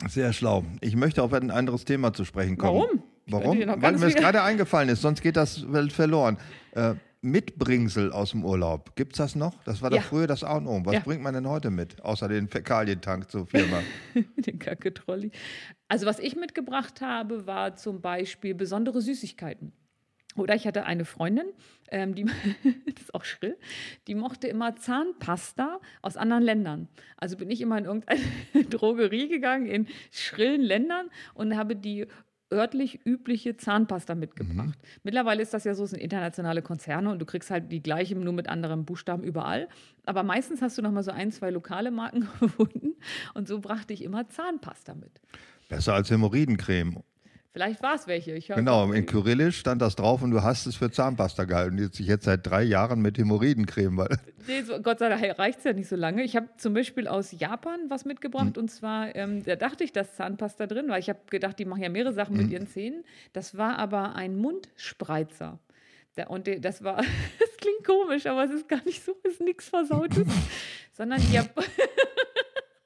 Sehr 0.09 0.33
schlau. 0.33 0.65
Ich 0.81 0.97
möchte 0.97 1.23
auf 1.23 1.33
ein 1.33 1.51
anderes 1.51 1.85
Thema 1.85 2.13
zu 2.13 2.25
sprechen 2.25 2.57
kommen. 2.57 3.03
Warum? 3.27 3.59
Warum? 3.61 3.83
Weil 3.83 3.93
mir 3.99 4.07
es 4.07 4.15
gerade 4.15 4.43
eingefallen 4.43 4.89
ist, 4.89 5.03
sonst 5.03 5.21
geht 5.21 5.37
das 5.37 5.71
Welt 5.73 5.93
verloren. 5.93 6.39
Äh, 6.73 6.95
Mitbringsel 7.23 8.13
aus 8.13 8.31
dem 8.31 8.45
Urlaub. 8.45 8.97
Gibt 8.97 9.13
es 9.13 9.19
das 9.19 9.35
noch? 9.37 9.63
Das 9.65 9.83
war 9.83 9.93
Ja. 9.93 9.99
doch 9.99 10.07
früher 10.07 10.27
das 10.27 10.43
A 10.43 10.57
und 10.57 10.67
O. 10.67 10.81
Was 10.85 10.95
Ja. 10.95 11.01
bringt 11.01 11.23
man 11.23 11.35
denn 11.35 11.47
heute 11.49 11.71
mit? 11.71 12.03
Außer 12.03 12.29
den 12.29 12.49
Fäkalientank 12.49 13.31
zur 13.31 13.47
Firma. 13.47 13.83
Den 14.37 14.59
Kacke-Trolli. 14.59 15.31
Also 15.89 16.07
was 16.07 16.19
ich 16.19 16.35
mitgebracht 16.37 17.01
habe, 17.01 17.47
war 17.47 17.77
zum 17.77 18.01
Beispiel 18.01 18.55
besondere 18.55 19.03
Süßigkeiten. 19.03 19.73
Oder 20.37 20.55
ich 20.55 20.67
hatte 20.67 20.85
eine 20.85 21.05
Freundin, 21.05 21.47
ähm, 21.91 22.15
die, 22.15 22.25
das 22.87 23.03
ist 23.03 23.15
auch 23.15 23.25
schrill, 23.25 23.59
die 24.07 24.15
mochte 24.15 24.47
immer 24.47 24.77
Zahnpasta 24.77 25.81
aus 26.03 26.17
anderen 26.17 26.45
Ländern. 26.45 26.89
Also 27.17 27.37
bin 27.37 27.51
ich 27.51 27.61
immer 27.61 27.77
in 27.77 27.85
irgendeine 27.85 28.21
Drogerie 28.71 29.29
gegangen 29.29 29.67
in 29.67 29.89
schrillen 30.13 30.63
Ländern 30.63 31.11
und 31.35 31.57
habe 31.57 31.75
die 31.77 32.07
örtlich 32.53 33.01
übliche 33.05 33.57
Zahnpasta 33.57 34.15
mitgebracht. 34.15 34.79
Mittlerweile 35.03 35.43
ist 35.43 35.55
das 35.55 35.65
ja 35.65 35.75
so, 35.75 35.85
es 35.85 35.91
sind 35.91 36.01
internationale 36.01 36.63
Konzerne 36.63 37.11
und 37.11 37.19
du 37.19 37.27
kriegst 37.27 37.51
halt 37.51 37.71
die 37.71 37.83
gleiche, 37.83 38.17
nur 38.17 38.33
mit 38.33 38.49
anderen 38.49 38.85
Buchstaben 38.85 39.23
überall. 39.23 39.69
Aber 40.05 40.23
meistens 40.23 40.63
hast 40.63 40.77
du 40.79 40.83
noch 40.83 40.91
mal 40.91 41.03
so 41.03 41.11
ein, 41.11 41.31
zwei 41.33 41.51
lokale 41.51 41.91
Marken 41.91 42.29
gefunden 42.41 42.95
und 43.35 43.49
so 43.49 43.61
brachte 43.61 43.93
ich 43.93 44.03
immer 44.03 44.29
Zahnpasta 44.29 44.95
mit. 44.95 45.21
Besser 45.69 45.95
als 45.95 46.11
Hämorrhoidencreme. 46.11 47.03
Vielleicht 47.53 47.83
war 47.83 47.97
es 47.97 48.07
welche. 48.07 48.39
Genau, 48.39 48.93
in 48.93 49.07
Kyrillisch 49.07 49.59
stand 49.59 49.83
das 49.83 49.97
drauf 49.97 50.23
und 50.23 50.31
du 50.31 50.43
hast 50.43 50.67
es 50.67 50.77
für 50.77 50.91
Zahnpasta 50.91 51.45
gehalten. 51.45 51.79
Jetzt 51.79 51.97
sich 51.97 52.07
jetzt 52.07 52.25
seit 52.25 52.47
drei 52.47 52.63
Jahren 52.63 53.03
mit 53.03 53.19
Hämorrhoidencreme, 53.19 53.97
weil 53.97 54.19
Nee, 54.47 54.63
so, 54.63 54.81
Gott 54.81 55.01
sei 55.01 55.09
Dank 55.09 55.39
reicht 55.39 55.59
es 55.59 55.65
ja 55.65 55.73
nicht 55.73 55.89
so 55.89 55.97
lange. 55.97 56.23
Ich 56.23 56.37
habe 56.37 56.49
zum 56.59 56.75
Beispiel 56.75 57.09
aus 57.09 57.33
Japan 57.33 57.81
was 57.89 58.05
mitgebracht 58.05 58.57
und 58.57 58.71
zwar, 58.71 59.15
ähm, 59.17 59.45
da 59.45 59.57
dachte 59.57 59.83
ich, 59.83 59.93
da 59.93 60.03
ist 60.03 60.17
Zahnpasta 60.17 60.67
drin, 60.69 60.87
weil 60.89 61.01
ich 61.01 61.09
habe 61.09 61.19
gedacht, 61.29 61.59
die 61.59 61.65
machen 61.65 61.83
ja 61.83 61.89
mehrere 61.89 62.13
Sachen 62.13 62.37
mit 62.37 62.51
ihren 62.51 62.69
Zähnen. 62.69 63.05
Das 63.33 63.57
war 63.59 63.79
aber 63.79 64.15
ein 64.15 64.37
Mundspreizer. 64.37 65.59
Da, 66.15 66.27
und 66.27 66.49
das 66.65 66.85
war, 66.85 66.97
das 67.41 67.57
klingt 67.59 67.85
komisch, 67.85 68.27
aber 68.27 68.45
es 68.45 68.53
ist 68.53 68.69
gar 68.69 68.85
nicht 68.85 69.05
so, 69.05 69.13
es 69.25 69.35
ist 69.35 69.41
nichts 69.41 69.69
Versautes, 69.69 70.27
sondern 70.93 71.21
die 71.21 71.33
Jap 71.33 71.51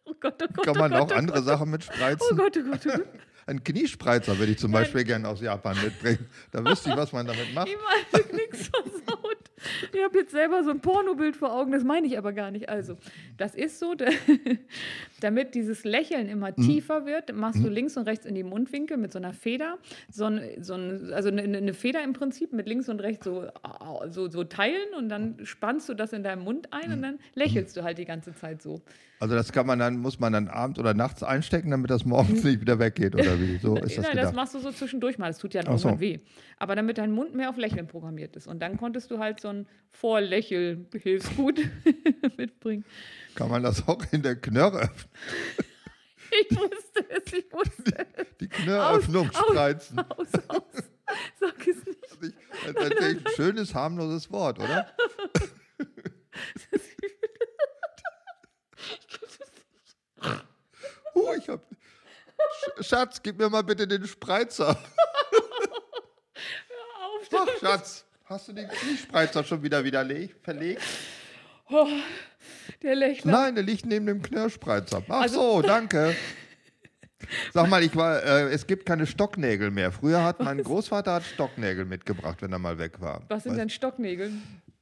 Oh 0.07 0.15
Gott, 0.21 0.43
oh 0.43 0.47
Gott, 0.55 0.65
kann 0.65 0.77
man 0.79 0.93
oh 0.93 0.99
Gott, 0.99 1.13
auch 1.13 1.15
oh 1.15 1.19
andere 1.19 1.37
Gott, 1.39 1.47
Sachen 1.47 1.71
mit 1.71 1.87
Oh 1.89 1.93
spreizen. 1.93 2.37
Gott, 2.37 2.57
oh 2.57 2.71
Gott, 2.71 2.81
oh 2.87 2.91
Gott. 2.91 3.09
Ein 3.47 3.63
Kniespreizer 3.63 4.39
würde 4.39 4.53
ich 4.53 4.59
zum 4.59 4.73
Beispiel 4.73 5.05
gerne 5.05 5.29
aus 5.29 5.41
Japan 5.41 5.77
mitbringen. 5.83 6.27
Da 6.51 6.65
wüsste 6.65 6.91
ich, 6.91 6.97
was 6.97 7.13
man 7.13 7.27
damit 7.27 7.53
macht. 7.55 7.69
Niemals 7.69 8.33
nichts 8.33 8.69
versaut. 8.69 9.37
Ich 9.93 10.03
habe 10.03 10.19
jetzt 10.19 10.33
selber 10.33 10.63
so 10.63 10.71
ein 10.71 10.81
Pornobild 10.81 11.37
vor 11.37 11.53
Augen, 11.55 11.73
das 11.73 11.85
meine 11.85 12.07
ich 12.07 12.19
aber 12.19 12.33
gar 12.33 12.51
nicht. 12.51 12.69
Also, 12.69 12.97
das 13.39 13.55
ist 13.55 13.79
so, 13.79 13.95
da- 13.95 14.07
damit 15.21 15.55
dieses 15.55 15.85
Lächeln 15.85 16.29
immer 16.29 16.51
Mhm. 16.57 16.63
tiefer 16.67 17.07
wird, 17.07 17.33
machst 17.35 17.63
du 17.65 17.69
links 17.69 17.97
und 17.97 18.07
rechts 18.07 18.27
in 18.27 18.35
die 18.35 18.43
Mundwinkel 18.43 18.97
mit 18.97 19.13
so 19.13 19.19
einer 19.19 19.33
Feder, 19.33 19.79
so, 20.11 20.27
ein, 20.27 20.63
so 20.63 20.75
ein, 20.75 21.13
also 21.13 21.29
eine, 21.29 21.43
eine 21.43 21.75
Feder 21.75 22.03
im 22.03 22.13
Prinzip 22.13 22.53
mit 22.53 22.67
links 22.69 22.89
und 22.89 23.01
rechts 23.01 23.25
so, 23.25 23.47
so, 24.11 24.29
so 24.31 24.45
teilen 24.45 24.95
und 24.99 25.09
dann 25.09 25.39
spannst 25.45 25.89
du 25.89 25.95
das 25.95 26.13
in 26.13 26.23
deinem 26.23 26.43
Mund 26.45 26.69
ein 26.73 26.93
und 26.93 27.03
dann 27.03 27.19
lächelst 27.35 27.77
du 27.77 27.83
halt 27.85 27.99
die 27.99 28.05
ganze 28.05 28.35
Zeit 28.35 28.61
so. 28.63 28.83
Also 29.25 29.37
das 29.37 29.53
kann 29.53 29.67
man 29.67 29.79
dann, 29.79 29.97
muss 30.01 30.21
man 30.21 30.35
dann 30.35 30.49
abends 30.49 30.79
oder 30.79 30.93
nachts 30.93 31.23
einstecken, 31.23 31.71
damit 31.71 31.91
das 31.91 32.05
morgens 32.05 32.45
nicht 32.45 32.61
wieder 32.61 32.79
weggeht 32.79 33.15
oder 33.15 33.41
wie? 33.41 33.57
So 33.57 33.75
ist 33.77 33.97
das 33.97 34.05
Nein, 34.05 34.17
das 34.17 34.21
gedacht. 34.27 34.35
machst 34.35 34.55
du 34.55 34.59
so 34.59 34.71
zwischendurch 34.71 35.17
mal. 35.17 35.29
Das 35.29 35.39
tut 35.39 35.55
ja 35.55 35.63
dann 35.63 35.77
Ach 35.77 35.79
so. 35.79 35.89
irgendwann 35.89 36.01
weh. 36.01 36.19
Aber 36.59 36.77
damit 36.77 36.99
dein 36.99 37.11
Mund 37.11 37.35
mehr 37.35 37.49
auf 37.49 37.57
Lächeln 37.57 37.87
programmiert 37.87 38.37
ist. 38.37 38.47
Und 38.47 38.61
dann 38.61 38.77
konntest 38.77 39.11
du 39.11 39.19
halt 39.21 39.41
so 39.41 39.49
ein 39.49 39.67
Vorlächel-Hilfsgut 39.93 41.59
mitbringen. 42.37 42.85
Kann 43.35 43.49
man 43.49 43.63
das 43.63 43.89
auch 43.89 44.03
in 44.13 44.21
der 44.23 44.37
Knörre, 44.37 44.91
Ich 46.51 46.51
wusste 46.59 47.07
es, 47.09 47.33
ich 47.33 47.51
wusste 47.51 48.07
es. 48.17 48.27
die 48.43 48.49
Knörröffnung 48.49 49.31
Aus, 49.31 49.37
aus. 49.37 49.47
spreizen? 49.49 49.99
Aus, 50.01 50.29
aus. 50.49 50.63
Sag 51.41 51.67
es 51.67 51.77
nicht. 51.87 52.35
Das 52.75 52.89
ist 52.91 53.03
ein 53.03 53.25
schönes, 53.37 53.75
harmloses 53.75 54.31
Wort, 54.31 54.59
oder? 54.59 54.87
Oh, 61.15 61.33
ich 61.39 61.49
hab. 61.49 61.61
Sch- 61.61 62.64
Schatz, 62.81 63.23
gib 63.23 63.39
mir 63.39 63.49
mal 63.49 63.63
bitte 63.63 63.87
den 63.87 64.07
Spreizer. 64.07 64.71
Auf. 67.03 67.29
Ach, 67.37 67.49
Schatz, 67.61 68.05
hast 68.25 68.49
du 68.49 68.53
den 68.53 68.69
Kniespreizer 68.69 69.45
schon 69.45 69.63
wieder 69.63 69.85
widerlegt, 69.85 70.43
verlegt? 70.45 70.83
Oh, 71.71 71.87
der 72.83 72.95
Lächler. 72.97 73.33
Nein, 73.33 73.55
der 73.55 73.65
liegt 73.65 73.87
neben 73.87 74.07
dem 74.07 74.23
Knirschspreizer. 74.23 75.03
Ach 75.09 75.23
Also- 75.23 75.41
so, 75.57 75.63
danke. 75.67 76.15
Sag 77.55 77.69
mal, 77.71 77.83
ich 77.83 77.97
war, 77.97 78.23
äh, 78.23 78.51
es 78.53 78.67
gibt 78.67 78.85
keine 78.85 79.07
Stocknägel 79.07 79.71
mehr. 79.71 79.91
Früher 79.93 80.23
hat 80.23 80.41
mein 80.41 80.63
Großvater 80.63 81.15
hat 81.15 81.23
Stocknägel 81.25 81.87
mitgebracht, 81.87 82.43
wenn 82.43 82.53
er 82.53 82.59
mal 82.59 82.77
weg 82.79 83.01
war. 83.01 83.23
Was 83.29 83.45
sind 83.45 83.53
Weißt- 83.55 83.57
denn 83.57 83.71
Stocknägel? 83.71 84.33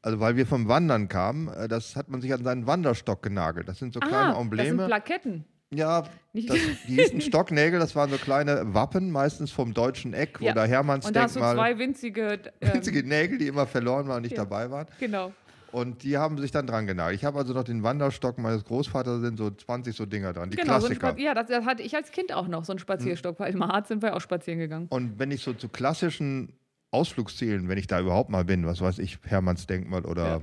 Also 0.05 0.19
weil 0.19 0.35
wir 0.37 0.47
vom 0.49 0.67
Wandern 0.67 1.07
kamen, 1.09 1.47
äh, 1.55 1.69
das 1.69 1.95
hat 1.95 2.09
man 2.09 2.21
sich 2.21 2.33
an 2.35 2.43
seinen 2.43 2.67
Wanderstock 2.67 3.23
genagelt. 3.23 3.69
Das 3.69 3.79
sind 3.79 3.95
so 3.95 4.01
kleine 4.01 4.17
ah, 4.17 4.27
das 4.27 4.35
sind 4.35 4.43
Embleme. 4.43 4.87
Plaketten. 4.87 5.45
Ja, 5.73 6.03
das, 6.03 6.11
die 6.89 6.95
hießen 7.01 7.21
Stocknägel, 7.21 7.79
das 7.81 7.97
waren 7.97 8.11
so 8.11 8.17
kleine 8.19 8.75
Wappen, 8.75 9.11
meistens 9.11 9.51
vom 9.51 9.73
deutschen 9.75 10.13
Eck 10.15 10.39
Ja. 10.41 10.53
oder 10.53 10.67
Hermanns 10.67 11.07
Und 11.07 11.17
da 11.17 11.23
hast 11.23 11.37
du 11.37 11.41
zwei 11.41 11.79
winzige. 11.79 12.39
Ähm, 12.61 12.75
Winzige 12.75 13.03
Nägel, 13.03 13.39
die 13.39 13.47
immer 13.49 13.67
verloren 13.67 14.07
waren 14.09 14.17
und 14.19 14.23
nicht 14.23 14.37
Ja. 14.37 14.45
dabei 14.45 14.71
waren. 14.71 14.87
Genau. 15.01 15.33
Und 15.73 16.03
die 16.03 16.19
haben 16.19 16.37
sich 16.39 16.51
dann 16.51 16.67
dran 16.67 16.87
genagelt. 16.87 17.19
Ich 17.19 17.25
habe 17.25 17.39
also 17.39 17.55
noch 17.55 17.65
den 17.65 17.83
Wanderstock 17.83 18.37
meines 18.39 18.63
Großvaters, 18.65 19.23
sind 19.23 19.39
so 19.39 19.51
20 19.51 19.97
so 19.97 20.05
Dinger 20.05 20.35
dran, 20.35 20.51
die 20.51 20.57
Genau, 20.59 20.75
so 20.79 20.87
Klassiker. 20.89 21.11
Spa- 21.13 21.19
ja, 21.19 21.33
das, 21.33 21.47
das 21.49 21.65
hatte 21.65 21.83
ich 21.83 21.97
als 21.97 22.11
Kind 22.11 22.33
auch 22.35 22.47
noch, 22.47 22.65
so 22.65 22.73
einen 22.73 22.79
Spazierstock, 22.79 23.41
weil 23.41 23.55
im 23.55 23.67
Harz 23.67 23.89
sind 23.89 24.03
wir 24.03 24.15
auch 24.15 24.21
spazieren 24.21 24.59
gegangen. 24.59 24.87
Und 24.91 25.19
wenn 25.19 25.31
ich 25.31 25.43
so 25.43 25.55
zu 25.55 25.71
klassischen 25.71 26.53
Ausflugszielen, 26.91 27.69
wenn 27.71 27.79
ich 27.79 27.87
da 27.87 28.01
überhaupt 28.01 28.29
mal 28.29 28.45
bin, 28.45 28.67
was 28.67 28.83
weiß 28.83 28.99
ich, 28.99 29.19
Hermanns 29.25 29.67
Denkmal 29.67 30.05
oder 30.05 30.27
Ja. 30.27 30.41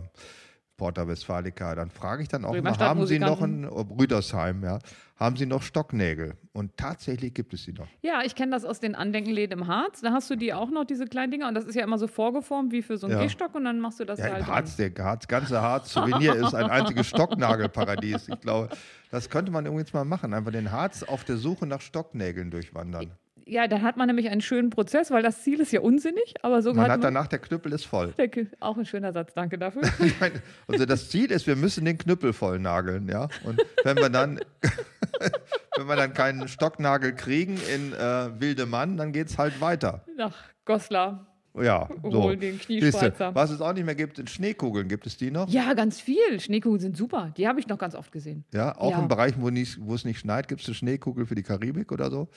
Porta 0.80 1.08
Westfalica, 1.08 1.76
dann 1.76 1.92
frage 1.92 2.24
ich 2.24 2.30
dann 2.30 2.46
auch 2.46 2.60
mal, 2.60 2.78
haben 2.80 3.06
Sie 3.06 3.20
noch 3.20 3.42
ein, 3.42 3.68
oh, 3.70 3.82
Rüdersheim, 4.00 4.64
ja, 4.64 4.80
haben 5.18 5.36
Sie 5.36 5.46
noch 5.46 5.62
Stocknägel? 5.62 6.36
Und 6.54 6.78
tatsächlich 6.78 7.34
gibt 7.34 7.54
es 7.54 7.66
sie 7.66 7.74
noch. 7.74 7.88
Ja, 8.02 8.22
ich 8.24 8.36
kenne 8.36 8.54
das 8.54 8.64
aus 8.64 8.80
den 8.80 8.96
Andenkenläden 8.96 9.60
im 9.60 9.68
Harz. 9.68 10.00
Da 10.00 10.14
hast 10.14 10.30
du 10.30 10.38
die 10.38 10.54
auch 10.54 10.70
noch, 10.72 10.86
diese 10.86 11.06
kleinen 11.06 11.32
Dinger. 11.32 11.50
Und 11.50 11.56
das 11.56 11.66
ist 11.66 11.76
ja 11.76 11.84
immer 11.84 11.98
so 11.98 12.08
vorgeformt 12.08 12.72
wie 12.72 12.82
für 12.82 12.98
so 12.98 13.08
einen 13.08 13.18
Ja. 13.18 13.24
Gehstock. 13.24 13.54
Und 13.54 13.66
dann 13.66 13.82
machst 13.82 14.00
du 14.00 14.06
das 14.06 14.18
Ja, 14.20 14.28
da 14.28 14.34
halt 14.36 14.48
Harz, 14.48 14.78
der 14.78 14.94
Harz, 14.98 15.28
ganze 15.28 15.62
Harz-Souvenir 15.62 16.36
ist 16.36 16.56
ein 16.56 16.70
einziges 16.70 17.08
Stocknagelparadies. 17.10 18.30
Ich 18.30 18.40
glaube, 18.40 18.70
das 19.12 19.30
könnte 19.30 19.52
man 19.52 19.66
übrigens 19.66 19.92
mal 19.92 20.06
machen. 20.06 20.34
Einfach 20.34 20.52
den 20.52 20.72
Harz 20.72 21.04
auf 21.04 21.26
der 21.26 21.36
Suche 21.36 21.68
nach 21.68 21.82
Stocknägeln 21.82 22.50
durchwandern. 22.50 23.12
Ja, 23.50 23.68
dann 23.68 23.82
hat 23.82 23.98
man 23.98 24.08
nämlich 24.08 24.30
einen 24.30 24.42
schönen 24.42 24.70
Prozess, 24.70 25.10
weil 25.12 25.24
das 25.24 25.44
Ziel 25.44 25.60
ist 25.60 25.72
ja 25.72 25.82
unsinnig. 25.82 26.36
Aber 26.44 26.62
so 26.62 26.74
Man 26.74 26.90
hat 26.92 27.04
danach, 27.04 27.28
der 27.28 27.40
Knüppel 27.40 27.74
ist 27.74 27.86
voll. 27.86 28.14
auch 28.60 28.78
ein 28.78 28.86
schöner 28.86 29.12
Satz, 29.12 29.34
danke 29.34 29.58
dafür. 29.58 29.82
Ich 30.00 30.20
meine, 30.20 30.42
also 30.68 30.86
das 30.86 31.10
Ziel 31.10 31.32
ist, 31.32 31.48
wir 31.48 31.56
müssen 31.56 31.86
den 31.86 31.98
Knüppel 31.98 32.34
voll 32.34 32.60
nageln, 32.60 33.08
ja. 33.10 33.28
Und 33.44 33.62
wenn 33.84 33.98
wir 33.98 34.10
dann, 34.10 34.40
wenn 35.78 35.88
wir 35.88 35.96
dann 35.96 36.14
keinen 36.14 36.48
Stocknagel 36.48 37.14
kriegen 37.16 37.58
in 37.74 37.94
äh, 37.94 38.40
Wilde 38.40 38.66
Mann, 38.66 38.98
dann 38.98 39.12
geht 39.12 39.28
es 39.30 39.38
halt 39.38 39.60
weiter. 39.62 40.04
Nach 40.18 40.36
Goslar. 40.66 41.26
Ja, 41.60 41.90
so. 42.04 42.34
Den 42.36 42.60
Kniespreizer. 42.60 43.34
was 43.34 43.50
es 43.50 43.60
auch 43.60 43.74
nicht 43.74 43.84
mehr 43.86 43.96
gibt, 43.96 44.18
sind 44.18 44.30
Schneekugeln. 44.30 44.88
Gibt 44.88 45.08
es 45.08 45.18
die 45.18 45.32
noch? 45.32 45.50
Ja, 45.50 45.74
ganz 45.74 46.00
viel. 46.00 46.40
Schneekugeln 46.40 46.80
sind 46.80 46.96
super. 46.96 47.34
Die 47.36 47.48
habe 47.48 47.60
ich 47.60 47.68
noch 47.68 47.80
ganz 47.80 47.96
oft 47.96 48.12
gesehen. 48.12 48.46
Ja, 48.54 48.78
auch 48.78 48.92
Ja. 48.92 49.00
in 49.00 49.08
Bereichen, 49.08 49.42
wo, 49.42 49.50
nicht, 49.50 49.78
wo 49.82 49.96
es 49.96 50.06
nicht 50.06 50.20
schneit, 50.20 50.48
gibt 50.48 50.62
es 50.62 50.68
eine 50.68 50.76
Schneekugel 50.76 51.26
für 51.26 51.36
die 51.36 51.42
Karibik 51.44 51.92
oder 51.92 52.12
so. 52.12 52.30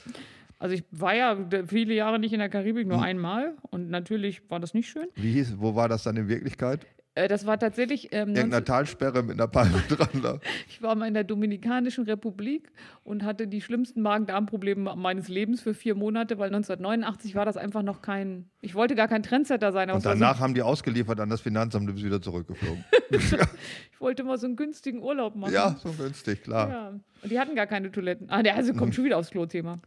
Also 0.62 0.76
ich 0.76 0.84
war 0.92 1.12
ja 1.14 1.36
viele 1.66 1.92
Jahre 1.92 2.20
nicht 2.20 2.32
in 2.32 2.38
der 2.38 2.48
Karibik, 2.48 2.84
Hm. 2.84 2.88
nur 2.92 3.02
einmal. 3.02 3.56
Und 3.70 3.90
natürlich 3.90 4.48
war 4.48 4.60
das 4.60 4.74
nicht 4.74 4.88
schön. 4.88 5.08
Wie 5.16 5.32
hieß, 5.32 5.56
wo 5.58 5.74
war 5.74 5.88
das 5.88 6.04
dann 6.04 6.16
in 6.16 6.28
Wirklichkeit? 6.28 6.86
Äh, 7.14 7.26
das 7.26 7.44
war 7.46 7.58
tatsächlich, 7.58 8.10
ähm, 8.12 8.28
Irgendeiner 8.34 8.64
Talsperre 8.64 9.22
mit 9.24 9.32
einer 9.32 9.48
Palme 9.48 9.82
dran. 9.88 10.22
Da. 10.22 10.38
ich 10.68 10.80
war 10.80 10.94
mal 10.94 11.08
in 11.08 11.14
der 11.14 11.24
Dominikanischen 11.24 12.04
Republik 12.04 12.70
und 13.02 13.24
hatte 13.24 13.48
die 13.48 13.60
schlimmsten 13.60 14.02
Magen-Darm-Probleme 14.02 14.94
meines 14.96 15.26
Lebens 15.28 15.60
für 15.60 15.74
vier 15.74 15.94
Monate, 15.96 16.38
weil 16.38 16.46
1989 16.46 17.34
war 17.34 17.44
das 17.44 17.56
einfach 17.56 17.82
noch 17.82 18.00
kein, 18.00 18.48
ich 18.60 18.74
wollte 18.76 18.94
gar 18.94 19.08
kein 19.08 19.22
Trendsetter 19.24 19.72
sein. 19.72 19.90
Und 19.90 20.06
danach 20.06 20.38
haben 20.38 20.54
die 20.54 20.62
ausgeliefert 20.62 21.18
an 21.20 21.28
das 21.28 21.40
Finanzamt 21.40 21.88
und 21.88 21.94
bist 21.96 22.06
wieder 22.06 22.22
zurückgeflogen. 22.22 22.84
So, 23.10 23.36
ich 23.92 24.00
wollte 24.00 24.22
mal 24.24 24.38
so 24.38 24.46
einen 24.46 24.56
günstigen 24.56 25.02
Urlaub 25.02 25.34
machen. 25.34 25.52
ja, 25.52 25.76
so 25.82 25.90
günstig, 25.92 26.44
klar. 26.44 26.68
Ja. 26.70 26.92
Und 27.23 27.31
die 27.31 27.39
hatten 27.39 27.55
gar 27.55 27.66
keine 27.66 27.93
Toiletten. 27.93 28.29
Ah, 28.31 28.43
der 28.43 28.57
also 28.57 28.75
kommt 28.75 28.95
schon 28.95 29.05
wieder 29.05 29.16
aufs 29.16 29.31
Klo-Thema. 29.31 29.81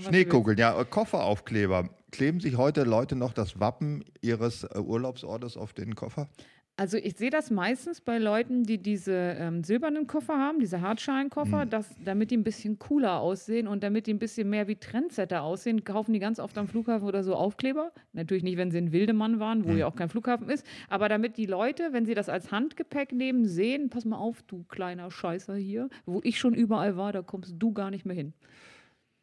Schneekugeln, 0.00 0.58
ja, 0.58 0.82
Kofferaufkleber. 0.84 1.88
Kleben 2.10 2.40
sich 2.40 2.56
heute 2.56 2.82
Leute 2.82 3.14
noch 3.14 3.32
das 3.32 3.60
Wappen 3.60 4.04
ihres 4.20 4.64
äh, 4.64 4.78
Urlaubsortes 4.78 5.56
auf 5.56 5.72
den 5.72 5.94
Koffer? 5.94 6.28
Also 6.78 6.96
ich 6.96 7.16
sehe 7.16 7.28
das 7.28 7.50
meistens 7.50 8.00
bei 8.00 8.16
Leuten, 8.18 8.62
die 8.64 8.78
diese 8.78 9.12
ähm, 9.12 9.62
silbernen 9.62 10.06
Koffer 10.06 10.38
haben, 10.38 10.58
diese 10.58 10.78
Mhm. 10.78 10.82
Hartschalenkoffer, 10.82 11.66
dass, 11.66 11.86
damit 12.02 12.30
die 12.30 12.36
ein 12.38 12.44
bisschen 12.44 12.78
cooler 12.78 13.20
aussehen 13.20 13.68
und 13.68 13.82
damit 13.84 14.06
die 14.06 14.14
ein 14.14 14.18
bisschen 14.18 14.48
mehr 14.48 14.68
wie 14.68 14.76
Trendsetter 14.76 15.42
aussehen, 15.42 15.84
kaufen 15.84 16.14
die 16.14 16.18
ganz 16.18 16.40
oft 16.40 16.56
am 16.56 16.68
Flughafen 16.68 17.06
oder 17.06 17.22
so 17.24 17.34
Aufkleber. 17.34 17.92
Natürlich 18.14 18.42
nicht, 18.42 18.56
wenn 18.56 18.70
sie 18.70 18.78
in 18.78 18.90
Wildemann 18.90 19.38
waren, 19.38 19.64
wo 19.66 19.72
Mhm. 19.72 19.78
ja 19.78 19.86
auch 19.86 19.94
kein 19.94 20.08
Flughafen 20.08 20.48
ist, 20.48 20.64
aber 20.88 21.10
damit 21.10 21.36
die 21.36 21.44
Leute, 21.46 21.90
wenn 21.92 22.06
sie 22.06 22.14
das 22.14 22.30
als 22.30 22.50
Handgepäck 22.50 23.12
nehmen, 23.12 23.44
sehen, 23.46 23.90
pass 23.90 24.06
mal 24.06 24.16
auf, 24.16 24.42
du 24.42 24.64
kleiner 24.64 25.10
Scheißer 25.10 25.54
hier, 25.56 25.90
wo 26.06 26.20
ich 26.24 26.38
schon 26.38 26.54
überall 26.54 26.96
war, 26.96 27.12
da 27.12 27.20
kommst 27.20 27.54
du 27.58 27.72
gar 27.72 27.90
nicht 27.90 28.06
mehr 28.06 28.16
hin. 28.16 28.32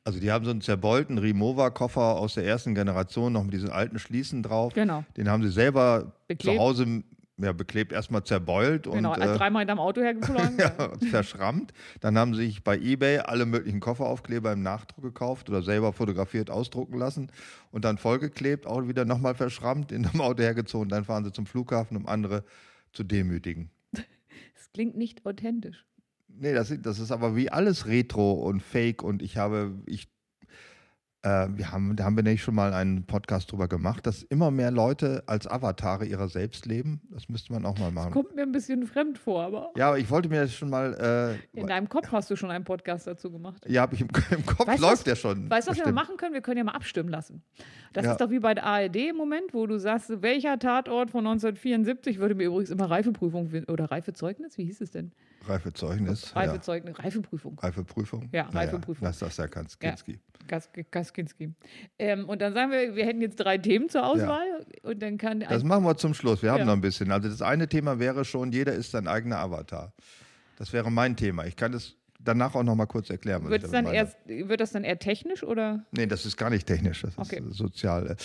Also 0.05 0.19
die 0.19 0.31
haben 0.31 0.45
so 0.45 0.51
einen 0.51 0.61
zerbeulten 0.61 1.17
Rimowa-Koffer 1.17 2.17
aus 2.19 2.35
der 2.35 2.45
ersten 2.45 2.73
Generation, 2.75 3.33
noch 3.33 3.43
mit 3.43 3.53
diesen 3.53 3.69
alten 3.69 3.97
Schließen 3.99 4.43
drauf. 4.43 4.73
Genau. 4.73 5.03
Den 5.17 5.29
haben 5.29 5.43
sie 5.43 5.49
selber 5.49 6.13
Beklebt. 6.27 6.55
zu 6.57 6.61
Hause 6.63 7.03
ja, 7.41 7.53
beklebt, 7.53 7.91
erstmal 7.91 8.23
zerbeult 8.23 8.83
Genau, 8.83 9.13
und 9.13 9.21
also 9.21 9.35
äh, 9.35 9.37
dreimal 9.37 9.61
hinterm 9.61 9.79
Auto 9.79 10.01
hergeflogen. 10.01 10.57
ja, 10.59 10.71
verschrammt. 11.09 11.73
Dann 12.01 12.17
haben 12.17 12.33
sie 12.35 12.45
sich 12.45 12.63
bei 12.63 12.77
eBay 12.77 13.19
alle 13.19 13.45
möglichen 13.45 13.79
Kofferaufkleber 13.79 14.51
im 14.53 14.61
Nachdruck 14.61 15.03
gekauft 15.03 15.49
oder 15.49 15.61
selber 15.61 15.93
fotografiert 15.93 16.49
ausdrucken 16.49 16.97
lassen 16.97 17.31
und 17.71 17.85
dann 17.85 17.97
vollgeklebt, 17.97 18.65
auch 18.67 18.87
wieder 18.87 19.05
nochmal 19.05 19.35
verschrammt, 19.35 19.91
in 19.91 20.05
einem 20.05 20.21
Auto 20.21 20.43
hergezogen. 20.43 20.89
Dann 20.89 21.05
fahren 21.05 21.23
sie 21.23 21.31
zum 21.31 21.45
Flughafen, 21.45 21.95
um 21.97 22.07
andere 22.07 22.43
zu 22.93 23.03
demütigen. 23.03 23.69
Das 23.91 24.71
klingt 24.73 24.97
nicht 24.97 25.25
authentisch. 25.25 25.85
Nee, 26.27 26.53
das, 26.53 26.71
ist- 26.71 26.85
das 26.85 26.99
ist 26.99 27.11
aber 27.11 27.35
wie 27.35 27.49
alles 27.51 27.87
Retro 27.87 28.33
und 28.33 28.61
Fake 28.61 29.01
und 29.03 29.21
ich 29.21 29.37
habe, 29.37 29.73
ich, 29.85 30.07
äh, 31.21 31.47
wir 31.51 31.71
haben, 31.71 31.95
da 31.95 32.05
haben 32.05 32.15
wir 32.15 32.23
nämlich 32.23 32.41
schon 32.41 32.55
mal 32.55 32.73
einen 32.73 33.05
Podcast 33.05 33.51
drüber 33.51 33.67
gemacht, 33.67 34.07
dass 34.07 34.23
immer 34.23 34.51
mehr 34.51 34.71
Leute 34.71 35.23
als 35.27 35.47
Avatare 35.47 36.05
ihrer 36.05 36.29
selbst 36.29 36.65
leben. 36.65 37.01
Das 37.11 37.27
müsste 37.27 37.51
man 37.51 37.65
auch 37.65 37.77
mal 37.77 37.91
machen. 37.91 38.11
Kommt 38.11 38.35
mir 38.35 38.43
ein 38.43 38.51
bisschen 38.53 38.85
fremd 38.87 39.17
vor, 39.17 39.43
aber 39.43 39.71
Ja, 39.75 39.89
aber 39.89 39.99
ich 39.99 40.09
wollte 40.09 40.29
mir 40.29 40.41
das 40.41 40.53
schon 40.53 40.69
mal, 40.69 41.37
äh, 41.53 41.59
in 41.59 41.67
deinem 41.67 41.89
Kopf 41.89 42.11
hast 42.11 42.29
du 42.31 42.35
schon 42.37 42.51
einen 42.51 42.63
Podcast 42.63 43.05
dazu 43.07 43.29
gemacht. 43.31 43.65
ja, 43.67 43.81
habe 43.81 43.95
ich 43.95 44.01
im, 44.01 44.07
im 44.31 44.45
Kopf, 44.45 44.67
Weißt 44.67 44.79
läuft 44.81 44.93
was- 44.93 45.03
der 45.03 45.15
schon. 45.15 45.49
Weißt 45.49 45.67
du, 45.67 45.71
was 45.71 45.77
wir 45.77 45.83
bestimmt. 45.83 45.95
machen 45.95 46.15
können? 46.17 46.33
Wir 46.33 46.41
können 46.41 46.57
ja 46.57 46.63
mal 46.63 46.71
abstimmen 46.71 47.09
lassen. 47.09 47.43
Das 47.93 48.05
Ja. 48.05 48.11
ist 48.13 48.21
doch 48.21 48.29
wie 48.29 48.39
bei 48.39 48.53
der 48.53 48.65
ARD 48.65 49.09
im 49.09 49.17
Moment, 49.17 49.53
wo 49.53 49.65
du 49.67 49.77
sagst, 49.79 50.21
welcher 50.21 50.57
Tatort 50.59 51.11
von 51.11 51.25
1974 51.27 52.19
würde 52.19 52.35
mir 52.35 52.45
übrigens 52.45 52.69
immer 52.69 52.89
Reifeprüfung 52.89 53.51
oder 53.67 53.85
Reifezeugnis, 53.91 54.57
wie 54.57 54.63
hieß 54.65 54.81
es 54.81 54.91
denn? 54.91 55.11
Reifezeugnis. 55.47 56.31
Ja. 56.33 56.41
Reifezeugnis, 56.41 56.99
Reifeprüfung. 56.99 57.57
Reifeprüfung. 57.59 58.29
Ja, 58.31 58.43
Naja, 58.45 58.59
Reifeprüfung. 58.71 59.05
Das 59.05 59.15
ist 59.15 59.21
das 59.21 59.37
ja 59.37 59.47
Kanskinski. 59.47 60.19
Gas 60.49 60.69
Gaskinski. 60.91 61.53
Ähm, 61.97 62.27
und 62.27 62.41
dann 62.41 62.53
sagen 62.53 62.71
wir, 62.71 62.95
wir 62.97 63.05
hätten 63.05 63.21
jetzt 63.21 63.37
drei 63.37 63.57
Themen 63.57 63.87
zur 63.87 64.05
Auswahl 64.05 64.65
und 64.83 65.01
dann 65.01 65.17
kann 65.17 65.39
Das 65.39 65.63
machen 65.63 65.85
wir 65.85 65.95
zum 65.95 66.13
Schluss. 66.13 66.43
Wir 66.43 66.51
haben 66.51 66.59
Ja. 66.59 66.65
noch 66.65 66.73
ein 66.73 66.81
bisschen. 66.81 67.09
Also 67.13 67.29
das 67.29 67.41
eine 67.41 67.69
Thema 67.69 67.99
wäre 67.99 68.25
schon, 68.25 68.51
jeder 68.51 68.73
ist 68.73 68.91
sein 68.91 69.07
eigener 69.07 69.37
Avatar. 69.39 69.93
Das 70.57 70.73
wäre 70.73 70.91
mein 70.91 71.15
Thema. 71.15 71.45
Ich 71.45 71.55
kann 71.55 71.71
das 71.71 71.95
danach 72.19 72.53
auch 72.55 72.63
noch 72.63 72.75
mal 72.75 72.85
kurz 72.85 73.09
erklären. 73.09 73.43
damit 73.45 73.71
dann 73.71 73.85
erst, 73.85 74.17
wird 74.27 74.59
das 74.59 74.73
dann 74.73 74.83
eher 74.83 74.99
technisch 74.99 75.43
oder? 75.43 75.85
Nee, 75.91 76.05
das 76.05 76.25
ist 76.25 76.35
gar 76.35 76.49
nicht 76.49 76.67
technisch, 76.67 77.01
das 77.03 77.17
Okay. 77.17 77.41
ist 77.49 77.55
sozial. 77.55 78.17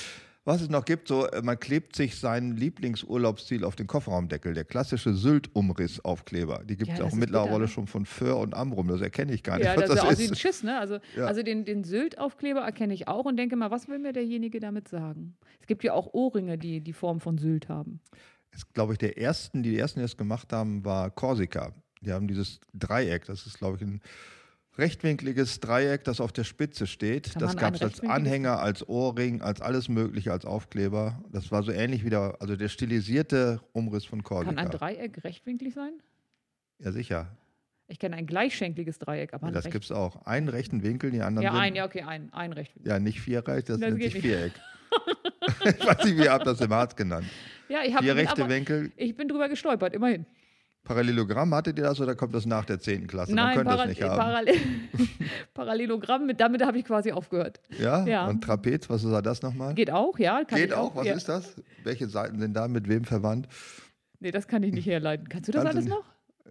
Was 0.46 0.60
es 0.60 0.68
noch 0.68 0.84
gibt, 0.84 1.08
so, 1.08 1.26
äh, 1.26 1.40
man 1.40 1.58
klebt 1.58 1.96
sich 1.96 2.18
sein 2.18 2.56
Lieblingsurlaubsziel 2.56 3.64
auf 3.64 3.76
den 3.76 3.86
Kofferraumdeckel, 3.86 4.52
der 4.52 4.66
klassische 4.66 5.14
Sylt-Umriss-Aufkleber. 5.14 6.64
Die 6.64 6.76
gibt 6.76 6.90
es 6.92 6.98
Ja, 6.98 7.04
das 7.04 7.06
auch 7.06 7.16
ist 7.16 7.20
mittlerweile 7.20 7.60
ne? 7.60 7.68
schon 7.68 7.86
von 7.86 8.04
Föhr 8.04 8.36
und 8.36 8.54
Amrum, 8.54 8.88
das 8.88 9.00
erkenne 9.00 9.32
ich 9.32 9.42
gar 9.42 9.56
nicht, 9.56 9.64
Ja, 9.64 9.74
das, 9.74 9.88
das 9.88 10.00
sieht 10.00 10.10
aus 10.10 10.18
wie 10.18 10.24
ein 10.24 10.32
ist. 10.32 10.40
Schiss, 10.40 10.62
ne? 10.62 10.78
Also, 10.78 10.98
Ja. 11.16 11.24
also 11.26 11.42
den, 11.42 11.64
den 11.64 11.82
Sylt-Aufkleber 11.84 12.60
erkenne 12.60 12.92
ich 12.92 13.08
auch 13.08 13.24
und 13.24 13.38
denke 13.38 13.56
mal, 13.56 13.70
was 13.70 13.88
will 13.88 13.98
mir 13.98 14.12
derjenige 14.12 14.60
damit 14.60 14.88
sagen? 14.88 15.36
Es 15.60 15.66
gibt 15.66 15.82
ja 15.82 15.94
auch 15.94 16.12
Ohrringe, 16.12 16.58
die 16.58 16.82
die 16.82 16.92
Form 16.92 17.20
von 17.20 17.38
Sylt 17.38 17.70
haben. 17.70 18.00
Ist, 18.52 18.72
glaube 18.74 18.92
ich, 18.92 18.98
der 18.98 19.16
ersten, 19.16 19.62
die, 19.62 19.70
die 19.70 19.78
ersten, 19.78 20.00
die 20.00 20.04
das 20.04 20.16
gemacht 20.18 20.52
haben, 20.52 20.84
war 20.84 21.10
Korsika. 21.10 21.72
Die 22.02 22.12
haben 22.12 22.28
dieses 22.28 22.60
Dreieck, 22.74 23.24
das 23.24 23.46
ist, 23.46 23.56
glaube 23.58 23.78
ich, 23.78 23.82
ein 23.82 24.02
rechtwinkliges 24.76 25.60
Dreieck, 25.60 26.04
das 26.04 26.20
auf 26.20 26.32
der 26.32 26.44
Spitze 26.44 26.86
steht. 26.86 27.32
Kann 27.32 27.40
das 27.40 27.56
gab 27.56 27.74
es 27.74 27.82
als 27.82 28.00
Anhänger, 28.00 28.58
als 28.60 28.88
Ohrring, 28.88 29.40
als 29.40 29.60
alles 29.60 29.88
Mögliche, 29.88 30.32
als 30.32 30.44
Aufkleber. 30.44 31.22
Das 31.30 31.52
war 31.52 31.62
so 31.62 31.72
ähnlich 31.72 32.04
wie 32.04 32.10
der, 32.10 32.36
also 32.40 32.56
der 32.56 32.68
stilisierte 32.68 33.60
Umriss 33.72 34.04
von 34.04 34.22
Kann 34.22 34.58
ein. 34.58 34.70
Dreieck 34.70 35.22
rechtwinklig 35.24 35.74
sein? 35.74 35.92
Ja, 36.78 36.92
sicher. 36.92 37.28
Ich 37.86 37.98
kenne 37.98 38.16
ein 38.16 38.26
gleichschenkliges 38.26 38.98
Dreieck, 38.98 39.34
aber 39.34 39.48
ein 39.48 39.52
das 39.52 39.68
gibt 39.68 39.84
es 39.84 39.92
auch. 39.92 40.24
Einen 40.24 40.48
rechten 40.48 40.82
Winkel, 40.82 41.10
die 41.10 41.20
anderen 41.20 41.44
Ja, 41.44 41.52
sind 41.52 41.60
ein, 41.60 41.74
ja, 41.74 41.84
okay, 41.84 42.02
ein, 42.02 42.32
ein 42.32 42.52
rechtwinklig. 42.52 42.90
Ja, 42.90 42.98
nicht 42.98 43.20
vierreich, 43.20 43.64
das, 43.64 43.78
Das 43.78 43.90
nennt 43.90 44.02
sich 44.02 44.14
nicht. 44.14 44.22
Viereck. 44.24 44.52
ich 45.64 45.86
weiß 45.86 46.04
nicht, 46.04 46.16
wie 46.16 46.22
ihr 46.24 46.32
habt 46.32 46.46
das 46.46 46.60
im 46.60 46.72
Harz 46.72 46.96
genannt. 46.96 47.26
Ja, 47.68 47.82
ich, 47.84 47.94
hab, 47.94 48.02
Vier 48.02 48.16
rechte 48.16 48.48
Winkel. 48.48 48.92
ich 48.96 49.16
bin 49.16 49.28
drüber 49.28 49.48
gestolpert, 49.48 49.94
immerhin. 49.94 50.24
Parallelogramm, 50.84 51.54
hattet 51.54 51.78
ihr 51.78 51.84
das 51.84 52.00
oder 52.00 52.14
kommt 52.14 52.34
das 52.34 52.44
nach 52.46 52.64
der 52.64 52.78
10. 52.78 53.06
Klasse? 53.06 53.34
Nein, 53.34 53.56
Man 53.56 53.66
Paral 53.66 53.88
nicht 53.88 54.02
haben. 54.02 54.16
Parallel 54.18 54.56
Parallelogramm, 55.54 56.26
mit, 56.26 56.40
damit 56.40 56.64
habe 56.64 56.78
ich 56.78 56.84
quasi 56.84 57.12
aufgehört. 57.12 57.60
ja? 57.78 58.04
Ja. 58.06 58.26
Und 58.26 58.42
Trapez, 58.44 58.88
was 58.90 59.02
ist 59.04 59.12
das 59.26 59.42
nochmal? 59.42 59.74
Geht 59.74 59.90
auch, 59.90 60.18
ja. 60.18 60.44
Kann 60.44 60.58
Geht 60.58 60.70
ich 60.70 60.74
auch, 60.74 60.94
was 60.94 61.06
ja. 61.06 61.14
ist 61.14 61.28
das? 61.28 61.54
Welche 61.84 62.06
Seiten 62.08 62.38
sind 62.38 62.54
da 62.54 62.68
mit 62.68 62.88
wem 62.88 63.04
verwandt? 63.04 63.48
Nee, 64.20 64.30
das 64.30 64.46
kann 64.46 64.62
ich 64.62 64.72
nicht 64.72 64.86
herleiten. 64.86 65.28
Kannst 65.28 65.48
du 65.48 65.52
das 65.52 65.64
Kannst 65.64 65.76
alles 65.78 65.88
noch? 65.88 66.04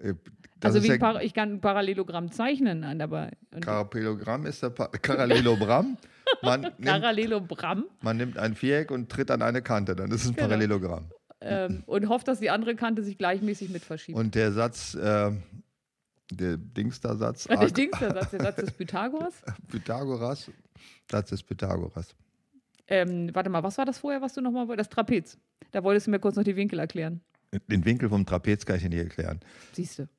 Äh, 0.04 0.14
Das 0.60 0.76
also 0.76 0.98
Par 0.98 1.22
ich 1.22 1.34
kann 1.34 1.54
ein 1.54 1.62
Parallelogramm 1.62 2.32
zeichnen, 2.32 2.84
aber 3.02 3.30
Parallelogramm 3.62 4.46
ist 4.46 4.64
der 4.64 4.70
pa 4.72 4.88
Parallelogramm. 4.88 5.98
Man 6.42 6.62
nimmt, 6.62 6.82
Parallelogramm. 6.82 7.86
man 8.02 8.18
nimmt 8.18 8.38
ein 8.38 8.56
Viereck 8.56 8.90
und 8.92 9.10
tritt 9.12 9.30
an 9.30 9.42
eine 9.42 9.62
Kante, 9.62 9.96
dann 9.96 10.10
ist 10.12 10.24
es 10.24 10.30
ein 10.30 10.36
Genau. 10.36 10.48
Parallelogramm. 10.48 11.06
Ähm, 11.44 11.84
und 11.86 12.10
hofft, 12.10 12.28
dass 12.28 12.40
die 12.40 12.50
andere 12.50 12.76
Kante 12.76 13.04
sich 13.04 13.18
gleichmäßig 13.18 13.70
mit 13.70 13.84
verschiebt. 13.84 14.18
Und 14.18 14.36
der 14.36 14.52
Satz, 14.52 14.96
äh, 14.96 15.32
der 16.32 16.58
Dingster-Satz, 16.58 17.44
der 17.50 17.70
Dingster-Satz, 17.70 18.32
der 18.32 18.42
Satz 18.42 18.56
des 18.58 18.72
Pythagoras. 18.78 19.34
Pythagoras, 19.70 20.52
Satz 21.12 21.30
des 21.30 21.44
Pythagoras. 21.44 22.16
Ähm, 22.88 23.30
warte 23.34 23.50
mal, 23.50 23.64
was 23.64 23.78
war 23.78 23.86
das 23.86 24.00
vorher, 24.00 24.22
was 24.22 24.34
du 24.34 24.42
nochmal 24.42 24.68
wolltest? 24.68 24.92
Das 24.92 24.96
Trapez. 24.96 25.38
Da 25.72 25.84
wolltest 25.84 26.08
du 26.08 26.12
mir 26.12 26.20
kurz 26.20 26.36
noch 26.36 26.44
die 26.44 26.56
Winkel 26.56 26.80
erklären. 26.80 27.22
Den 27.68 27.86
Winkel 27.86 28.10
vom 28.10 28.26
Trapez 28.26 28.66
kann 28.66 28.78
ich 28.78 28.84
dir 28.84 28.90
nicht 28.90 29.00
erklären. 29.00 29.40
Siehst 29.74 30.00
du. 30.00 30.10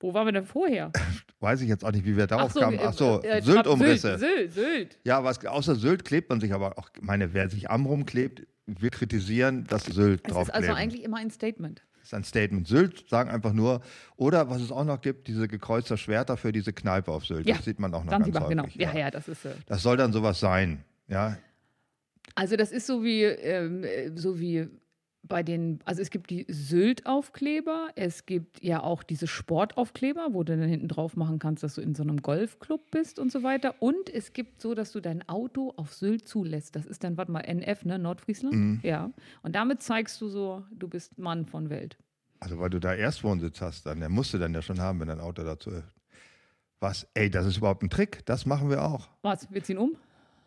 Wo 0.00 0.14
waren 0.14 0.26
wir 0.26 0.32
denn 0.32 0.44
vorher? 0.46 0.92
Weiß 1.40 1.60
ich 1.60 1.68
jetzt 1.68 1.84
auch 1.84 1.92
nicht, 1.92 2.04
wie 2.04 2.16
wir 2.16 2.26
darauf 2.26 2.54
kamen. 2.54 2.78
äh, 2.78 2.82
Ach 2.84 2.92
so, 2.92 3.20
äh, 3.22 3.40
Trap- 3.40 3.44
Sylt-Umrisse. 3.44 4.18
Sylt, 4.18 4.52
Sylt, 4.52 4.52
Sylt. 4.52 4.98
Ja, 5.04 5.24
was, 5.24 5.44
außer 5.44 5.74
Sylt 5.76 6.04
klebt 6.04 6.30
man 6.30 6.40
sich 6.40 6.52
aber 6.52 6.78
auch, 6.78 6.90
meine, 7.00 7.34
wer 7.34 7.48
sich 7.50 7.70
am 7.70 7.86
rumklebt, 7.86 8.46
wir 8.66 8.90
kritisieren, 8.90 9.64
dass 9.68 9.84
Sylt 9.86 10.22
Es 10.26 10.32
drauf 10.34 10.48
ist 10.48 10.54
also 10.54 10.72
eigentlich 10.72 11.02
immer 11.02 11.16
ein 11.18 11.30
Statement. 11.30 11.82
Das 11.94 12.08
ist 12.08 12.14
ein 12.14 12.24
Statement. 12.24 12.66
Sylt 12.68 13.08
sagen 13.08 13.28
einfach 13.30 13.52
nur, 13.52 13.80
oder 14.16 14.48
was 14.50 14.62
es 14.62 14.70
auch 14.70 14.84
noch 14.84 15.00
gibt, 15.00 15.26
diese 15.28 15.48
gekreuzter 15.48 15.96
Schwerter 15.96 16.36
für 16.36 16.52
diese 16.52 16.72
Kneipe 16.72 17.10
auf 17.10 17.26
Sylt. 17.26 17.46
Ja, 17.46 17.56
Das 17.56 17.64
sieht 17.64 17.78
man 17.80 17.92
auch 17.94 18.04
noch 18.04 18.12
Zanzibar, 18.12 18.42
ganz 18.42 18.50
genau. 18.50 18.62
häufig. 18.64 18.76
Ja, 18.80 18.94
ja, 18.96 19.10
das 19.10 19.26
ist. 19.28 19.44
Äh, 19.44 19.50
Das 19.66 19.82
soll 19.82 19.96
dann 19.96 20.12
sowas 20.12 20.38
sein. 20.40 20.84
Ja, 21.08 21.36
Also 22.34 22.56
das 22.56 22.70
ist 22.72 22.86
so 22.86 23.02
wie, 23.02 23.22
ähm, 23.24 23.82
äh, 23.84 24.10
so 24.14 24.38
wie 24.38 24.68
bei 25.28 25.42
den, 25.42 25.80
also 25.84 26.02
es 26.02 26.10
gibt 26.10 26.30
die 26.30 26.46
Sylt-Aufkleber, 26.48 27.88
es 27.94 28.26
gibt 28.26 28.62
ja 28.62 28.82
auch 28.82 29.02
diese 29.02 29.26
Sportaufkleber, 29.26 30.28
wo 30.32 30.42
du 30.42 30.56
dann 30.56 30.68
hinten 30.68 30.88
drauf 30.88 31.16
machen 31.16 31.38
kannst, 31.38 31.62
dass 31.62 31.74
du 31.74 31.80
in 31.80 31.94
so 31.94 32.02
einem 32.02 32.22
Golfclub 32.22 32.90
bist 32.90 33.18
und 33.18 33.30
so 33.30 33.42
weiter. 33.42 33.74
Und 33.80 34.08
es 34.12 34.32
gibt 34.32 34.60
so, 34.60 34.74
dass 34.74 34.92
du 34.92 35.00
dein 35.00 35.28
Auto 35.28 35.72
auf 35.76 35.92
Sylt 35.94 36.26
zulässt. 36.26 36.74
Das 36.76 36.86
ist 36.86 37.04
dann, 37.04 37.16
warte 37.16 37.32
mal, 37.32 37.40
NF, 37.40 37.84
ne, 37.84 37.98
Nordfriesland? 37.98 38.54
Mhm. 38.54 38.80
Ja. 38.82 39.10
Und 39.42 39.54
damit 39.54 39.82
zeigst 39.82 40.20
du 40.20 40.28
so, 40.28 40.64
du 40.70 40.88
bist 40.88 41.18
Mann 41.18 41.46
von 41.46 41.70
Welt. 41.70 41.96
also 42.40 42.58
weil 42.58 42.70
du 42.70 42.78
da 42.78 42.94
Erstwohnsitz 42.94 43.60
hast, 43.60 43.86
dann, 43.86 44.00
der 44.00 44.08
musst 44.08 44.32
du 44.34 44.38
dann 44.38 44.54
ja 44.54 44.62
schon 44.62 44.80
haben, 44.80 45.00
wenn 45.00 45.08
dein 45.08 45.20
Auto 45.20 45.44
dazu 45.44 45.70
ist. 45.70 45.92
Was? 46.80 47.08
Ey, 47.14 47.28
das 47.28 47.44
ist 47.46 47.56
überhaupt 47.56 47.82
ein 47.82 47.90
Trick. 47.90 48.24
Das 48.26 48.46
machen 48.46 48.70
wir 48.70 48.84
auch. 48.84 49.08
Was, 49.22 49.50
wir 49.52 49.62
ziehen 49.64 49.78
um? 49.78 49.96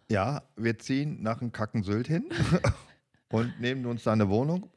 Ja, 0.10 0.44
wir 0.56 0.78
ziehen 0.80 1.22
nach 1.22 1.42
einem 1.42 1.52
Kacken 1.52 1.84
Sylt 1.84 2.08
hin 2.08 2.26
und 3.32 3.60
nehmen 3.60 3.86
uns 3.86 4.04
da 4.04 4.14
eine 4.14 4.30
Wohnung, 4.30 4.68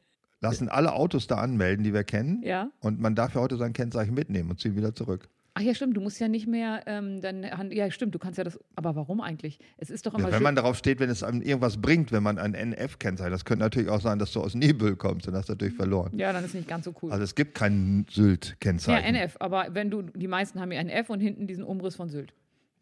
lassen 0.41 0.69
alle 0.69 0.93
Autos 0.93 1.27
da 1.27 1.35
anmelden, 1.37 1.83
die 1.83 1.93
wir 1.93 2.03
kennen. 2.03 2.41
Ja. 2.43 2.69
Und 2.79 2.99
man 2.99 3.15
darf 3.15 3.35
ja 3.35 3.41
heute 3.41 3.57
sein 3.57 3.73
Kennzeichen 3.73 4.13
mitnehmen 4.13 4.49
und 4.51 4.59
ziehen 4.59 4.75
wieder 4.75 4.93
zurück. 4.93 5.29
Ach 5.57 5.61
ja, 5.61 5.73
stimmt, 5.73 5.95
du 5.95 6.01
musst 6.01 6.19
ja 6.19 6.27
nicht 6.27 6.47
mehr, 6.47 6.83
ähm, 6.85 7.21
dann, 7.21 7.71
ja, 7.71 7.89
stimmt, 7.89 8.13
du 8.13 8.19
kannst 8.19 8.37
ja 8.37 8.43
das, 8.43 8.59
aber 8.75 8.97
warum 8.97 9.21
eigentlich? 9.21 9.57
Es 9.77 9.89
ist 9.89 10.05
doch 10.05 10.13
immer 10.13 10.23
Ja, 10.23 10.27
wenn 10.27 10.33
schön- 10.39 10.43
man 10.43 10.55
darauf 10.55 10.75
steht, 10.75 10.99
wenn 10.99 11.09
es 11.09 11.23
einem 11.23 11.41
irgendwas 11.41 11.77
bringt, 11.81 12.11
wenn 12.11 12.23
man 12.23 12.37
ein 12.37 12.53
NF-Kennzeichen, 12.53 13.31
das 13.31 13.45
könnte 13.45 13.63
natürlich 13.63 13.87
auch 13.89 14.01
sein, 14.01 14.19
dass 14.19 14.33
du 14.33 14.41
aus 14.41 14.53
Nibel 14.53 14.97
kommst, 14.97 15.27
dann 15.27 15.33
hast 15.35 15.47
du 15.47 15.53
natürlich 15.53 15.73
verloren. 15.75 16.11
ja, 16.17 16.33
dann 16.33 16.43
ist 16.43 16.55
nicht 16.55 16.67
ganz 16.67 16.83
so 16.83 16.93
cool. 17.01 17.09
Also 17.09 17.23
es 17.23 17.35
gibt 17.35 17.55
kein 17.55 18.05
Sylt-Kennzeichen. 18.11 19.15
Ja, 19.15 19.21
NF, 19.23 19.37
aber 19.39 19.67
wenn 19.71 19.89
du, 19.89 20.01
die 20.01 20.27
meisten 20.27 20.59
haben 20.59 20.73
ja 20.73 20.79
ein 20.81 20.89
F 20.89 21.09
und 21.09 21.21
hinten 21.21 21.47
diesen 21.47 21.63
Umriss 21.63 21.95
von 21.95 22.09
Sylt. 22.09 22.33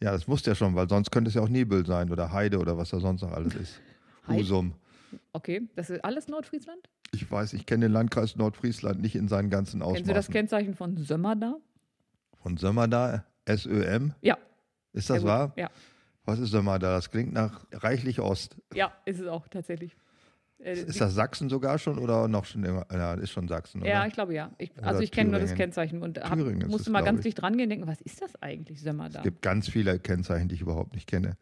Ja, 0.02 0.12
das 0.12 0.28
musst 0.28 0.48
du 0.48 0.50
ja 0.52 0.56
schon, 0.56 0.74
weil 0.74 0.90
sonst 0.90 1.12
könnte 1.12 1.30
es 1.30 1.36
ja 1.36 1.44
auch 1.44 1.50
Nibel 1.50 1.86
sein 1.86 2.10
oder 2.12 2.32
Heide 2.32 2.58
oder 2.58 2.76
was 2.76 2.90
da 2.90 3.00
sonst 3.00 3.22
noch 3.22 3.34
alles 3.34 3.54
ist. 3.54 3.80
Husum. 4.28 4.74
Okay, 5.34 5.68
das 5.76 5.90
ist 5.90 6.04
alles 6.04 6.28
Nordfriesland? 6.28 6.90
Ich 7.14 7.30
weiß, 7.30 7.54
ich 7.54 7.66
kenne 7.66 7.86
den 7.86 7.92
Landkreis 7.92 8.36
Nordfriesland 8.36 9.02
nicht 9.02 9.16
in 9.16 9.28
seinen 9.28 9.50
ganzen 9.50 9.82
Kennst 9.82 10.00
du 10.02 10.02
das 10.02 10.10
Ausmaßen. 10.10 10.34
Kennzeichen 10.34 10.74
von 10.76 10.98
Sömmerda? 10.98 11.58
Von 12.42 12.58
Sömmerda, 12.58 13.26
SÖM. 13.48 14.14
Ja. 14.22 14.38
Ist 14.94 15.10
das 15.10 15.24
wahr? 15.24 15.54
Ja. 15.56 15.70
Was 16.26 16.40
ist 16.40 16.52
Sömmerda? 16.52 16.94
Das 16.96 17.10
klingt 17.12 17.34
nach 17.34 17.66
reichlich 17.72 18.20
Ost. 18.20 18.58
ja, 18.74 18.94
ist 19.06 19.20
es 19.20 19.28
auch 19.28 19.48
tatsächlich. 19.48 19.96
Äh, 20.60 20.74
Ist 20.74 21.02
das 21.02 21.14
Sachsen 21.14 21.50
sogar 21.50 21.78
schon 21.78 22.00
oder 22.00 22.28
noch 22.30 22.46
schon 22.46 22.64
immer? 22.64 22.86
Ja, 22.92 23.16
ist 23.16 23.32
schon 23.32 23.50
Sachsen, 23.50 23.82
oder? 23.82 23.90
ja, 23.90 24.06
ich 24.08 24.14
glaube 24.14 24.34
ja. 24.34 24.52
Ich, 24.58 24.72
also 24.82 25.02
ich 25.02 25.12
kenne 25.12 25.32
nur 25.32 25.40
das. 25.42 25.56
Kennzeichen 25.56 26.02
und 26.02 26.20
hab, 26.20 26.38
musste 26.38 26.90
mal 26.90 27.04
ganz 27.04 27.20
ich. 27.20 27.26
dicht 27.26 27.42
dran 27.42 27.58
gehen 27.58 27.64
und 27.64 27.70
denken, 27.72 27.88
was 27.88 28.00
ist 28.02 28.22
das 28.22 28.42
eigentlich, 28.42 28.82
Sömmerda? 28.82 29.20
Es 29.20 29.24
gibt 29.24 29.42
ganz 29.42 29.68
viele 29.68 30.00
Kennzeichen, 30.00 30.48
die 30.48 30.56
ich 30.56 30.62
überhaupt 30.62 30.94
nicht 30.94 31.08
kenne. 31.08 31.38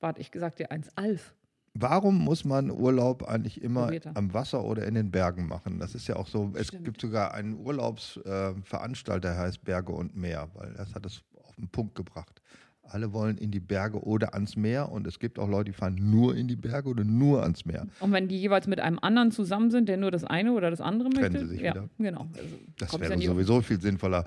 Warte, 0.00 0.20
ich 0.20 0.30
gesagt 0.30 0.58
dir 0.58 0.70
eins, 0.70 0.88
Alf. 0.96 1.34
Warum 1.74 2.18
muss 2.18 2.44
man 2.44 2.70
Urlaub 2.70 3.22
eigentlich 3.22 3.62
immer 3.62 3.92
er. 3.92 4.14
am 4.14 4.34
Wasser 4.34 4.62
oder 4.64 4.86
in 4.86 4.94
den 4.94 5.10
Bergen 5.10 5.48
machen? 5.48 5.78
Das 5.78 5.94
ist 5.94 6.06
ja 6.06 6.16
auch 6.16 6.26
so. 6.26 6.52
Es 6.54 6.68
Stimmt. 6.68 6.84
gibt 6.84 7.00
sogar 7.00 7.32
einen 7.32 7.56
Urlaubsveranstalter, 7.58 9.30
der 9.30 9.38
heißt 9.38 9.64
Berge 9.64 9.92
und 9.92 10.14
Meer, 10.14 10.48
weil 10.54 10.74
das 10.74 10.94
hat 10.94 11.06
es 11.06 11.22
auf 11.42 11.56
den 11.56 11.68
Punkt 11.68 11.94
gebracht. 11.94 12.42
Alle 12.84 13.12
wollen 13.14 13.38
in 13.38 13.50
die 13.50 13.60
Berge 13.60 14.02
oder 14.04 14.34
ans 14.34 14.56
Meer 14.56 14.90
und 14.90 15.06
es 15.06 15.18
gibt 15.18 15.38
auch 15.38 15.48
Leute, 15.48 15.70
die 15.70 15.72
fahren 15.72 15.96
nur 15.98 16.36
in 16.36 16.46
die 16.48 16.56
Berge 16.56 16.88
oder 16.90 17.04
nur 17.04 17.42
ans 17.42 17.64
Meer. 17.64 17.86
Und 18.00 18.12
wenn 18.12 18.28
die 18.28 18.38
jeweils 18.38 18.66
mit 18.66 18.80
einem 18.80 18.98
anderen 19.00 19.30
zusammen 19.30 19.70
sind, 19.70 19.88
der 19.88 19.96
nur 19.96 20.10
das 20.10 20.24
eine 20.24 20.52
oder 20.52 20.68
das 20.68 20.80
andere 20.80 21.08
Trennen 21.08 21.32
möchte, 21.32 21.48
sie 21.48 21.54
sich 21.54 21.62
ja, 21.62 21.74
wieder. 21.74 21.88
genau. 21.96 22.26
Also, 22.36 22.56
Das 22.78 23.00
wäre 23.00 23.14
um. 23.14 23.20
sowieso 23.22 23.62
viel 23.62 23.80
sinnvoller. 23.80 24.24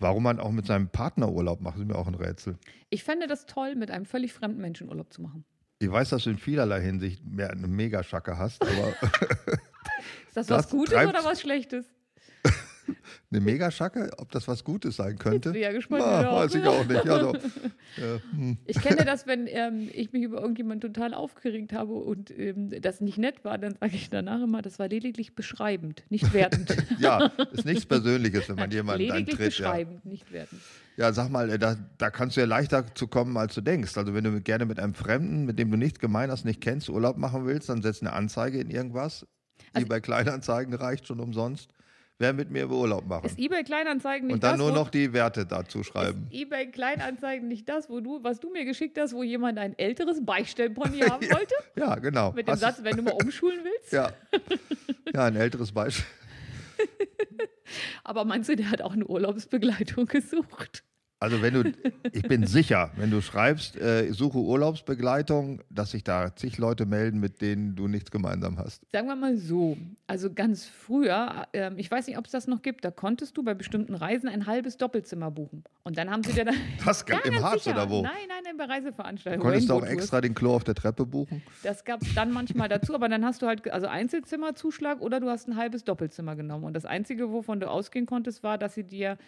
Warum 0.00 0.22
man 0.22 0.40
auch 0.40 0.50
mit 0.50 0.66
seinem 0.66 0.88
Partner 0.88 1.30
Urlaub 1.30 1.60
macht, 1.60 1.78
ist 1.78 1.84
mir 1.86 1.96
auch 1.96 2.08
ein 2.08 2.14
Rätsel. 2.14 2.56
Ich 2.88 3.04
fände 3.04 3.26
das 3.26 3.46
toll, 3.46 3.76
mit 3.76 3.90
einem 3.90 4.04
völlig 4.06 4.32
fremden 4.32 4.60
Menschen 4.60 4.88
Urlaub 4.88 5.12
zu 5.12 5.22
machen. 5.22 5.44
Ich 5.80 5.90
weiß, 5.90 6.10
dass 6.10 6.24
du 6.24 6.30
in 6.30 6.38
vielerlei 6.38 6.80
Hinsicht 6.80 7.24
mehr 7.24 7.50
eine 7.50 7.68
Megaschacke 7.68 8.36
hast, 8.36 8.62
aber 8.62 8.94
Ist 10.26 10.36
das, 10.36 10.46
Das 10.46 10.64
was 10.64 10.70
Gutes 10.70 10.94
oder 10.94 11.24
was 11.24 11.40
Schlechtes? 11.40 11.86
eine 13.30 13.40
Megaschacke, 13.40 14.10
ob 14.18 14.30
das 14.32 14.48
was 14.48 14.64
Gutes 14.64 14.96
sein 14.96 15.18
könnte, 15.18 15.52
bin 15.52 15.62
ja 15.62 15.72
gespannt, 15.72 16.02
genau. 16.02 16.36
weiß 16.36 16.54
ich 16.54 16.64
auch 16.64 16.84
nicht. 16.84 17.08
Also, 17.08 17.34
äh, 17.34 18.20
hm. 18.32 18.56
Ich 18.64 18.80
kenne 18.80 19.04
das, 19.04 19.26
wenn 19.26 19.46
ähm, 19.46 19.90
ich 19.92 20.12
mich 20.12 20.22
über 20.22 20.40
irgendjemanden 20.40 20.92
total 20.92 21.14
aufgeregt 21.14 21.72
habe 21.72 21.92
und 21.92 22.30
ähm, 22.36 22.70
das 22.80 23.00
nicht 23.00 23.18
nett 23.18 23.44
war, 23.44 23.58
dann 23.58 23.74
sage 23.78 23.96
ich 23.96 24.08
danach 24.10 24.42
immer, 24.42 24.62
das 24.62 24.78
war 24.78 24.88
lediglich 24.88 25.34
beschreibend, 25.34 26.04
nicht 26.08 26.32
wertend. 26.32 26.74
ja, 26.98 27.26
ist 27.52 27.64
nichts 27.64 27.86
Persönliches, 27.86 28.48
wenn 28.48 28.56
man 28.56 28.70
jemanden 28.70 29.02
lediglich 29.02 29.28
eintritt. 29.28 29.58
Ja. 29.58 29.70
beschreibend, 29.70 30.04
nicht 30.06 30.32
wertend. 30.32 30.62
Ja, 30.98 31.12
sag 31.12 31.30
mal, 31.30 31.48
äh, 31.48 31.58
da, 31.58 31.76
da 31.96 32.10
kannst 32.10 32.36
du 32.36 32.40
ja 32.40 32.46
leichter 32.46 32.84
zu 32.94 33.06
kommen, 33.06 33.36
als 33.36 33.54
du 33.54 33.60
denkst. 33.60 33.96
Also 33.96 34.14
wenn 34.14 34.24
du 34.24 34.40
gerne 34.40 34.66
mit 34.66 34.80
einem 34.80 34.94
Fremden, 34.94 35.44
mit 35.46 35.58
dem 35.58 35.70
du 35.70 35.76
nichts 35.76 36.00
gemein 36.00 36.30
hast, 36.30 36.44
nicht 36.44 36.60
kennst, 36.60 36.88
Urlaub 36.90 37.16
machen 37.16 37.46
willst, 37.46 37.68
dann 37.68 37.82
setz 37.82 38.02
eine 38.02 38.12
Anzeige 38.12 38.58
in 38.60 38.68
irgendwas. 38.70 39.24
Also- 39.72 39.84
die 39.84 39.88
bei 39.88 40.00
Kleinanzeigen 40.00 40.74
reicht 40.74 41.06
schon 41.06 41.20
umsonst. 41.20 41.70
Wer 42.20 42.32
mit 42.32 42.50
mir 42.50 42.68
Urlaub 42.68 43.06
machen? 43.06 43.26
Ist 43.26 43.38
eBay 43.38 43.62
Kleinanzeigen 43.62 44.26
nicht 44.26 44.34
Und 44.34 44.42
dann 44.42 44.58
das, 44.58 44.58
nur 44.58 44.72
noch 44.72 44.90
die 44.90 45.12
Werte 45.12 45.46
dazu 45.46 45.84
schreiben. 45.84 46.26
Ist 46.32 46.40
eBay 46.40 46.68
Kleinanzeigen 46.72 47.46
nicht 47.46 47.68
das, 47.68 47.88
wo 47.88 48.00
du, 48.00 48.24
was 48.24 48.40
du 48.40 48.50
mir 48.50 48.64
geschickt 48.64 48.98
hast, 48.98 49.12
wo 49.14 49.22
jemand 49.22 49.56
ein 49.56 49.78
älteres 49.78 50.24
Beistellpony 50.26 50.98
haben 51.08 51.24
wollte? 51.30 51.54
Ja, 51.76 51.94
genau. 51.94 52.32
Mit 52.32 52.48
dem 52.48 52.54
Hast- 52.54 52.60
Satz, 52.60 52.80
wenn 52.82 52.96
du 52.96 53.02
mal 53.04 53.14
umschulen 53.22 53.60
willst? 53.62 53.92
Ja. 53.92 54.10
ja, 55.14 55.26
ein 55.26 55.36
älteres 55.36 55.70
Beispiel. 55.70 56.04
Aber 58.04 58.24
meinst 58.24 58.48
du, 58.48 58.56
der 58.56 58.70
hat 58.70 58.82
auch 58.82 58.92
eine 58.92 59.06
Urlaubsbegleitung 59.06 60.06
gesucht? 60.06 60.84
Also 61.20 61.42
wenn 61.42 61.54
du, 61.54 61.72
ich 62.12 62.22
bin 62.22 62.46
sicher, 62.46 62.92
wenn 62.96 63.10
du 63.10 63.20
schreibst, 63.20 63.76
äh, 63.76 64.06
ich 64.06 64.16
suche 64.16 64.38
Urlaubsbegleitung, 64.38 65.60
dass 65.68 65.90
sich 65.90 66.04
da 66.04 66.34
zig 66.36 66.58
Leute 66.58 66.86
melden, 66.86 67.18
mit 67.18 67.40
denen 67.40 67.74
du 67.74 67.88
nichts 67.88 68.12
gemeinsam 68.12 68.56
hast. 68.56 68.82
Sagen 68.92 69.08
wir 69.08 69.16
mal 69.16 69.36
so, 69.36 69.76
also 70.06 70.32
ganz 70.32 70.66
früher, 70.66 71.48
ähm, 71.52 71.74
ich 71.76 71.90
weiß 71.90 72.06
nicht, 72.06 72.18
ob 72.18 72.26
es 72.26 72.30
das 72.30 72.46
noch 72.46 72.62
gibt, 72.62 72.84
da 72.84 72.92
konntest 72.92 73.36
du 73.36 73.42
bei 73.42 73.54
bestimmten 73.54 73.94
Reisen 73.96 74.28
ein 74.28 74.46
halbes 74.46 74.76
Doppelzimmer 74.76 75.32
buchen. 75.32 75.64
Und 75.82 75.98
dann 75.98 76.08
haben 76.08 76.22
sie 76.22 76.32
dir 76.34 76.44
dann. 76.44 76.54
Was, 76.84 77.04
Ja, 77.08 77.18
im 77.24 77.42
Harz 77.42 77.64
sicher. 77.64 77.74
oder 77.74 77.90
wo? 77.90 78.02
Nein, 78.02 78.12
nein, 78.28 78.42
nein, 78.44 78.56
bei 78.56 78.66
Reiseveranstaltungen. 78.66 79.42
Konntest 79.44 79.68
du 79.70 79.74
auch 79.74 79.84
extra 79.84 80.20
den 80.20 80.34
Klo 80.34 80.54
auf 80.54 80.62
der 80.62 80.74
Treppe 80.76 81.04
buchen? 81.04 81.42
Das 81.64 81.84
gab 81.84 82.00
es 82.02 82.14
dann 82.14 82.30
manchmal 82.30 82.68
dazu, 82.68 82.94
aber 82.94 83.08
dann 83.08 83.24
hast 83.24 83.42
du 83.42 83.46
halt, 83.46 83.68
also 83.72 83.88
Einzelzimmerzuschlag 83.88 85.00
oder 85.00 85.18
du 85.18 85.28
hast 85.28 85.48
ein 85.48 85.56
halbes 85.56 85.82
Doppelzimmer 85.84 86.36
genommen. 86.36 86.64
Und 86.64 86.74
das 86.74 86.84
Einzige, 86.84 87.30
wovon 87.32 87.58
du 87.58 87.68
ausgehen 87.68 88.06
konntest, 88.06 88.42
war, 88.44 88.56
dass 88.58 88.74
sie 88.74 88.84
dir 88.84 89.18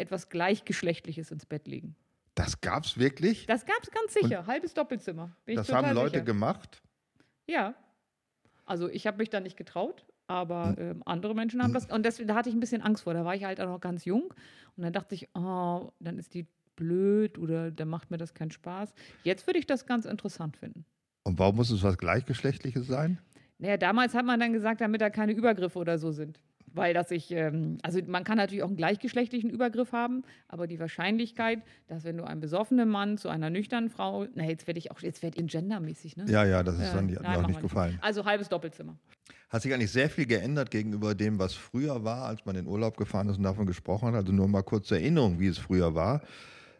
etwas 0.00 0.28
Gleichgeschlechtliches 0.28 1.30
ins 1.30 1.46
Bett 1.46 1.66
legen. 1.68 1.94
Das 2.34 2.60
gab's 2.60 2.96
wirklich? 2.98 3.46
Das 3.46 3.66
gab 3.66 3.82
es 3.82 3.90
ganz 3.90 4.14
sicher, 4.14 4.46
halbes 4.46 4.72
Doppelzimmer. 4.74 5.36
Das 5.46 5.72
haben 5.72 5.92
Leute 5.94 6.10
sicher. 6.14 6.24
gemacht. 6.24 6.82
Ja. 7.46 7.74
Also 8.64 8.88
ich 8.88 9.06
habe 9.06 9.18
mich 9.18 9.30
da 9.30 9.40
nicht 9.40 9.56
getraut, 9.56 10.06
aber 10.26 10.76
Hm. 10.76 10.90
ähm, 10.90 11.02
andere 11.06 11.34
Menschen 11.34 11.62
haben 11.62 11.72
das. 11.72 11.86
Und 11.86 12.04
deswegen, 12.04 12.28
da 12.28 12.34
hatte 12.36 12.48
ich 12.48 12.54
ein 12.54 12.60
bisschen 12.60 12.82
Angst 12.82 13.02
vor. 13.04 13.14
Da 13.14 13.24
war 13.24 13.34
ich 13.34 13.44
halt 13.44 13.60
auch 13.60 13.66
noch 13.66 13.80
ganz 13.80 14.04
jung. 14.04 14.32
Und 14.76 14.82
dann 14.84 14.92
dachte 14.92 15.14
ich, 15.14 15.28
oh, 15.34 15.90
dann 15.98 16.18
ist 16.18 16.34
die 16.34 16.46
blöd 16.76 17.36
oder 17.36 17.70
dann 17.70 17.88
macht 17.88 18.10
mir 18.10 18.16
das 18.16 18.32
keinen 18.32 18.52
Spaß. 18.52 18.94
Jetzt 19.24 19.46
würde 19.46 19.58
ich 19.58 19.66
das 19.66 19.86
ganz 19.86 20.04
interessant 20.06 20.56
finden. 20.56 20.84
Und 21.24 21.38
warum 21.38 21.56
muss 21.56 21.70
es 21.70 21.82
was 21.82 21.98
Gleichgeschlechtliches 21.98 22.86
sein? 22.86 23.18
Naja, 23.58 23.76
damals 23.76 24.14
hat 24.14 24.24
man 24.24 24.40
dann 24.40 24.54
gesagt, 24.54 24.80
damit 24.80 25.00
da 25.02 25.10
keine 25.10 25.32
Übergriffe 25.32 25.78
oder 25.78 25.98
so 25.98 26.12
sind. 26.12 26.40
Weil 26.72 26.94
das 26.94 27.10
ich, 27.10 27.30
ähm, 27.32 27.78
also 27.82 28.00
man 28.06 28.24
kann 28.24 28.36
natürlich 28.36 28.62
auch 28.62 28.68
einen 28.68 28.76
gleichgeschlechtlichen 28.76 29.50
Übergriff 29.50 29.92
haben, 29.92 30.22
aber 30.48 30.66
die 30.66 30.78
Wahrscheinlichkeit, 30.78 31.62
dass 31.88 32.04
wenn 32.04 32.16
du 32.16 32.24
einen 32.24 32.40
besoffenen 32.40 32.88
Mann 32.88 33.18
zu 33.18 33.28
einer 33.28 33.50
nüchternen 33.50 33.90
Frau, 33.90 34.26
na 34.34 34.44
jetzt 34.44 34.66
werde 34.66 34.78
ich 34.78 34.90
auch, 34.90 35.00
jetzt 35.00 35.22
werde 35.22 35.40
ich 35.40 35.50
gendermäßig, 35.50 36.16
ne? 36.16 36.26
Ja, 36.28 36.44
ja, 36.44 36.62
das 36.62 36.78
ist 36.78 36.94
dann 36.94 37.08
die, 37.08 37.14
nein, 37.14 37.38
mir 37.38 37.44
auch 37.44 37.48
nicht 37.48 37.62
gefallen. 37.62 37.98
Also 38.02 38.24
halbes 38.24 38.48
Doppelzimmer. 38.48 38.96
Hat 39.48 39.62
sich 39.62 39.74
eigentlich 39.74 39.90
sehr 39.90 40.08
viel 40.08 40.26
geändert 40.26 40.70
gegenüber 40.70 41.16
dem, 41.16 41.40
was 41.40 41.54
früher 41.54 42.04
war, 42.04 42.26
als 42.26 42.44
man 42.46 42.54
in 42.54 42.68
Urlaub 42.68 42.96
gefahren 42.96 43.28
ist 43.28 43.38
und 43.38 43.42
davon 43.42 43.66
gesprochen 43.66 44.08
hat. 44.08 44.14
Also 44.14 44.32
nur 44.32 44.46
mal 44.46 44.62
kurz 44.62 44.86
zur 44.88 44.98
Erinnerung, 44.98 45.40
wie 45.40 45.48
es 45.48 45.58
früher 45.58 45.94
war. 45.94 46.22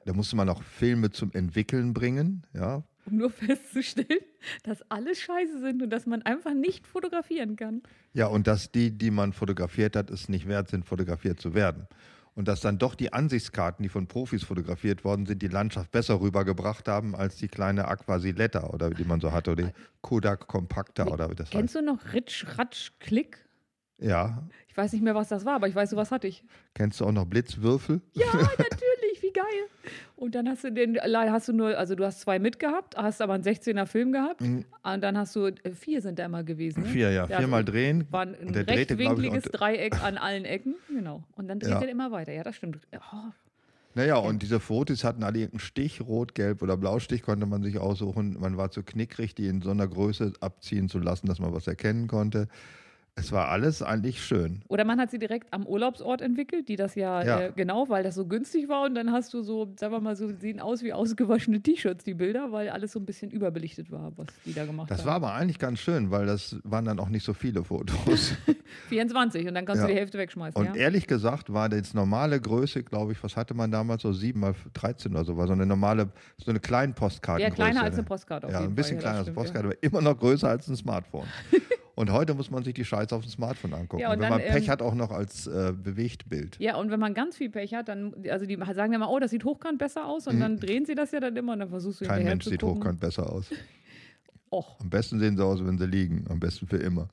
Da 0.04 0.12
musste 0.12 0.36
man 0.36 0.48
auch 0.48 0.62
Filme 0.62 1.10
zum 1.10 1.32
Entwickeln 1.32 1.92
bringen, 1.92 2.46
ja. 2.54 2.84
Um 3.10 3.18
nur 3.18 3.30
festzustellen, 3.30 4.20
dass 4.62 4.82
alles 4.90 5.18
scheiße 5.20 5.60
sind 5.60 5.82
und 5.82 5.90
dass 5.90 6.06
man 6.06 6.22
einfach 6.22 6.54
nicht 6.54 6.86
fotografieren 6.86 7.56
kann. 7.56 7.82
Ja, 8.12 8.26
und 8.26 8.46
dass 8.46 8.72
die, 8.72 8.90
die 8.90 9.10
man 9.10 9.32
fotografiert 9.32 9.96
hat, 9.96 10.10
es 10.10 10.28
nicht 10.28 10.48
wert 10.48 10.68
sind, 10.68 10.84
fotografiert 10.84 11.40
zu 11.40 11.54
werden. 11.54 11.86
Und 12.34 12.46
dass 12.48 12.60
dann 12.60 12.78
doch 12.78 12.94
die 12.94 13.12
Ansichtskarten, 13.12 13.82
die 13.82 13.88
von 13.88 14.06
Profis 14.06 14.44
fotografiert 14.44 15.04
worden 15.04 15.26
sind, 15.26 15.42
die 15.42 15.48
Landschaft 15.48 15.90
besser 15.90 16.20
rübergebracht 16.20 16.86
haben 16.88 17.14
als 17.14 17.36
die 17.36 17.48
kleine 17.48 17.88
Aquasiletta 17.88 18.68
oder 18.68 18.90
die 18.90 19.04
man 19.04 19.20
so 19.20 19.32
hatte 19.32 19.50
oder 19.50 19.64
die 19.64 19.72
Kodak 20.00 20.46
Compacta 20.46 21.06
oder 21.06 21.30
wie 21.30 21.34
das 21.34 21.50
Kennst 21.50 21.74
heißt. 21.74 21.82
du 21.84 21.92
noch 21.92 22.12
Ritsch, 22.12 22.46
Ratsch, 22.56 22.92
Klick? 23.00 23.44
Ja. 23.98 24.48
Ich 24.68 24.76
weiß 24.76 24.92
nicht 24.92 25.02
mehr, 25.02 25.14
was 25.14 25.28
das 25.28 25.44
war, 25.44 25.56
aber 25.56 25.68
ich 25.68 25.74
weiß, 25.74 25.90
sowas 25.90 26.10
hatte 26.10 26.28
ich. 26.28 26.44
Kennst 26.74 27.00
du 27.00 27.04
auch 27.04 27.12
noch 27.12 27.26
Blitzwürfel? 27.26 28.00
Ja, 28.12 28.26
natürlich, 28.32 28.89
wie 29.30 29.38
geil. 29.38 29.92
Und 30.16 30.34
dann 30.34 30.48
hast 30.48 30.64
du 30.64 30.72
den, 30.72 30.96
hast 30.98 31.48
du 31.48 31.52
nur, 31.52 31.76
also 31.78 31.94
du 31.94 32.04
hast 32.04 32.20
zwei 32.20 32.38
mitgehabt, 32.38 32.96
hast 32.96 33.22
aber 33.22 33.34
einen 33.34 33.44
16er 33.44 33.86
Film 33.86 34.12
gehabt. 34.12 34.40
Und 34.42 34.64
dann 34.82 35.16
hast 35.16 35.34
du, 35.36 35.46
äh, 35.46 35.70
vier 35.72 36.02
sind 36.02 36.18
da 36.18 36.26
immer 36.26 36.42
gewesen. 36.44 36.82
Ne? 36.82 36.88
Mhm. 36.88 36.92
Vier, 36.92 37.10
ja. 37.10 37.26
Viermal 37.26 37.64
drehen. 37.64 38.06
War 38.10 38.22
ein 38.22 38.34
Und 38.34 38.54
der 38.54 38.64
drehte, 38.64 38.96
glaub 38.96 39.18
ich, 39.18 39.24
rechtwinkliges 39.24 39.52
Dreieck 39.52 40.02
an 40.02 40.18
allen 40.18 40.44
Ecken. 40.44 40.74
Genau. 40.88 41.22
Und 41.36 41.48
dann 41.48 41.58
dreht 41.60 41.70
Ja. 41.70 41.80
er 41.80 41.88
immer 41.88 42.10
weiter. 42.12 42.32
Ja, 42.32 42.42
das 42.42 42.56
stimmt. 42.56 42.78
Oh, 42.94 43.30
Naja, 43.94 44.16
und 44.16 44.42
diese 44.42 44.60
Fotos 44.60 45.02
hatten 45.04 45.22
alle 45.24 45.38
irgendeinen 45.38 45.60
Stich, 45.60 46.00
Rot, 46.00 46.34
Gelb 46.34 46.62
oder 46.62 46.76
Blaustich, 46.76 47.22
konnte 47.22 47.46
man 47.46 47.62
sich 47.62 47.78
aussuchen. 47.78 48.36
Man 48.38 48.56
war 48.56 48.70
zu 48.70 48.82
knickrig, 48.82 49.34
die 49.34 49.46
in 49.46 49.62
so 49.62 49.70
einer 49.70 49.88
Größe 49.88 50.32
abziehen 50.40 50.88
zu 50.88 50.98
lassen, 51.00 51.26
dass 51.26 51.38
man 51.40 51.52
was 51.52 51.66
erkennen 51.66 52.06
konnte. 52.06 52.46
Es 53.16 53.32
war 53.32 53.48
alles 53.48 53.82
eigentlich 53.82 54.22
schön. 54.24 54.62
Oder 54.68 54.84
man 54.84 54.98
hat 54.98 55.10
sie 55.10 55.18
direkt 55.18 55.52
am 55.52 55.66
Urlaubsort 55.66 56.22
entwickelt, 56.22 56.68
die 56.68 56.76
das 56.76 56.94
ja, 56.94 57.22
Ja. 57.22 57.40
Äh, 57.40 57.52
genau, 57.54 57.88
weil 57.88 58.02
das 58.02 58.14
so 58.14 58.26
günstig 58.26 58.68
war. 58.68 58.84
Und 58.86 58.94
dann 58.94 59.12
hast 59.12 59.34
du 59.34 59.42
so, 59.42 59.74
sagen 59.78 59.92
wir 59.92 60.00
mal 60.00 60.16
so, 60.16 60.28
sehen 60.32 60.58
aus 60.60 60.82
wie 60.82 60.92
ausgewaschene 60.92 61.60
T-Shirts, 61.60 62.04
die 62.04 62.14
Bilder, 62.14 62.50
weil 62.52 62.70
alles 62.70 62.92
so 62.92 62.98
ein 62.98 63.04
bisschen 63.04 63.30
überbelichtet 63.30 63.90
war, 63.90 64.12
was 64.16 64.28
die 64.46 64.54
da 64.54 64.64
gemacht 64.64 64.90
Das 64.90 65.00
haben. 65.00 65.06
war 65.08 65.14
aber 65.16 65.34
eigentlich 65.34 65.58
ganz 65.58 65.80
schön, 65.80 66.10
weil 66.10 66.24
das 66.26 66.56
waren 66.64 66.84
dann 66.86 66.98
auch 66.98 67.08
nicht 67.10 67.24
so 67.24 67.34
viele 67.34 67.62
Fotos. 67.64 68.32
24 68.88 69.46
und 69.48 69.54
dann 69.54 69.64
kannst 69.66 69.82
Ja. 69.82 69.86
du 69.88 69.92
die 69.92 69.98
Hälfte 69.98 70.16
wegschmeißen. 70.18 70.58
Und 70.60 70.74
ja? 70.76 70.80
ehrlich 70.80 71.06
gesagt 71.06 71.52
war 71.52 71.68
das 71.68 71.92
normale 71.92 72.40
Größe, 72.40 72.82
glaube 72.84 73.12
ich, 73.12 73.22
was 73.22 73.36
hatte 73.36 73.54
man 73.54 73.70
damals, 73.70 74.02
so 74.02 74.12
7 74.12 74.38
mal 74.40 74.54
13 74.74 75.12
oder 75.12 75.24
so, 75.24 75.36
war 75.36 75.46
so 75.46 75.52
eine 75.52 75.66
normale, 75.66 76.08
so 76.38 76.50
eine 76.50 76.60
kleine 76.60 76.92
Postkarte. 76.92 77.42
Ja, 77.42 77.50
kleiner 77.50 77.82
als 77.82 77.94
eine 77.94 78.04
Postkarte 78.04 78.48
Ja, 78.48 78.60
ein 78.60 78.74
bisschen 78.74 78.96
Fall. 78.96 79.02
Kleiner 79.02 79.18
das 79.18 79.28
als 79.28 79.28
eine 79.28 79.34
Postkarte, 79.34 79.66
aber 79.68 79.82
immer 79.82 80.00
noch 80.00 80.18
größer 80.18 80.48
als 80.48 80.68
ein 80.68 80.76
Smartphone. 80.76 81.26
Und 82.00 82.10
heute 82.12 82.32
muss 82.32 82.50
man 82.50 82.64
sich 82.64 82.72
die 82.72 82.84
Scheiße 82.84 83.14
auf 83.14 83.22
dem 83.22 83.30
Smartphone 83.30 83.74
angucken. 83.74 84.00
Ja, 84.00 84.08
und 84.08 84.20
Wenn 84.20 84.30
dann, 84.30 84.30
man 84.30 84.40
Pech 84.40 84.64
ähm, 84.64 84.70
hat, 84.70 84.80
auch 84.80 84.94
noch 84.94 85.10
als 85.10 85.46
äh, 85.46 85.74
Bewegtbild. 85.76 86.56
Ja, 86.58 86.76
und 86.76 86.90
wenn 86.90 86.98
man 86.98 87.12
ganz 87.12 87.36
viel 87.36 87.50
Pech 87.50 87.74
hat, 87.74 87.88
dann, 87.88 88.14
also 88.30 88.46
die 88.46 88.56
sagen 88.56 88.92
dann 88.92 89.00
mal, 89.00 89.08
oh, 89.08 89.18
das 89.18 89.30
sieht 89.30 89.44
hochkant 89.44 89.78
besser 89.78 90.06
aus 90.06 90.26
und 90.26 90.40
dann 90.40 90.56
drehen 90.58 90.86
sie 90.86 90.94
das 90.94 91.12
ja 91.12 91.20
dann 91.20 91.36
immer 91.36 91.52
und 91.52 91.58
dann 91.58 91.68
versuchst 91.68 92.00
du 92.00 92.04
Mhm. 92.06 92.08
Kein 92.08 92.24
Mensch 92.24 92.44
sieht 92.46 92.62
gucken. 92.62 92.78
hochkant 92.80 93.00
besser 93.00 93.30
aus. 93.30 93.50
Och, 94.50 94.80
Am 94.80 94.88
besten 94.88 95.20
sehen 95.20 95.36
sie 95.36 95.44
aus, 95.44 95.64
wenn 95.64 95.76
sie 95.78 95.86
liegen. 95.86 96.24
Am 96.30 96.40
besten 96.40 96.66
für 96.66 96.78
immer. 96.78 97.08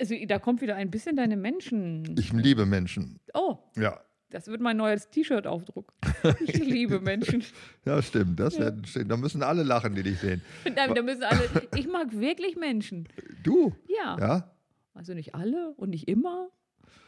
also 0.00 0.14
da 0.26 0.38
kommt 0.38 0.62
wieder 0.62 0.76
ein 0.76 0.90
bisschen 0.90 1.16
deine 1.16 1.36
Menschen. 1.36 2.14
Ich 2.16 2.32
liebe 2.32 2.64
Menschen. 2.66 3.18
Oh, 3.34 3.58
Ja, 3.76 4.00
das 4.30 4.46
wird 4.46 4.60
mein 4.60 4.76
neues 4.76 5.10
T-Shirt-Aufdruck. 5.10 5.92
Ich 6.40 6.58
liebe 6.58 7.00
Menschen. 7.00 7.42
ja 7.84 8.00
stimmt. 8.02 8.38
Das 8.38 8.58
wird 8.58 8.86
schön. 8.86 9.08
Da 9.08 9.16
müssen 9.16 9.42
alle 9.42 9.62
lachen, 9.62 9.94
die 9.94 10.02
dich 10.02 10.18
sehen. 10.18 10.42
Nein, 10.64 10.94
da 10.94 11.02
müssen 11.02 11.22
alle, 11.22 11.48
ich 11.74 11.88
mag 11.88 12.12
wirklich 12.12 12.56
Menschen. 12.56 13.08
Du? 13.42 13.74
Ja. 13.88 14.16
Ja? 14.18 14.50
Also 14.94 15.14
nicht 15.14 15.34
alle 15.34 15.72
und 15.76 15.90
nicht 15.90 16.08
immer. 16.08 16.48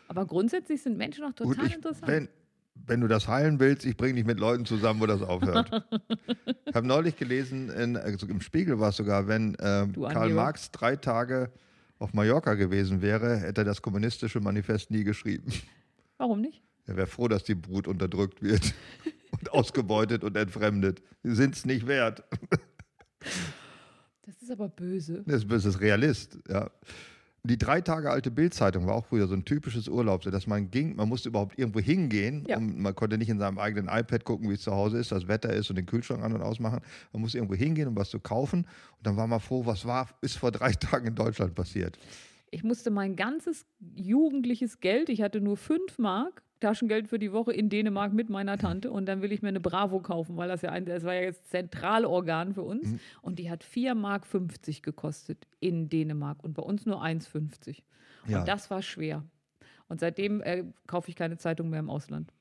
Aber 0.08 0.26
grundsätzlich 0.26 0.82
sind 0.82 0.96
Menschen 0.96 1.24
auch 1.24 1.32
total 1.32 1.66
ich, 1.66 1.74
interessant. 1.74 2.10
wenn, 2.10 2.28
wenn 2.74 3.00
du 3.00 3.08
das 3.08 3.28
heilen 3.28 3.60
willst, 3.60 3.84
ich 3.84 3.96
bringe 3.96 4.14
dich 4.14 4.24
mit 4.24 4.40
Leuten 4.40 4.64
zusammen, 4.64 5.00
wo 5.00 5.06
das 5.06 5.22
aufhört. 5.22 5.70
ich 6.66 6.74
habe 6.74 6.86
neulich 6.86 7.16
gelesen, 7.16 7.68
in, 7.70 7.96
also 7.96 8.26
im 8.26 8.40
Spiegel 8.40 8.80
war 8.80 8.90
es 8.90 8.96
sogar, 8.96 9.28
wenn 9.28 9.56
ähm, 9.60 9.92
Karl. 9.92 10.30
Marx 10.30 10.70
drei 10.70 10.96
Tage 10.96 11.50
auf 11.98 12.14
Mallorca 12.14 12.54
gewesen 12.54 13.02
wäre, 13.02 13.36
hätte 13.38 13.60
er 13.60 13.64
das 13.64 13.82
kommunistische 13.82 14.40
Manifest 14.40 14.90
nie 14.90 15.04
geschrieben. 15.04 15.52
Warum 16.16 16.40
nicht? 16.40 16.62
Er 16.86 16.96
wäre 16.96 17.06
froh, 17.06 17.28
dass 17.28 17.44
die 17.44 17.54
Brut 17.54 17.86
unterdrückt 17.86 18.42
wird 18.42 18.74
und 19.30 19.52
ausgebeutet 19.52 20.24
und 20.24 20.36
entfremdet. 20.36 21.02
Sie 21.22 21.34
sind 21.34 21.54
es 21.54 21.64
nicht 21.64 21.86
wert. 21.86 22.24
Das 24.22 24.40
ist 24.40 24.50
aber 24.50 24.68
böse. 24.68 25.22
Das 25.26 25.44
ist 25.44 25.66
das 25.66 25.80
Realist, 25.80 26.38
ja. 26.48 26.70
Die 27.44 27.58
drei 27.58 27.80
Tage 27.80 28.08
alte 28.08 28.30
Bildzeitung 28.30 28.86
war 28.86 28.94
auch 28.94 29.06
früher 29.06 29.26
so 29.26 29.34
ein 29.34 29.44
typisches 29.44 29.88
Urlaub, 29.88 30.22
dass 30.22 30.46
man 30.46 30.70
ging, 30.70 30.94
man 30.94 31.08
musste 31.08 31.28
überhaupt 31.28 31.58
irgendwo 31.58 31.80
hingehen. 31.80 32.44
Ja. 32.46 32.56
Und 32.56 32.78
man 32.78 32.94
konnte 32.94 33.18
nicht 33.18 33.30
in 33.30 33.40
seinem 33.40 33.58
eigenen 33.58 33.88
iPad 33.88 34.24
gucken, 34.24 34.48
wie 34.48 34.54
es 34.54 34.62
zu 34.62 34.70
Hause 34.70 34.98
ist, 34.98 35.10
das 35.10 35.26
Wetter 35.26 35.52
ist 35.52 35.68
und 35.68 35.74
den 35.74 35.86
Kühlschrank 35.86 36.22
an 36.22 36.32
und 36.34 36.40
ausmachen. 36.40 36.80
Man 37.12 37.20
musste 37.20 37.38
irgendwo 37.38 37.56
hingehen, 37.56 37.88
um 37.88 37.96
was 37.96 38.10
zu 38.10 38.20
kaufen. 38.20 38.60
Und 38.60 39.06
dann 39.06 39.16
war 39.16 39.26
man 39.26 39.40
froh, 39.40 39.66
was 39.66 39.84
war, 39.84 40.08
ist 40.20 40.36
vor 40.36 40.52
drei 40.52 40.70
Tagen 40.80 41.08
in 41.08 41.14
Deutschland 41.16 41.56
passiert. 41.56 41.98
Ich 42.52 42.62
musste 42.62 42.90
mein 42.90 43.16
ganzes 43.16 43.66
jugendliches 43.96 44.78
Geld, 44.78 45.08
ich 45.08 45.20
hatte 45.20 45.40
nur 45.40 45.56
5 45.56 45.98
Mark 45.98 46.44
Taschengeld 46.62 47.08
für 47.08 47.18
die 47.18 47.32
Woche 47.32 47.52
in 47.52 47.68
Dänemark 47.68 48.12
mit 48.12 48.30
meiner 48.30 48.56
Tante 48.58 48.90
und 48.90 49.06
dann 49.06 49.20
will 49.22 49.32
ich 49.32 49.42
mir 49.42 49.48
eine 49.48 49.60
Bravo 49.60 50.00
kaufen, 50.00 50.36
weil 50.36 50.48
das 50.48 50.62
ja 50.62 50.70
ein, 50.70 50.86
das 50.86 51.04
war 51.04 51.14
ja 51.14 51.22
jetzt 51.22 51.50
Zentralorgan 51.50 52.54
für 52.54 52.62
uns 52.62 52.88
Mhm. 52.92 53.00
und 53.22 53.38
die 53.38 53.50
hat 53.50 53.64
4 53.64 53.94
Mark 53.94 54.26
50 54.26 54.82
gekostet 54.82 55.46
in 55.60 55.88
Dänemark 55.88 56.42
und 56.42 56.54
bei 56.54 56.62
uns 56.62 56.86
nur 56.86 57.02
1,50. 57.02 57.82
Ja. 58.26 58.40
Und 58.40 58.48
das 58.48 58.70
war 58.70 58.82
schwer. 58.82 59.24
Und 59.88 60.00
seitdem 60.00 60.40
äh, 60.40 60.64
kaufe 60.86 61.10
ich 61.10 61.16
keine 61.16 61.36
Zeitung 61.36 61.68
mehr 61.68 61.80
im 61.80 61.90
Ausland. 61.90 62.32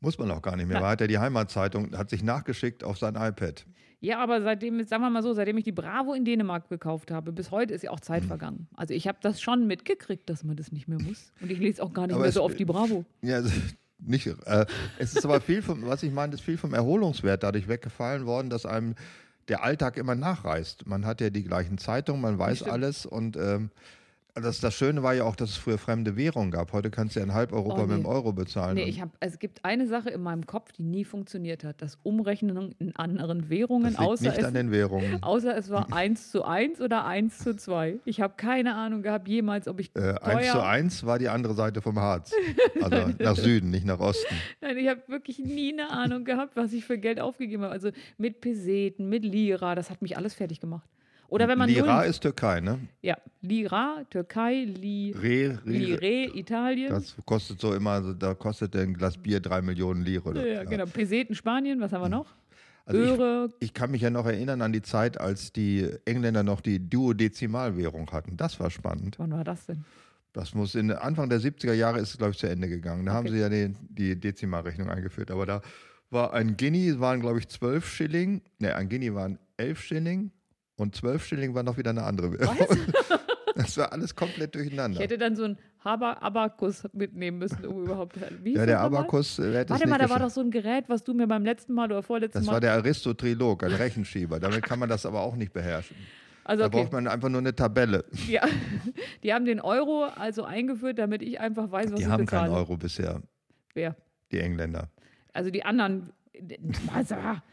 Muss 0.00 0.18
man 0.18 0.30
auch 0.30 0.42
gar 0.42 0.56
nicht 0.56 0.66
mehr. 0.66 0.74
Nein. 0.74 0.82
weil 0.84 0.90
hat 0.92 1.00
er 1.00 1.08
die 1.08 1.18
Heimatzeitung, 1.18 1.96
hat 1.96 2.10
sich 2.10 2.22
nachgeschickt 2.22 2.84
auf 2.84 2.98
sein 2.98 3.16
iPad. 3.16 3.66
Ja, 4.06 4.20
aber 4.20 4.40
seitdem, 4.40 4.86
sagen 4.86 5.02
wir 5.02 5.10
mal 5.10 5.24
so, 5.24 5.32
seitdem 5.32 5.58
ich 5.58 5.64
die 5.64 5.72
Bravo 5.72 6.14
in 6.14 6.24
Dänemark 6.24 6.68
gekauft 6.68 7.10
habe, 7.10 7.32
bis 7.32 7.50
heute 7.50 7.74
ist 7.74 7.82
ja 7.82 7.90
auch. 7.90 7.98
Zeit 7.98 8.24
vergangen. 8.24 8.68
Also 8.76 8.94
ich 8.94 9.08
habe 9.08 9.18
das 9.20 9.40
schon 9.40 9.66
mitgekriegt, 9.66 10.30
dass 10.30 10.44
man 10.44 10.54
das 10.54 10.70
nicht 10.70 10.86
mehr 10.86 11.00
muss. 11.00 11.32
Und 11.40 11.50
ich 11.50 11.58
lese 11.58 11.82
auch 11.82 11.92
gar 11.92 12.06
nicht 12.06 12.14
Aber 12.14 12.22
mehr 12.22 12.30
so 12.30 12.44
oft 12.44 12.56
die 12.56 12.64
Bravo. 12.64 13.04
Ja, 13.22 13.36
also 13.36 13.50
nicht. 13.98 14.28
Äh, 14.28 14.66
es 14.98 15.16
ist 15.16 15.24
aber 15.24 15.40
viel 15.40 15.60
vom, 15.60 15.84
was 15.86 16.04
ich 16.04 16.12
meine, 16.12 16.34
ist 16.34 16.42
viel 16.42 16.56
vom 16.56 16.72
Erholungswert 16.72 17.42
dadurch 17.42 17.66
weggefallen 17.66 18.26
worden, 18.26 18.48
dass 18.48 18.64
einem 18.64 18.94
der 19.48 19.64
Alltag 19.64 19.96
immer 19.96 20.14
nachreist. 20.14 20.86
Man 20.86 21.04
hat 21.04 21.20
ja 21.20 21.30
die 21.30 21.42
gleichen 21.42 21.76
Zeitungen, 21.78 22.20
man 22.22 22.38
weiß 22.38 22.62
alles 22.62 23.06
und 23.06 23.36
ähm, 23.36 23.70
das, 24.42 24.60
das 24.60 24.74
Schöne 24.74 25.02
war 25.02 25.14
ja 25.14 25.24
auch, 25.24 25.36
dass 25.36 25.50
es 25.50 25.56
früher 25.56 25.78
fremde 25.78 26.16
Währung 26.16 26.50
gab. 26.50 26.72
Heute 26.72 26.90
kannst 26.90 27.16
du 27.16 27.20
ja 27.20 27.24
in 27.26 27.32
halb 27.34 27.52
Europa 27.52 27.82
Oh, 27.82 27.86
mit 27.86 27.96
nee. 27.96 28.02
dem 28.02 28.06
Euro 28.06 28.32
bezahlen. 28.32 28.74
Nee, 28.74 28.84
ich 28.84 29.00
hab, 29.00 29.08
es 29.20 29.38
gibt 29.38 29.64
eine 29.64 29.86
Sache 29.86 30.10
in 30.10 30.22
meinem 30.22 30.46
Kopf, 30.46 30.72
die 30.72 30.82
nie 30.82 31.04
funktioniert 31.04 31.64
hat. 31.64 31.80
Das 31.80 31.98
Umrechnen 32.02 32.74
in 32.78 32.94
anderen 32.96 33.48
Währungen, 33.48 33.92
das 33.92 33.98
liegt 33.98 34.10
außer 34.10 34.24
nicht 34.24 34.38
es, 34.38 34.44
an 34.44 34.54
den 34.54 34.70
Währungen. 34.70 35.18
außer 35.22 35.56
es 35.56 35.70
war 35.70 35.92
1 35.92 36.30
zu 36.30 36.44
1 36.44 36.80
oder 36.80 37.04
1 37.06 37.38
zu 37.38 37.56
2. 37.56 37.98
Ich 38.04 38.20
habe 38.20 38.34
keine 38.36 38.74
Ahnung 38.74 39.02
gehabt 39.02 39.26
jemals, 39.28 39.68
ob 39.68 39.80
ich 39.80 39.88
Äh, 39.96 40.14
teuer... 40.14 40.36
1 40.36 40.50
zu 40.52 40.62
1 40.62 41.06
war 41.06 41.18
die 41.18 41.28
andere 41.28 41.54
Seite 41.54 41.80
vom 41.82 41.98
Harz. 41.98 42.32
Also 42.82 43.08
nach 43.18 43.36
Süden, 43.36 43.70
nicht 43.70 43.86
nach 43.86 43.98
Osten. 43.98 44.34
Nein, 44.60 44.76
ich 44.76 44.86
habe 44.88 45.00
wirklich 45.08 45.38
nie 45.38 45.72
eine 45.72 45.90
Ahnung 45.90 46.24
gehabt, 46.24 46.56
was 46.56 46.72
ich 46.72 46.84
für 46.84 46.98
Geld 46.98 47.20
aufgegeben 47.20 47.62
habe. 47.62 47.72
Also 47.72 47.90
mit 48.18 48.40
Peseten, 48.40 49.08
mit 49.08 49.24
Lira, 49.24 49.74
das 49.74 49.90
hat 49.90 50.02
mich 50.02 50.16
alles 50.16 50.34
fertig 50.34 50.60
gemacht. 50.60 50.88
Oder 51.28 51.48
wenn 51.48 51.58
man 51.58 51.68
Lira 51.68 52.02
ist 52.02 52.20
Türkei, 52.20 52.60
ne? 52.60 52.78
Ja, 53.02 53.16
Lira, 53.40 54.04
Türkei, 54.10 54.64
Li, 54.64 55.12
Re, 55.16 55.58
Re, 55.66 55.70
Lire, 55.70 56.36
Italien. 56.36 56.88
das 56.90 57.16
kostet 57.24 57.60
so 57.60 57.74
immer, 57.74 57.90
also 57.92 58.12
da 58.14 58.34
kostet 58.34 58.76
ein 58.76 58.94
Glas 58.94 59.16
Bier 59.18 59.40
drei 59.40 59.60
Millionen 59.62 60.02
Lire. 60.02 60.22
Oder? 60.28 60.46
ja, 60.46 60.64
genau. 60.64 60.84
Peseten, 60.86 61.34
Spanien, 61.34 61.80
was 61.80 61.92
haben 61.92 62.02
wir 62.02 62.08
noch? 62.08 62.26
Also 62.84 63.00
ich- 63.02 63.10
Öre, 63.18 63.52
Ich 63.58 63.74
kann 63.74 63.90
mich 63.90 64.02
ja 64.02 64.10
noch 64.10 64.26
erinnern 64.26 64.62
an 64.62 64.72
die 64.72 64.82
Zeit, 64.82 65.20
als 65.20 65.52
die 65.52 65.88
Engländer 66.04 66.44
noch 66.44 66.60
die 66.60 66.78
Duodezimalwährung 66.88 68.10
hatten. 68.12 68.36
Das 68.36 68.60
war 68.60 68.70
spannend. 68.70 69.18
wann 69.18 69.32
war 69.32 69.42
das 69.44 69.66
denn? 69.66 69.84
Das 70.32 70.54
muss 70.54 70.74
in 70.74 70.92
Anfang 70.92 71.28
der 71.30 71.40
70er 71.40 71.72
Jahre 71.72 71.98
ist 71.98 72.10
es, 72.10 72.18
glaube 72.18 72.32
ich, 72.32 72.38
zu 72.38 72.46
Ende 72.48 72.68
gegangen. 72.68 73.06
Da 73.06 73.14
haben 73.14 73.26
Okay. 73.26 73.34
sie 73.36 73.40
ja 73.40 73.48
die, 73.48 73.74
die 73.88 74.20
Dezimalrechnung 74.20 74.88
eingeführt. 74.90 75.30
Aber 75.30 75.46
da 75.46 75.62
war 76.10 76.34
ein 76.34 76.56
Guinea, 76.56 77.00
waren, 77.00 77.20
glaube 77.20 77.38
ich, 77.40 77.48
12 77.48 77.88
Schilling. 77.88 78.42
Ne, 78.58 78.74
ein 78.76 78.88
Guinea 78.88 79.14
waren 79.14 79.38
11 79.56 79.80
Schilling 79.80 80.30
und 80.76 80.94
12 80.94 81.24
Schilling 81.24 81.54
war 81.54 81.62
noch 81.62 81.76
wieder 81.76 81.90
eine 81.90 82.02
andere 82.04 82.32
Währung. 82.38 82.56
Das 83.58 83.74
war 83.78 83.90
alles 83.90 84.14
komplett 84.14 84.54
Ich 84.54 84.60
durcheinander. 84.64 85.00
hätte 85.00 85.16
dann 85.16 85.34
so 85.34 85.44
einen 85.44 85.56
Haber 85.82 86.22
Abakus 86.22 86.86
mitnehmen 86.92 87.38
müssen, 87.38 87.64
um 87.64 87.84
überhaupt. 87.84 88.16
Wie 88.42 88.50
Ja, 88.52 88.58
das 88.58 88.66
der? 88.66 88.80
Abakus 88.80 89.38
äh, 89.38 89.44
hätte 89.44 89.48
es 89.48 89.70
Warte 89.70 89.84
nicht 89.84 89.90
mal, 89.92 89.98
da 89.98 90.10
war 90.10 90.18
doch 90.18 90.28
so 90.28 90.42
ein 90.42 90.50
Gerät, 90.50 90.84
was 90.88 91.04
du 91.04 91.14
mir 91.14 91.26
beim 91.26 91.42
letzten 91.42 91.72
Mal 91.72 91.86
oder 91.90 92.02
vorletzten 92.02 92.36
Das 92.40 92.46
Mal. 92.46 92.52
war 92.52 92.60
der 92.60 92.74
Aristotrilog, 92.74 93.64
ein 93.64 93.72
Rechenschieber. 93.72 94.40
Damit 94.40 94.62
kann 94.62 94.78
man 94.78 94.90
das 94.90 95.06
aber 95.06 95.20
auch 95.22 95.36
nicht 95.36 95.54
beherrschen. 95.54 95.96
also 96.44 96.64
Da 96.64 96.66
okay. 96.66 96.82
braucht 96.82 96.92
man 96.92 97.08
einfach 97.08 97.30
nur 97.30 97.38
eine 97.40 97.54
Tabelle. 97.54 98.04
Ja, 98.28 98.42
die 99.22 99.32
haben 99.32 99.46
den 99.46 99.60
Euro 99.60 100.04
also 100.04 100.44
eingeführt, 100.44 100.98
damit 100.98 101.22
ich 101.22 101.40
einfach 101.40 101.70
weiß, 101.70 101.86
was 101.92 101.94
Die 101.94 102.02
ich 102.02 102.08
haben 102.10 102.26
bezahle. 102.26 102.48
keinen 102.48 102.54
Euro 102.58 102.76
bisher, 102.76 103.22
Wer? 103.72 103.96
die 104.32 104.40
Engländer. 104.40 104.90
Also 105.32 105.48
die 105.48 105.64
anderen, 105.64 106.12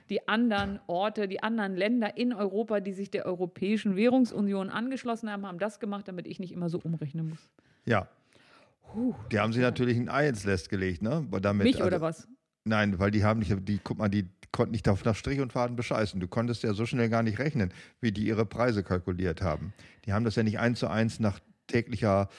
die 0.09 0.27
anderen 0.27 0.79
Orte, 0.87 1.27
die 1.27 1.41
anderen 1.41 1.75
Länder 1.75 2.17
in 2.17 2.33
Europa, 2.33 2.79
die 2.79 2.93
sich 2.93 3.11
der 3.11 3.25
Europäischen 3.25 3.95
Währungsunion 3.95 4.69
angeschlossen 4.69 5.29
haben, 5.31 5.45
haben 5.45 5.59
das 5.59 5.79
gemacht, 5.79 6.07
damit 6.07 6.27
ich 6.27 6.39
nicht 6.39 6.51
immer 6.51 6.69
so 6.69 6.79
umrechnen 6.83 7.29
muss. 7.29 7.49
Ja. 7.85 8.07
Die 9.31 9.39
haben 9.39 9.53
sich 9.53 9.61
natürlich 9.61 9.97
ein 9.97 10.09
Ei 10.09 10.27
ins 10.27 10.45
Nest 10.45 10.69
gelegt, 10.69 11.01
ne? 11.01 11.25
Damit, 11.41 11.65
Mich 11.65 11.75
also, 11.77 11.87
oder 11.87 12.01
was? 12.01 12.27
Nein, 12.65 12.99
weil 12.99 13.11
die 13.11 13.23
haben 13.23 13.39
nicht, 13.39 13.51
die, 13.67 13.79
guck 13.83 13.97
mal, 13.97 14.09
die 14.09 14.29
konnten 14.51 14.71
nicht 14.71 14.87
auf 14.87 15.03
nach 15.03 15.15
Strich 15.15 15.39
und 15.39 15.51
Faden 15.51 15.75
bescheißen. 15.75 16.19
Du 16.19 16.27
konntest 16.27 16.63
ja 16.63 16.73
so 16.73 16.85
schnell 16.85 17.09
gar 17.09 17.23
nicht 17.23 17.39
rechnen, 17.39 17.73
wie 17.99 18.11
die 18.11 18.25
ihre 18.25 18.45
Preise 18.45 18.83
kalkuliert 18.83 19.41
haben. 19.41 19.73
Die 20.05 20.13
haben 20.13 20.23
das 20.23 20.35
ja 20.35 20.43
nicht 20.43 20.59
eins 20.59 20.79
zu 20.79 20.87
eins 20.87 21.19
nach 21.19 21.39
täglicher 21.67 22.29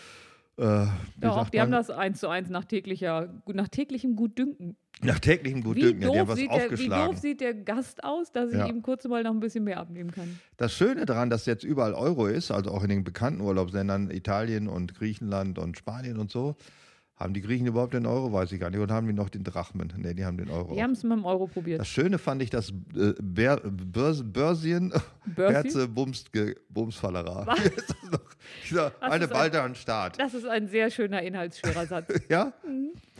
äh, 0.56 0.62
wie 0.62 1.20
Doch, 1.20 1.48
die 1.50 1.60
haben 1.60 1.70
man? 1.70 1.78
das 1.80 1.90
eins 1.90 2.20
zu 2.20 2.28
eins 2.28 2.48
nach 2.50 2.64
täglicher, 2.64 3.28
nach 3.46 3.68
täglichem 3.68 4.16
Gutdünken. 4.16 4.76
nach 5.02 5.18
täglichem 5.18 5.58
Wie 5.60 5.62
Gutdünken. 5.64 6.02
Ja, 6.02 6.10
die 6.10 6.18
haben 6.20 6.28
was 6.28 6.36
sieht 6.38 6.50
der, 6.50 6.56
wie 6.58 6.62
aufgeschlagen. 6.64 7.12
doof 7.12 7.18
sieht 7.20 7.40
der 7.40 7.54
Gast 7.54 8.04
aus, 8.04 8.30
dass 8.32 8.50
ich 8.52 8.58
Ja. 8.58 8.66
ihm 8.66 8.82
kurz 8.82 9.04
mal 9.06 9.22
noch 9.22 9.32
ein 9.32 9.40
bisschen 9.40 9.64
mehr 9.64 9.78
abnehmen 9.80 10.10
kann. 10.12 10.38
Das 10.56 10.72
Schöne 10.72 11.04
daran, 11.06 11.30
dass 11.30 11.46
jetzt 11.46 11.64
überall 11.64 11.94
Euro 11.94 12.26
ist, 12.26 12.50
also 12.50 12.70
auch 12.70 12.82
in 12.84 12.88
den 12.90 13.04
bekannten 13.04 13.40
Urlaubsländern 13.40 14.10
Italien 14.10 14.68
und 14.68 14.94
Griechenland 14.94 15.58
und 15.58 15.76
Spanien 15.76 16.18
und 16.18 16.30
so, 16.30 16.54
haben 17.16 17.32
die 17.32 17.40
Griechen 17.42 17.66
überhaupt 17.66 17.94
den 17.94 18.06
Euro, 18.06 18.32
weiß 18.32 18.50
ich 18.52 18.60
gar 18.60 18.70
nicht. 18.70 18.80
Und 18.80 18.90
haben 18.90 19.06
die 19.06 19.12
noch 19.12 19.28
den 19.28 19.44
Drachmen? 19.44 19.92
Nee, 19.96 20.14
die 20.14 20.24
haben 20.24 20.36
den 20.36 20.50
Euro. 20.50 20.74
Die 20.74 20.82
haben 20.82 20.92
es 20.92 21.02
mit 21.04 21.12
dem 21.12 21.24
Euro 21.24 21.46
probiert. 21.46 21.80
Das 21.80 21.88
Schöne 21.88 22.18
fand 22.18 22.42
ich, 22.42 22.50
dass 22.50 22.70
äh, 22.70 23.14
Börs 23.22 24.22
Börsien? 24.24 24.92
Berze? 25.24 25.88
Ich 28.62 28.70
sag, 28.70 28.94
Was 29.00 29.10
Eine 29.12 29.28
Balde 29.28 29.62
an 29.62 29.74
Start. 29.74 30.18
Das 30.18 30.34
ist 30.34 30.46
ein 30.46 30.68
sehr 30.68 30.90
schöner, 30.90 31.22
inhaltsschwerer 31.22 31.86
Satz. 31.86 32.12
Ja? 32.28 32.52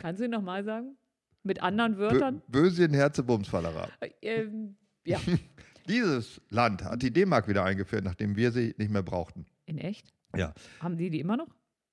Kannst 0.01 0.19
du 0.19 0.25
ihn 0.25 0.31
nochmal 0.31 0.63
sagen? 0.63 0.97
Mit 1.43 1.61
anderen 1.61 1.95
Bö 1.95 2.11
Wörtern? 2.11 2.41
Bösien, 2.47 2.93
Herze, 2.93 3.23
Bumsfallera. 3.23 3.87
Ähm, 4.21 4.75
ja, 5.05 5.19
Dieses 5.87 6.41
Land 6.49 6.83
hat 6.83 7.03
die 7.03 7.11
D-Mark 7.11 7.47
wieder 7.47 7.63
eingeführt, 7.63 8.03
nachdem 8.03 8.35
wir 8.35 8.51
sie 8.51 8.73
nicht 8.77 8.89
mehr 8.91 9.03
brauchten. 9.03 9.45
in 9.65 9.77
echt? 9.77 10.11
Ja. 10.35 10.53
Haben 10.79 10.97
die 10.97 11.09
die 11.09 11.19
immer 11.19 11.37
noch? 11.37 11.47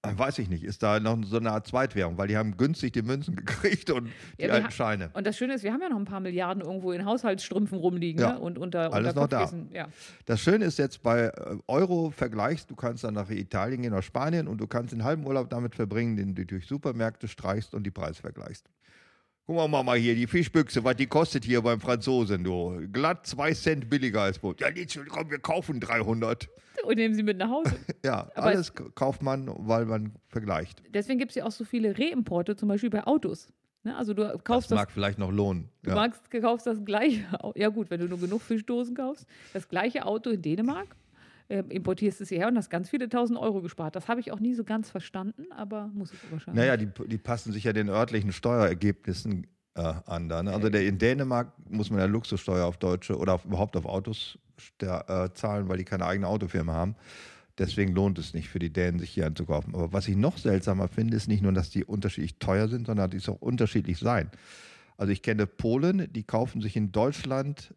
Äh, 0.05 0.19
Weiß 0.19 0.39
ich 0.41 0.49
nicht. 0.49 0.65
Ist 0.65 0.83
da 0.83 0.99
noch 0.99 1.17
so 1.25 1.37
eine 1.37 1.53
Art 1.53 1.67
Zweitwährung, 1.67 2.19
weil 2.19 2.27
die 2.27 2.37
haben 2.37 2.57
günstig 2.57 2.93
die 2.93 3.03
Münzen 3.03 3.37
gekriegt 3.37 3.89
und 3.91 4.09
die 4.39 4.43
Ja, 4.45 4.53
alten 4.55 4.73
Scheine. 4.73 5.11
Und 5.13 5.27
das 5.27 5.37
Schöne 5.37 5.55
ist, 5.55 5.63
wir 5.63 5.73
haben 5.73 5.81
ja 5.81 5.89
noch 5.89 5.97
ein 5.99 6.05
paar 6.05 6.19
Milliarden 6.21 6.63
irgendwo 6.63 6.91
in 6.91 7.05
Haushaltsstrümpfen 7.05 7.79
rumliegen 7.79 8.21
Ja. 8.21 8.33
ne? 8.33 8.41
und 8.41 8.59
unter, 8.59 8.93
Alles 8.93 9.15
unter 9.17 9.21
noch 9.21 9.29
da. 9.29 9.53
Ja. 9.73 9.89
Das 10.27 10.41
Schöne 10.41 10.65
ist 10.65 10.79
jetzt 10.79 11.03
bei 11.05 11.27
äh, 11.27 11.57
Euro 11.69 12.11
vergleichst, 12.11 12.69
du 12.71 12.75
kannst 12.75 13.05
dann 13.05 13.15
nach 13.15 13.31
Italien 13.31 13.83
gehen 13.83 13.93
oder 13.93 14.03
Spanien 14.03 14.49
und 14.49 14.59
du 14.59 14.67
kannst 14.67 14.93
den 14.93 15.05
halben 15.05 15.25
Urlaub 15.25 15.49
damit 15.51 15.77
verbringen, 15.77 16.17
den 16.17 16.35
du 16.35 16.45
durch 16.45 16.67
Supermärkte 16.67 17.29
streichst 17.29 17.73
und 17.75 17.85
die 17.85 17.91
Preise 17.93 18.21
vergleichst. 18.21 18.69
Guck 19.53 19.59
mal, 19.59 19.69
Mama, 19.69 19.93
hier, 19.97 20.15
die 20.15 20.27
Fischbüchse, 20.27 20.83
was 20.83 20.97
die 20.97 21.07
kostet 21.07 21.45
hier 21.45 21.61
beim 21.61 21.79
Franzosen, 21.79 22.43
du. 22.43 22.89
Glatt 22.91 23.27
zwei 23.27 23.53
Cent 23.53 23.91
billiger 23.91 24.23
als 24.23 24.39
Boot. 24.39 24.63
Ja, 24.63 24.71
nicht, 24.71 24.99
komm, 25.11 25.31
wir 25.31 25.41
kaufen 25.41 25.79
300. 25.79 26.49
Und 26.85 26.95
nehmen 26.97 27.15
sie 27.15 27.23
mit 27.23 27.37
nach 27.37 27.51
Hause. 27.51 27.77
Ja, 28.03 28.31
Aber 28.35 28.47
alles 28.47 28.73
kauft 28.95 29.21
man, 29.23 29.51
weil 29.69 29.85
man 29.85 30.13
vergleicht. 30.29 30.83
Deswegen 30.95 31.19
gibt 31.19 31.33
es 31.33 31.35
ja 31.35 31.45
auch 31.45 31.51
so 31.51 31.65
viele 31.67 31.99
Reimporte, 31.99 32.57
zum 32.57 32.71
Beispiel 32.71 32.89
bei 32.89 33.07
Autos. 33.07 33.53
Ne? 33.83 33.95
Also 33.95 34.15
du 34.15 34.23
Das 34.23 34.43
kaufst 34.43 34.71
das, 34.71 34.77
mag 34.77 34.91
vielleicht 34.91 35.19
noch 35.19 35.31
lohnen. 35.31 35.69
du 35.83 35.91
Ja. 35.91 35.97
magst, 35.97 36.31
kaufst 36.31 36.67
das 36.67 36.83
gleiche, 36.83 37.23
ja 37.55 37.69
gut, 37.69 37.91
wenn 37.91 38.01
du 38.01 38.09
nur 38.09 38.19
genug 38.21 38.41
Fischdosen 38.41 38.95
kaufst, 38.97 39.27
das 39.53 39.69
gleiche 39.69 40.07
Auto 40.07 40.31
in 40.31 40.41
Dänemark, 40.41 40.97
ähm, 41.53 41.69
importierst 41.69 42.19
es 42.23 42.31
hierher 42.31 42.49
und 42.49 42.57
hast 42.57 42.71
ganz 42.71 42.89
viele 42.89 43.11
tausend 43.11 43.39
Euro 43.39 43.61
gespart. 43.61 43.95
Das 43.95 44.09
habe 44.09 44.21
ich 44.21 44.33
auch 44.33 44.41
nie 44.41 44.55
so 44.55 44.65
ganz 44.65 44.89
verstanden, 44.89 45.53
aber 45.55 45.91
muss 45.93 46.11
ich 46.11 46.19
wahrscheinlich. 46.33 46.65
Naja, 46.65 46.79
die, 46.79 46.89
die 47.07 47.19
passen 47.19 47.53
sich 47.53 47.65
ja 47.65 47.75
den 47.75 47.91
örtlichen 47.91 48.33
Steuerergebnissen 48.33 49.47
äh, 49.75 49.83
an. 50.07 50.31
Da, 50.31 50.43
ne? 50.43 50.55
Also 50.55 50.71
der, 50.71 50.87
in 50.87 50.97
Dänemark 50.97 51.53
muss 51.69 51.91
man 51.91 51.99
ja 51.99 52.07
Luxussteuer 52.07 52.65
auf 52.65 52.79
Deutsche 52.79 53.19
oder 53.19 53.35
auf, 53.35 53.45
überhaupt 53.45 53.77
auf 53.77 53.85
Autos 53.85 54.39
äh, 54.81 55.29
zahlen, 55.35 55.69
weil 55.69 55.77
die 55.77 55.85
keine 55.85 56.07
eigene 56.07 56.27
Autofirma 56.27 56.73
haben. 56.73 56.97
Deswegen 57.59 57.93
lohnt 57.93 58.19
es 58.19 58.33
nicht 58.33 58.49
für 58.49 58.59
die 58.59 58.73
Dänen, 58.73 58.99
sich 58.99 59.11
hier 59.11 59.27
anzukaufen. 59.27 59.75
Aber 59.75 59.93
was 59.93 60.09
ich 60.09 60.17
noch 60.17 60.39
seltsamer 60.39 60.89
finde, 60.89 61.19
ist 61.19 61.29
nicht 61.29 61.43
nur, 61.43 61.53
dass 61.53 61.69
die 61.69 61.85
unterschiedlich 61.85 62.39
teuer 62.39 62.69
sind, 62.69 62.87
sondern 62.87 63.11
dass 63.11 63.23
die 63.23 63.31
auch 63.31 63.43
unterschiedlich 63.43 63.99
sein. 63.99 64.31
Also 64.97 65.13
ich 65.13 65.21
kenne 65.21 65.47
Polen, 65.47 66.11
die 66.15 66.23
kaufen 66.23 66.63
sich 66.63 66.77
in 66.77 66.93
Deutschland 66.93 67.75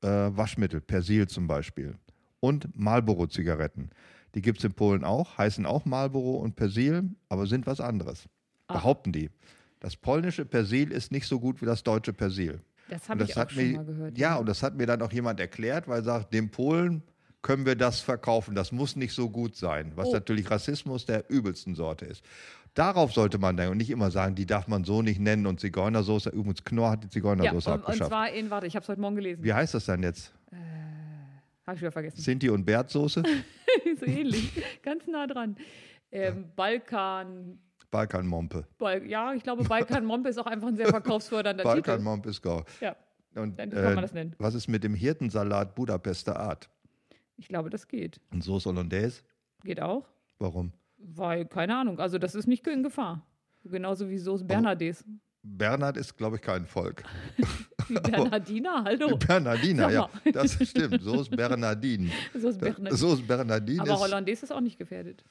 äh, 0.00 0.08
Waschmittel, 0.08 0.80
Persil 0.80 1.28
zum 1.28 1.46
Beispiel 1.46 1.98
und 2.40 2.68
Marlboro-Zigaretten. 2.78 3.90
Die 4.34 4.42
gibt 4.42 4.58
es 4.58 4.64
in 4.64 4.72
Polen 4.74 5.04
auch, 5.04 5.38
heißen 5.38 5.66
auch 5.66 5.84
Marlboro 5.84 6.36
und 6.36 6.54
Persil, 6.56 7.10
aber 7.28 7.46
sind 7.46 7.66
was 7.66 7.80
anderes. 7.80 8.28
Ah. 8.68 8.74
Behaupten 8.74 9.12
die. 9.12 9.30
Das 9.80 9.96
polnische 9.96 10.44
Persil 10.44 10.90
ist 10.92 11.12
nicht 11.12 11.26
so 11.26 11.40
gut 11.40 11.62
wie 11.62 11.66
das 11.66 11.82
deutsche 11.82 12.12
Persil. 12.12 12.60
das 12.88 13.02
Und 13.02 13.08
habe 13.10 13.24
ich 13.24 13.32
auch 13.32 13.36
hat 13.36 13.52
schon 13.52 13.70
mir, 13.70 13.76
mal 13.76 13.84
gehört. 13.84 14.18
Ja, 14.18 14.36
und 14.36 14.46
das 14.48 14.62
hat 14.62 14.76
mir 14.76 14.86
dann 14.86 15.00
auch 15.02 15.12
jemand 15.12 15.40
erklärt, 15.40 15.88
weil 15.88 16.00
er 16.00 16.04
sagt, 16.04 16.34
dem 16.34 16.50
Polen 16.50 17.02
können 17.40 17.64
wir 17.64 17.76
das 17.76 18.00
verkaufen. 18.00 18.54
Das 18.54 18.72
muss 18.72 18.96
nicht 18.96 19.14
so 19.14 19.30
gut 19.30 19.56
sein, 19.56 19.92
was 19.94 20.08
Oh. 20.08 20.12
natürlich 20.12 20.50
Rassismus 20.50 21.06
der 21.06 21.30
übelsten 21.30 21.74
Sorte 21.74 22.04
ist. 22.04 22.24
Darauf 22.74 23.12
sollte 23.12 23.38
man 23.38 23.56
denken 23.56 23.72
und 23.72 23.78
nicht 23.78 23.90
immer 23.90 24.10
sagen, 24.10 24.34
die 24.34 24.44
darf 24.46 24.68
man 24.68 24.84
so 24.84 25.00
nicht 25.02 25.20
nennen 25.20 25.46
und 25.46 25.58
Zigeunersoße. 25.60 26.30
Übrigens, 26.30 26.64
Knorr 26.64 26.90
hat 26.90 27.02
die 27.04 27.06
ja, 27.06 27.10
Zigeunersoße 27.12 27.70
und, 27.70 27.76
und 27.76 27.84
abgeschafft. 27.84 28.10
zwar 28.10 28.30
in, 28.32 28.50
warte, 28.50 28.66
ich 28.66 28.74
habe 28.76 28.82
es 28.82 28.88
heute 28.88 29.00
Morgen 29.00 29.16
gelesen. 29.16 29.42
Wie 29.42 29.52
heißt 29.54 29.74
das 29.74 29.86
dann 29.86 30.02
jetzt? 30.02 30.32
Habe 31.68 31.76
ich 31.76 31.82
wieder 31.82 31.92
vergessen. 31.92 32.18
Sinti 32.18 32.48
und 32.48 32.64
Bärtsoße? 32.64 33.22
so 34.00 34.06
ähnlich, 34.06 34.52
ganz 34.82 35.06
nah 35.06 35.26
dran. 35.26 35.54
Ähm, 36.10 36.46
Balkan, 36.56 37.58
Balkanmompe. 37.90 38.66
Bal 38.78 39.06
ja, 39.06 39.34
ich 39.34 39.42
glaube, 39.42 39.64
Balkan 39.64 40.06
Mompe 40.06 40.30
ist 40.30 40.38
auch 40.38 40.46
einfach 40.46 40.68
ein 40.68 40.76
sehr 40.76 40.88
verkaufsfördernder 40.88 41.64
Titel. 41.64 41.74
Balkanmompe 41.74 42.30
ist 42.30 42.40
go. 42.40 42.64
Ja, 42.80 42.96
Und 43.34 43.58
Dann 43.58 43.68
kann 43.68 43.84
man 43.84 43.98
äh, 43.98 44.00
das 44.00 44.14
nennen. 44.14 44.34
was 44.38 44.54
ist 44.54 44.66
mit 44.68 44.82
dem 44.82 44.94
Hirtensalat 44.94 45.74
Budapester 45.74 46.40
Art? 46.40 46.70
ich 47.36 47.48
glaube, 47.48 47.68
das 47.68 47.86
geht. 47.86 48.18
Und 48.32 48.42
Sauce 48.42 48.64
Hollandaise? 48.64 49.22
Geht 49.62 49.82
auch. 49.82 50.08
Warum? 50.38 50.72
Weil, 50.96 51.44
keine 51.44 51.76
Ahnung, 51.76 52.00
also 52.00 52.16
das 52.16 52.34
ist 52.34 52.46
nicht 52.46 52.66
in 52.66 52.82
Gefahr. 52.82 53.26
Genauso 53.62 54.08
wie 54.08 54.16
Soße 54.16 54.46
Bernadets. 54.46 55.04
Bernhard 55.42 55.96
ist, 55.96 56.16
glaube 56.16 56.36
ich, 56.36 56.42
kein 56.42 56.66
Volk. 56.66 57.02
Wie 57.88 57.94
Bernardiner, 57.94 58.84
hallo. 58.84 59.16
Bernardiner, 59.16 59.90
Sag 59.90 59.92
ja, 60.24 60.32
das 60.32 60.52
stimmt. 60.68 61.00
So 61.02 61.20
ist 61.20 61.30
Bernardin. 61.30 62.10
So 62.34 62.48
ist 62.48 63.26
Bernardin. 63.26 63.80
Aber 63.80 63.94
Ist, 63.94 64.00
Hollandaise 64.00 64.44
ist 64.44 64.50
auch 64.52 64.60
nicht 64.60 64.78
gefährdet. 64.78 65.24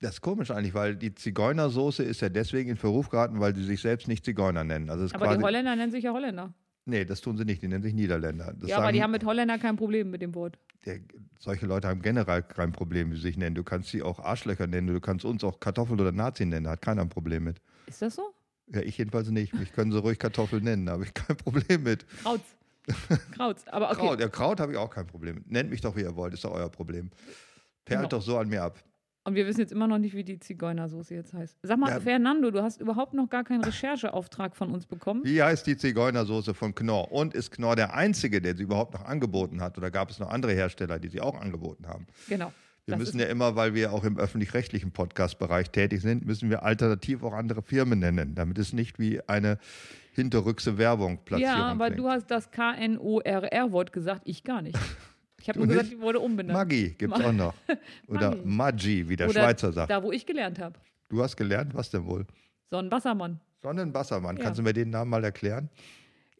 das 0.00 0.12
ist 0.14 0.20
komisch 0.20 0.50
eigentlich, 0.50 0.72
weil 0.74 0.96
die 0.96 1.14
Zigeunersoße 1.14 2.02
ist 2.04 2.20
ja 2.22 2.28
deswegen 2.28 2.70
in 2.70 2.76
Verruf 2.76 3.08
geraten, 3.10 3.40
weil 3.40 3.54
sie 3.54 3.64
sich 3.64 3.80
selbst 3.82 4.08
nicht 4.08 4.24
Zigeuner 4.24 4.64
nennen. 4.64 4.88
Also 4.88 5.04
ist 5.04 5.14
Aber 5.14 5.36
die 5.36 5.42
Holländer 5.42 5.76
nennen 5.76 5.90
sich 5.92 6.04
ja 6.04 6.12
Holländer. 6.12 6.54
nee, 6.86 7.04
das 7.04 7.20
tun 7.20 7.36
sie 7.36 7.44
nicht. 7.44 7.60
Die 7.60 7.68
nennen 7.68 7.82
sich 7.82 7.92
Niederländer. 7.92 8.54
Das 8.58 8.70
ja, 8.70 8.76
aber 8.76 8.86
sagen- 8.86 8.94
die 8.96 9.02
haben 9.02 9.10
mit 9.10 9.24
Holländer 9.24 9.58
kein 9.58 9.76
Problem 9.76 10.10
mit 10.10 10.22
dem 10.22 10.34
Wort. 10.36 10.58
der, 10.86 11.00
solche 11.38 11.66
Leute 11.66 11.88
haben 11.88 12.00
generell 12.02 12.42
kein 12.42 12.72
Problem, 12.72 13.10
wie 13.10 13.16
sie 13.16 13.22
sich 13.22 13.36
nennen. 13.36 13.56
Du 13.56 13.64
kannst 13.64 13.90
sie 13.90 14.02
auch 14.02 14.20
Arschlöcher 14.20 14.66
nennen. 14.68 14.86
Du 14.86 15.00
kannst 15.00 15.24
uns 15.26 15.42
auch 15.44 15.58
Kartoffel 15.60 16.00
oder 16.00 16.12
Nazi 16.12 16.46
nennen. 16.46 16.64
Da 16.64 16.70
hat 16.70 16.82
keiner 16.82 17.02
ein 17.02 17.08
Problem 17.10 17.44
mit. 17.44 17.60
Ist 17.86 18.00
das 18.00 18.14
so? 18.14 18.32
Ja, 18.72 18.80
ich 18.82 18.96
jedenfalls 18.98 19.28
nicht. 19.30 19.52
Mich 19.54 19.72
können 19.72 19.90
sie 19.92 19.98
ruhig 19.98 20.18
Kartoffel 20.18 20.60
nennen. 20.60 20.86
Da 20.86 20.92
habe 20.92 21.04
ich 21.04 21.14
kein 21.14 21.36
Problem 21.36 21.82
mit. 21.82 22.06
Kraut's. 22.22 22.56
Kraut's. 23.32 23.66
Aber 23.68 23.90
okay. 23.90 24.00
Kraut, 24.00 24.20
ja, 24.20 24.28
Kraut 24.28 24.60
habe 24.60 24.72
ich 24.72 24.78
auch 24.78 24.90
kein 24.90 25.06
Problem 25.06 25.36
mit. 25.36 25.50
Nennt 25.50 25.70
mich 25.70 25.80
doch, 25.80 25.96
wie 25.96 26.00
ihr 26.02 26.14
wollt. 26.16 26.34
Ist 26.34 26.44
doch 26.44 26.52
euer 26.52 26.68
Problem. 26.70 27.10
Perlt 27.84 28.00
Genau. 28.00 28.08
doch 28.08 28.22
so 28.22 28.38
an 28.38 28.48
mir 28.48 28.62
ab. 28.62 28.78
Und 29.24 29.34
wir 29.34 29.46
wissen 29.46 29.60
jetzt 29.60 29.70
immer 29.72 29.86
noch 29.86 29.98
nicht, 29.98 30.14
wie 30.14 30.24
die 30.24 30.38
Zigeunersoße 30.38 31.14
jetzt 31.14 31.34
heißt. 31.34 31.58
Sag 31.62 31.78
mal, 31.78 31.90
Ja. 31.90 32.00
Fernando, 32.00 32.50
du 32.50 32.62
hast 32.62 32.80
überhaupt 32.80 33.12
noch 33.12 33.28
gar 33.28 33.44
keinen 33.44 33.62
Rechercheauftrag 33.62 34.56
von 34.56 34.70
uns 34.72 34.86
bekommen. 34.86 35.22
Wie 35.24 35.42
heißt 35.42 35.66
die 35.66 35.76
Zigeunersoße 35.76 36.54
von 36.54 36.74
Knorr? 36.74 37.12
Und 37.12 37.34
ist 37.34 37.50
Knorr 37.50 37.76
der 37.76 37.92
einzige, 37.94 38.40
der 38.40 38.56
sie 38.56 38.62
überhaupt 38.62 38.94
noch 38.94 39.04
angeboten 39.04 39.60
hat? 39.60 39.76
Oder 39.76 39.90
gab 39.90 40.10
es 40.10 40.18
noch 40.20 40.30
andere 40.30 40.52
Hersteller, 40.52 40.98
die 40.98 41.08
sie 41.08 41.20
auch 41.20 41.38
angeboten 41.38 41.86
haben? 41.86 42.06
Genau. 42.28 42.50
Wir 42.90 42.96
Das 42.98 43.06
müssen 43.06 43.20
ja 43.20 43.26
immer, 43.26 43.56
weil 43.56 43.74
wir 43.74 43.92
auch 43.92 44.04
im 44.04 44.18
öffentlich-rechtlichen 44.18 44.90
Podcast-Bereich 44.92 45.70
tätig 45.70 46.00
sind, 46.02 46.26
müssen 46.26 46.50
wir 46.50 46.62
alternativ 46.64 47.22
auch 47.22 47.32
andere 47.32 47.62
Firmen 47.62 47.98
nennen, 47.98 48.34
damit 48.34 48.58
es 48.58 48.72
nicht 48.72 48.98
wie 48.98 49.20
eine 49.28 49.58
hinterrückse 50.12 50.76
Werbung 50.78 51.18
Platzierung 51.24 51.56
Ja, 51.56 51.66
aber 51.66 51.86
klingt. 51.86 52.00
du 52.00 52.08
hast 52.08 52.30
das 52.30 52.50
K-N-O-R-R-Wort 52.50 53.92
gesagt, 53.92 54.22
ich 54.24 54.44
gar 54.44 54.62
nicht. 54.62 54.78
Ich 55.40 55.48
habe 55.48 55.58
nur 55.58 55.68
gesagt, 55.68 55.86
nicht? 55.88 55.98
die 55.98 56.02
wurde 56.02 56.20
umbenannt. 56.20 56.52
Maggi 56.58 56.90
gibt 56.98 57.16
es 57.16 57.24
auch 57.24 57.32
noch. 57.32 57.54
Oder 58.08 58.30
Maggi. 58.30 58.42
Maggi, 58.44 59.08
wie 59.08 59.16
der 59.16 59.30
Oder 59.30 59.40
Schweizer 59.40 59.72
sagt. 59.72 59.90
Da, 59.90 60.02
wo 60.02 60.12
ich 60.12 60.26
gelernt 60.26 60.58
habe. 60.58 60.78
Du 61.08 61.22
hast 61.22 61.36
gelernt, 61.36 61.74
was 61.74 61.90
denn 61.90 62.04
wohl? 62.04 62.26
Sonnenwassermann. 62.70 63.40
Sonnenwassermann. 63.62 64.36
Ja. 64.36 64.42
Kannst 64.44 64.58
du 64.58 64.62
mir 64.62 64.72
den 64.72 64.90
Namen 64.90 65.10
mal 65.10 65.24
erklären? 65.24 65.70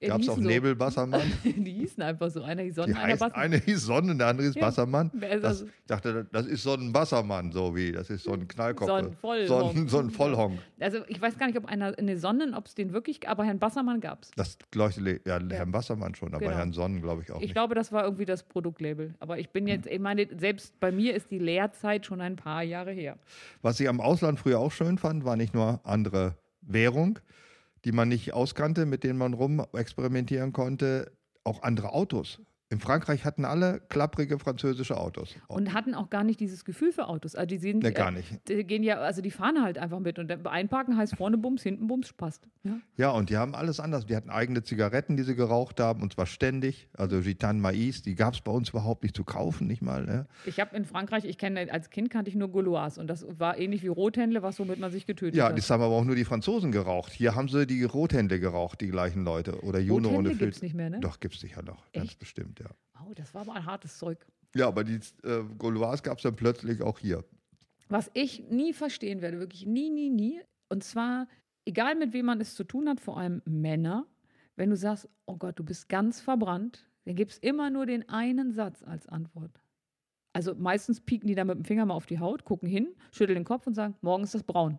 Äh, 0.03 0.09
Gab 0.09 0.21
es 0.21 0.25
die 0.27 0.31
auch 0.31 0.37
so. 0.37 0.41
Nebelwassermann? 0.41 1.31
Die 1.45 1.73
hießen 1.73 2.03
einfach 2.03 2.31
so. 2.31 2.43
Einer 2.43 2.63
hieß 2.63 2.75
Die 2.75 2.81
Sonnen, 2.81 2.97
einer 2.97 3.13
heißt, 3.13 3.21
Wassermann. 3.21 3.45
eine 3.45 3.57
hieß 3.59 3.83
Sonnen, 3.83 4.17
der 4.19 4.29
andere 4.29 4.47
ist 4.47 4.57
Ja. 4.57 4.63
Wassermann. 4.63 5.11
Das, 5.43 5.61
ich 5.63 5.69
dachte, 5.87 6.27
das 6.33 6.47
ist 6.47 6.63
so 6.63 6.73
ein 6.73 6.95
Wassermann, 6.95 7.53
so 7.53 7.77
wie, 7.77 7.93
das 7.93 8.09
ist 8.09 8.25
so 8.25 8.33
ein 8.33 8.49
Knallkopf. 8.49 8.89
So 8.89 8.95
ein 8.95 9.13
Vollhonk. 9.13 9.49
So 9.75 9.81
ein, 9.81 9.89
so 9.89 9.99
ein 9.99 10.11
Vollhonk. 10.11 10.59
Also 10.81 11.01
ich 11.09 11.21
weiß 11.21 11.37
gar 11.37 11.47
nicht, 11.49 11.59
ob 11.59 11.67
einer 11.67 11.99
eine 11.99 12.17
Sonnen, 12.19 12.55
ob 12.55 12.67
es 12.67 12.75
den 12.75 12.95
wirklich, 12.95 13.29
aber 13.29 13.45
Herrn 13.45 13.59
Bassermann 13.59 14.01
gab 14.01 14.23
es. 14.23 14.31
Das 14.37 14.57
leuchtet, 14.75 15.27
ja, 15.27 15.39
Herrn 15.51 15.73
Wassermann 15.75 16.15
schon, 16.15 16.29
aber 16.31 16.39
Genau. 16.47 16.57
Herrn 16.57 16.73
Sonnen 16.73 17.03
glaube 17.03 17.21
ich 17.23 17.31
auch 17.31 17.37
Ich 17.37 17.43
nicht. 17.43 17.53
glaube, 17.53 17.75
das 17.75 17.93
war 17.93 18.05
irgendwie 18.05 18.25
das 18.25 18.43
Produktlabel. 18.45 19.15
Aber 19.21 19.39
ich 19.39 19.51
bin 19.51 19.67
jetzt, 19.67 19.87
ich 19.87 20.01
meine, 20.01 20.27
selbst 20.39 20.81
bei 20.81 20.93
mir 20.93 21.15
ist 21.15 21.31
die 21.31 21.39
Lehrzeit 21.39 22.07
schon 22.07 22.23
ein 22.23 22.37
paar 22.37 22.63
Jahre 22.63 22.93
her. 22.93 23.19
Was 23.61 23.79
ich 23.81 23.89
am 23.89 24.01
Ausland 24.01 24.39
früher 24.41 24.61
auch 24.61 24.73
schön 24.73 24.97
fand, 24.97 25.27
war 25.27 25.37
nicht 25.37 25.53
nur 25.53 25.81
andere 25.85 26.37
Währung, 26.63 27.19
die 27.85 27.93
man 27.93 28.09
nicht 28.09 28.33
auskannte, 28.35 28.87
mit 28.87 29.05
denen 29.05 29.19
man 29.19 29.35
rum 29.35 29.65
experimentieren 29.73 30.53
konnte, 30.53 31.13
auch 31.45 31.63
andere 31.63 31.93
Autos. 31.93 32.41
In 32.73 32.79
Frankreich 32.79 33.25
hatten 33.25 33.45
alle 33.45 33.81
klapprige 33.89 34.39
französische 34.39 34.97
Autos. 34.97 35.35
Und 35.49 35.75
hatten 35.75 35.93
auch 35.93 36.09
gar 36.09 36.23
nicht 36.23 36.39
dieses 36.39 36.65
Gefühl 36.65 36.93
für 36.93 37.09
Autos. 37.09 37.35
Also 37.35 37.47
die 37.49 37.59
sind, 37.59 37.83
Ne, 37.83 37.91
gar 37.93 38.13
nicht. 38.13 38.31
Äh, 38.49 38.59
die 38.59 38.65
gehen 38.65 38.85
ja, 38.85 38.99
also 38.99 39.23
die 39.23 39.33
fahren 39.33 39.61
halt 39.61 39.77
einfach 39.77 39.99
mit. 39.99 40.21
Und 40.21 40.31
einparken 40.47 40.97
heißt 40.97 41.17
vorne 41.17 41.37
Bums, 41.37 41.65
hinten 41.65 41.89
Bums, 41.89 42.13
passt. 42.13 42.47
Ja? 42.63 42.79
Ja, 42.97 43.11
und 43.11 43.29
die 43.29 43.37
haben 43.37 43.57
alles 43.57 43.81
anders. 43.81 44.07
Die 44.07 44.15
hatten 44.15 44.31
eigene 44.31 44.63
Zigaretten, 44.63 45.17
die 45.17 45.25
sie 45.25 45.35
geraucht 45.35 45.81
haben, 45.81 46.01
und 46.01 46.13
zwar 46.13 46.27
ständig. 46.27 46.89
Also 46.97 47.21
Gitan 47.23 47.61
Mais, 47.61 48.03
die 48.03 48.15
gab 48.15 48.35
es 48.35 48.41
bei 48.41 48.53
uns 48.53 48.69
überhaupt 48.69 49.03
nicht 49.03 49.17
zu 49.17 49.25
kaufen, 49.25 49.67
nicht 49.67 49.83
mal. 49.83 50.05
Ne? 50.07 50.27
Ich 50.47 50.61
habe 50.61 50.77
in 50.77 50.85
Frankreich, 50.85 51.25
ich 51.25 51.39
kenne, 51.39 51.73
als 51.73 51.91
Kind 51.91 52.09
kannte 52.09 52.29
ich 52.31 52.37
nur 52.37 52.53
Gauloise. 52.53 53.01
Und 53.01 53.09
das 53.09 53.27
war 53.37 53.59
ähnlich 53.59 53.83
wie 53.83 53.89
Rothändle, 53.89 54.45
was 54.45 54.61
womit 54.61 54.79
man 54.79 54.93
sich 54.93 55.07
getötet 55.07 55.35
Ja, 55.35 55.47
hat. 55.49 55.59
das 55.59 55.69
haben 55.71 55.83
aber 55.83 55.95
auch 55.97 56.05
nur 56.05 56.15
die 56.15 56.25
Franzosen 56.25 56.71
geraucht. 56.71 57.11
Hier 57.11 57.35
haben 57.35 57.49
sie 57.49 57.67
die 57.67 57.83
Rothände 57.83 58.39
geraucht, 58.39 58.81
die 58.81 58.87
gleichen 58.93 59.25
Leute. 59.25 59.61
Oder 59.65 59.81
Juno 59.81 60.11
ohne 60.11 60.29
gibt's 60.29 60.39
Filz. 60.39 60.63
nicht 60.63 60.75
mehr, 60.77 60.89
ne? 60.89 61.01
Doch, 61.01 61.19
gibt 61.19 61.35
es 61.35 61.41
sicher 61.41 61.63
noch. 61.63 61.91
Ganz 61.93 62.11
Echt? 62.11 62.21
bestimmt, 62.21 62.60
ja. 62.61 62.71
Oh, 63.07 63.13
das 63.15 63.35
war 63.35 63.43
aber 63.43 63.55
ein 63.55 63.67
hartes 63.67 63.99
Zeug. 63.99 64.27
Ja, 64.55 64.69
aber 64.69 64.85
die 64.85 65.01
äh, 65.25 65.45
Gauloise 65.59 66.03
gab 66.03 66.19
es 66.19 66.23
dann 66.23 66.37
plötzlich 66.37 66.83
auch 66.83 66.99
hier. 66.99 67.25
Was 67.89 68.11
ich 68.15 68.49
nie 68.51 68.73
verstehen 68.73 69.21
werde, 69.23 69.39
wirklich 69.39 69.67
nie, 69.67 69.91
nie, 69.91 70.11
nie. 70.11 70.41
Und 70.69 70.85
zwar, 70.85 71.27
egal 71.65 71.95
mit 71.95 72.13
wem 72.13 72.27
man 72.27 72.41
es 72.41 72.55
zu 72.55 72.65
tun 72.65 72.89
hat, 72.89 73.01
vor 73.01 73.19
allem 73.19 73.43
Männer, 73.45 74.07
wenn 74.57 74.71
du 74.71 74.77
sagst, 74.77 75.09
oh 75.27 75.37
Gott, 75.37 75.59
du 75.59 75.65
bist 75.65 75.89
ganz 75.89 76.21
verbrannt, 76.21 76.89
dann 77.05 77.17
gibt 77.17 77.33
es 77.33 77.39
immer 77.39 77.71
nur 77.71 77.87
den 77.87 78.09
einen 78.09 78.53
Satz 78.53 78.83
als 78.83 79.09
Antwort. 79.09 79.63
Also 80.33 80.55
meistens 80.55 81.01
pieken 81.01 81.27
die 81.27 81.35
da 81.35 81.45
mit 81.45 81.57
dem 81.57 81.65
Finger 81.65 81.87
mal 81.87 81.95
auf 81.95 82.07
die 82.07 82.21
Haut, 82.21 82.45
gucken 82.45 82.69
hin, 82.69 82.89
schütteln 83.11 83.37
den 83.37 83.45
Kopf 83.45 83.67
und 83.67 83.75
sagen, 83.75 83.97
morgen 84.01 84.25
ist 84.25 84.35
das 84.35 84.45
braun. 84.45 84.79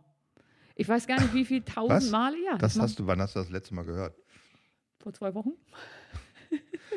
Ich 0.75 0.87
weiß 0.87 1.07
gar 1.07 1.19
nicht, 1.19 1.33
wie 1.33 1.43
viel 1.43 1.61
tausend 1.63 2.03
Was? 2.03 2.11
Male, 2.11 2.37
ja. 2.45 2.57
Das 2.57 2.79
hast 2.79 2.99
du, 2.99 3.07
wann 3.07 3.19
hast 3.19 3.35
du 3.35 3.39
das 3.39 3.49
letzte 3.49 3.73
Mal 3.73 3.83
gehört? 3.83 4.15
vor 5.01 5.13
zwei 5.13 5.33
Wochen. 5.33 5.53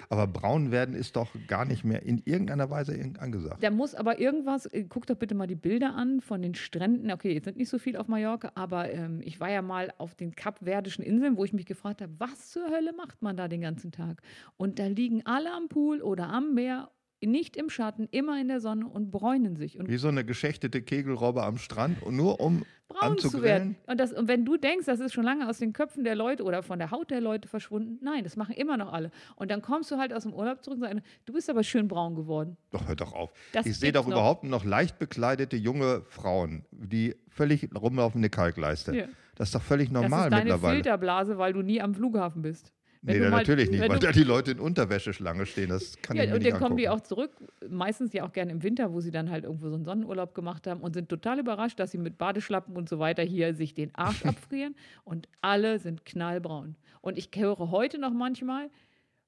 Aber 0.09 0.26
braun 0.26 0.70
werden 0.70 0.94
ist 0.94 1.16
doch 1.16 1.31
gar 1.47 1.64
nicht 1.64 1.85
mehr 1.85 2.02
in 2.02 2.22
irgendeiner 2.24 2.70
Weise 2.70 2.98
angesagt. 3.18 3.62
Da 3.62 3.70
muss 3.70 3.94
aber 3.94 4.18
irgendwas, 4.18 4.66
äh, 4.66 4.85
guck 4.85 5.06
doch 5.06 5.16
bitte 5.16 5.35
mal 5.35 5.47
die 5.47 5.55
Bilder 5.55 5.94
an 5.94 6.20
von 6.20 6.43
den 6.43 6.55
Stränden. 6.55 7.10
Okay, 7.10 7.32
jetzt 7.32 7.44
sind 7.44 7.56
nicht 7.56 7.68
so 7.68 7.78
viel 7.78 7.97
auf 7.97 8.09
Mallorca, 8.09 8.52
aber 8.55 8.90
ähm, 8.93 9.20
ich 9.24 9.40
war 9.40 9.51
ja 9.51 9.62
mal 9.62 9.93
auf 9.98 10.14
den 10.14 10.35
kapverdischen 10.35 11.05
Inseln, 11.05 11.36
wo 11.36 11.44
ich 11.44 11.52
mich 11.52 11.66
gefragt 11.66 12.02
habe, 12.02 12.12
was 12.18 12.51
zur 12.51 12.68
Hölle 12.70 12.93
macht 12.93 13.22
man 13.22 13.36
da 13.36 13.48
den 13.48 13.60
ganzen 13.60 13.93
Tag? 13.93 14.20
Und 14.56 14.78
da 14.78 14.86
liegen 14.86 15.24
alle 15.26 15.52
am 15.52 15.68
Pool 15.68 16.02
oder 16.02 16.28
am 16.28 16.55
Meer, 16.55 16.90
nicht 17.27 17.57
im 17.57 17.71
Schatten, 17.71 18.09
immer 18.11 18.41
in 18.41 18.49
der 18.49 18.61
Sonne 18.61 18.87
und 18.87 19.11
bräunen 19.11 19.57
sich 19.57 19.79
und 19.79 19.89
Wie 19.89 19.97
so 19.97 20.09
eine 20.09 20.25
geschächtete 20.25 20.83
Kegelrobbe 20.83 21.43
am 21.43 21.59
Strand 21.59 22.03
und 22.03 22.17
nur 22.17 22.41
um 22.41 22.65
braun 22.89 23.19
zu 23.19 23.43
werden. 23.43 23.77
Und, 23.87 23.99
das, 23.99 24.13
und 24.13 24.29
wenn 24.29 24.45
du 24.45 24.57
denkst, 24.57 24.87
das 24.87 25.01
ist 25.01 25.13
schon 25.13 25.25
lange 25.25 25.49
aus 25.49 25.59
den 25.59 25.73
Köpfen 25.73 26.05
der 26.05 26.15
Leute 26.15 26.43
oder 26.43 26.63
von 26.63 26.79
der 26.79 26.91
Haut 26.91 27.11
der 27.11 27.21
Leute 27.21 27.49
verschwunden, 27.49 27.99
nein, 28.03 28.25
das 28.25 28.37
machen 28.37 28.55
immer 28.55 28.77
noch 28.77 28.93
alle. 28.93 29.11
Und 29.37 29.51
dann 29.51 29.63
kommst 29.63 29.91
du 29.91 29.97
halt 29.97 30.13
aus 30.13 30.23
dem 30.23 30.35
Urlaub 30.35 30.63
zurück 30.63 30.79
und 30.79 30.85
sagst, 30.85 31.03
du 31.25 31.33
bist 31.33 31.51
aber 31.51 31.63
schön 31.63 31.89
braun 31.89 32.15
geworden. 32.15 32.57
Doch, 32.71 32.87
hör 32.87 32.97
doch 32.97 33.13
auf. 33.13 33.33
Das 33.53 33.67
ich 33.67 33.79
sehe 33.79 33.93
doch 33.93 34.07
noch. 34.07 34.13
überhaupt 34.13 34.45
noch 34.45 34.65
leicht 34.65 34.99
bekleidete 34.99 35.57
junge 35.57 36.03
Frauen, 36.09 36.65
die 36.71 37.15
völlig 37.29 37.69
rumlaufen 37.75 38.21
wie 38.21 38.25
eine 38.25 38.31
Kalkleiste. 38.31 38.95
Ja. 38.95 39.07
Das 39.35 39.49
ist 39.49 39.55
doch 39.55 39.63
völlig 39.63 39.91
normal 39.91 40.11
das 40.11 40.25
ist 40.27 40.33
deine 40.33 40.45
mittlerweile. 40.45 40.75
Filterblase, 40.75 41.39
weil 41.39 41.53
du 41.53 41.63
nie 41.63 41.81
am 41.81 41.95
Flughafen 41.95 42.43
bist. 42.43 42.73
Wenn 43.06 43.18
Nee, 43.20 43.28
mal- 43.28 43.36
natürlich 43.36 43.70
nicht, 43.70 43.81
weil 43.86 43.98
da 43.98 44.12
die 44.12 44.22
Leute 44.24 44.52
in 44.52 44.60
Unterwäscheschlange 44.60 45.44
stehen. 45.44 45.68
Das 45.68 45.98
kann 46.01 46.16
ich 46.16 46.22
Ja, 46.22 46.28
mir 46.28 46.35
und 46.36 46.43
nicht 46.43 46.52
dann 46.52 46.59
kommen 46.59 46.76
die 46.78 46.89
angucken. 46.89 47.02
auch 47.02 47.06
zurück, 47.06 47.32
meistens 47.68 48.14
ja 48.14 48.24
auch 48.26 48.32
gerne 48.32 48.51
im 48.51 48.62
Winter, 48.62 48.93
wo 48.94 49.01
sie 49.02 49.10
dann 49.10 49.31
halt 49.31 49.44
irgendwo 49.44 49.68
so 49.68 49.74
einen 49.74 49.85
Sonnenurlaub 49.85 50.35
gemacht 50.35 50.66
haben 50.66 50.81
und 50.81 50.94
sind 50.94 51.10
total 51.10 51.39
überrascht, 51.39 51.78
dass 51.78 51.90
sie 51.90 51.98
mit 51.98 52.16
Badeschlappen 52.16 52.74
und 52.76 52.89
so 52.89 52.98
weiter 52.98 53.22
hier 53.22 53.55
sich 53.55 53.74
den 53.74 53.94
Arsch 53.94 54.24
abfrieren 54.24 54.74
und 55.05 55.28
alle 55.43 55.78
sind 55.78 56.06
knallbraun. 56.06 56.76
Und 57.02 57.18
ich 57.18 57.28
höre 57.36 57.70
heute 57.70 57.98
noch 57.98 58.14
manchmal, 58.14 58.70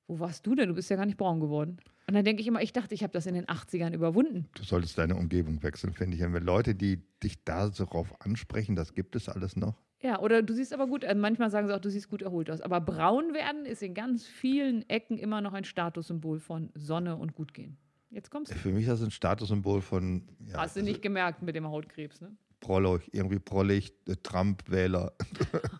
wo 0.08 0.20
warst 0.20 0.46
du 0.46 0.54
denn? 0.54 0.68
Du 0.70 0.74
bist 0.74 0.88
ja 0.88 0.96
gar 0.96 1.04
nicht 1.04 1.18
braun 1.18 1.40
geworden. 1.40 1.76
Und 2.08 2.14
dann 2.14 2.24
denke 2.24 2.40
ich 2.40 2.46
immer, 2.48 2.62
ich 2.62 2.72
dachte, 2.72 2.94
ich 2.94 3.02
habe 3.02 3.12
das 3.12 3.26
in 3.26 3.34
den 3.34 3.44
80ern 3.46 3.92
überwunden. 3.92 4.46
Du 4.54 4.62
solltest 4.62 4.96
deine 4.96 5.16
Umgebung 5.16 5.62
wechseln, 5.62 5.92
finde 5.92 6.16
ich. 6.16 6.22
Und 6.22 6.32
wenn 6.32 6.44
Leute, 6.44 6.74
die 6.74 7.02
dich 7.22 7.42
da 7.44 7.70
so 7.72 7.84
drauf 7.84 8.14
ansprechen, 8.20 8.74
das 8.76 8.94
gibt 8.94 9.16
es 9.16 9.28
alles 9.28 9.56
noch. 9.56 9.74
Ja, 10.00 10.20
oder 10.20 10.42
du 10.42 10.52
siehst 10.52 10.74
aber 10.74 10.86
gut, 10.86 11.04
äh, 11.04 11.14
manchmal 11.14 11.50
sagen 11.50 11.66
sie 11.66 11.74
auch, 11.74 11.80
du 11.80 11.90
siehst 11.90 12.10
gut 12.10 12.22
erholt 12.22 12.50
aus. 12.50 12.60
Aber 12.60 12.80
braun 12.80 13.32
werden 13.32 13.64
ist 13.64 13.82
in 13.82 13.94
ganz 13.94 14.26
vielen 14.26 14.88
Ecken 14.88 15.18
immer 15.18 15.40
noch 15.40 15.54
ein 15.54 15.64
Statussymbol 15.64 16.38
von 16.38 16.70
Sonne 16.74 17.16
und 17.16 17.34
Gutgehen. 17.34 17.78
Jetzt 18.10 18.30
kommst 18.30 18.52
du. 18.52 18.56
Für 18.56 18.70
mich 18.70 18.82
ist 18.82 18.90
das 18.90 19.02
ein 19.02 19.10
Statussymbol 19.10 19.80
von 19.80 20.28
ja, 20.46 20.58
Hast 20.58 20.76
du 20.76 20.82
nicht 20.82 21.02
gemerkt 21.02 21.42
mit 21.42 21.54
dem 21.56 21.66
Hautkrebs, 21.66 22.20
ne? 22.20 22.36
Prollig, 22.60 23.12
irgendwie 23.12 23.38
prollig, 23.38 23.92
äh, 24.08 24.16
Trump-Wähler. 24.22 25.12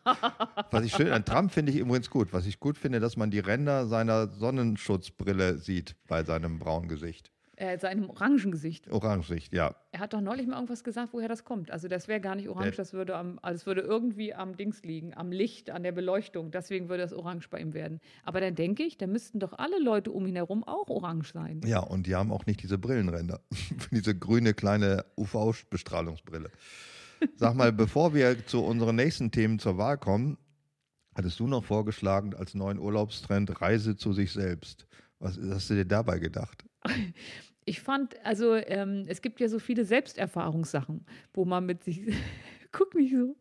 Was 0.70 0.84
ich 0.84 0.92
schön 0.92 1.10
an 1.10 1.24
Trump 1.24 1.50
finde 1.52 1.72
ich 1.72 1.78
übrigens 1.78 2.10
gut. 2.10 2.32
Was 2.32 2.46
ich 2.46 2.60
gut 2.60 2.76
finde, 2.76 3.00
dass 3.00 3.16
man 3.16 3.30
die 3.30 3.38
Ränder 3.38 3.86
seiner 3.86 4.28
Sonnenschutzbrille 4.28 5.58
sieht 5.58 5.96
bei 6.06 6.22
seinem 6.24 6.58
braunen 6.58 6.88
Gesicht. 6.88 7.32
Äh, 7.58 7.78
seinem 7.78 8.10
Orangengesicht. 8.10 8.90
Orangesicht, 8.90 9.54
ja. 9.54 9.74
Er 9.90 10.00
hat 10.00 10.12
doch 10.12 10.20
neulich 10.20 10.46
mal 10.46 10.56
irgendwas 10.56 10.84
gesagt, 10.84 11.14
woher 11.14 11.26
das 11.28 11.42
kommt. 11.44 11.70
Also 11.70 11.88
das 11.88 12.06
wäre 12.06 12.20
gar 12.20 12.34
nicht 12.34 12.50
orange, 12.50 12.64
Der- 12.72 12.76
das 12.76 12.92
würde 12.92 13.16
am, 13.16 13.38
also 13.40 13.56
es 13.56 13.64
würde 13.66 13.80
irgendwie 13.80 14.34
am 14.34 14.58
Dings 14.58 14.82
liegen, 14.82 15.14
am 15.14 15.32
Licht, 15.32 15.70
an 15.70 15.82
der 15.82 15.92
Beleuchtung. 15.92 16.50
Deswegen 16.50 16.90
würde 16.90 17.02
das 17.04 17.14
orange 17.14 17.48
bei 17.48 17.58
ihm 17.58 17.72
werden. 17.72 18.00
Aber 18.24 18.42
dann 18.42 18.54
denke 18.54 18.82
ich, 18.82 18.98
da 18.98 19.06
müssten 19.06 19.38
doch 19.40 19.54
alle 19.54 19.78
Leute 19.82 20.10
um 20.10 20.26
ihn 20.26 20.36
herum 20.36 20.64
auch 20.64 20.88
orange 20.90 21.32
sein. 21.32 21.62
Ja, 21.64 21.78
und 21.80 22.06
die 22.06 22.14
haben 22.14 22.30
auch 22.30 22.44
nicht 22.44 22.62
diese 22.62 22.76
Brillenränder. 22.76 23.40
diese 23.90 24.14
grüne 24.14 24.52
kleine 24.52 25.06
UV-Bestrahlungsbrille. 25.16 26.50
Sag 27.36 27.54
mal, 27.54 27.72
bevor 27.72 28.12
wir 28.12 28.46
zu 28.46 28.62
unseren 28.62 28.96
nächsten 28.96 29.30
Themen 29.30 29.58
zur 29.58 29.78
Wahl 29.78 29.96
kommen, 29.96 30.36
hattest 31.14 31.40
du 31.40 31.46
noch 31.46 31.64
vorgeschlagen 31.64 32.34
als 32.34 32.52
neuen 32.54 32.78
Urlaubstrend 32.78 33.62
Reise 33.62 33.96
zu 33.96 34.12
sich 34.12 34.32
selbst. 34.32 34.86
Was 35.20 35.38
hast 35.38 35.70
du 35.70 35.74
dir 35.74 35.86
dabei 35.86 36.18
gedacht? 36.18 36.66
Ich 37.68 37.80
fand, 37.80 38.24
also 38.24 38.54
ähm, 38.54 39.04
es 39.08 39.20
gibt 39.20 39.40
ja 39.40 39.48
so 39.48 39.58
viele 39.58 39.84
Selbsterfahrungssachen, 39.84 41.04
wo 41.34 41.44
man 41.44 41.66
mit 41.66 41.82
sich, 41.82 42.00
guck 42.72 42.94
nicht 42.94 43.12
so, 43.12 43.36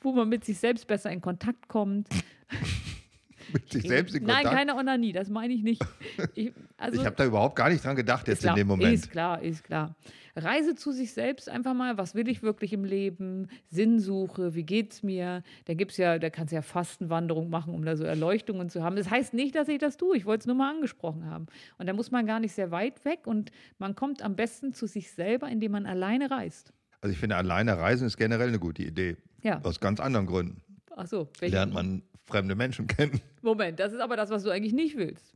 wo 0.00 0.12
man 0.12 0.28
mit 0.28 0.44
sich 0.44 0.58
selbst 0.58 0.86
besser 0.86 1.10
in 1.10 1.22
Kontakt 1.22 1.68
kommt. 1.68 2.08
Mit 3.52 3.70
sich 3.70 3.82
selbst 3.86 4.14
in 4.14 4.24
Nein, 4.24 4.44
Kontakt? 4.44 4.56
keine 4.56 4.76
Onanie, 4.76 5.12
das 5.12 5.28
meine 5.28 5.54
ich 5.54 5.62
nicht. 5.62 5.82
Ich, 6.34 6.52
also, 6.76 7.00
ich 7.00 7.06
habe 7.06 7.16
da 7.16 7.24
überhaupt 7.24 7.56
gar 7.56 7.68
nicht 7.68 7.84
dran 7.84 7.96
gedacht 7.96 8.28
jetzt 8.28 8.40
klar, 8.40 8.54
in 8.54 8.60
dem 8.60 8.68
Moment. 8.68 8.94
Ist 8.94 9.10
klar, 9.10 9.42
ist 9.42 9.64
klar. 9.64 9.94
Reise 10.34 10.74
zu 10.74 10.92
sich 10.92 11.12
selbst 11.12 11.48
einfach 11.48 11.74
mal, 11.74 11.98
was 11.98 12.14
will 12.14 12.28
ich 12.28 12.42
wirklich 12.42 12.72
im 12.72 12.84
Leben? 12.84 13.48
Sinnsuche, 13.68 14.54
wie 14.54 14.62
geht's 14.62 15.02
mir? 15.02 15.42
Da 15.66 15.74
gibt's 15.74 15.98
ja, 15.98 16.18
da 16.18 16.30
kannst 16.30 16.52
du 16.52 16.56
ja 16.56 16.62
Fastenwanderung 16.62 17.50
machen, 17.50 17.74
um 17.74 17.84
da 17.84 17.96
so 17.96 18.04
Erleuchtungen 18.04 18.70
zu 18.70 18.82
haben. 18.82 18.96
Das 18.96 19.10
heißt 19.10 19.34
nicht, 19.34 19.54
dass 19.54 19.68
ich 19.68 19.78
das 19.78 19.96
tue. 19.96 20.16
Ich 20.16 20.24
wollte 20.24 20.42
es 20.42 20.46
nur 20.46 20.56
mal 20.56 20.70
angesprochen 20.70 21.26
haben. 21.26 21.46
Und 21.78 21.86
da 21.86 21.92
muss 21.92 22.10
man 22.10 22.24
gar 22.26 22.40
nicht 22.40 22.52
sehr 22.52 22.70
weit 22.70 23.04
weg 23.04 23.26
und 23.26 23.50
man 23.78 23.94
kommt 23.94 24.22
am 24.22 24.34
besten 24.36 24.72
zu 24.72 24.86
sich 24.86 25.12
selber, 25.12 25.48
indem 25.48 25.72
man 25.72 25.86
alleine 25.86 26.30
reist. 26.30 26.72
Also 27.02 27.12
ich 27.12 27.18
finde, 27.18 27.36
alleine 27.36 27.76
reisen 27.76 28.06
ist 28.06 28.16
generell 28.16 28.48
eine 28.48 28.58
gute 28.58 28.82
Idee. 28.82 29.16
Ja. 29.42 29.60
Aus 29.64 29.80
ganz 29.80 30.00
anderen 30.00 30.26
Gründen. 30.26 30.62
Ach 31.02 31.06
so. 31.06 31.28
Lernt 31.40 31.74
man 31.74 32.02
fremde 32.24 32.54
Menschen 32.54 32.86
kennen. 32.86 33.20
Moment, 33.42 33.80
das 33.80 33.92
ist 33.92 34.00
aber 34.00 34.16
das, 34.16 34.30
was 34.30 34.42
du 34.44 34.50
eigentlich 34.50 34.72
nicht 34.72 34.96
willst. 34.96 35.34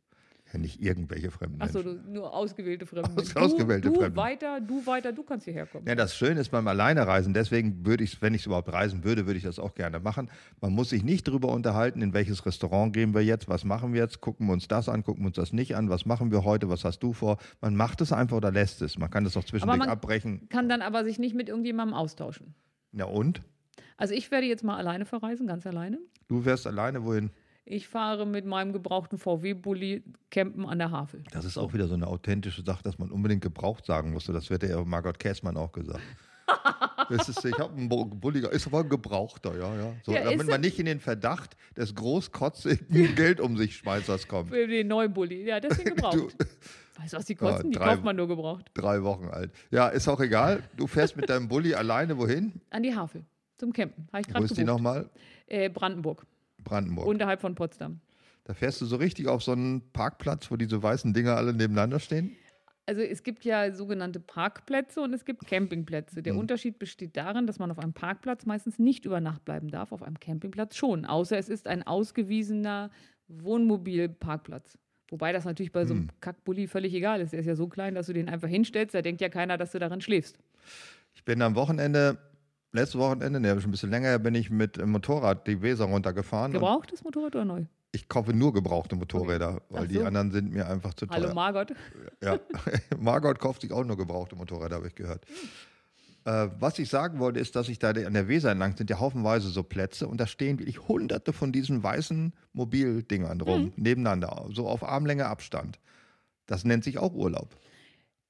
Ja, 0.52 0.60
nicht 0.60 0.80
irgendwelche 0.80 1.32
fremden 1.32 1.56
Ach 1.60 1.68
so, 1.68 1.80
Menschen. 1.82 2.04
du, 2.04 2.12
nur 2.12 2.32
ausgewählte 2.32 2.86
Fremde. 2.86 3.10
Aus- 3.20 3.34
du, 3.34 3.40
ausgewählte 3.40 3.88
du 3.90 3.96
Fremde. 4.00 4.16
weiter, 4.16 4.60
du 4.60 4.86
weiter, 4.86 5.10
du 5.12 5.24
kannst 5.24 5.44
hierher 5.44 5.66
kommen. 5.66 5.84
Ja, 5.88 5.96
das 5.96 6.14
Schöne 6.16 6.38
ist 6.40 6.50
beim 6.50 6.68
Alleinereisen, 6.68 7.34
deswegen 7.34 7.84
würde 7.84 8.04
ich, 8.04 8.22
wenn 8.22 8.32
ich 8.32 8.46
überhaupt 8.46 8.72
reisen 8.72 9.02
würde, 9.02 9.26
würde 9.26 9.38
ich 9.38 9.42
das 9.42 9.58
auch 9.58 9.74
gerne 9.74 9.98
machen. 9.98 10.30
Man 10.60 10.72
muss 10.72 10.90
sich 10.90 11.02
nicht 11.02 11.26
darüber 11.26 11.48
unterhalten, 11.48 12.00
in 12.00 12.12
welches 12.14 12.46
Restaurant 12.46 12.92
gehen 12.92 13.12
wir 13.12 13.22
jetzt, 13.24 13.48
was 13.48 13.64
machen 13.64 13.92
wir 13.92 14.02
jetzt, 14.02 14.20
gucken 14.20 14.46
wir 14.46 14.52
uns 14.52 14.68
das 14.68 14.88
an, 14.88 15.02
gucken 15.02 15.24
wir 15.24 15.28
uns 15.28 15.36
das 15.36 15.52
nicht 15.52 15.74
an, 15.74 15.90
was 15.90 16.06
machen 16.06 16.30
wir 16.30 16.44
heute, 16.44 16.68
was 16.68 16.84
hast 16.84 17.00
du 17.00 17.12
vor. 17.12 17.38
Man 17.60 17.74
macht 17.74 18.00
es 18.00 18.12
einfach 18.12 18.36
oder 18.36 18.52
lässt 18.52 18.82
es. 18.82 18.98
Man 18.98 19.10
kann 19.10 19.24
das 19.24 19.36
auch 19.36 19.42
zwischendurch 19.44 19.80
man- 19.80 19.88
abbrechen. 19.88 20.48
Kann 20.48 20.68
dann 20.68 20.80
aber 20.80 21.02
sich 21.04 21.18
nicht 21.18 21.34
mit 21.34 21.48
irgendjemandem 21.48 21.94
austauschen. 21.96 22.54
Ja 22.92 23.06
und? 23.06 23.40
Also 23.96 24.14
ich 24.14 24.30
werde 24.30 24.46
jetzt 24.46 24.64
mal 24.64 24.76
alleine 24.76 25.04
verreisen, 25.04 25.46
ganz 25.46 25.66
alleine. 25.66 25.98
Du 26.28 26.44
wärst 26.44 26.66
alleine 26.66 27.04
wohin? 27.04 27.30
Ich 27.64 27.88
fahre 27.88 28.26
mit 28.26 28.44
meinem 28.46 28.72
gebrauchten 28.72 29.18
VW-Bulli 29.18 30.04
campen 30.30 30.66
an 30.66 30.78
der 30.78 30.92
Havel. 30.92 31.24
Das 31.32 31.44
ist 31.44 31.58
auch 31.58 31.72
wieder 31.72 31.88
so 31.88 31.94
eine 31.94 32.06
authentische 32.06 32.62
Sache, 32.64 32.82
dass 32.84 32.98
man 32.98 33.10
unbedingt 33.10 33.42
gebraucht 33.42 33.84
sagen 33.86 34.12
musste. 34.12 34.32
Das 34.32 34.50
wird 34.50 34.62
ja 34.62 34.84
Margot 34.84 35.18
Käßmann 35.18 35.56
auch 35.56 35.72
gesagt. 35.72 36.00
Ist, 37.10 37.44
ich 37.44 37.58
habe 37.58 37.76
einen 37.76 37.88
Bu- 37.88 38.04
Bulliger, 38.04 38.50
ist 38.50 38.66
aber 38.66 38.80
ein 38.80 38.88
gebrauchter, 38.88 39.56
ja, 39.56 39.74
ja. 39.76 39.92
So, 40.04 40.12
Ja, 40.12 40.24
damit 40.24 40.40
ist 40.42 40.48
man 40.48 40.60
nicht 40.60 40.78
in 40.78 40.86
den 40.86 40.98
Verdacht 41.00 41.56
des 41.76 41.94
großkotzigen 41.94 43.14
Geld 43.16 43.40
um 43.40 43.56
sich 43.56 43.76
Schmeißers 43.76 44.26
kommt. 44.26 44.50
Für 44.50 44.66
den 44.66 44.88
neuen 44.88 45.12
Bulli. 45.12 45.44
Ja, 45.44 45.60
deswegen 45.60 45.90
gebraucht. 45.96 46.16
Du, 46.16 46.28
weißt 47.00 47.12
du, 47.12 47.16
was 47.18 47.24
die 47.26 47.34
kosten? 47.36 47.70
die 47.70 47.76
drei- 47.78 47.86
kauft 47.94 48.04
man 48.04 48.16
nur 48.16 48.26
gebraucht. 48.28 48.70
drei 48.74 49.02
Wochen 49.04 49.28
alt. 49.28 49.52
Ja, 49.70 49.88
ist 49.88 50.08
auch 50.08 50.20
egal. 50.20 50.62
Du 50.76 50.86
fährst 50.86 51.16
mit 51.16 51.28
deinem 51.28 51.46
Bulli 51.48 51.74
alleine 51.74 52.16
wohin? 52.16 52.60
An 52.70 52.82
die 52.82 52.94
Havel. 52.94 53.24
Zum 53.56 53.72
Campen. 53.72 54.08
Habe 54.12 54.22
ich 54.26 54.34
Wo 54.34 54.42
ist 54.42 54.56
die 54.56 54.64
nochmal? 54.64 55.08
Äh, 55.46 55.68
Brandenburg. 55.68 56.26
Brandenburg. 56.62 57.06
Unterhalb 57.06 57.40
von 57.40 57.54
Potsdam. 57.54 58.00
da 58.44 58.54
fährst 58.54 58.80
du 58.80 58.86
so 58.86 58.96
richtig 58.96 59.28
auf 59.28 59.42
so 59.42 59.52
einen 59.52 59.92
Parkplatz, 59.92 60.50
wo 60.50 60.56
diese 60.56 60.82
weißen 60.82 61.14
Dinger 61.14 61.36
alle 61.36 61.52
nebeneinander 61.52 62.00
stehen. 62.00 62.36
Also 62.86 63.00
es 63.00 63.24
gibt 63.24 63.44
ja 63.44 63.72
sogenannte 63.72 64.20
Parkplätze 64.20 65.00
und 65.00 65.12
es 65.12 65.24
gibt 65.24 65.46
Campingplätze. 65.46 66.20
Mhm. 66.20 66.22
Der 66.22 66.36
Unterschied 66.36 66.78
besteht 66.78 67.16
darin, 67.16 67.46
dass 67.46 67.58
man 67.58 67.70
auf 67.70 67.78
einem 67.78 67.92
Parkplatz 67.92 68.46
meistens 68.46 68.78
nicht 68.78 69.04
über 69.04 69.20
Nacht 69.20 69.44
bleiben 69.44 69.68
darf, 69.68 69.90
auf 69.90 70.02
einem 70.02 70.20
Campingplatz 70.20 70.76
schon. 70.76 71.04
Außer 71.04 71.36
es 71.36 71.48
ist 71.48 71.66
ein 71.66 71.84
ausgewiesener 71.84 72.90
Wohnmobilparkplatz, 73.28 74.78
Wobei 75.10 75.32
das 75.32 75.44
natürlich 75.44 75.72
bei 75.72 75.84
so 75.84 75.94
einem 75.94 76.08
Kackbully 76.20 76.66
völlig 76.66 76.92
egal 76.92 77.20
ist. 77.20 77.32
Der 77.32 77.40
ist 77.40 77.46
ja 77.46 77.54
so 77.54 77.68
klein, 77.68 77.94
dass 77.94 78.06
du 78.06 78.12
den 78.12 78.28
einfach 78.28 78.48
hinstellst. 78.48 78.94
Da 78.94 79.02
denkt 79.02 79.20
ja 79.20 79.28
keiner, 79.28 79.56
dass 79.56 79.72
du 79.72 79.78
darin 79.78 80.00
schläfst. 80.00 80.36
Ich 81.14 81.24
bin 81.24 81.40
am 81.42 81.54
Wochenende, 81.54 82.18
letztes 82.76 83.00
Wochenende, 83.00 83.40
ne, 83.40 83.60
schon 83.60 83.68
ein 83.68 83.72
bisschen 83.72 83.90
länger, 83.90 84.08
her, 84.08 84.18
bin 84.18 84.34
ich 84.34 84.50
mit 84.50 84.76
dem 84.76 84.90
Motorrad 84.90 85.46
die 85.46 85.60
Weser 85.62 85.86
runtergefahren. 85.86 86.52
Gebrauchtes 86.52 87.02
Motorrad 87.02 87.34
oder 87.34 87.44
neu? 87.44 87.64
Ich 87.92 88.08
kaufe 88.08 88.32
nur 88.32 88.52
gebrauchte 88.52 88.94
Motorräder, 88.94 89.62
weil 89.70 89.84
Ach 89.84 89.88
die 89.88 89.94
so. 89.94 90.04
anderen 90.04 90.30
sind 90.30 90.52
mir 90.52 90.68
einfach 90.68 90.94
zu 90.94 91.06
teuer. 91.06 91.16
Hallo 91.16 91.34
Margot. 91.34 91.72
Ja, 92.22 92.38
Margot 92.98 93.38
kauft 93.38 93.62
sich 93.62 93.72
auch 93.72 93.84
nur 93.84 93.96
gebrauchte 93.96 94.36
Motorräder, 94.36 94.76
habe 94.76 94.88
ich 94.88 94.94
gehört. 94.94 95.24
Äh, 96.26 96.48
was 96.58 96.78
ich 96.78 96.88
sagen 96.90 97.20
wollte, 97.20 97.40
ist, 97.40 97.56
dass 97.56 97.68
ich 97.68 97.78
da 97.78 97.90
an 97.90 98.12
der 98.12 98.28
Weser 98.28 98.50
entlang 98.50 98.76
sind 98.76 98.90
ja 98.90 98.98
haufenweise 98.98 99.48
so 99.48 99.62
Plätze 99.62 100.08
und 100.08 100.20
da 100.20 100.26
stehen 100.26 100.58
wirklich 100.58 100.88
hunderte 100.88 101.32
von 101.32 101.52
diesen 101.52 101.82
weißen 101.82 102.34
Mobildingern 102.52 103.40
rum, 103.40 103.72
nebeneinander, 103.76 104.46
so 104.52 104.68
auf 104.68 104.82
Armlänge 104.82 105.26
Abstand. 105.26 105.78
Das 106.46 106.64
nennt 106.64 106.84
sich 106.84 106.98
auch 106.98 107.14
Urlaub. 107.14 107.56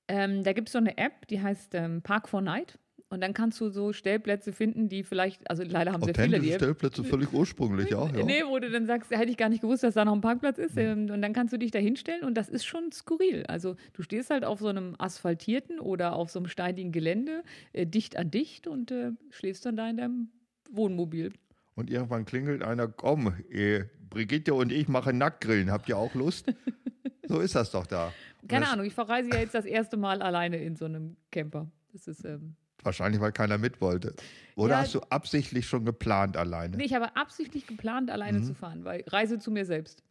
Ähm, 0.08 0.44
da 0.44 0.52
gibt 0.52 0.68
es 0.68 0.72
so 0.72 0.78
eine 0.78 0.96
App, 0.98 1.26
die 1.28 1.42
heißt 1.42 1.74
ähm, 1.74 2.02
Park 2.02 2.28
for 2.28 2.40
Night. 2.40 2.78
Und 3.08 3.20
dann 3.20 3.34
kannst 3.34 3.60
du 3.60 3.68
so 3.68 3.92
Stellplätze 3.92 4.52
finden, 4.52 4.88
die 4.88 5.04
vielleicht, 5.04 5.48
also 5.48 5.62
leider 5.62 5.92
haben 5.92 6.02
sehr 6.02 6.14
viele 6.14 6.40
die. 6.40 6.52
Stellplätze, 6.52 7.04
völlig 7.04 7.32
ursprünglich 7.32 7.94
auch. 7.94 8.12
Ja. 8.12 8.24
Nee, 8.24 8.42
wo 8.44 8.58
du 8.58 8.68
dann 8.68 8.86
sagst, 8.86 9.12
hätte 9.12 9.30
ich 9.30 9.36
gar 9.36 9.48
nicht 9.48 9.60
gewusst, 9.60 9.84
dass 9.84 9.94
da 9.94 10.04
noch 10.04 10.12
ein 10.12 10.20
Parkplatz 10.20 10.58
ist. 10.58 10.76
Ähm, 10.76 11.08
Und 11.10 11.22
dann 11.22 11.32
kannst 11.32 11.52
du 11.52 11.58
dich 11.58 11.70
da 11.70 11.78
hinstellen 11.78 12.24
und 12.24 12.34
das 12.34 12.48
ist 12.48 12.64
schon 12.64 12.90
skurril. 12.90 13.44
Also 13.46 13.76
du 13.92 14.02
stehst 14.02 14.30
halt 14.30 14.44
auf 14.44 14.58
so 14.58 14.66
einem 14.66 14.96
asphaltierten 14.98 15.78
oder 15.78 16.16
auf 16.16 16.30
so 16.30 16.40
einem 16.40 16.48
steinigen 16.48 16.90
Gelände, 16.90 17.44
äh, 17.72 17.86
dicht 17.86 18.16
an 18.16 18.30
dicht 18.32 18.66
und 18.66 18.90
äh, 18.90 19.12
schläfst 19.30 19.64
dann 19.66 19.76
da 19.76 19.88
in 19.88 19.98
deinem 19.98 20.30
Wohnmobil. 20.72 21.32
Und 21.76 21.90
irgendwann 21.90 22.24
klingelt 22.24 22.64
einer, 22.64 22.88
komm, 22.88 23.34
eh, 23.50 23.84
Brigitte 24.10 24.54
und 24.54 24.72
ich 24.72 24.88
machen 24.88 25.18
Nacktgrillen, 25.18 25.70
habt 25.70 25.88
ihr 25.88 25.96
auch 25.96 26.14
Lust? 26.14 26.46
so 27.28 27.38
ist 27.38 27.54
das 27.54 27.70
doch 27.70 27.86
da. 27.86 28.12
Keine 28.48 28.64
das- 28.64 28.72
Ahnung, 28.72 28.86
ich 28.86 28.94
verreise 28.94 29.30
ja 29.30 29.36
jetzt 29.38 29.54
das 29.54 29.64
erste 29.64 29.96
Mal 29.96 30.22
alleine 30.22 30.56
in 30.56 30.74
so 30.74 30.86
einem 30.86 31.16
Camper. 31.30 31.70
Das 31.92 32.08
ist, 32.08 32.24
ähm, 32.24 32.56
Wahrscheinlich, 32.86 33.20
weil 33.20 33.32
keiner 33.32 33.58
mit 33.58 33.80
wollte. 33.80 34.14
Oder 34.54 34.74
Ja. 34.74 34.78
hast 34.80 34.94
du 34.94 35.00
absichtlich 35.10 35.66
schon 35.68 35.84
geplant 35.84 36.36
alleine? 36.36 36.76
nee, 36.76 36.84
ich 36.84 36.94
habe 36.94 37.14
absichtlich 37.16 37.66
geplant, 37.66 38.10
alleine 38.10 38.38
Mhm. 38.38 38.44
zu 38.44 38.54
fahren, 38.54 38.84
weil 38.84 39.02
Reise 39.08 39.38
zu 39.38 39.50
mir 39.50 39.66
selbst. 39.66 40.02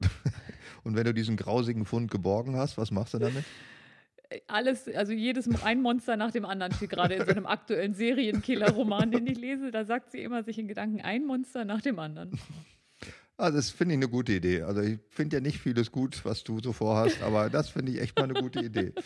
Und 0.84 0.96
wenn 0.96 1.04
du 1.04 1.14
diesen 1.14 1.36
grausigen 1.36 1.86
Fund 1.86 2.10
geborgen 2.10 2.56
hast, 2.56 2.76
was 2.76 2.90
machst 2.90 3.14
du 3.14 3.18
damit? 3.18 3.44
Äh, 4.30 4.40
Alles, 4.48 4.88
also 4.88 5.12
jedes 5.12 5.48
ein 5.62 5.80
Monster 5.80 6.16
nach 6.16 6.30
dem 6.32 6.44
anderen 6.44 6.72
steht 6.72 6.90
gerade 6.90 7.14
in 7.14 7.24
so 7.24 7.30
einem 7.30 7.46
aktuellen 7.46 7.94
Serienkiller-Roman, 7.94 9.10
den 9.12 9.26
ich 9.26 9.38
lese. 9.38 9.70
Da 9.70 9.84
sagt 9.84 10.10
sie 10.10 10.22
immer 10.22 10.42
sich 10.42 10.58
in 10.58 10.66
Gedanken 10.68 11.00
ein 11.00 11.24
Monster 11.24 11.64
nach 11.64 11.80
dem 11.80 11.98
anderen. 11.98 12.38
Also 13.36 13.56
das 13.56 13.70
finde 13.70 13.94
ich 13.94 13.98
eine 13.98 14.08
gute 14.08 14.32
Idee. 14.32 14.62
Also 14.62 14.80
ich 14.80 14.98
finde 15.10 15.36
ja 15.36 15.40
nicht 15.40 15.58
vieles 15.58 15.90
gut, 15.90 16.24
was 16.24 16.44
du 16.44 16.60
so 16.60 16.72
vorhast, 16.72 17.20
aber 17.20 17.50
das 17.50 17.68
finde 17.68 17.90
ich 17.90 18.00
echt 18.00 18.16
mal 18.16 18.24
eine 18.24 18.34
gute 18.34 18.60
Idee. 18.60 18.92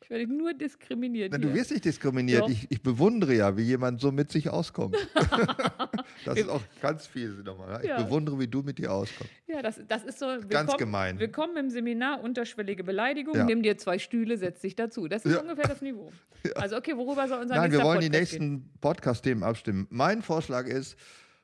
Ich 0.00 0.08
werde 0.08 0.32
nur 0.32 0.54
diskriminiert. 0.54 1.32
Na, 1.32 1.38
du 1.38 1.52
wirst 1.52 1.72
nicht 1.72 1.84
diskriminiert. 1.84 2.48
Ich, 2.48 2.70
ich 2.70 2.80
bewundere 2.80 3.34
ja, 3.34 3.56
wie 3.56 3.62
jemand 3.62 4.00
so 4.00 4.12
mit 4.12 4.30
sich 4.30 4.48
auskommt. 4.48 4.96
das 6.24 6.38
ist 6.38 6.48
auch 6.48 6.60
ganz 6.80 7.08
viel 7.08 7.30
nochmal. 7.42 7.80
Ich 7.82 7.88
Ja. 7.88 8.00
bewundere, 8.00 8.38
wie 8.38 8.46
du 8.46 8.62
mit 8.62 8.78
dir 8.78 8.92
auskommst. 8.92 9.32
Ja, 9.48 9.62
das, 9.62 9.80
das 9.88 10.04
ist 10.04 10.20
so. 10.20 10.26
Willkommen, 10.26 10.48
Ganz 10.48 10.76
gemein. 10.76 11.18
Willkommen 11.18 11.56
im 11.56 11.70
Seminar, 11.70 12.22
unterschwellige 12.22 12.84
Beleidigung. 12.84 13.34
Ja. 13.34 13.42
Nimm 13.46 13.64
dir 13.64 13.76
zwei 13.76 13.98
Stühle, 13.98 14.36
setz 14.38 14.60
dich 14.60 14.76
dazu. 14.76 15.08
Das 15.08 15.24
ist 15.24 15.32
Ja. 15.32 15.40
ungefähr 15.40 15.66
das 15.66 15.82
Niveau. 15.82 16.12
Also, 16.54 16.76
okay, 16.76 16.96
worüber 16.96 17.26
soll 17.26 17.40
unser 17.40 17.56
Nein, 17.56 17.72
wir 17.72 17.78
nächster 17.78 17.84
wollen 17.84 18.00
die 18.00 18.10
Podcast 18.10 18.30
gehen? 18.32 18.42
nächsten 18.60 18.78
Podcast-Themen 18.80 19.42
abstimmen. 19.42 19.86
Mein 19.90 20.22
Vorschlag 20.22 20.68
ist, 20.68 20.96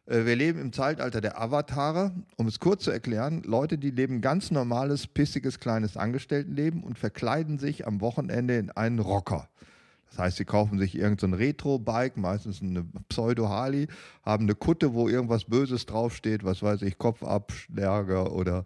wir 0.07 0.37
leben 0.37 0.61
im 0.61 0.73
Zeitalter 0.73 1.21
der 1.21 1.41
Avatare. 1.41 2.13
Um 2.37 2.47
es 2.49 2.59
kurz 2.59 2.85
zu 2.85 2.91
erklären, 2.91 3.43
Leute, 3.45 3.79
die 3.79 3.91
leben 3.91 4.21
ganz 4.21 4.51
normales, 4.51 5.07
pissiges, 5.07 5.61
kleines 5.61 5.97
Angestelltenleben 5.97 6.83
und 6.83 6.99
verkleiden 6.99 7.59
sich 7.59 7.87
am 7.87 8.01
Wochenende 8.01 8.57
in 8.57 8.71
einen 8.71 8.99
Rocker. 8.99 9.49
Das 10.11 10.19
heißt, 10.19 10.37
sie 10.39 10.45
kaufen 10.45 10.79
sich 10.79 10.97
irgendein 10.97 11.31
so 11.31 11.37
Retro-Bike, 11.37 12.17
meistens 12.17 12.61
eine 12.61 12.85
Pseudo-Harley, 13.09 13.87
haben 14.25 14.45
eine 14.45 14.57
Kutte, 14.57 14.93
wo 14.93 15.09
irgendwas 15.09 15.45
Böses 15.45 15.87
draufsteht, 15.87 16.43
was 16.45 16.63
weiß 16.63 16.83
ich, 16.83 16.99
Kopfabschläger 16.99 18.33
oder 18.33 18.65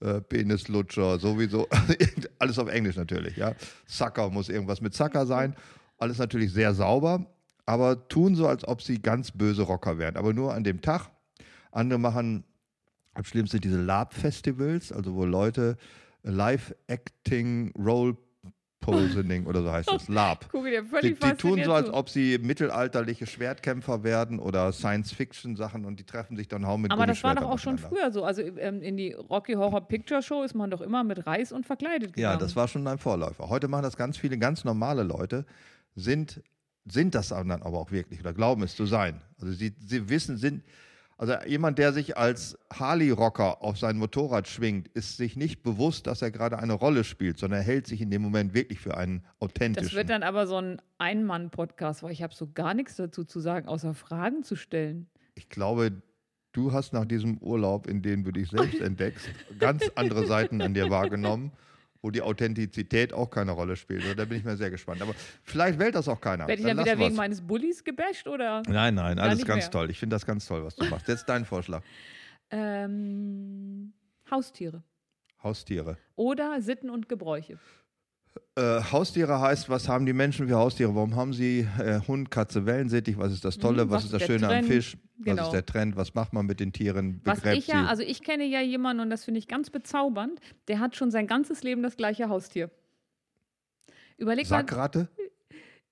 äh, 0.00 0.20
Penislutscher, 0.20 1.18
sowieso. 1.18 1.66
Alles 2.38 2.58
auf 2.58 2.68
Englisch 2.68 2.96
natürlich, 2.96 3.36
ja. 3.36 3.54
Sucker 3.86 4.30
muss 4.30 4.48
irgendwas 4.48 4.80
mit 4.80 4.94
Sucker 4.94 5.26
sein. 5.26 5.56
Alles 5.98 6.18
natürlich 6.18 6.52
sehr 6.52 6.72
sauber, 6.74 7.26
aber 7.66 8.08
tun 8.08 8.36
so, 8.36 8.46
als 8.46 8.66
ob 8.66 8.80
sie 8.80 9.02
ganz 9.02 9.32
böse 9.32 9.62
Rocker 9.62 9.98
wären. 9.98 10.16
Aber 10.16 10.32
nur 10.32 10.54
an 10.54 10.64
dem 10.64 10.80
Tag. 10.80 11.10
Andere 11.72 11.98
machen, 11.98 12.44
am 13.12 13.24
schlimmsten 13.24 13.60
diese 13.60 13.80
Lab-Festivals, 13.82 14.92
also 14.92 15.14
wo 15.14 15.24
Leute 15.24 15.76
Live-Acting, 16.22 17.72
Role-Posening 17.76 19.46
oder 19.46 19.62
so 19.62 19.72
heißt 19.72 19.90
das, 19.90 20.08
Lab. 20.08 20.50
Gucke 20.50 20.70
dir 20.70 20.82
Die, 20.82 20.88
völlig 20.88 21.20
die 21.20 21.28
tun 21.28 21.30
fasziniert 21.30 21.66
so, 21.66 21.72
als 21.72 21.90
ob 21.90 22.08
sie 22.08 22.38
mittelalterliche 22.38 23.26
Schwertkämpfer 23.26 24.04
werden 24.04 24.38
oder 24.38 24.72
Science-Fiction-Sachen 24.72 25.84
und 25.84 26.00
die 26.00 26.04
treffen 26.04 26.36
sich 26.36 26.48
dann 26.48 26.66
hauen 26.66 26.82
mit 26.82 26.92
Aber 26.92 27.06
das 27.06 27.22
war 27.22 27.34
doch 27.34 27.50
auch 27.50 27.58
schon 27.58 27.78
früher 27.78 28.10
so. 28.10 28.24
Also 28.24 28.42
ähm, 28.42 28.80
in 28.82 28.96
die 28.96 29.12
Rocky 29.12 29.54
Horror 29.54 29.86
Picture 29.86 30.22
Show 30.22 30.42
ist 30.42 30.54
man 30.54 30.70
doch 30.70 30.80
immer 30.80 31.04
mit 31.04 31.26
Reis 31.26 31.52
und 31.52 31.66
verkleidet 31.66 32.14
gegangen. 32.14 32.34
Ja, 32.34 32.38
das 32.38 32.56
war 32.56 32.68
schon 32.68 32.86
ein 32.86 32.98
Vorläufer. 32.98 33.48
Heute 33.48 33.68
machen 33.68 33.82
das 33.82 33.96
ganz 33.96 34.16
viele 34.16 34.38
ganz 34.38 34.64
normale 34.64 35.02
Leute, 35.02 35.44
sind, 35.94 36.42
sind 36.86 37.14
das 37.14 37.28
dann 37.28 37.50
aber 37.50 37.78
auch 37.78 37.90
wirklich 37.90 38.20
oder 38.20 38.32
glauben 38.32 38.62
es 38.62 38.76
zu 38.76 38.86
sein. 38.86 39.20
Also 39.40 39.52
sie, 39.52 39.74
sie 39.80 40.08
wissen, 40.08 40.36
sind, 40.36 40.62
also 41.18 41.34
jemand, 41.46 41.78
der 41.78 41.92
sich 41.92 42.16
als 42.16 42.58
Harley-Rocker 42.72 43.62
auf 43.62 43.78
sein 43.78 43.96
Motorrad 43.96 44.46
schwingt, 44.48 44.88
ist 44.88 45.16
sich 45.16 45.36
nicht 45.36 45.62
bewusst, 45.62 46.06
dass 46.06 46.22
er 46.22 46.30
gerade 46.30 46.58
eine 46.58 46.74
Rolle 46.74 47.04
spielt, 47.04 47.38
sondern 47.38 47.60
er 47.60 47.66
hält 47.66 47.86
sich 47.86 48.00
in 48.00 48.10
dem 48.10 48.22
Moment 48.22 48.54
wirklich 48.54 48.78
für 48.80 48.96
einen 48.96 49.24
authentischen. 49.40 49.88
Das 49.88 49.96
wird 49.96 50.10
dann 50.10 50.22
aber 50.22 50.46
so 50.46 50.56
ein 50.56 50.80
Ein-Mann-Podcast, 50.98 52.02
weil 52.02 52.12
ich 52.12 52.22
habe 52.22 52.34
so 52.34 52.48
gar 52.52 52.74
nichts 52.74 52.96
dazu 52.96 53.24
zu 53.24 53.40
sagen, 53.40 53.66
außer 53.66 53.94
Fragen 53.94 54.42
zu 54.42 54.56
stellen. 54.56 55.08
ich 55.34 55.48
glaube, 55.48 56.02
du 56.52 56.72
hast 56.72 56.92
nach 56.92 57.04
diesem 57.04 57.38
Urlaub, 57.38 57.86
in 57.86 58.02
dem 58.02 58.24
du 58.24 58.32
dich 58.32 58.50
selbst 58.50 58.80
entdeckst, 58.80 59.28
ganz 59.58 59.90
andere 59.94 60.26
Seiten 60.26 60.60
an 60.62 60.74
dir 60.74 60.90
wahrgenommen, 60.90 61.52
wo 62.06 62.10
die 62.12 62.22
Authentizität 62.22 63.12
auch 63.12 63.28
keine 63.28 63.50
Rolle 63.50 63.74
spielt. 63.74 64.16
Da 64.16 64.24
bin 64.24 64.38
ich 64.38 64.44
mir 64.44 64.56
sehr 64.56 64.70
gespannt. 64.70 65.02
Aber 65.02 65.12
vielleicht 65.42 65.76
wählt 65.80 65.96
das 65.96 66.06
auch 66.06 66.20
keiner. 66.20 66.46
Werde 66.46 66.62
ich 66.62 66.66
dann 66.68 66.76
wieder 66.76 66.84
lassen 66.86 67.00
wegen 67.00 67.10
wir's. 67.10 67.16
meines 67.16 67.40
Bullies 67.40 67.82
gebasht 67.82 68.28
oder? 68.28 68.62
Nein, 68.68 68.94
nein, 68.94 69.18
alles 69.18 69.44
ganz 69.44 69.64
mehr. 69.64 69.70
toll. 69.72 69.90
Ich 69.90 69.98
finde 69.98 70.14
das 70.14 70.24
ganz 70.24 70.46
toll, 70.46 70.64
was 70.64 70.76
du 70.76 70.84
machst. 70.84 71.08
Jetzt 71.08 71.28
dein 71.28 71.44
Vorschlag. 71.44 71.82
Ähm, 72.50 73.92
Haustiere. 74.30 74.84
Haustiere. 75.42 75.98
Oder 76.14 76.60
Sitten 76.60 76.90
und 76.90 77.08
Gebräuche. 77.08 77.58
Äh, 78.56 78.80
Haustiere 78.92 79.40
heißt, 79.40 79.68
was 79.68 79.88
haben 79.88 80.06
die 80.06 80.12
Menschen 80.12 80.48
für 80.48 80.56
Haustiere? 80.56 80.94
Warum 80.94 81.14
haben 81.16 81.32
sie 81.32 81.66
äh, 81.78 82.00
Hund, 82.06 82.30
Katze, 82.30 82.64
Wellensittich? 82.66 83.18
Was 83.18 83.32
ist 83.32 83.44
das 83.44 83.58
Tolle? 83.58 83.84
Mhm, 83.84 83.90
was, 83.90 83.96
was 83.96 84.04
ist 84.04 84.12
das 84.14 84.22
Schöne 84.24 84.46
am 84.46 84.52
Trend? 84.52 84.66
Fisch? 84.66 84.96
Was 85.18 85.24
Genau. 85.24 85.42
ist 85.44 85.52
der 85.52 85.64
Trend? 85.66 85.96
Was 85.96 86.14
macht 86.14 86.32
man 86.32 86.46
mit 86.46 86.60
den 86.60 86.72
Tieren? 86.72 87.20
Was 87.24 87.40
Begräbt 87.40 87.58
ich 87.58 87.66
ja, 87.68 87.82
sie? 87.82 87.88
also 87.88 88.02
ich 88.02 88.22
kenne 88.22 88.44
ja 88.44 88.60
jemanden 88.60 89.02
und 89.02 89.10
das 89.10 89.24
finde 89.24 89.38
ich 89.38 89.48
ganz 89.48 89.70
bezaubernd, 89.70 90.40
der 90.68 90.80
hat 90.80 90.96
schon 90.96 91.10
sein 91.10 91.26
ganzes 91.26 91.62
Leben 91.62 91.82
das 91.82 91.96
gleiche 91.96 92.28
Haustier. 92.28 92.70
Überleg 94.18 94.48
mal, 94.50 94.58
Sackratte? 94.58 95.08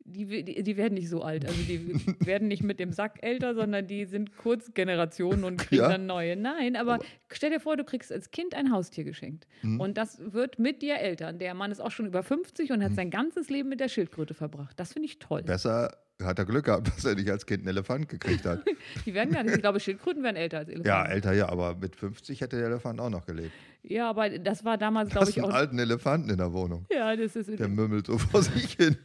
Die, 0.06 0.44
die, 0.44 0.62
die 0.62 0.76
werden 0.76 0.94
nicht 0.94 1.08
so 1.08 1.22
alt. 1.22 1.46
Also 1.46 1.58
die 1.62 1.94
werden 2.26 2.48
nicht 2.48 2.62
mit 2.62 2.78
dem 2.78 2.92
Sack 2.92 3.18
älter, 3.22 3.54
sondern 3.54 3.86
die 3.86 4.04
sind 4.04 4.36
kurz 4.36 4.72
Generationen 4.74 5.44
und 5.44 5.56
kriegen 5.58 5.82
Ja? 5.82 5.88
dann 5.88 6.06
neue. 6.06 6.36
Nein, 6.36 6.76
aber 6.76 6.98
stell 7.32 7.50
dir 7.50 7.60
vor, 7.60 7.76
du 7.76 7.84
kriegst 7.84 8.12
als 8.12 8.30
Kind 8.30 8.54
ein 8.54 8.70
Haustier 8.70 9.04
geschenkt. 9.04 9.46
Mhm. 9.62 9.80
Und 9.80 9.96
das 9.96 10.18
wird 10.32 10.58
mit 10.58 10.82
dir 10.82 10.96
älter. 10.98 11.32
Der 11.32 11.54
Mann 11.54 11.70
ist 11.72 11.80
auch 11.80 11.90
schon 11.90 12.06
über 12.06 12.22
50 12.22 12.70
und 12.72 12.82
hat 12.84 12.90
Mhm. 12.90 12.96
sein 12.96 13.10
ganzes 13.10 13.48
Leben 13.48 13.68
mit 13.70 13.80
der 13.80 13.88
Schildkröte 13.88 14.34
verbracht. 14.34 14.78
Das 14.78 14.92
finde 14.92 15.06
ich 15.06 15.18
toll. 15.18 15.42
Besser 15.42 15.96
hat 16.22 16.38
er 16.38 16.44
Glück 16.44 16.66
gehabt, 16.66 16.86
dass 16.94 17.04
er 17.04 17.14
nicht 17.14 17.30
als 17.30 17.46
Kind 17.46 17.60
einen 17.60 17.68
Elefant 17.68 18.08
gekriegt 18.08 18.44
hat. 18.44 18.62
Die 19.06 19.14
werden 19.14 19.32
gar 19.32 19.42
nicht, 19.42 19.54
ich 19.56 19.60
glaube, 19.62 19.80
Schildkröten 19.80 20.22
werden 20.22 20.36
älter 20.36 20.58
als 20.58 20.68
Elefanten. 20.68 20.88
ja, 20.88 21.06
älter 21.06 21.32
ja, 21.32 21.48
aber 21.48 21.74
mit 21.76 21.96
50 21.96 22.40
hätte 22.42 22.56
der 22.58 22.66
Elefant 22.66 23.00
auch 23.00 23.10
noch 23.10 23.24
gelebt. 23.26 23.52
Ja, 23.82 24.08
aber 24.10 24.30
das 24.38 24.64
war 24.64 24.78
damals, 24.78 25.10
glaube 25.10 25.28
ich, 25.30 25.42
einen 25.42 25.50
auch. 25.50 25.54
alten 25.56 25.78
Elefanten 25.78 26.30
in 26.30 26.38
der 26.38 26.52
Wohnung. 26.52 26.86
Ja, 26.90 27.16
das 27.16 27.36
ist. 27.36 27.58
Der 27.58 27.68
mümmelt 27.68 28.06
so 28.06 28.16
vor 28.18 28.42
sich 28.42 28.72
hin 28.74 28.96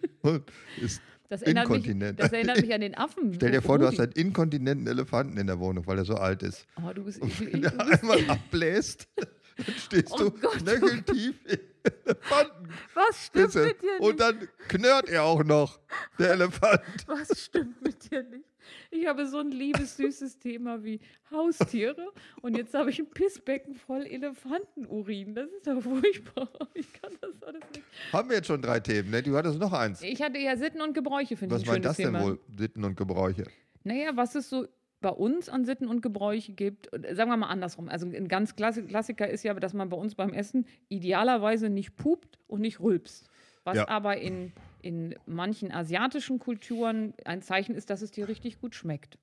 ist 0.81 1.01
Das 1.29 1.41
erinnert, 1.41 1.67
mich, 1.69 1.77
inkontinent. 1.77 2.19
das 2.19 2.31
erinnert 2.31 2.61
mich 2.61 2.73
an 2.73 2.81
den 2.81 2.95
Affen. 2.95 3.33
Stell 3.35 3.51
dir 3.51 3.61
vor, 3.61 3.77
du 3.79 3.85
hast 3.87 3.99
einen 3.99 4.11
inkontinenten 4.13 4.87
Elefanten 4.87 5.37
in 5.37 5.47
der 5.47 5.59
Wohnung, 5.59 5.85
weil 5.87 5.97
er 5.99 6.05
so 6.05 6.15
alt 6.15 6.43
ist. 6.43 6.65
Oh, 6.83 6.91
du 6.93 7.03
bist. 7.03 7.23
Ich- 7.23 7.39
wenn 7.53 7.59
ich- 7.59 7.65
er 7.65 7.79
einmal 7.79 8.19
abbläst, 8.29 9.07
dann 9.17 9.75
stehst 9.77 10.11
Oh 10.13 10.17
du 10.17 10.31
knöcheltief 10.31 11.35
im 11.45 11.59
Elefanten. 12.05 12.69
was 12.93 13.25
stimmt 13.27 13.51
Spitze. 13.51 13.65
mit 13.67 13.81
dir 13.81 13.91
nicht? 13.91 14.01
Und 14.01 14.19
dann 14.19 14.47
knurrt 14.67 15.09
er 15.09 15.23
auch 15.23 15.43
noch, 15.43 15.79
der 16.17 16.31
Elefant. 16.33 16.81
Was 17.07 17.45
stimmt 17.45 17.81
mit 17.81 18.09
dir 18.11 18.23
nicht? 18.23 18.45
Ich 18.91 19.05
habe 19.07 19.25
so 19.27 19.39
ein 19.39 19.51
liebes, 19.51 19.97
süßes 19.97 20.39
Thema 20.39 20.83
wie 20.83 20.99
Haustiere 21.31 22.11
und 22.41 22.57
jetzt 22.57 22.73
habe 22.73 22.89
ich 22.89 22.99
ein 22.99 23.09
Pissbecken 23.09 23.75
voll 23.75 24.05
Elefantenurin. 24.05 25.35
Das 25.35 25.49
ist 25.51 25.67
doch 25.67 25.81
furchtbar. 25.81 26.49
Ich 26.73 26.91
kann 26.93 27.11
das 27.21 27.41
alles 27.43 27.61
nicht. 27.75 27.83
Haben 28.13 28.29
wir 28.29 28.37
jetzt 28.37 28.47
schon 28.47 28.61
drei 28.61 28.79
Themen, 28.79 29.09
ne? 29.11 29.21
Du 29.23 29.35
hattest 29.35 29.59
noch 29.59 29.73
eins. 29.73 30.01
Ich 30.01 30.21
hatte 30.21 30.37
ja 30.39 30.55
Sitten 30.57 30.81
und 30.81 30.93
Gebräuche, 30.93 31.37
finde 31.37 31.55
ich 31.55 31.61
Was 31.61 31.67
ein 31.69 31.73
meint 31.73 31.85
das 31.85 31.97
denn 31.97 32.05
Thema. 32.07 32.23
wohl? 32.23 32.39
Sitten 32.57 32.83
und 32.83 32.95
Gebräuche. 32.97 33.43
Naja, 33.83 34.11
was 34.15 34.35
ist 34.35 34.49
so 34.49 34.67
bei 35.01 35.09
uns 35.09 35.47
an 35.47 35.63
Sitten 35.65 35.87
und 35.87 36.01
Gebräuche 36.01 36.51
gibt, 36.53 36.91
und 36.91 37.05
sagen 37.15 37.29
wir 37.31 37.37
mal 37.37 37.47
andersrum. 37.47 37.87
Also 37.87 38.05
ein 38.05 38.27
ganz 38.27 38.51
Klassi- 38.55 38.85
Klassiker 38.85 39.29
ist 39.29 39.43
ja, 39.43 39.53
dass 39.53 39.73
man 39.73 39.87
bei 39.89 39.95
uns 39.97 40.15
beim 40.15 40.33
Essen 40.33 40.65
idealerweise 40.89 41.69
nicht 41.69 41.95
pupt 41.95 42.37
und 42.47 42.59
nicht 42.61 42.79
rülpst. 42.81 43.29
Was 43.63 43.77
Ja. 43.77 43.87
aber 43.87 44.17
in, 44.17 44.51
in 44.81 45.15
manchen 45.25 45.71
asiatischen 45.71 46.39
Kulturen 46.39 47.13
ein 47.25 47.41
Zeichen 47.41 47.75
ist, 47.75 47.89
dass 47.89 48.01
es 48.01 48.11
dir 48.11 48.27
richtig 48.27 48.59
gut 48.61 48.75
schmeckt. 48.75 49.17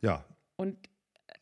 Ja, 0.00 0.24
Und 0.56 0.76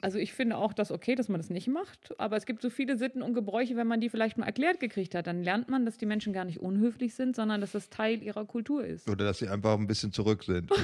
also 0.00 0.18
ich 0.18 0.32
finde 0.32 0.56
auch 0.59 0.72
das 0.72 0.92
okay, 0.92 1.16
dass 1.16 1.28
man 1.28 1.40
das 1.40 1.50
nicht 1.50 1.66
macht, 1.66 2.14
aber 2.20 2.36
es 2.36 2.46
gibt 2.46 2.62
so 2.62 2.70
viele 2.70 2.96
Sitten 2.96 3.20
und 3.20 3.34
Gebräuche, 3.34 3.74
wenn 3.76 3.86
man 3.88 4.00
die 4.00 4.09
vielleicht 4.10 4.38
mal 4.38 4.46
erklärt 4.46 4.78
gekriegt 4.78 5.14
hat, 5.16 5.26
dann 5.26 5.42
lernt 5.42 5.68
man, 5.68 5.84
dass 5.84 5.98
die 5.98 6.06
Menschen 6.06 6.32
gar 6.32 6.44
nicht 6.44 6.60
unhöflich 6.60 7.14
sind, 7.14 7.34
sondern 7.34 7.60
dass 7.60 7.72
das 7.72 7.90
Teil 7.90 8.22
ihrer 8.22 8.44
Kultur 8.44 8.84
ist. 8.84 9.09
oder 9.09 9.24
dass 9.24 9.38
sie 9.38 9.48
einfach 9.48 9.76
ein 9.76 9.86
bisschen 9.88 10.12
zurück 10.12 10.44
sind. 10.44 10.70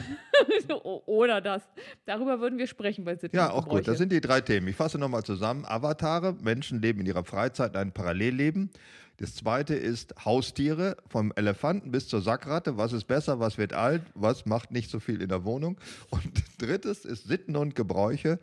Oder 1.07 1.41
das. 1.41 1.63
Darüber 2.07 2.41
würden 2.41 2.59
wir 2.59 2.67
sprechen 2.67 3.05
bei 3.05 3.15
Sitten 3.17 3.37
Ja, 3.37 3.51
auch 3.51 3.65
Gebräuche. 3.65 3.81
gut. 3.83 3.89
Das 3.89 3.99
sind 3.99 4.11
die 4.13 4.21
drei 4.21 4.41
Themen. 4.41 4.67
Ich 4.69 4.77
fasse 4.77 4.99
nochmal 4.99 5.23
zusammen. 5.23 5.65
Avatare, 5.67 6.35
Menschen 6.41 6.81
leben 6.81 7.01
in 7.01 7.07
ihrer 7.07 7.25
Freizeit 7.25 7.77
ein 7.77 7.93
Parallelleben. 7.93 8.71
Das 9.19 9.35
zweite 9.35 9.75
ist 9.75 10.15
Haustiere, 10.25 10.97
vom 11.07 11.33
Elefanten 11.37 11.93
bis 11.93 12.09
zur 12.09 12.21
Sackratte. 12.21 12.77
Was 12.77 12.93
ist 12.93 13.05
besser, 13.05 13.39
was 13.39 13.59
wird 13.59 13.73
alt, 13.73 14.03
was 14.15 14.45
macht 14.45 14.73
nicht 14.73 14.91
so 14.91 14.99
viel 14.99 15.23
in 15.23 15.29
der 15.29 15.45
Wohnung. 15.45 15.79
Und 16.11 16.23
drittes 16.59 17.05
ist 17.05 17.29
Sitten 17.29 17.57
und 17.57 17.75
Gebräuche. 17.75 18.41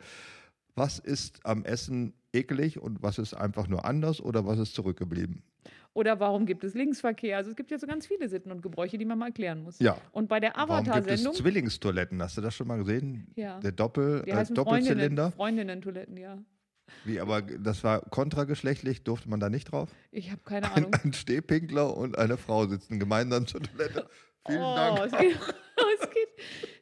Was 0.74 0.98
ist 0.98 1.44
am 1.44 1.64
Essen 1.64 2.14
eklig 2.32 2.80
und 2.80 3.02
was 3.02 3.18
ist 3.18 3.34
einfach 3.34 3.68
nur 3.68 3.84
anders 3.84 4.22
oder 4.22 4.46
was 4.46 4.58
ist 4.58 4.74
zurückgeblieben? 4.74 5.42
Oder 5.94 6.18
warum 6.18 6.46
gibt 6.46 6.64
es 6.64 6.72
Linksverkehr? 6.72 7.36
Also 7.36 7.50
es 7.50 7.56
gibt 7.56 7.70
ja 7.70 7.78
so 7.78 7.86
ganz 7.86 8.06
viele 8.06 8.26
Sitten 8.28 8.50
und 8.50 8.62
Gebräuche, 8.62 8.96
die 8.96 9.04
man 9.04 9.18
mal 9.18 9.26
erklären 9.26 9.62
muss. 9.62 9.78
Ja. 9.78 9.98
Und 10.12 10.28
bei 10.28 10.40
der 10.40 10.54
Warum 10.56 10.84
gibt 10.84 10.88
es 10.88 10.94
Avatar-Sendung, 10.94 11.34
Zwillingstoiletten? 11.34 12.22
Hast 12.22 12.38
du 12.38 12.40
das 12.40 12.54
schon 12.54 12.66
mal 12.66 12.78
gesehen? 12.78 13.26
Ja. 13.36 13.60
Der 13.60 13.72
Doppel, 13.72 14.22
die 14.24 14.30
äh, 14.30 14.44
Doppelzylinder. 14.46 15.32
Freundinnen, 15.32 15.82
Freundinnen-Toiletten, 15.82 16.16
ja. 16.16 16.38
Wie, 17.04 17.20
aber 17.20 17.42
das 17.42 17.82
war 17.84 18.00
kontrageschlechtlich, 18.00 19.02
durfte 19.02 19.28
man 19.28 19.40
da 19.40 19.50
nicht 19.50 19.72
drauf? 19.72 19.90
Ich 20.10 20.30
habe 20.30 20.40
keine 20.44 20.66
Ein, 20.72 20.84
Ahnung. 20.84 20.94
ein 21.02 21.12
Stehpinkler 21.12 21.96
und 21.96 22.16
eine 22.18 22.36
Frau 22.36 22.66
sitzen 22.66 22.98
gemeinsam 23.00 23.46
zur 23.46 23.62
Toilette. 23.62 24.08
Vielen 24.46 24.62
oh, 24.62 24.74
Dank. 24.74 24.98
Es 25.06 25.18
geht, 25.18 25.36
es, 26.00 26.10
geht, 26.10 26.28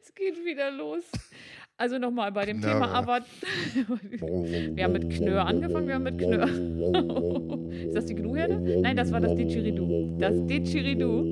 es 0.02 0.14
geht 0.14 0.44
wieder 0.44 0.70
los. 0.70 1.05
Also 1.77 1.98
nochmal 1.98 2.31
bei 2.31 2.44
dem 2.44 2.60
Na, 2.60 2.72
Thema 2.74 2.89
aber- 2.90 3.14
Avatar. 3.14 3.27
Wir 4.77 4.85
haben 4.85 4.93
mit 4.93 5.09
Knör 5.10 5.47
angefangen, 5.47 5.86
wir 5.89 5.94
haben 5.94 6.02
mit 6.02 6.18
Knör. 6.18 6.47
Ist 7.86 7.97
das 7.97 8.05
die 8.05 8.14
Gnuherde? 8.14 8.81
Nein, 8.82 8.97
das 8.97 9.10
war 9.10 9.20
das 9.20 9.35
Didgeridoo. 9.35 10.18
Das 10.18 10.35
Didgeridoo. 10.47 11.24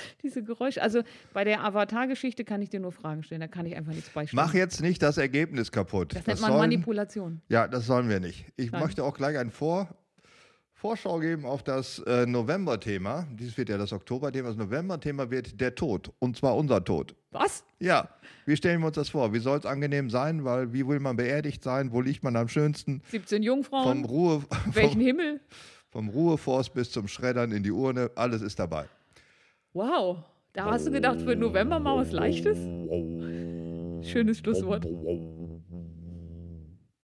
Diese 0.22 0.42
Geräusche. 0.42 0.82
Also 0.82 1.02
bei 1.32 1.44
der 1.44 1.64
Avatar-Geschichte 1.64 2.44
kann 2.44 2.62
ich 2.62 2.70
dir 2.70 2.80
nur 2.80 2.92
Fragen 2.92 3.22
stellen, 3.22 3.40
da 3.40 3.48
kann 3.48 3.66
ich 3.66 3.76
einfach 3.76 3.92
nichts 3.92 4.10
beisteuern. 4.10 4.44
Mach 4.46 4.54
jetzt 4.54 4.80
nicht 4.80 5.02
das 5.02 5.18
Ergebnis 5.18 5.72
kaputt. 5.72 6.14
das 6.14 6.26
nennt 6.26 6.40
man 6.40 6.50
sollen- 6.50 6.60
Manipulation. 6.60 7.42
Ja, 7.48 7.68
das 7.68 7.86
sollen 7.86 8.08
wir 8.08 8.20
nicht. 8.20 8.46
Ich 8.56 8.70
Nein. 8.72 8.82
möchte 8.82 9.04
auch 9.04 9.16
gleich 9.16 9.38
ein 9.38 9.50
Vor 9.50 9.88
Vorschau 10.74 11.20
geben 11.20 11.44
auf 11.46 11.62
das 11.62 12.00
äh, 12.00 12.26
November-Thema. 12.26 13.28
Dies 13.38 13.56
wird 13.56 13.68
ja 13.68 13.78
das 13.78 13.92
Oktober-Thema. 13.92 14.48
Das 14.48 14.56
November-Thema 14.56 15.30
wird 15.30 15.60
der 15.60 15.76
Tod. 15.76 16.10
Und 16.18 16.36
zwar 16.36 16.56
unser 16.56 16.82
Tod. 16.84 17.14
Was? 17.30 17.62
Ja, 17.78 18.08
wie 18.46 18.56
stellen 18.56 18.80
wir 18.80 18.88
uns 18.88 18.96
das 18.96 19.10
vor? 19.10 19.32
Wie 19.32 19.38
soll 19.38 19.58
es 19.58 19.64
angenehm 19.64 20.10
sein? 20.10 20.44
Weil 20.44 20.72
wie 20.72 20.84
will 20.88 20.98
man 20.98 21.14
beerdigt 21.14 21.62
sein? 21.62 21.92
Wo 21.92 22.00
liegt 22.00 22.24
man 22.24 22.34
am 22.34 22.48
schönsten? 22.48 23.00
17 23.12 23.38
Vom, 23.38 23.44
Jungfrauen? 23.44 24.04
Ruhe, 24.04 24.42
Welchen 24.72 24.92
vom, 24.94 25.00
Himmel? 25.00 25.40
vom 25.88 26.08
Ruheforst 26.08 26.74
bis 26.74 26.90
zum 26.90 27.06
Schreddern 27.06 27.52
in 27.52 27.62
die 27.62 27.70
Urne. 27.70 28.10
Alles 28.16 28.42
ist 28.42 28.58
dabei. 28.58 28.86
Wow. 29.74 30.18
Da 30.52 30.66
hast 30.70 30.86
du 30.86 30.90
gedacht, 30.90 31.20
für 31.22 31.34
November 31.34 31.78
mal 31.78 31.96
was 31.96 32.12
Leichtes? 32.12 32.58
Schönes 34.06 34.38
Schlusswort. 34.38 34.86